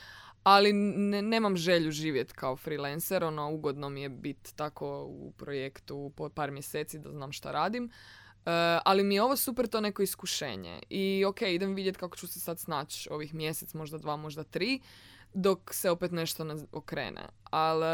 Ali 0.46 0.72
ne, 0.72 1.22
nemam 1.22 1.56
želju 1.56 1.90
živjeti 1.90 2.34
kao 2.34 2.56
freelancer, 2.56 3.24
ono, 3.24 3.50
ugodno 3.50 3.88
mi 3.88 4.02
je 4.02 4.08
biti 4.08 4.56
tako 4.56 5.04
u 5.04 5.32
projektu 5.36 6.12
po 6.16 6.28
par 6.28 6.50
mjeseci 6.50 6.98
da 6.98 7.10
znam 7.10 7.32
šta 7.32 7.52
radim. 7.52 7.84
E, 7.84 7.90
ali 8.84 9.04
mi 9.04 9.14
je 9.14 9.22
ovo 9.22 9.36
super 9.36 9.66
to 9.66 9.80
neko 9.80 10.02
iskušenje. 10.02 10.80
I 10.90 11.24
ok, 11.24 11.42
idem 11.42 11.74
vidjeti 11.74 11.98
kako 11.98 12.16
ću 12.16 12.26
se 12.26 12.40
sad 12.40 12.58
snaći 12.58 13.08
ovih 13.12 13.34
mjesec, 13.34 13.74
možda 13.74 13.98
dva, 13.98 14.16
možda 14.16 14.44
tri, 14.44 14.80
dok 15.34 15.74
se 15.74 15.90
opet 15.90 16.12
nešto 16.12 16.44
ne 16.44 16.54
okrene. 16.72 17.28
Ali 17.44 17.84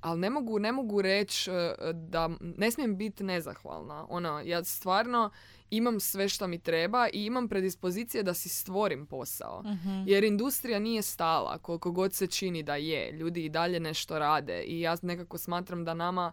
ali 0.00 0.20
ne 0.20 0.30
mogu, 0.30 0.58
ne 0.58 0.72
mogu 0.72 1.02
reći 1.02 1.50
e, 1.50 1.74
da 1.92 2.30
ne 2.40 2.70
smijem 2.70 2.96
biti 2.96 3.24
nezahvalna. 3.24 4.06
Ono, 4.08 4.40
ja 4.44 4.64
stvarno 4.64 5.30
imam 5.72 6.00
sve 6.00 6.28
što 6.28 6.46
mi 6.46 6.58
treba 6.58 7.08
i 7.12 7.24
imam 7.24 7.48
predispozicije 7.48 8.22
da 8.22 8.34
si 8.34 8.48
stvorim 8.48 9.06
posao. 9.06 9.62
Mhm. 9.62 10.02
Jer 10.06 10.24
industrija 10.24 10.78
nije 10.78 11.02
stala, 11.02 11.58
koliko 11.58 11.90
god 11.90 12.14
se 12.14 12.26
čini 12.26 12.62
da 12.62 12.76
je. 12.76 13.12
Ljudi 13.12 13.44
i 13.44 13.48
dalje 13.48 13.80
nešto 13.80 14.18
rade 14.18 14.62
i 14.62 14.80
ja 14.80 14.96
nekako 15.02 15.38
smatram 15.38 15.84
da 15.84 15.94
nama 15.94 16.32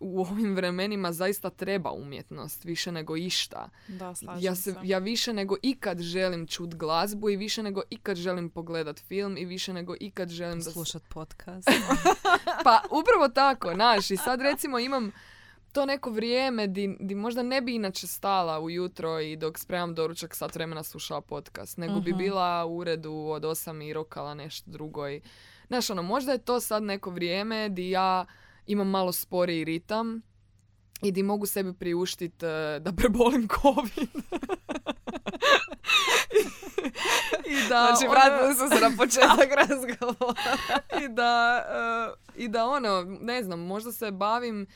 u 0.00 0.20
ovim 0.30 0.54
vremenima 0.54 1.12
zaista 1.12 1.50
treba 1.50 1.92
umjetnost, 1.92 2.64
više 2.64 2.92
nego 2.92 3.16
išta. 3.16 3.68
Da, 3.88 4.14
slažem 4.14 4.44
Ja, 4.44 4.54
se, 4.54 4.74
ja 4.82 4.98
više 4.98 5.32
nego 5.32 5.56
ikad 5.62 6.00
želim 6.00 6.46
čut 6.46 6.74
glazbu 6.74 7.30
i 7.30 7.36
više 7.36 7.62
nego 7.62 7.82
ikad 7.90 8.16
želim 8.16 8.50
pogledat 8.50 9.00
film 9.00 9.36
i 9.36 9.44
više 9.44 9.72
nego 9.72 9.94
ikad 10.00 10.28
želim 10.28 10.60
da... 10.60 10.70
Slušat 10.70 11.02
podcast. 11.08 11.68
Pa 12.64 12.82
upravo 12.90 13.28
tako, 13.34 13.74
znaš, 13.74 14.10
i 14.10 14.16
sad 14.16 14.40
recimo 14.40 14.78
imam 14.78 15.12
to 15.76 15.86
neko 15.86 16.10
vrijeme 16.10 16.66
di, 16.66 16.96
di 17.00 17.14
možda 17.14 17.42
ne 17.42 17.60
bi 17.60 17.74
inače 17.74 18.06
stala 18.06 18.58
ujutro 18.60 19.20
i 19.20 19.36
dok 19.36 19.58
spremam 19.58 19.94
doručak 19.94 20.34
sat 20.34 20.54
vremena 20.54 20.82
slušala 20.82 21.20
podcast, 21.20 21.78
nego 21.78 21.94
bi 21.96 22.10
Mhm. 22.10 22.18
bila 22.18 22.64
u 22.64 22.76
uredu 22.76 23.12
od 23.12 23.44
osam 23.44 23.82
i 23.82 23.92
rokala 23.92 24.34
nešto 24.34 24.70
drugo. 24.70 25.08
I, 25.08 25.20
znaš, 25.68 25.90
ono, 25.90 26.02
možda 26.04 26.32
je 26.32 26.38
to 26.40 26.60
sad 26.60 26.82
neko 26.82 27.10
vrijeme 27.10 27.68
di 27.68 27.90
ja 27.90 28.24
imam 28.66 28.88
malo 28.88 29.12
sporiji 29.12 29.64
ritam 29.64 30.22
i 31.02 31.12
di 31.12 31.22
mogu 31.22 31.46
sebi 31.46 31.72
priuštit 31.74 32.42
eh, 32.42 32.48
da 32.80 32.92
prebolim 32.98 33.48
COVID. 33.52 34.08
I 37.46 37.54
da, 37.60 37.86
Znači, 37.86 38.04
ono- 38.04 38.10
vratili 38.10 38.54
smo 38.54 38.68
se 38.68 38.80
na 38.80 38.90
početak 38.96 39.48
razgovora. 39.60 40.56
i 40.96 41.08
da, 41.08 41.62
eh, 41.68 42.34
i 42.36 42.48
da 42.48 42.66
ono, 42.66 43.02
ne 43.20 43.42
znam, 43.42 43.60
možda 43.60 43.92
se 43.92 44.10
bavim 44.12 44.66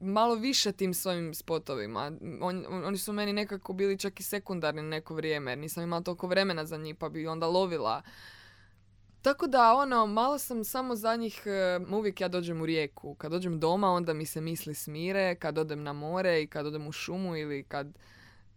malo 0.00 0.34
više 0.34 0.72
tim 0.72 0.94
svojim 0.94 1.34
spotovima. 1.34 2.12
On- 2.40 2.64
on- 2.68 2.84
oni 2.84 2.98
su 2.98 3.12
meni 3.12 3.32
nekako 3.32 3.72
bili 3.72 3.98
čak 3.98 4.20
i 4.20 4.24
sekundarni 4.24 4.82
neko 4.82 5.14
vrijeme, 5.14 5.50
jer 5.50 5.58
nisam 5.58 5.82
imala 5.82 6.02
toliko 6.02 6.26
vremena 6.26 6.64
za 6.64 6.76
njih, 6.76 6.94
pa 6.94 7.08
bi 7.08 7.26
onda 7.26 7.46
lovila. 7.46 8.02
Tako 9.22 9.46
da, 9.46 9.74
ono, 9.74 10.06
malo 10.06 10.38
sam 10.38 10.64
samo 10.64 10.94
za 10.96 11.16
njih, 11.16 11.42
eh, 11.46 11.94
uvijek 11.94 12.20
ja 12.20 12.28
dođem 12.28 12.60
u 12.60 12.66
rijeku. 12.66 13.14
Kad 13.14 13.30
dođem 13.32 13.60
doma, 13.60 13.90
onda 13.90 14.12
mi 14.12 14.26
se 14.26 14.40
misli 14.40 14.74
smire, 14.74 15.34
kad 15.34 15.58
odem 15.58 15.82
na 15.82 15.92
more 15.92 16.42
i 16.42 16.46
kad 16.46 16.66
odem 16.66 16.86
u 16.86 16.92
šumu 16.92 17.36
ili 17.36 17.62
kad 17.62 17.98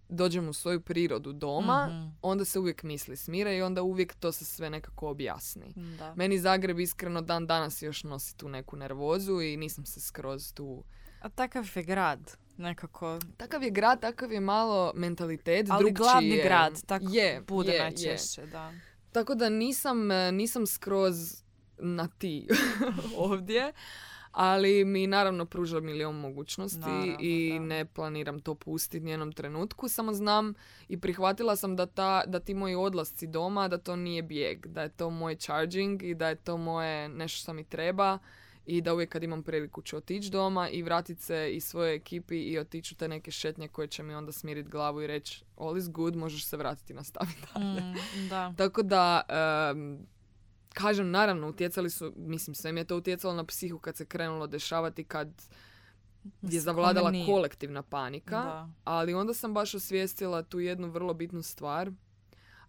dođem 0.10 0.49
u 0.49 0.53
svoju 0.53 0.82
prirodu 0.82 1.34
doma, 1.34 1.88
Mhm. 1.88 2.07
onda 2.22 2.45
se 2.45 2.60
uvijek 2.60 2.84
misli 2.84 3.16
smire 3.16 3.57
i 3.57 3.61
onda 3.61 3.82
uvijek 3.82 4.16
to 4.16 4.32
se 4.32 4.45
sve 4.45 4.70
nekako 4.70 5.07
objasni. 5.10 5.74
Da. 5.98 6.14
Meni 6.16 6.40
Zagreb 6.40 6.80
iskreno 6.80 7.22
dan 7.22 7.48
danas 7.48 7.82
još 7.82 8.03
nosi 8.03 8.38
tu 8.38 8.49
neku 8.49 8.76
nervozu 8.76 9.41
i 9.41 9.57
nisam 9.57 9.86
se 9.86 9.99
skroz 10.02 10.53
tu... 10.53 10.84
A 11.21 11.29
takav 11.29 11.69
je 11.75 11.83
grad, 11.83 12.37
nekako. 12.57 13.19
Takav 13.37 13.63
je 13.63 13.69
grad, 13.69 14.01
takav 14.01 14.31
je 14.31 14.39
malo 14.39 14.91
mentalitet, 14.95 15.67
Ali 15.69 15.83
drugčiji 15.83 15.95
glavni 15.97 16.29
je. 16.29 16.43
grad, 16.43 16.81
tako 16.85 17.05
je, 17.09 17.41
bude 17.47 17.71
je, 17.71 17.75
je. 17.75 17.81
najčešće, 17.81 18.45
da. 18.45 18.73
Tako 19.11 19.35
da 19.35 19.49
nisam, 19.49 20.11
e, 20.11 20.31
nisam 20.31 20.67
skroz 20.67 21.43
na 21.77 22.07
ti 22.07 22.47
ovdje, 23.17 23.73
ali 24.31 24.85
mi 24.85 25.07
naravno 25.07 25.45
pruža 25.45 25.79
milion 25.79 26.15
mogućnosti 26.15 26.79
Naravno, 26.79 27.15
i 27.19 27.49
da. 27.53 27.65
ne 27.65 27.85
planiram 27.85 28.39
to 28.39 28.55
pustiti 28.55 28.99
ni 28.99 29.11
jednom 29.11 29.31
trenutku, 29.31 29.87
samo 29.87 30.13
znam 30.13 30.53
i 30.87 30.99
prihvatila 30.99 31.55
sam 31.55 31.75
da, 31.75 31.85
ta, 31.85 32.23
da 32.27 32.39
ti 32.39 32.53
moji 32.53 32.75
odlasci 32.75 33.27
doma, 33.27 33.67
da 33.67 33.77
to 33.77 33.95
nije 33.95 34.23
bijeg, 34.23 34.67
da 34.67 34.81
je 34.81 34.89
to 34.89 35.09
moj 35.09 35.35
charging 35.35 36.03
i 36.03 36.15
da 36.15 36.29
je 36.29 36.35
to 36.35 36.57
moje 36.57 37.09
nešto 37.09 37.41
što 37.41 37.53
mi 37.53 37.63
treba 37.63 38.19
i 38.69 38.81
da 38.81 38.93
uvijek 38.93 39.09
kad 39.09 39.23
imam 39.23 39.43
priliku 39.43 39.81
ću 39.81 39.97
otići 39.97 40.29
doma 40.29 40.69
i 40.69 40.81
vratit 40.81 41.19
se 41.19 41.49
i 41.53 41.59
svojoj 41.59 41.95
ekipi 41.95 42.41
i 42.41 42.59
otići 42.59 42.93
u 42.93 42.97
te 42.97 43.07
neke 43.07 43.31
šetnje 43.31 43.67
koje 43.67 43.87
će 43.87 44.03
mi 44.03 44.13
onda 44.13 44.31
smiriti 44.31 44.69
glavu 44.69 45.01
i 45.01 45.07
reći 45.07 45.43
all 45.57 45.77
is 45.77 45.89
good, 45.89 46.15
možeš 46.15 46.45
se 46.45 46.57
vratiti 46.57 46.93
i 46.93 46.95
nastaviti 46.95 47.41
dalje. 47.53 47.81
Mm, 47.81 48.29
da. 48.29 48.53
Tako 48.57 48.83
da, 48.83 49.21
em, 49.71 49.99
kažem, 50.73 51.11
naravno, 51.11 51.47
utjecali 51.47 51.89
su, 51.89 52.13
mislim, 52.15 52.55
sve 52.55 52.71
mi 52.71 52.79
je 52.79 52.85
to 52.85 52.97
utjecalo 52.97 53.33
na 53.33 53.45
psihu 53.45 53.79
kad 53.79 53.97
se 53.97 54.05
krenulo 54.05 54.47
dešavati, 54.47 55.03
kad 55.03 55.29
je 56.41 56.59
zavladala 56.59 57.11
kolektivna 57.25 57.81
panika. 57.81 58.43
Da. 58.43 58.69
Ali 58.83 59.13
onda 59.13 59.33
sam 59.33 59.53
baš 59.53 59.75
osvijestila 59.75 60.43
tu 60.43 60.59
jednu 60.59 60.87
vrlo 60.87 61.13
bitnu 61.13 61.41
stvar, 61.41 61.91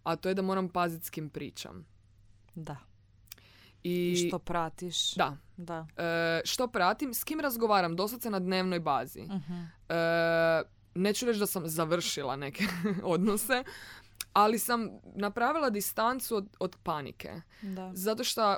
a 0.03 0.15
to 0.15 0.29
je 0.29 0.35
da 0.35 0.41
moram 0.41 0.69
paziti 0.69 1.05
s 1.05 1.09
kim 1.09 1.29
pričam. 1.29 1.85
Da. 2.55 2.77
I, 3.83 4.11
I 4.11 4.27
što 4.27 4.39
pratiš. 4.39 5.13
Da. 5.13 5.37
Da. 5.61 5.87
E, 5.97 6.41
što 6.45 6.67
pratim, 6.67 7.13
s 7.13 7.23
kim 7.23 7.39
razgovaram, 7.39 7.95
doslovce 7.95 8.29
na 8.29 8.39
dnevnoj 8.39 8.79
bazi. 8.81 9.21
Mhm. 9.21 9.53
E, 9.89 9.95
neću 10.95 11.25
reći 11.25 11.39
da 11.39 11.45
sam 11.45 11.67
završila 11.67 12.35
neke 12.35 12.63
odnose, 13.05 13.63
ali 14.33 14.59
sam 14.59 14.87
napravila 15.05 15.69
distancu 15.69 16.35
od, 16.35 16.55
od 16.59 16.75
panike. 16.83 17.31
Da. 17.61 17.91
Zato 17.93 18.23
što 18.23 18.57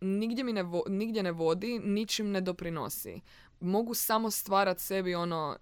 nigdje 0.00 0.44
mi 0.44 0.52
ne, 0.52 0.62
vo- 0.62 0.84
nigdje 0.88 1.22
ne 1.22 1.32
vodi, 1.32 1.78
ničim 1.78 2.30
ne 2.30 2.40
doprinosi. 2.40 3.20
Mogu 3.60 3.94
samo 3.94 4.30
stvarat 4.30 4.78
sebi 4.78 5.14
ono 5.14 5.56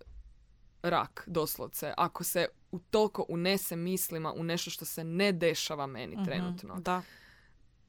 rak, 0.82 1.24
doslovce. 1.26 1.94
Ako 1.96 2.24
se 2.24 2.46
u 2.72 2.78
toliko 2.80 3.26
unese 3.28 3.76
mislima 3.76 4.32
u 4.32 4.44
nešto 4.44 4.70
što 4.70 4.84
se 4.84 5.04
ne 5.04 5.32
dešava 5.32 5.86
meni 5.86 6.14
Mhm. 6.14 6.24
trenutno. 6.24 6.74
Da. 6.76 7.02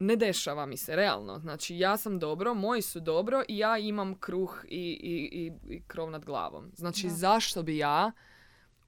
Ne 0.04 0.16
dešava 0.16 0.66
mi 0.66 0.78
se, 0.78 0.96
realno. 0.96 1.40
Znači, 1.40 1.78
ja 1.78 1.98
sam 1.98 2.20
dobro, 2.20 2.54
moji 2.54 2.82
su 2.82 3.00
dobro 3.00 3.44
i 3.48 3.58
ja 3.58 3.78
imam 3.78 4.16
kruh 4.16 4.66
i, 4.66 4.78
i, 4.94 5.30
i, 5.34 5.76
i 5.76 5.82
krov 5.84 6.12
nad 6.12 6.26
glavom. 6.26 6.72
Znači, 6.76 7.04
Da. 7.04 7.14
zašto 7.14 7.64
bi 7.64 7.78
ja 7.78 8.12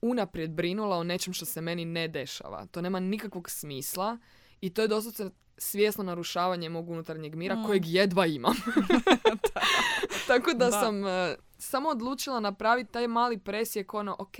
unaprijed 0.01 0.51
brinula 0.51 0.97
o 0.97 1.03
nečem 1.03 1.33
što 1.33 1.45
se 1.45 1.61
meni 1.61 1.85
ne 1.85 2.07
dešava? 2.07 2.65
To 2.65 2.81
nema 2.81 2.99
nikakvog 2.99 3.49
smisla 3.49 4.17
i 4.61 4.69
to 4.69 4.81
je 4.81 4.87
doslovce 4.87 5.25
svjesno 5.57 6.03
narušavanje 6.03 6.69
mog 6.69 6.89
unutarnjeg 6.89 7.35
mira 7.35 7.55
Mm. 7.55 7.63
kojeg 7.65 7.83
jedva 7.85 8.25
imam. 8.27 8.55
Tako 10.27 10.53
da, 10.53 10.65
Da. 10.65 10.71
sam 10.71 11.05
e, 11.07 11.35
samo 11.57 11.89
odlučila 11.89 12.39
napraviti 12.39 12.91
taj 12.91 13.07
mali 13.07 13.37
presjek 13.37 13.93
ono, 13.93 14.15
ok, 14.19 14.35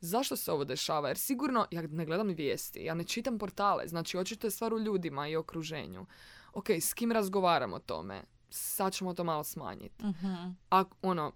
zašto 0.00 0.36
se 0.36 0.52
ovo 0.52 0.64
dešava? 0.64 1.08
Jer 1.08 1.18
sigurno, 1.18 1.66
ja 1.70 1.82
ne 1.82 2.04
gledam 2.04 2.28
vijesti, 2.28 2.80
ja 2.80 2.94
ne 2.94 3.04
čitam 3.04 3.38
portale, 3.38 3.88
znači 3.88 4.18
očito 4.18 4.46
je 4.46 4.50
stvar 4.50 4.74
u 4.74 4.78
ljudima 4.78 5.28
i 5.28 5.36
okruženju. 5.36 6.06
Ok, 6.52 6.70
s 6.70 6.94
kim 6.94 7.12
razgovaram 7.12 7.72
o 7.72 7.78
tome? 7.78 8.22
Sad 8.50 8.92
ćemo 8.92 9.14
to 9.14 9.24
malo 9.24 9.44
smanjiti. 9.44 10.04
Mhm. 10.04 10.34
A 10.70 10.84
ono, 11.02 11.32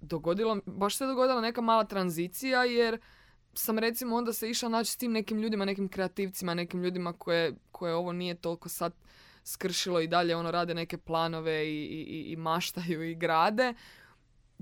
dogodilo, 0.00 0.58
baš 0.66 0.96
se 0.96 1.06
dogodila 1.06 1.40
neka 1.40 1.60
mala 1.60 1.84
tranzicija 1.84 2.64
jer 2.64 3.00
sam 3.54 3.78
recimo 3.78 4.16
onda 4.16 4.32
se 4.32 4.50
išla 4.50 4.68
naći 4.68 4.90
s 4.90 4.96
tim 4.96 5.12
nekim 5.12 5.38
ljudima, 5.38 5.64
nekim 5.64 5.88
kreativcima, 5.88 6.54
nekim 6.54 6.82
ljudima 6.82 7.12
koje, 7.12 7.54
koje 7.72 7.94
ovo 7.94 8.12
nije 8.12 8.34
toliko 8.34 8.68
sad 8.68 8.92
skršilo 9.44 10.00
i 10.00 10.06
dalje 10.06 10.36
ono 10.36 10.50
rade 10.50 10.74
neke 10.74 10.98
planove 10.98 11.66
i, 11.66 11.84
i, 11.84 12.00
i- 12.00 12.32
i 12.32 12.36
maštaju 12.36 13.02
i 13.02 13.14
grade. 13.14 13.74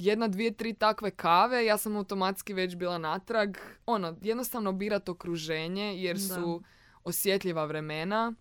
Jedna, 0.01 0.29
dvije, 0.29 0.55
tri 0.55 0.75
takve 0.75 1.11
kave, 1.11 1.65
ja 1.65 1.79
sam 1.79 1.97
automatski 1.97 2.53
već 2.55 2.77
bila 2.77 2.99
natrag. 2.99 3.57
Ono, 3.87 4.17
jednostavno 4.23 4.73
birat 4.73 5.09
okruženje 5.09 5.97
jer 5.97 6.17
Da. 6.17 6.23
su 6.23 6.63
osjetljiva 7.05 7.65
vremena. 7.65 8.33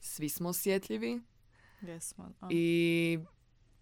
Svi 0.00 0.28
smo 0.28 0.48
osjetljivi 0.48 1.20
Jesmo. 1.80 2.30
i 2.50 3.18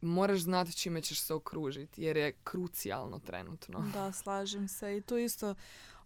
moraš 0.00 0.40
znati 0.40 0.76
čime 0.76 1.02
ćeš 1.02 1.20
se 1.20 1.34
okružiti 1.34 2.02
jer 2.02 2.16
je 2.16 2.32
krucijalno 2.44 3.18
trenutno. 3.18 3.84
Da, 3.92 4.12
slažem 4.22 4.68
se. 4.68 4.96
I 4.96 5.00
tu 5.00 5.16
isto 5.16 5.54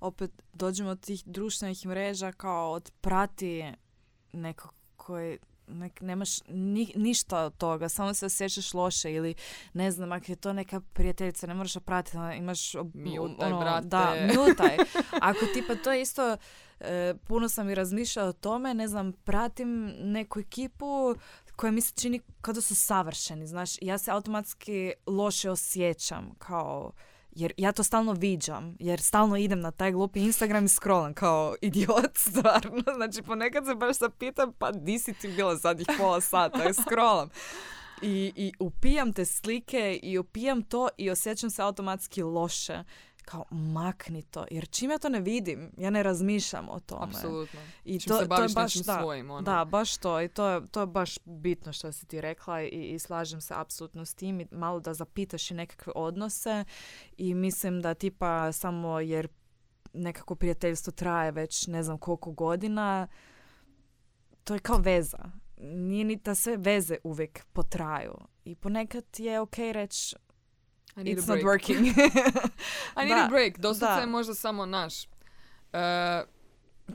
opet 0.00 0.30
dođemo 0.52 0.90
od 0.90 1.00
tih 1.00 1.22
društvenih 1.26 1.86
mreža 1.86 2.32
kao 2.32 2.70
od 2.72 2.90
prati 3.00 3.72
nekog 4.32 4.74
koji 4.96 5.38
nek, 5.68 6.00
nemaš 6.00 6.42
ni- 6.48 6.92
ništa 6.96 7.44
od 7.44 7.56
toga, 7.56 7.88
samo 7.88 8.14
se 8.14 8.26
osjećaš 8.26 8.74
loše 8.74 9.12
ili 9.12 9.34
ne 9.72 9.90
znam, 9.90 10.12
ako 10.12 10.32
je 10.32 10.36
to 10.36 10.52
neka 10.52 10.80
prijateljica, 10.80 11.46
ne 11.46 11.54
moraš 11.54 11.74
pratiti, 11.84 12.16
imaš 12.38 12.72
ob- 12.72 12.94
Mutaj, 13.20 13.52
ono, 13.52 13.60
brate. 13.60 13.86
Da, 13.86 14.14
mutaj. 14.36 14.76
Ako 15.20 15.46
tipa 15.54 15.74
to 15.74 15.92
je 15.92 16.02
isto, 16.02 16.36
e, 16.80 17.14
puno 17.26 17.48
sam 17.48 17.70
i 17.70 17.74
razmišljala 17.74 18.28
o 18.28 18.32
tome, 18.32 18.74
ne 18.74 18.88
znam, 18.88 19.12
pratim 19.12 19.68
neku 19.98 20.40
ekipu 20.40 21.14
koja 21.56 21.70
mi 21.70 21.80
se 21.80 21.92
čini 21.94 22.20
kao 22.40 22.54
da 22.54 22.60
su 22.60 22.74
savršeni, 22.74 23.46
znaš, 23.46 23.70
ja 23.80 23.98
se 23.98 24.10
automatski 24.10 24.92
loše 25.06 25.50
osjećam, 25.50 26.34
kao, 26.38 26.92
jer 27.36 27.52
ja 27.56 27.72
to 27.72 27.82
stalno 27.82 28.12
viđam, 28.12 28.76
jer 28.78 29.00
stalno 29.00 29.36
idem 29.36 29.60
na 29.60 29.70
taj 29.70 29.92
glupi 29.92 30.20
Instagram 30.20 30.64
i 30.64 30.68
scrollam 30.68 31.14
kao 31.14 31.54
idiot, 31.62 32.16
stvarno. 32.16 32.82
Znači, 32.96 33.22
ponekad 33.22 33.66
se 33.66 33.74
baš 33.74 33.98
zapitam, 33.98 34.52
pa 34.52 34.72
di 34.72 34.98
si 34.98 35.14
ti 35.14 35.28
bila 35.28 35.56
zadnjih 35.56 35.86
pola 35.98 36.20
sata, 36.20 36.72
scrollam. 36.72 37.28
I, 38.02 38.32
I 38.36 38.52
upijam 38.58 39.12
te 39.12 39.24
slike 39.24 40.00
i 40.02 40.18
upijam 40.18 40.62
to 40.62 40.88
i 40.96 41.10
osjećam 41.10 41.50
se 41.50 41.62
automatski 41.62 42.22
loše. 42.22 42.84
Kao, 43.26 43.44
makni 43.50 44.22
to. 44.22 44.46
Jer 44.50 44.68
čim 44.68 44.90
ja 44.90 44.98
to 44.98 45.08
ne 45.08 45.20
vidim, 45.20 45.72
ja 45.78 45.90
ne 45.90 46.02
razmišljam 46.02 46.68
o 46.68 46.80
tome. 46.80 47.02
Apsolutno. 47.02 47.60
I 47.84 48.00
Čim 48.00 48.08
to, 48.08 48.18
se 48.18 48.24
to 48.24 48.28
baviš 48.28 48.50
je 48.50 48.54
baš 48.54 48.74
da, 48.74 48.98
svojim, 49.00 49.30
ono. 49.30 49.42
Da, 49.42 49.64
baš 49.64 49.96
to. 49.96 50.22
I 50.22 50.28
to 50.28 50.48
je, 50.48 50.66
to 50.66 50.80
je 50.80 50.86
baš 50.86 51.18
bitno 51.24 51.72
što 51.72 51.92
si 51.92 52.06
ti 52.06 52.20
rekla 52.20 52.62
i, 52.62 52.68
i 52.68 52.98
slažem 52.98 53.40
se 53.40 53.54
apsolutno 53.56 54.04
s 54.04 54.14
tim. 54.14 54.40
I 54.40 54.46
malo 54.50 54.80
da 54.80 54.94
zapitaš 54.94 55.50
i 55.50 55.54
nekakve 55.54 55.92
odnose 55.96 56.64
i 57.16 57.34
mislim 57.34 57.82
da 57.82 57.94
tipa 57.94 58.52
samo 58.52 59.00
jer 59.00 59.28
nekako 59.92 60.34
prijateljstvo 60.34 60.92
traje 60.92 61.32
već 61.32 61.66
ne 61.66 61.82
znam 61.82 61.98
koliko 61.98 62.32
godina, 62.32 63.08
to 64.44 64.54
je 64.54 64.60
kao 64.60 64.78
veza. 64.78 65.30
Nije 65.58 66.04
ni 66.04 66.16
da 66.16 66.34
sve 66.34 66.56
veze 66.56 66.96
uvijek 67.04 67.44
potraju. 67.52 68.14
I 68.44 68.54
ponekad 68.54 69.04
je 69.18 69.40
ok 69.40 69.58
reći 69.58 70.16
I 70.96 71.02
need 71.02 71.18
it's 71.18 71.24
a 71.24 71.28
not 71.28 71.42
break. 71.42 71.44
working. 71.62 71.86
I 72.96 73.04
need 73.04 73.08
Da, 73.10 73.24
a 73.24 73.28
break. 73.28 73.58
Doslovce 73.58 74.00
je 74.00 74.06
možda 74.06 74.34
samo 74.34 74.66
naš. 74.66 75.04
E, 75.72 76.24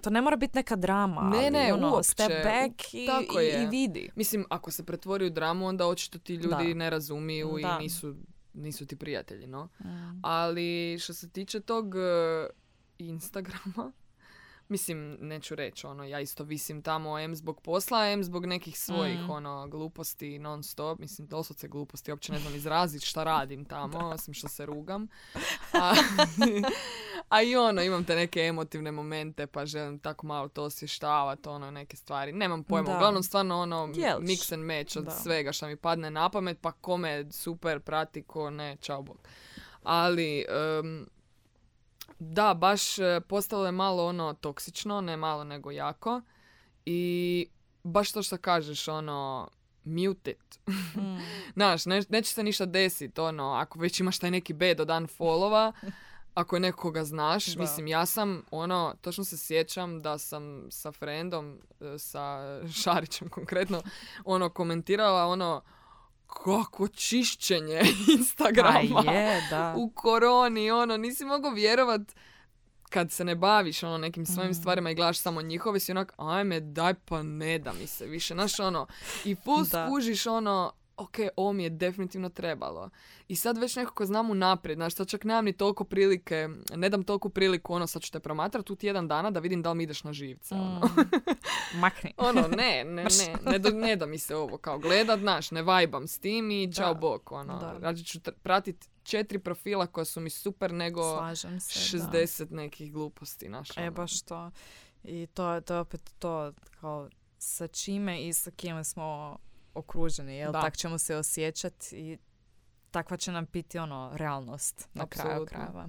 to 0.01 0.09
ne 0.09 0.21
mora 0.21 0.35
biti 0.35 0.57
neka 0.57 0.75
drama. 0.75 1.21
Ne, 1.21 1.37
ali 1.37 1.49
ne, 1.51 1.73
ono, 1.73 1.91
uopće. 1.91 2.09
Step 2.09 2.31
back 2.43 2.93
i, 2.93 3.05
Tako 3.07 3.41
i, 3.41 3.45
je. 3.45 3.63
i 3.63 3.67
vidi. 3.67 4.09
mislim, 4.15 4.45
ako 4.49 4.71
se 4.71 4.85
pretvori 4.85 5.25
u 5.25 5.29
dramu, 5.29 5.67
onda 5.67 5.87
očito 5.87 6.19
ti 6.19 6.33
ljudi 6.35 6.67
Da. 6.67 6.73
ne 6.73 6.89
razumiju 6.89 7.57
Da. 7.61 7.77
i 7.79 7.83
nisu 7.83 8.15
nisu 8.53 8.85
ti 8.85 8.95
prijatelji, 8.95 9.47
no. 9.47 9.69
Mm. 9.79 10.19
Ali 10.23 10.97
što 10.99 11.13
se 11.13 11.29
tiče 11.29 11.59
tog 11.59 11.95
e, 11.95 12.47
Instagrama, 12.97 13.91
mislim, 14.71 15.17
neću 15.19 15.55
reći, 15.55 15.87
ono, 15.87 16.03
ja 16.03 16.19
isto 16.19 16.43
visim 16.43 16.81
tamo 16.81 17.19
M 17.19 17.35
zbog 17.35 17.61
posla, 17.61 18.07
M 18.07 18.23
zbog 18.23 18.45
nekih 18.45 18.79
svojih, 18.79 19.19
Mm. 19.19 19.29
ono, 19.29 19.67
gluposti 19.67 20.39
non 20.39 20.63
stop, 20.63 20.99
mislim, 20.99 21.27
doslovce 21.27 21.67
gluposti, 21.67 22.11
uopće 22.11 22.31
ne 22.31 22.39
znam 22.39 22.55
izraziti 22.55 23.05
šta 23.05 23.23
radim 23.23 23.65
tamo, 23.65 23.99
osim 23.99 24.33
što 24.33 24.47
se 24.47 24.65
rugam. 24.65 25.07
A, 25.73 25.93
a 27.29 27.41
i 27.41 27.55
ono, 27.55 27.81
imam 27.81 28.03
te 28.03 28.15
neke 28.15 28.39
emotivne 28.41 28.91
momente, 28.91 29.47
pa 29.47 29.65
želim 29.65 29.99
tako 29.99 30.27
malo 30.27 30.47
to 30.47 30.63
osvještavati, 30.63 31.49
ono, 31.49 31.71
neke 31.71 31.97
stvari. 31.97 32.31
Nemam 32.31 32.63
pojma, 32.63 32.89
Da. 32.89 32.95
uglavnom 32.95 33.23
stvarno 33.23 33.57
ono, 33.57 33.87
Dijeliš. 33.87 34.29
mix 34.29 34.53
and 34.53 34.63
match 34.65 34.97
od 34.97 35.03
Da. 35.03 35.11
svega 35.11 35.51
što 35.51 35.67
mi 35.67 35.75
padne 35.75 36.11
na 36.11 36.29
pamet, 36.29 36.57
pa 36.61 36.71
kome 36.71 37.31
super 37.31 37.79
prati, 37.79 38.23
ko 38.23 38.49
ne, 38.49 38.77
čao 38.77 39.01
bog. 39.01 39.17
Ali, 39.83 40.45
em, 40.79 41.07
da, 42.19 42.53
baš 42.53 42.99
e, 42.99 43.21
postalo 43.27 43.65
je 43.65 43.71
malo 43.71 44.05
ono 44.05 44.33
toksično, 44.33 45.01
ne 45.01 45.17
malo 45.17 45.43
nego 45.43 45.71
jako. 45.71 46.21
I 46.85 47.47
baš 47.83 48.11
to 48.11 48.23
što 48.23 48.37
kažeš, 48.37 48.87
ono, 48.87 49.49
mute 49.83 50.31
it. 50.31 50.59
Mm. 50.95 51.17
Znaš, 51.55 51.85
ne, 51.85 52.01
neće 52.09 52.33
se 52.33 52.43
ništa 52.43 52.65
desiti, 52.65 53.21
ono, 53.21 53.53
ako 53.53 53.79
već 53.79 53.99
imaš 53.99 54.19
taj 54.19 54.31
neki 54.31 54.53
bed 54.53 54.79
od 54.79 54.87
unfollowa, 54.87 55.71
ako 56.33 56.55
je 56.55 56.59
nekoga 56.59 57.03
znaš, 57.03 57.45
Da. 57.45 57.61
mislim, 57.61 57.87
ja 57.87 58.05
sam, 58.05 58.43
ono, 58.51 58.95
točno 59.01 59.23
se 59.23 59.37
sjećam 59.37 60.01
da 60.01 60.17
sam 60.17 60.67
sa 60.69 60.91
friendom, 60.91 61.59
e, 61.81 61.97
sa 61.97 62.39
Šarićem 62.83 63.29
konkretno, 63.37 63.81
ono, 64.25 64.49
komentirala, 64.49 65.25
ono, 65.25 65.61
kako 66.33 66.87
čišćenje 66.87 67.81
Instagrama 68.17 68.79
A 69.07 69.11
je, 69.11 69.47
da. 69.49 69.73
u 69.77 69.89
koroni, 69.89 70.71
ono, 70.71 70.97
nisi 70.97 71.25
mogao 71.25 71.51
vjerovat 71.51 72.01
kad 72.89 73.11
se 73.11 73.23
ne 73.23 73.35
baviš 73.35 73.83
ono 73.83 73.97
nekim 73.97 74.25
svojim 74.25 74.51
Mm. 74.51 74.53
stvarima 74.53 74.89
i 74.91 74.95
gledaš 74.95 75.19
samo 75.19 75.41
njihove, 75.41 75.79
si 75.79 75.91
onak, 75.91 76.13
ajme, 76.17 76.59
daj 76.59 76.93
pa 76.93 77.23
ne 77.23 77.59
da 77.59 77.73
mi 77.73 77.87
se 77.87 78.05
više, 78.05 78.33
znaš 78.33 78.59
ono, 78.59 78.87
i 79.25 79.35
full 79.35 79.65
skužiš 79.87 80.25
ono, 80.25 80.71
ok, 80.97 81.15
ovo 81.35 81.53
mi 81.53 81.63
je 81.63 81.69
definitivno 81.69 82.29
trebalo. 82.29 82.89
I 83.27 83.35
sad 83.35 83.57
već 83.57 83.75
nekako 83.75 84.05
znam 84.05 84.29
unaprijed, 84.29 84.77
znaš, 84.77 84.95
sad 84.95 85.07
čak 85.07 85.23
nemam 85.23 85.45
ni 85.45 85.53
toliko 85.53 85.83
prilike, 85.83 86.49
ne 86.75 86.89
dam 86.89 87.03
toliko 87.03 87.29
priliku, 87.29 87.73
ono, 87.73 87.87
sad 87.87 88.01
ću 88.01 88.11
te 88.11 88.19
promatrati 88.19 88.73
u 88.73 88.75
tjedan 88.75 89.07
dana 89.07 89.31
da 89.31 89.39
vidim 89.39 89.61
da 89.61 89.69
li 89.71 89.77
mi 89.77 89.83
ideš 89.83 90.03
na 90.03 90.13
živce, 90.13 90.55
ono. 90.55 90.79
Mm. 90.79 91.09
Makni. 91.73 92.13
Ono, 92.19 92.47
ne, 92.47 92.83
ne, 92.85 93.03
ne, 93.03 93.35
ne, 93.43 93.59
do- 93.59 93.69
ne 93.71 93.95
da 93.95 94.05
mi 94.05 94.17
se 94.17 94.35
ovo 94.35 94.57
kao 94.57 94.79
gledat, 94.79 95.19
znaš, 95.19 95.51
ne 95.51 95.61
vajbam 95.61 96.07
s 96.07 96.19
tim 96.19 96.51
i 96.51 96.73
čao 96.73 96.93
Da. 96.93 96.99
bok, 96.99 97.31
ono. 97.31 97.59
Da. 97.59 97.77
Rađe 97.79 98.03
ću 98.03 98.19
tr- 98.19 98.31
pratit 98.33 98.89
četiri 99.03 99.39
profila 99.39 99.87
koja 99.87 100.05
su 100.05 100.19
mi 100.19 100.29
super 100.29 100.71
nego 100.73 101.01
Slažem 101.17 101.59
se, 101.59 101.97
da. 101.97 102.03
60 102.03 102.51
nekih 102.51 102.93
gluposti, 102.93 103.47
znaš. 103.47 103.77
E, 103.77 103.81
ono. 103.81 103.91
baš 103.91 104.21
to. 104.21 104.51
I 105.03 105.27
to, 105.27 105.61
to 105.61 105.73
je 105.73 105.79
opet 105.79 106.13
to 106.19 106.53
kao 106.81 107.09
sa 107.37 107.67
čime 107.67 108.23
i 108.23 108.33
sa 108.33 108.51
kime 108.51 108.83
smo 108.83 109.37
okruženi, 109.73 110.35
jel? 110.35 110.51
Da. 110.51 110.61
Tak 110.61 110.77
ćemo 110.77 110.97
se 110.97 111.15
osjećati 111.15 111.97
i 111.97 112.17
takva 112.91 113.17
će 113.17 113.31
nam 113.31 113.45
biti 113.53 113.79
ono 113.79 114.11
realnost 114.13 114.89
na 114.93 115.07
kraju 115.07 115.31
Apsolutno. 115.31 115.57
krajeva. 115.57 115.87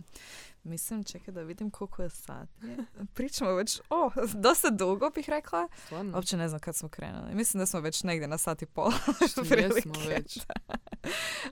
Mislim, 0.63 1.05
čekaj 1.05 1.35
da 1.35 1.43
vidim 1.43 1.71
koliko 1.71 2.03
je 2.03 2.11
sat. 2.11 2.49
Pričamo 3.15 3.53
već, 3.53 3.81
o, 3.91 4.11
dosta 4.45 4.71
dugo 4.71 5.11
bih 5.11 5.29
rekla. 5.29 5.69
Stvarno, 5.85 6.17
Uopće 6.17 6.37
ne 6.37 6.49
znam 6.49 6.61
kad 6.61 6.77
smo 6.77 6.89
krenuli. 6.89 7.35
Mislim 7.35 7.59
da 7.59 7.67
smo 7.67 7.81
već 7.81 8.03
negdje 8.03 8.29
na 8.29 8.39
sat 8.39 8.63
i 8.63 8.67
pol. 8.67 8.93
jesmo 9.59 9.93
već. 10.09 10.39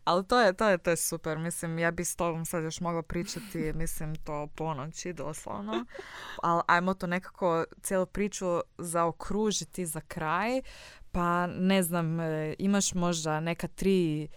Ali 0.05 0.27
to 0.27 0.40
je, 0.40 0.52
to 0.52 0.69
je, 0.69 0.78
to 0.78 0.90
je 0.90 0.97
super. 0.97 1.39
Mislim, 1.39 1.78
ja 1.78 1.90
bi 1.90 2.05
s 2.05 2.16
tobom 2.16 2.44
sad 2.47 2.65
još 2.65 2.81
mogla 2.81 3.02
pričati, 3.02 3.73
mislim, 3.73 4.15
to 4.15 4.48
ponoći 4.55 5.12
doslovno. 5.12 5.85
Ali 6.43 6.62
ajmo 6.66 6.94
to 6.94 7.07
nekako 7.07 7.65
cijelu 7.82 8.07
priču 8.07 8.61
zaokružiti 8.78 9.86
za 9.86 10.01
kraj. 10.01 10.62
Pa 11.12 11.47
ne 11.47 11.82
znam, 11.82 12.20
e, 12.20 12.55
imaš 12.59 12.95
možda 12.95 13.41
neka 13.41 13.69
tri 13.69 14.28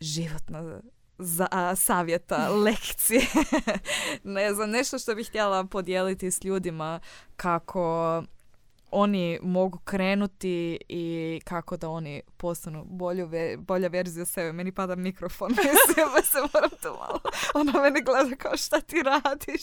životna 0.00 0.80
za, 1.18 1.48
a, 1.50 1.76
savjeta, 1.76 2.48
lekcije. 2.64 3.20
ne 4.24 4.54
znam, 4.54 4.70
nešto 4.70 4.98
što 4.98 5.14
bih 5.14 5.28
htjela 5.28 5.64
podijeliti 5.64 6.30
s 6.30 6.44
ljudima 6.44 7.00
kako 7.36 8.22
oni 8.90 9.38
mogu 9.42 9.78
krenuti 9.78 10.78
i 10.88 11.40
kako 11.44 11.76
da 11.76 11.88
oni 11.88 12.22
postanu 12.36 12.84
bolju 12.84 13.26
ve- 13.26 13.56
bolja 13.56 13.88
verzija 13.88 14.26
sebe. 14.26 14.52
Meni 14.52 14.72
pada 14.72 14.94
mikrofon, 14.94 15.50
mislim, 15.56 16.06
pa 16.14 16.22
se 16.22 16.38
moram 16.54 16.70
to 16.82 16.92
malo... 16.92 17.20
Ona 17.54 17.82
mene 17.82 18.00
gleda 18.00 18.36
kao 18.36 18.56
šta 18.56 18.80
ti 18.80 19.02
radiš. 19.02 19.62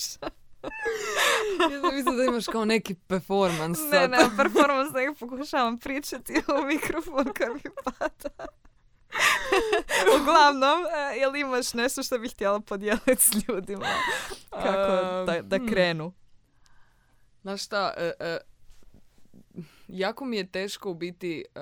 Ja 1.72 1.82
sam 1.82 1.96
mislila 1.96 2.16
da 2.18 2.24
imaš 2.24 2.46
kao 2.46 2.66
neki 2.66 2.96
performance 2.96 3.82
ne, 3.82 3.90
sad. 3.90 4.10
ne, 4.12 4.18
performance, 4.38 4.94
nego 4.94 5.14
pokušavam 5.14 5.80
pričati 5.80 6.34
u 6.34 6.66
mikrofon 6.66 7.34
kad 7.34 7.50
mi 7.54 7.62
pada. 7.84 8.46
Uglavnom, 10.22 10.86
e, 10.86 11.18
jel 11.18 11.36
imaš 11.36 11.74
nešto 11.74 12.04
što 12.04 12.20
bih 12.20 12.32
htjela 12.32 12.60
podijeliti 12.60 13.16
s 13.18 13.32
ljudima? 13.48 13.86
Kako 14.50 15.26
da, 15.26 15.42
da 15.42 15.58
Hmm. 15.58 15.68
krenu? 15.68 16.14
Znaš 17.42 17.64
šta, 17.64 17.94
e, 17.98 18.12
e, 18.20 18.38
jako 19.88 20.26
mi 20.26 20.38
je 20.38 20.52
teško 20.52 20.90
u 20.90 20.94
biti 20.94 21.46
e, 21.56 21.60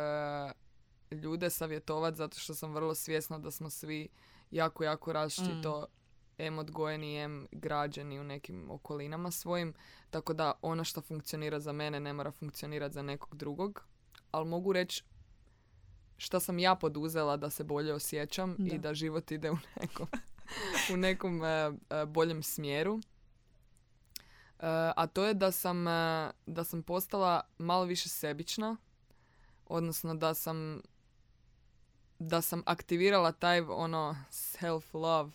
ljude 1.16 1.50
savjetovat 1.50 2.16
zato 2.16 2.40
što 2.40 2.54
sam 2.54 2.74
vrlo 2.74 2.96
svjesna 2.96 3.40
da 3.40 3.52
smo 3.52 3.70
svi 3.70 4.10
jako, 4.52 4.84
jako 4.84 5.14
različito 5.14 5.86
em 6.42 6.60
odgojeni, 6.60 7.18
em 7.18 7.48
građeni 7.52 8.20
u 8.20 8.24
nekim 8.24 8.72
okolinama 8.72 9.32
svojim, 9.32 9.74
tako 10.10 10.34
da 10.34 10.54
ono 10.62 10.84
što 10.84 11.02
funkcionira 11.02 11.60
za 11.60 11.72
mene 11.72 12.00
ne 12.00 12.14
mora 12.14 12.32
funkcionirati 12.32 12.94
za 12.94 13.02
nekog 13.02 13.36
drugog, 13.36 13.84
ali 14.32 14.46
mogu 14.46 14.74
reći 14.74 15.04
šta 16.18 16.40
sam 16.40 16.60
ja 16.60 16.76
poduzela 16.76 17.38
da 17.38 17.50
se 17.50 17.64
bolje 17.64 17.94
osjećam 17.94 18.56
Da. 18.58 18.76
i 18.76 18.80
da 18.80 18.94
život 18.94 19.32
ide 19.32 19.52
u 19.52 19.58
nekom, 19.82 20.08
u 20.94 20.98
nekom 20.98 21.44
e, 21.44 21.72
boljem 22.08 22.44
smjeru. 22.44 23.00
E, 23.00 23.02
a 24.96 25.08
to 25.08 25.26
je 25.26 25.34
da 25.34 25.52
sam, 25.52 25.88
e, 25.88 26.32
da 26.46 26.64
sam 26.64 26.84
postala 26.84 27.42
malo 27.58 27.84
više 27.84 28.10
sebična, 28.10 28.78
odnosno 29.66 30.16
da 30.16 30.34
sam 30.34 30.82
da 32.20 32.42
sam 32.42 32.64
aktivirala 32.66 33.32
taj 33.32 33.62
ono 33.62 34.16
self 34.30 34.94
love 34.94 35.32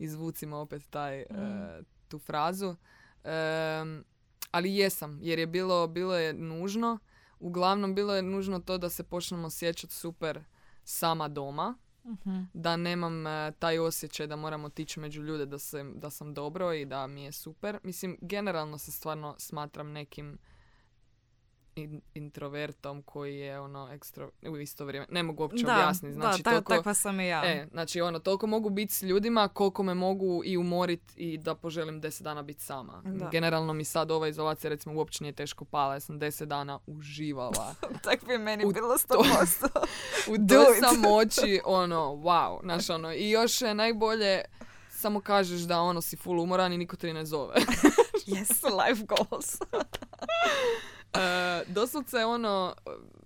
izvucimo 0.00 0.56
opet 0.56 0.90
taj 0.90 1.20
e, 1.20 1.26
Mm. 1.30 1.84
tu 2.08 2.18
frazu 2.18 2.76
Em, 3.24 4.04
ali 4.50 4.76
jesam 4.76 5.18
jer 5.22 5.38
je 5.38 5.46
bilo 5.46 5.86
bilo 5.86 6.14
je 6.16 6.32
nužno 6.32 6.98
uglavnom 7.40 7.94
bilo 7.94 8.16
je 8.16 8.22
nužno 8.22 8.60
to 8.60 8.78
da 8.78 8.88
se 8.88 9.02
počnem 9.04 9.44
osjećati 9.44 9.94
super 9.94 10.44
sama 10.84 11.28
doma 11.28 11.74
Mhm. 12.04 12.40
da 12.54 12.76
nemam 12.76 13.26
e, 13.26 13.52
taj 13.52 13.78
osjećaj 13.78 14.26
da 14.26 14.36
moram 14.36 14.64
otići 14.64 15.00
među 15.00 15.22
ljude 15.22 15.46
da, 15.46 15.58
se, 15.58 15.84
da 15.94 16.10
sam 16.10 16.34
dobro 16.34 16.72
i 16.72 16.84
da 16.84 17.06
mi 17.06 17.24
je 17.24 17.32
super. 17.32 17.78
Mislim, 17.82 18.18
generalno 18.22 18.78
se 18.78 18.92
stvarno 18.92 19.34
smatram 19.38 19.92
nekim 19.92 20.38
in- 21.80 22.00
introvertom 22.14 23.02
koji 23.02 23.36
je 23.36 23.60
ono 23.60 23.88
ekstro... 23.92 24.30
u 24.44 24.56
isto 24.56 24.84
vrijeme. 24.84 25.06
Ne 25.10 25.22
mogu 25.22 25.42
uopće 25.42 25.64
Da, 25.64 25.72
objasniti. 25.74 26.14
Znači, 26.14 26.38
da, 26.38 26.44
ta- 26.44 26.50
toliko, 26.50 26.74
takva 26.74 26.94
sam 26.94 27.20
i 27.20 27.28
ja. 27.28 27.42
E, 27.44 27.66
znači 27.70 28.00
ono, 28.00 28.18
toliko 28.18 28.46
mogu 28.46 28.70
biti 28.70 28.94
s 28.94 29.02
ljudima 29.02 29.48
koliko 29.48 29.82
me 29.82 29.94
mogu 29.94 30.42
i 30.44 30.56
umorit 30.56 31.02
i 31.16 31.38
da 31.38 31.54
poželim 31.54 32.00
deset 32.00 32.22
dana 32.22 32.42
biti 32.42 32.62
sama. 32.62 33.02
Da. 33.04 33.28
Generalno 33.28 33.72
mi 33.72 33.84
sad 33.84 34.10
ova 34.10 34.28
izolacija 34.28 34.68
recimo 34.68 34.94
uopće 34.94 35.24
nije 35.24 35.32
teško 35.32 35.64
pala. 35.64 35.94
Ja 35.94 36.00
sam 36.00 36.18
deset 36.18 36.48
dana 36.48 36.78
uživala. 36.86 37.74
Tak 38.04 38.24
bi 38.24 38.38
meni 38.38 38.64
U 38.64 38.70
bilo 38.70 38.98
to- 38.98 39.14
100%. 39.16 39.66
u 40.32 40.36
Do 40.38 40.64
samoći, 40.80 41.60
ono, 41.80 41.96
wow, 42.06 42.60
znaš, 42.62 42.90
ono, 42.90 43.12
i 43.12 43.30
još 43.30 43.60
je 43.60 43.74
najbolje 43.74 44.42
samo 44.90 45.20
kažeš 45.20 45.60
da 45.60 45.80
ono 45.80 46.00
si 46.00 46.16
full 46.16 46.40
umoran 46.40 46.72
i 46.72 46.78
niko 46.78 46.96
te 46.96 47.12
ne 47.12 47.24
zove. 47.24 47.54
yes, 48.26 48.50
life 48.80 49.06
goals. 49.06 49.56
E, 51.14 51.18
doslovce 51.66 52.24
ono, 52.24 52.74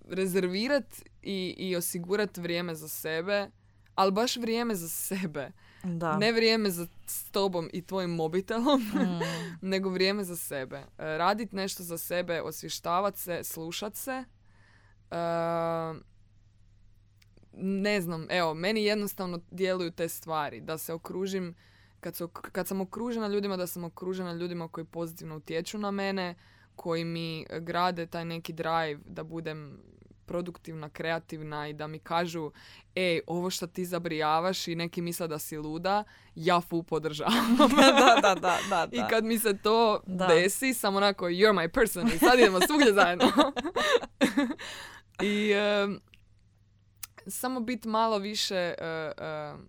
rezervirat 0.09 0.85
i, 1.21 1.55
i 1.57 1.75
osigurat 1.75 2.37
vrijeme 2.37 2.75
za 2.75 2.87
sebe, 2.87 3.49
ali 3.95 4.11
baš 4.11 4.37
vrijeme 4.37 4.75
za 4.75 4.89
sebe. 4.89 5.51
Da. 5.83 6.17
Ne 6.17 6.31
vrijeme 6.31 6.69
za 6.69 6.87
s 7.07 7.31
tobom 7.31 7.69
i 7.73 7.81
tvojim 7.81 8.09
mobitelom, 8.09 8.81
Mm. 8.81 9.19
nego 9.71 9.89
vrijeme 9.89 10.23
za 10.23 10.35
sebe. 10.35 10.77
E, 10.77 10.83
radit 10.97 11.51
nešto 11.51 11.83
za 11.83 11.97
sebe, 11.97 12.41
osvještavat 12.41 13.17
se, 13.17 13.43
slušat 13.43 13.95
se. 13.95 14.23
E, 15.11 15.15
ne 17.57 18.01
znam, 18.01 18.27
evo, 18.29 18.53
meni 18.53 18.83
jednostavno 18.83 19.39
djeluju 19.51 19.91
te 19.91 20.09
stvari. 20.09 20.61
Da 20.61 20.77
se 20.77 20.93
okružim, 20.93 21.55
kad, 21.99 22.13
ok- 22.13 22.49
kad 22.51 22.67
sam 22.67 22.81
okružena 22.81 23.27
ljudima, 23.27 23.57
da 23.57 23.67
sam 23.67 23.83
okružena 23.83 24.33
ljudima 24.33 24.67
koji 24.67 24.85
pozitivno 24.85 25.35
utječu 25.37 25.77
na 25.77 25.91
mene, 25.91 26.35
koji 26.75 27.05
mi 27.05 27.45
grade 27.59 28.05
taj 28.05 28.25
neki 28.25 28.53
drive 28.53 28.99
da 29.05 29.23
budem 29.23 29.79
produktivna, 30.25 30.89
kreativna 30.89 31.67
i 31.67 31.73
da 31.73 31.87
mi 31.87 31.99
kažu 31.99 32.51
ej, 32.95 33.21
ovo 33.27 33.49
što 33.49 33.67
ti 33.67 33.85
zabrijavaš 33.85 34.67
i 34.67 34.75
neki 34.75 35.01
misle 35.01 35.27
da 35.27 35.39
si 35.39 35.57
luda, 35.57 36.03
ja 36.35 36.61
fu 36.61 36.83
podržavam. 36.83 37.57
da, 37.57 38.21
da, 38.21 38.35
da, 38.35 38.57
da, 38.69 38.87
I 38.91 39.01
kad 39.09 39.25
mi 39.25 39.39
se 39.39 39.57
to 39.57 40.01
desi, 40.05 40.73
samo 40.73 40.97
onako, 40.97 41.25
you're 41.25 41.53
my 41.53 41.67
person 41.67 42.07
i 42.07 42.17
sad 42.17 42.39
idemo 42.39 42.59
svugdje 42.67 42.93
zajedno. 42.93 43.25
I 45.21 45.51
samo 47.27 47.59
biti 47.59 47.87
malo 47.87 48.17
više 48.17 48.73
uh, 48.77 49.59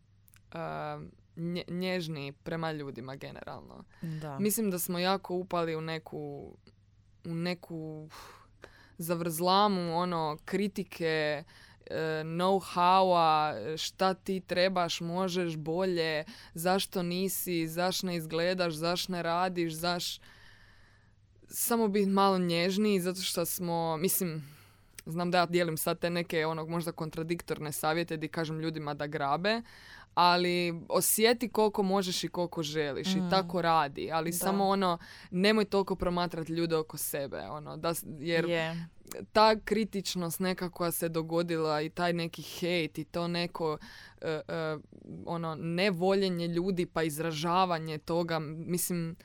nježni 1.68 2.32
prema 2.32 2.72
ljudima 2.72 3.16
generalno. 3.16 3.84
Da. 4.02 4.38
Mislim 4.38 4.70
da 4.70 4.78
smo 4.78 4.98
jako 4.98 5.34
upali 5.34 5.76
u 5.76 5.80
neku 5.80 6.52
u 7.26 7.34
neku 7.34 8.08
zavrzlamu 8.98 9.96
ono 9.98 10.38
kritike 10.44 11.44
know-howa, 12.24 13.54
šta 13.76 14.14
ti 14.14 14.40
trebaš, 14.40 15.00
možeš 15.00 15.56
bolje, 15.56 16.24
zašto 16.54 17.02
nisi, 17.02 17.68
zašto 17.68 18.06
ne 18.06 18.16
izgledaš, 18.16 18.74
zašto 18.74 19.12
ne 19.12 19.22
radiš, 19.22 19.72
zaš... 19.72 20.20
Samo 21.48 21.88
biti 21.88 22.10
malo 22.10 22.38
nježniji 22.38 23.00
zato 23.00 23.20
što 23.20 23.44
smo, 23.44 23.96
mislim, 23.96 24.44
znam 25.06 25.30
da 25.30 25.38
ja 25.38 25.46
dijelim 25.46 25.76
sad 25.76 25.98
te 25.98 26.10
neke 26.10 26.46
onog 26.46 26.68
možda 26.68 26.92
kontradiktorne 26.92 27.72
savjete 27.72 28.16
di 28.16 28.28
kažem 28.28 28.60
ljudima 28.60 28.94
da 28.94 29.06
grabe, 29.06 29.62
ali 30.16 30.80
osjeti 30.88 31.48
koliko 31.48 31.82
možeš 31.82 32.24
i 32.24 32.28
koliko 32.28 32.62
želiš 32.62 33.14
i 33.14 33.20
mm. 33.20 33.30
tako 33.30 33.62
radi, 33.62 34.10
ali 34.12 34.32
samo 34.32 34.64
ono 34.64 34.98
nemoj 35.30 35.64
toliko 35.64 35.96
promatrati 35.96 36.52
ljude 36.52 36.76
oko 36.76 36.96
sebe, 36.96 37.40
ono 37.40 37.76
da 37.76 37.94
jer 38.18 38.46
ta 39.32 39.56
kritičnost 39.64 40.40
nekakva 40.40 40.90
se 40.90 41.08
dogodila 41.08 41.82
i 41.82 41.90
taj 41.90 42.12
neki 42.12 42.42
hejt 42.42 42.98
i 42.98 43.04
to 43.04 43.28
neko 43.28 43.72
uh, 43.72 44.28
uh, 44.28 44.82
ono 45.26 45.54
nevoljenje 45.54 46.48
ljudi 46.48 46.86
pa 46.86 47.02
izražavanje 47.02 47.98
toga, 47.98 48.38
mislim 48.38 49.16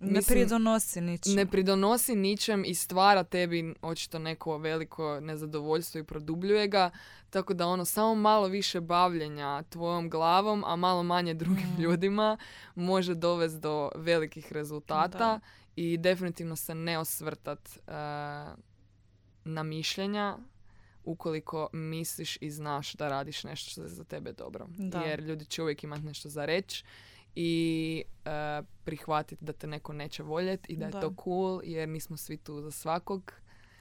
ne 0.00 0.20
pridonosi 0.22 1.00
ničem. 1.00 1.34
Ne 1.34 1.46
pridonosi 1.46 2.16
ničem 2.16 2.64
i 2.64 2.74
stvara 2.74 3.24
tebi 3.24 3.74
očito 3.82 4.18
neko 4.18 4.58
veliko 4.58 5.20
nezadovoljstvo 5.20 5.98
i 5.98 6.04
produbljuje 6.04 6.68
ga. 6.68 6.90
Tako 7.30 7.54
da 7.54 7.66
ono, 7.66 7.84
samo 7.84 8.14
malo 8.14 8.46
više 8.46 8.80
bavljenja 8.80 9.62
tvojom 9.62 10.10
glavom, 10.10 10.64
a 10.66 10.76
malo 10.76 11.02
manje 11.02 11.34
drugim 11.34 11.68
mm. 11.78 11.80
ljudima 11.82 12.36
može 12.74 13.14
dovesti 13.14 13.58
do 13.60 13.90
velikih 13.94 14.52
rezultata 14.52 15.40
i 15.76 15.96
definitivno 15.96 16.56
se 16.56 16.74
ne 16.74 16.98
osvrtat 16.98 17.68
uh, 17.68 17.92
na 19.44 19.62
mišljenja 19.62 20.36
ukoliko 21.04 21.68
misliš 21.72 22.38
i 22.40 22.50
znaš 22.50 22.92
da 22.92 23.08
radiš 23.08 23.44
nešto 23.44 23.70
što 23.70 23.82
je 23.82 23.88
za 23.88 24.04
tebe 24.04 24.32
dobro. 24.32 24.68
Jer 25.06 25.20
ljudi 25.20 25.44
će 25.44 25.62
uvijek 25.62 25.84
imati 25.84 26.04
nešto 26.04 26.28
za 26.28 26.44
reći 26.44 26.84
i 27.40 28.02
uh, 28.24 28.66
prihvatiti 28.84 29.44
da 29.44 29.52
te 29.52 29.66
neko 29.66 29.92
neće 29.92 30.22
voljeti 30.22 30.72
i 30.72 30.76
da, 30.76 30.88
da 30.88 30.98
je 30.98 31.02
to 31.02 31.14
cool 31.24 31.60
jer 31.64 31.88
nismo 31.88 32.16
svi 32.16 32.36
tu 32.36 32.60
za 32.60 32.70
svakog 32.70 33.32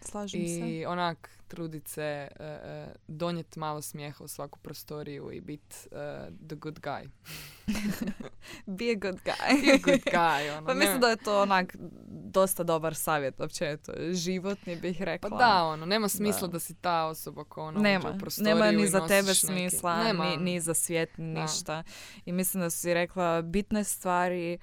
Slažem 0.01 0.41
I 0.41 0.47
se. 0.47 0.69
I 0.69 0.85
onak 0.85 1.29
trudit 1.47 1.87
se 1.87 2.27
uh, 2.39 2.45
donijeti 3.07 3.59
malo 3.59 3.81
smijeha 3.81 4.23
u 4.23 4.27
svaku 4.27 4.59
prostoriju 4.59 5.31
i 5.31 5.41
biti 5.41 5.75
uh, 5.91 5.97
the 6.47 6.55
good 6.55 6.79
guy. 6.79 7.09
Be 8.77 8.85
a 8.91 8.95
good 8.95 9.19
guy. 9.23 9.65
Be 9.65 9.73
a 9.73 9.77
good 9.83 10.03
guy. 10.05 10.51
Ono, 10.57 10.67
pa 10.67 10.73
mislim 10.73 10.99
da 10.99 11.09
je 11.09 11.15
to 11.15 11.41
onak 11.41 11.75
dosta 12.09 12.63
dobar 12.63 12.95
savjet 12.95 13.39
općenito. 13.39 13.93
Životni 14.11 14.75
bih 14.75 15.01
rekla. 15.01 15.29
Pa 15.29 15.37
da, 15.37 15.63
ono, 15.63 15.85
nema 15.85 16.09
smisla 16.09 16.47
da, 16.47 16.59
si 16.59 16.75
ta 16.75 17.05
osoba 17.05 17.43
ko 17.43 17.61
ono 17.61 17.79
nema, 17.79 18.09
u 18.15 18.17
prostoriju 18.19 18.55
Nema 18.55 18.71
ni 18.71 18.87
za 18.87 19.07
tebe 19.07 19.33
smisla, 19.33 20.13
ni, 20.13 20.37
ni 20.37 20.59
za 20.59 20.73
svijet, 20.73 21.09
ništa. 21.17 21.83
I 22.25 22.31
mislim 22.31 22.63
da 22.63 22.69
si 22.69 22.93
rekla 22.93 23.41
bitne 23.41 23.83
stvari 23.83 24.57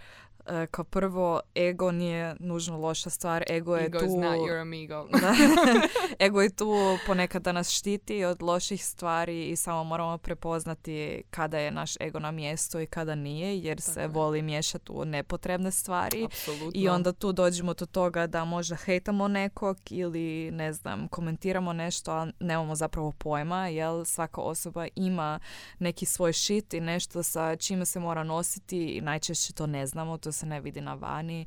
E, 0.47 0.67
kao 0.67 0.85
prvo, 0.85 1.41
ego 1.57 1.93
nije 1.93 2.37
nužno 2.41 2.79
loša 2.79 3.11
stvar. 3.11 3.45
Ego 3.51 3.77
je 3.77 3.87
ego 3.87 3.99
tu... 3.99 4.07
your 4.07 4.61
amigo. 4.61 5.09
ego 6.27 6.43
je 6.43 6.51
tu 6.51 6.75
ponekad 7.07 7.43
da 7.43 7.53
nas 7.53 7.71
štiti 7.71 8.25
od 8.25 8.43
loših 8.43 8.85
stvari 8.85 9.49
i 9.49 9.57
samo 9.57 9.85
moramo 9.85 10.19
prepoznati 10.19 11.23
kada 11.31 11.59
je 11.59 11.71
naš 11.71 11.97
ego 12.01 12.19
na 12.19 12.31
mjestu 12.31 12.81
i 12.81 12.87
kada 12.87 13.15
nije, 13.15 13.59
jer 13.59 13.81
se 13.81 14.07
voli 14.07 14.43
miješati 14.43 14.93
u 14.93 15.05
nepotrebne 15.05 15.71
stvari. 15.71 16.29
I 16.75 16.89
onda 16.89 17.13
tu 17.13 17.33
dođemo 17.33 17.75
do 17.75 17.87
toga 17.87 18.27
da 18.27 18.45
možda 18.45 18.77
hejtamo 18.77 19.29
nekog 19.29 19.79
ili, 19.91 20.51
ne 20.51 20.73
znam, 20.73 21.09
komentiramo 21.09 21.73
nešto, 21.73 22.13
a 22.13 22.27
nemamo 22.41 22.75
zapravo 22.75 23.13
pojma, 23.13 23.69
jer 23.69 24.07
svaka 24.07 24.41
osoba 24.41 24.87
ima 24.97 25.39
neki 25.79 26.07
svoj 26.07 26.33
shit 26.33 26.75
i 26.75 26.81
nešto 26.81 27.23
sa 27.23 27.57
čime 27.57 27.85
se 27.85 28.01
mora 28.01 28.25
nositi 28.25 28.87
i 28.87 29.01
najčešće 29.01 29.53
to 29.53 29.67
ne 29.67 29.87
znamo, 29.87 30.19
to 30.19 30.33
se 30.35 30.47
ne 30.47 30.61
vidi 30.61 30.81
na 30.81 30.95
vani 30.95 31.47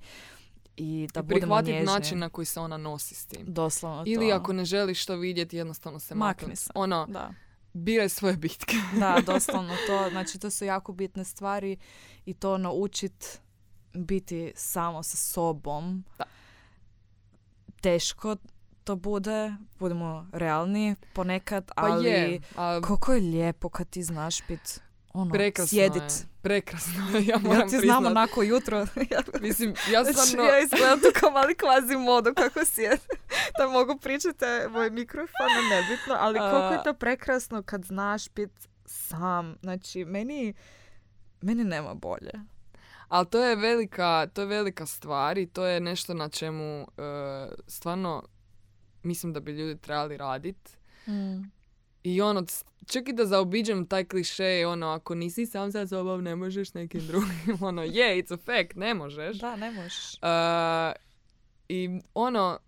i 0.77 1.07
da 1.13 1.19
I 1.19 1.27
prihvatiti 1.27 1.83
način 1.83 2.19
na 2.19 2.29
koji 2.29 2.45
se 2.45 2.59
ona 2.59 2.77
nosi 2.77 3.15
s 3.15 3.25
tim. 3.25 3.45
Doslovno 3.47 4.03
Ili 4.05 4.31
ako 4.31 4.53
ne 4.53 4.65
želiš 4.65 5.05
to 5.05 5.15
vidjeti, 5.15 5.57
jednostavno 5.57 5.99
se 5.99 6.15
makni. 6.15 6.55
se. 6.55 6.69
Ono, 6.75 7.05
da. 7.09 7.33
biraj 7.73 8.09
svoje 8.09 8.37
bitke. 8.37 8.75
da, 8.99 9.21
doslovno 9.33 9.73
to. 9.87 10.09
Znači, 10.09 10.39
to 10.39 10.49
su 10.49 10.65
jako 10.65 10.93
bitne 10.93 11.23
stvari 11.23 11.77
i 12.25 12.33
to 12.33 12.57
naučit 12.57 13.39
biti 13.93 14.53
samo 14.55 15.03
sa 15.03 15.17
sobom. 15.17 16.03
Da. 16.17 16.25
Teško 17.81 18.35
to 18.83 18.95
bude, 18.95 19.53
budemo 19.79 20.27
realni 20.31 20.95
ponekad, 21.13 21.71
pa 21.75 21.81
ali 21.81 22.09
je, 22.09 22.39
a... 22.55 22.81
koliko 22.81 23.13
je 23.13 23.21
lijepo 23.21 23.69
kad 23.69 23.89
ti 23.89 24.03
znaš 24.03 24.47
biti 24.47 24.79
ono, 25.13 25.31
prekrasno 25.31 25.67
sjedit. 25.67 26.01
Je. 26.01 26.27
Prekrasno 26.41 27.03
ja 27.27 27.37
moram 27.37 27.59
Ja 27.61 27.67
ti 27.67 27.77
znam 27.77 28.05
onako 28.05 28.43
jutro. 28.43 28.87
Mislim, 29.41 29.73
ja 29.91 30.03
znači, 30.03 30.29
stvarno... 30.29 30.51
ja 30.51 30.59
izgledam 30.59 30.99
tu 30.99 31.07
kao 31.19 31.31
mali 31.31 31.55
kvazi 31.55 31.95
modu 31.95 32.33
kako 32.33 32.65
sjed. 32.65 32.99
da 33.57 33.67
mogu 33.67 33.97
pričati, 33.97 34.45
moj 34.69 34.89
mikrofon 34.89 35.47
nebitno, 35.69 36.15
ali 36.19 36.39
koliko 36.39 36.73
je 36.73 36.83
to 36.83 36.93
prekrasno 36.93 37.63
kad 37.63 37.85
znaš 37.85 38.29
bit 38.29 38.51
sam. 38.85 39.55
Znači, 39.61 40.05
meni, 40.05 40.53
meni 41.41 41.63
nema 41.63 41.93
bolje. 41.93 42.31
Ali 43.07 43.29
to 43.29 43.43
je 43.43 43.55
velika, 43.55 44.27
to 44.33 44.41
je 44.41 44.47
velika 44.47 44.85
stvar 44.85 45.37
i 45.37 45.47
to 45.47 45.65
je 45.65 45.79
nešto 45.79 46.13
na 46.13 46.29
čemu 46.29 46.81
uh, 46.81 46.87
stvarno 47.67 48.23
mislim 49.03 49.33
da 49.33 49.39
bi 49.39 49.51
ljudi 49.51 49.77
trebali 49.77 50.17
raditi. 50.17 50.71
Mm. 51.07 51.56
I 52.07 52.21
ono, 52.21 52.45
čak 52.85 53.09
i 53.09 53.13
da 53.13 53.25
zaobiđem 53.25 53.85
taj 53.85 54.05
kliše, 54.05 54.67
ono, 54.67 54.87
ako 54.87 55.15
nisi 55.15 55.45
sam 55.45 55.71
sa 55.71 55.87
sobom, 55.87 56.23
ne 56.23 56.35
možeš 56.35 56.73
nekim 56.73 57.01
drugim. 57.07 57.57
Ono, 57.61 57.83
je, 57.83 57.91
yeah, 57.91 58.23
it's 58.23 58.33
a 58.33 58.37
fact, 58.37 58.75
ne 58.75 58.93
možeš. 58.93 59.37
Da, 59.37 59.55
ne 59.55 59.71
možeš. 59.71 60.13
Uh, 60.13 60.95
I 61.69 61.99
ono, 62.13 62.59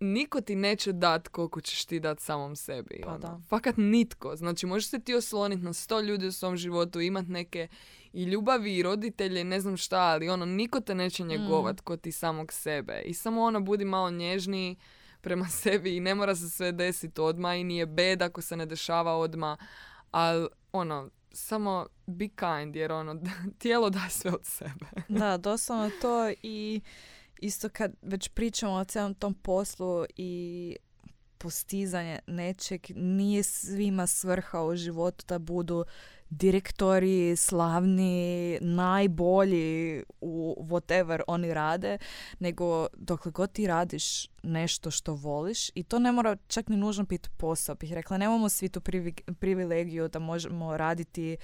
niko 0.00 0.40
ti 0.40 0.56
neće 0.56 0.92
dat 0.92 1.28
koliko 1.28 1.60
ćeš 1.60 1.84
ti 1.84 2.00
dat 2.00 2.20
samom 2.20 2.56
sebi. 2.56 3.00
Pa 3.04 3.08
ono. 3.08 3.18
da. 3.18 3.40
Fakat 3.48 3.74
nitko. 3.76 4.36
Znači, 4.36 4.66
možeš 4.66 4.90
se 4.90 5.00
ti 5.00 5.14
osloniti 5.14 5.62
na 5.62 5.72
sto 5.72 6.00
ljudi 6.00 6.26
u 6.26 6.32
svom 6.32 6.56
životu, 6.56 7.00
imat 7.00 7.26
neke 7.28 7.68
i 8.12 8.24
ljubavi 8.24 8.76
i 8.76 8.82
roditelje 8.82 9.44
ne 9.44 9.60
znam 9.60 9.76
šta, 9.76 10.00
ali 10.00 10.28
ono, 10.28 10.46
niko 10.46 10.80
te 10.80 10.94
neće 10.94 11.24
njegovat 11.24 11.76
mm. 11.76 11.84
ko 11.84 11.96
ti 11.96 12.12
samog 12.12 12.52
sebe. 12.52 13.02
I 13.04 13.14
samo 13.14 13.42
ono, 13.42 13.60
budi 13.60 13.84
malo 13.84 14.10
nježniji 14.10 14.76
prema 15.24 15.48
sebi 15.62 15.96
i 15.96 16.00
ne 16.00 16.14
mora 16.14 16.36
se 16.36 16.50
sve 16.50 16.72
desiti 16.72 17.20
odmah 17.20 17.56
i 17.56 17.64
nije 17.64 17.86
bed 17.86 18.22
ako 18.22 18.42
se 18.42 18.56
ne 18.56 18.66
dešava 18.66 19.16
odmah, 19.16 19.58
ali 20.10 20.48
ono, 20.72 21.10
samo 21.32 21.86
be 22.06 22.28
kind 22.28 22.76
jer 22.76 22.92
ono, 22.92 23.22
tijelo 23.58 23.90
da 23.90 24.08
sve 24.10 24.30
od 24.30 24.44
sebe. 24.44 24.86
da, 25.08 25.36
doslovno 25.36 25.90
to 26.02 26.30
i 26.42 26.80
isto 27.40 27.68
kad 27.68 27.92
već 28.02 28.28
pričamo 28.28 28.72
o 28.72 28.84
cijelom 28.84 29.14
tom 29.14 29.34
poslu 29.34 30.04
i 30.16 30.76
postizanje 31.38 32.18
nečeg, 32.26 32.86
nije 32.94 33.42
svima 33.42 34.06
svrha 34.06 34.62
u 34.62 34.76
životu 34.76 35.24
da 35.28 35.38
budu 35.38 35.84
direktori, 36.38 37.36
slavni, 37.36 38.58
najbolji 38.60 40.02
u 40.20 40.56
whatever 40.60 41.20
oni 41.26 41.54
rade, 41.54 41.98
nego 42.38 42.86
dokle 42.96 43.32
god 43.32 43.52
ti 43.52 43.66
radiš 43.66 44.28
nešto 44.42 44.90
što 44.90 45.14
voliš 45.14 45.70
i 45.74 45.82
to 45.82 45.98
ne 45.98 46.12
mora 46.12 46.36
čak 46.46 46.68
ni 46.68 46.76
nužno 46.76 47.04
biti 47.04 47.28
posao. 47.36 47.74
Bih 47.74 47.92
rekla, 47.92 48.18
nemamo 48.18 48.48
svi 48.48 48.68
tu 48.68 48.80
privilegiju 49.40 50.08
da 50.08 50.18
možemo 50.18 50.76
raditi 50.76 51.36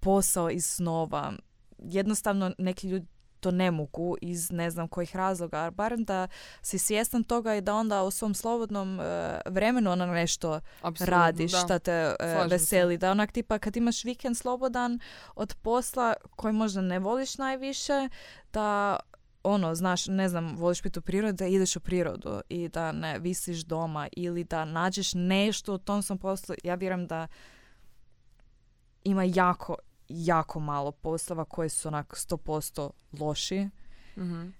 posao 0.00 0.50
iz 0.50 0.66
snova. 0.66 1.32
Jednostavno 1.78 2.52
neki 2.58 2.88
ljudi 2.88 3.06
to 3.40 3.50
ne 3.50 3.70
mogu 3.70 4.16
iz 4.20 4.50
ne 4.50 4.70
znam 4.70 4.88
kojih 4.88 5.16
razloga, 5.16 5.70
barem 5.70 6.04
da 6.04 6.28
si 6.62 6.78
svjestan 6.78 7.24
toga 7.24 7.54
i 7.54 7.60
da 7.60 7.74
onda 7.74 8.02
u 8.02 8.10
svom 8.10 8.34
slobodnom 8.34 9.00
e, 9.00 9.40
vremenu 9.46 9.90
ono 9.90 10.06
nešto 10.06 10.60
Absolutno, 10.82 11.16
radiš 11.16 11.52
da. 11.52 11.58
šta 11.58 11.78
te 11.78 12.14
uh, 12.20 12.50
veseli. 12.50 12.98
Da 12.98 13.10
onak 13.10 13.32
tipa 13.32 13.58
kad 13.58 13.76
imaš 13.76 14.04
vikend 14.04 14.36
slobodan 14.36 15.00
od 15.34 15.54
posla 15.62 16.14
koji 16.36 16.52
možda 16.52 16.80
ne 16.80 16.98
voliš 16.98 17.38
najviše, 17.38 18.08
da 18.52 18.98
ono, 19.42 19.74
znaš, 19.74 20.06
ne 20.06 20.28
znam, 20.28 20.56
voliš 20.56 20.82
biti 20.82 20.98
u 20.98 21.02
prirodi, 21.02 21.36
da 21.36 21.46
ideš 21.46 21.76
u 21.76 21.80
prirodu 21.80 22.40
i 22.48 22.68
da 22.68 22.92
ne 22.92 23.18
visiš 23.18 23.58
doma 23.58 24.08
ili 24.12 24.44
da 24.44 24.64
nađeš 24.64 25.14
nešto 25.14 25.74
u 25.74 25.78
tom 25.78 26.02
svom 26.02 26.18
poslu. 26.18 26.54
Ja 26.64 26.74
vjerujem 26.74 27.06
da 27.06 27.26
ima 29.04 29.24
jako, 29.24 29.76
jako 30.08 30.60
malo 30.60 30.92
poslova 30.92 31.44
koji 31.44 31.68
su 31.68 31.88
onak 31.88 32.14
100% 32.16 32.90
loši. 33.20 33.68
mm 34.16 34.52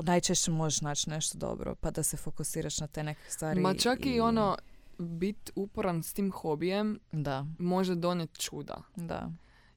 Najčešće 0.00 0.50
možeš 0.50 0.80
naći 0.80 1.10
nešto 1.10 1.38
dobro, 1.38 1.74
pa 1.74 1.90
da 1.90 2.02
se 2.02 2.16
fokusiraš 2.16 2.80
na 2.80 2.86
te 2.86 3.02
neke 3.02 3.30
stvari. 3.30 3.60
Ma 3.60 3.74
čak 3.74 3.98
i, 4.06 4.20
ono, 4.20 4.56
bit 4.98 5.50
uporan 5.54 6.02
s 6.02 6.12
tim 6.12 6.32
hobijem 6.32 6.98
Da, 7.12 7.46
može 7.58 7.94
donijeti 7.94 8.40
čuda. 8.40 8.82
da, 8.96 9.30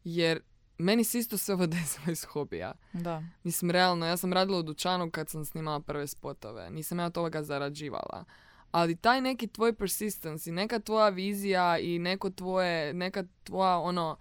Jer 0.04 0.40
meni 0.78 1.04
se 1.04 1.20
isto 1.20 1.38
sve 1.38 1.54
ovo 1.54 1.68
desilo 1.78 2.12
iz 2.12 2.24
hobija. 2.24 2.74
da. 2.94 3.24
Mislim, 3.44 3.72
realno, 3.72 4.06
ja 4.06 4.18
sam 4.18 4.34
radila 4.34 4.58
u 4.60 4.64
dućanu 4.64 5.12
kad 5.12 5.30
sam 5.30 5.46
snimala 5.46 5.80
prve 5.80 6.08
spotove. 6.08 6.70
Nisam 6.70 7.00
ja 7.00 7.06
od 7.06 7.14
toga 7.14 7.44
zarađivala. 7.44 8.26
Ali 8.72 8.96
taj 8.96 9.22
neki 9.22 9.48
tvoj 9.48 9.74
persistence 9.74 10.50
i 10.50 10.54
neka 10.54 10.80
tvoja 10.80 11.10
vizija 11.10 11.80
i 11.80 12.00
neko 12.00 12.30
tvoje, 12.30 12.94
neka 12.94 13.24
tvoja 13.44 13.78
ono 13.78 14.18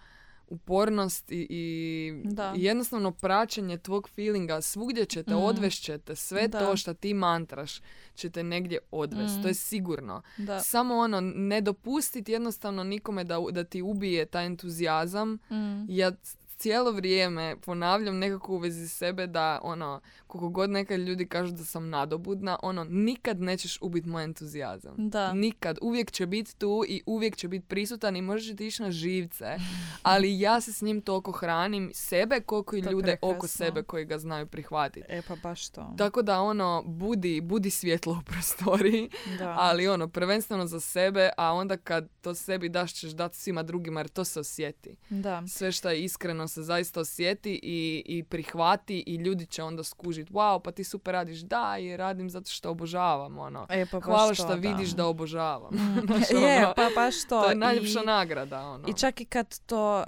upornost 0.48 1.30
i, 1.30 1.46
i, 1.50 2.12
Da. 2.24 2.52
i 2.56 2.62
jednostavno 2.62 3.10
praćenje 3.12 3.78
tvog 3.78 4.08
feelinga 4.08 4.60
svugdje 4.60 5.04
ćete, 5.04 5.30
Mm. 5.30 5.38
odvešćete 5.38 6.16
sve 6.16 6.48
Da. 6.48 6.58
to 6.58 6.76
što 6.76 6.94
ti 6.94 7.14
mantraš 7.14 7.80
ćete 8.14 8.42
negdje 8.42 8.78
odvesti. 8.90 9.38
Mm. 9.38 9.42
To 9.42 9.48
je 9.48 9.54
sigurno. 9.54 10.22
Da. 10.38 10.60
Samo 10.60 10.94
ono, 10.96 11.20
ne 11.22 11.60
dopustiti 11.60 12.32
jednostavno 12.32 12.84
nikome 12.84 13.24
da, 13.24 13.38
da 13.50 13.64
ti 13.64 13.82
ubije 13.82 14.26
taj 14.26 14.46
entuzijazam 14.46 15.32
Mm. 15.50 15.84
ja 15.88 16.12
cijelo 16.58 16.90
vrijeme 16.92 17.56
ponavljam 17.56 18.18
nekako 18.18 18.52
u 18.54 18.58
vezi 18.58 18.88
sebe 18.88 19.26
da 19.26 19.60
ono, 19.62 20.00
koliko 20.26 20.48
god 20.48 20.70
nekad 20.70 21.00
ljudi 21.00 21.26
kažu 21.26 21.52
da 21.52 21.64
sam 21.64 21.88
nadobudna, 21.88 22.58
ono, 22.62 22.84
nikad 22.84 23.40
nećeš 23.40 23.78
ubiti 23.80 24.08
moj 24.08 24.24
entuzijazam. 24.24 24.94
Da. 24.98 25.32
Nikad. 25.32 25.78
Uvijek 25.82 26.10
će 26.10 26.26
biti 26.26 26.56
tu 26.56 26.84
i 26.88 27.02
uvijek 27.06 27.36
će 27.36 27.48
biti 27.48 27.66
prisutan 27.66 28.16
i 28.16 28.22
možeš 28.22 28.56
ti 28.56 28.66
ići 28.66 28.82
na 28.82 28.90
živce. 28.90 29.56
Ali 30.02 30.40
ja 30.40 30.60
se 30.60 30.72
s 30.72 30.82
njim 30.82 31.00
toliko 31.00 31.32
hranim 31.32 31.90
sebe 31.94 32.40
koliko 32.40 32.76
i 32.76 32.82
To 32.82 32.90
ljude 32.90 33.16
oko 33.22 33.30
prekrasno. 33.32 33.48
sebe 33.66 33.82
koji 33.82 34.04
ga 34.04 34.18
znaju 34.18 34.46
prihvatiti. 34.46 35.06
E 35.08 35.22
pa 35.28 35.36
baš 35.36 35.68
to. 35.68 35.94
Tako 35.98 36.22
da 36.22 36.40
ono, 36.40 36.82
budi, 36.86 37.40
budi 37.40 37.70
svjetlo 37.70 38.12
u 38.12 38.24
prostoriji, 38.24 39.10
Da. 39.38 39.54
ali 39.58 39.88
ono, 39.88 40.08
prvenstveno 40.08 40.66
za 40.66 40.80
sebe, 40.80 41.30
a 41.36 41.52
onda 41.52 41.76
kad 41.76 42.08
to 42.20 42.34
sebi 42.34 42.68
daš 42.68 42.94
ćeš 42.94 43.10
dati 43.10 43.36
svima 43.36 43.62
drugima 43.62 44.00
jer 44.00 44.08
to 44.08 44.24
se 44.24 44.40
osjeti 44.40 44.96
da. 45.10 45.42
sve 45.48 45.72
što 45.72 45.90
je 45.90 46.04
iskreno 46.04 46.47
se 46.48 46.62
zaista 46.62 47.00
osjeti 47.00 47.60
i, 47.62 48.02
i 48.06 48.22
prihvati 48.22 49.04
i 49.06 49.14
ljudi 49.14 49.46
će 49.46 49.62
onda 49.62 49.84
skužiti 49.84 50.32
wow 50.32 50.62
pa 50.62 50.70
ti 50.70 50.84
super 50.84 51.12
radiš 51.12 51.38
da 51.40 51.76
i 51.80 51.96
radim 51.96 52.30
zato 52.30 52.50
što 52.50 52.70
obožavam 52.70 53.38
ono. 53.38 53.66
E 53.70 53.86
pa 53.86 53.96
baš 53.98 54.04
hvala 54.04 54.28
to, 54.28 54.34
što 54.34 54.54
vidiš 54.54 54.90
da 54.90 55.06
obožavam. 55.06 55.70
Znaš, 56.06 56.30
je, 56.30 56.64
ono, 56.64 56.74
pa 56.76 56.88
baš 56.94 57.14
to. 57.28 57.42
to 57.42 57.48
je 57.48 57.54
najljepša 57.54 58.00
I- 58.02 58.06
nagrada 58.06 58.60
ono. 58.66 58.88
I 58.88 58.92
čak 58.92 59.20
i 59.20 59.24
kad 59.24 59.58
to 59.66 60.04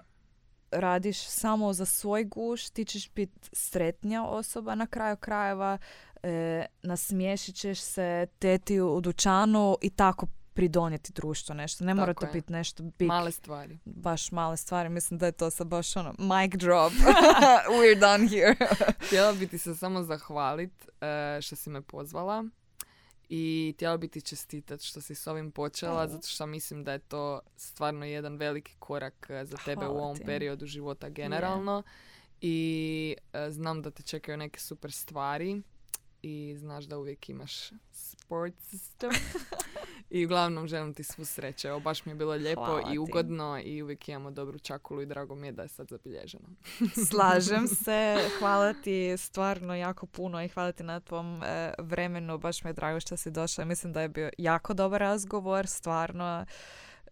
radiš 0.71 1.27
samo 1.27 1.73
za 1.73 1.85
svoj 1.85 2.25
guš, 2.25 2.71
ti 2.71 2.85
ćeš 2.85 3.11
biti 3.11 3.49
sretnija 3.53 4.25
osoba 4.25 4.75
na 4.75 4.87
kraju 4.87 5.17
krajeva, 5.17 5.79
e, 6.23 6.67
nasmiješit 6.83 7.55
ćeš 7.55 7.81
se 7.81 8.27
teti 8.39 8.81
u 8.81 9.01
dućanu 9.01 9.77
i 9.81 9.91
tako 9.91 10.27
pridonijeti 10.55 11.13
društvu 11.13 11.55
nešto. 11.55 11.85
Ne 11.85 11.95
mora 11.95 12.15
Tako 12.15 12.21
to 12.21 12.27
je. 12.27 12.33
biti 12.33 12.53
nešto 12.53 12.83
big, 12.83 13.09
male 13.09 13.33
stvari 13.33 13.79
baš 13.85 14.33
male 14.33 14.57
stvari. 14.57 14.89
Mislim 14.89 15.19
da 15.19 15.27
je 15.27 15.33
to 15.33 15.51
sad 15.51 15.67
baš 15.67 15.97
ono, 15.97 16.15
mic 16.19 16.53
drop. 16.55 16.93
We're 17.79 18.01
done 18.01 18.29
here. 18.29 18.57
htjela 19.07 19.33
bi 19.33 19.47
ti 19.47 19.59
se 19.59 19.75
samo 19.75 20.03
zahvalit 20.03 20.89
e, 21.01 21.39
što 21.43 21.57
si 21.57 21.71
me 21.71 21.83
pozvala 21.83 22.45
i 23.29 23.73
htjela 23.77 23.97
bi 23.97 24.09
ti 24.09 24.21
čestitat 24.21 24.81
što 24.81 25.01
si 25.01 25.15
s 25.15 25.27
ovim 25.27 25.51
počela 25.51 26.09
zato 26.09 26.29
što 26.29 26.47
mislim 26.47 26.85
da 26.85 26.93
je 26.93 26.99
to 26.99 27.41
stvarno 27.57 28.07
jedan 28.07 28.37
veliki 28.37 28.75
korak 28.79 29.27
e, 29.31 29.45
za 29.45 29.57
tebe 29.65 29.87
u 29.87 29.97
ovom 29.97 30.17
ti. 30.17 30.25
periodu 30.25 30.67
života 30.67 31.09
generalno 31.09 31.83
i 32.41 33.17
e, 33.33 33.51
znam 33.51 33.83
da 33.83 33.91
te 33.91 34.03
čekaju 34.03 34.39
neke 34.39 34.61
super 34.61 34.93
stvari 34.93 35.63
i 36.23 36.57
znaš 36.59 36.85
da 36.85 36.99
uvijek 36.99 37.29
imaš 37.29 37.71
support 37.93 38.55
system 38.73 39.11
i 40.11 40.25
uglavnom 40.25 40.69
želim 40.69 40.95
ti 40.95 41.05
svu 41.05 41.25
sreće. 41.25 41.69
Evo, 41.69 41.81
baš 41.81 42.05
mi 42.05 42.13
je 42.13 42.17
bilo 42.17 42.33
lijepo 42.33 42.65
Hvala 42.65 42.81
i 42.89 42.93
ti. 42.93 42.99
ugodno 42.99 43.61
i 43.65 43.83
uvijek 43.83 44.09
imamo 44.09 44.31
dobru 44.31 44.59
čakulu 44.59 45.03
i 45.03 45.07
drago 45.07 45.35
mi 45.35 45.47
je 45.47 45.53
da 45.53 45.63
je 45.63 45.69
sad 45.69 45.89
zabilježeno. 45.89 46.49
Slažem 47.11 47.69
se. 47.69 48.17
Hvala 48.39 48.73
ti 48.73 49.17
stvarno 49.17 49.75
jako 49.75 50.07
puno 50.07 50.43
i 50.43 50.49
hvala 50.49 50.73
ti 50.73 50.83
na 50.83 51.01
tvom 51.01 51.43
e, 51.43 51.75
vremenu. 51.79 52.39
Baš 52.39 52.65
mi 52.65 52.71
je 52.71 52.75
drago 52.75 53.01
što 53.01 53.17
si 53.17 53.31
došla. 53.31 53.65
Mislim 53.65 53.93
da 53.93 54.01
je 54.01 54.09
bio 54.09 54.31
jako 54.39 54.75
dobar 54.75 55.01
razgovor. 55.01 55.67
Stvarno 55.67 56.47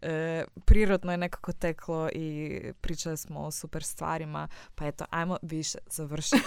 e, 0.02 0.44
prirodno 0.64 1.12
je 1.12 1.18
nekako 1.18 1.52
teklo 1.52 2.08
i 2.12 2.60
pričali 2.80 3.16
smo 3.16 3.40
o 3.40 3.50
super 3.50 3.82
stvarima. 3.82 4.48
Pa 4.74 4.86
eto, 4.86 5.04
ajmo 5.10 5.36
više 5.42 5.78
završiti. 5.86 6.42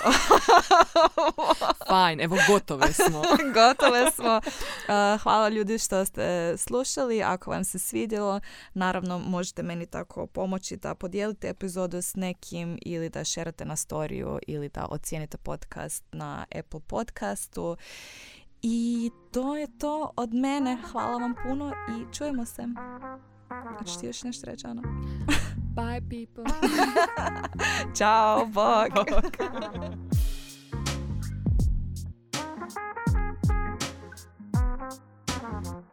Fajn, 1.89 2.21
evo 2.21 2.37
gotove 2.47 2.93
smo. 2.93 3.21
Gotove 3.57 4.11
smo. 4.11 4.37
Uh, 4.37 5.21
hvala 5.21 5.49
ljudi 5.49 5.77
što 5.77 6.05
ste 6.05 6.57
slušali. 6.57 7.23
Ako 7.23 7.51
vam 7.51 7.63
se 7.63 7.79
svidjelo, 7.79 8.39
naravno 8.73 9.19
možete 9.19 9.63
meni 9.63 9.85
tako 9.85 10.27
pomoći 10.27 10.77
da 10.77 10.95
podijelite 10.95 11.49
epizodu 11.49 12.01
s 12.01 12.15
nekim 12.15 12.77
ili 12.81 13.09
da 13.09 13.23
šerate 13.23 13.65
na 13.65 13.75
storiju 13.75 14.39
ili 14.47 14.69
da 14.69 14.87
ocijenite 14.89 15.37
podcast 15.37 16.03
na 16.11 16.45
Apple 16.59 16.79
podcastu. 16.87 17.77
I 18.61 19.11
to 19.31 19.57
je 19.57 19.77
to 19.77 20.11
od 20.15 20.33
mene. 20.33 20.77
Hvala 20.91 21.17
vam 21.17 21.35
puno 21.43 21.73
i 21.89 22.13
čujemo 22.13 22.45
se. 22.45 22.63
Hoćeš 23.77 23.97
ti 23.97 24.05
još 24.05 24.23
nešto 24.23 24.45
reći, 24.45 24.67
Ana? 24.67 24.81
Bye 25.75 26.01
people. 26.09 26.43
Ćao, 27.97 28.45
bok. 28.45 28.89
bok. 28.95 29.51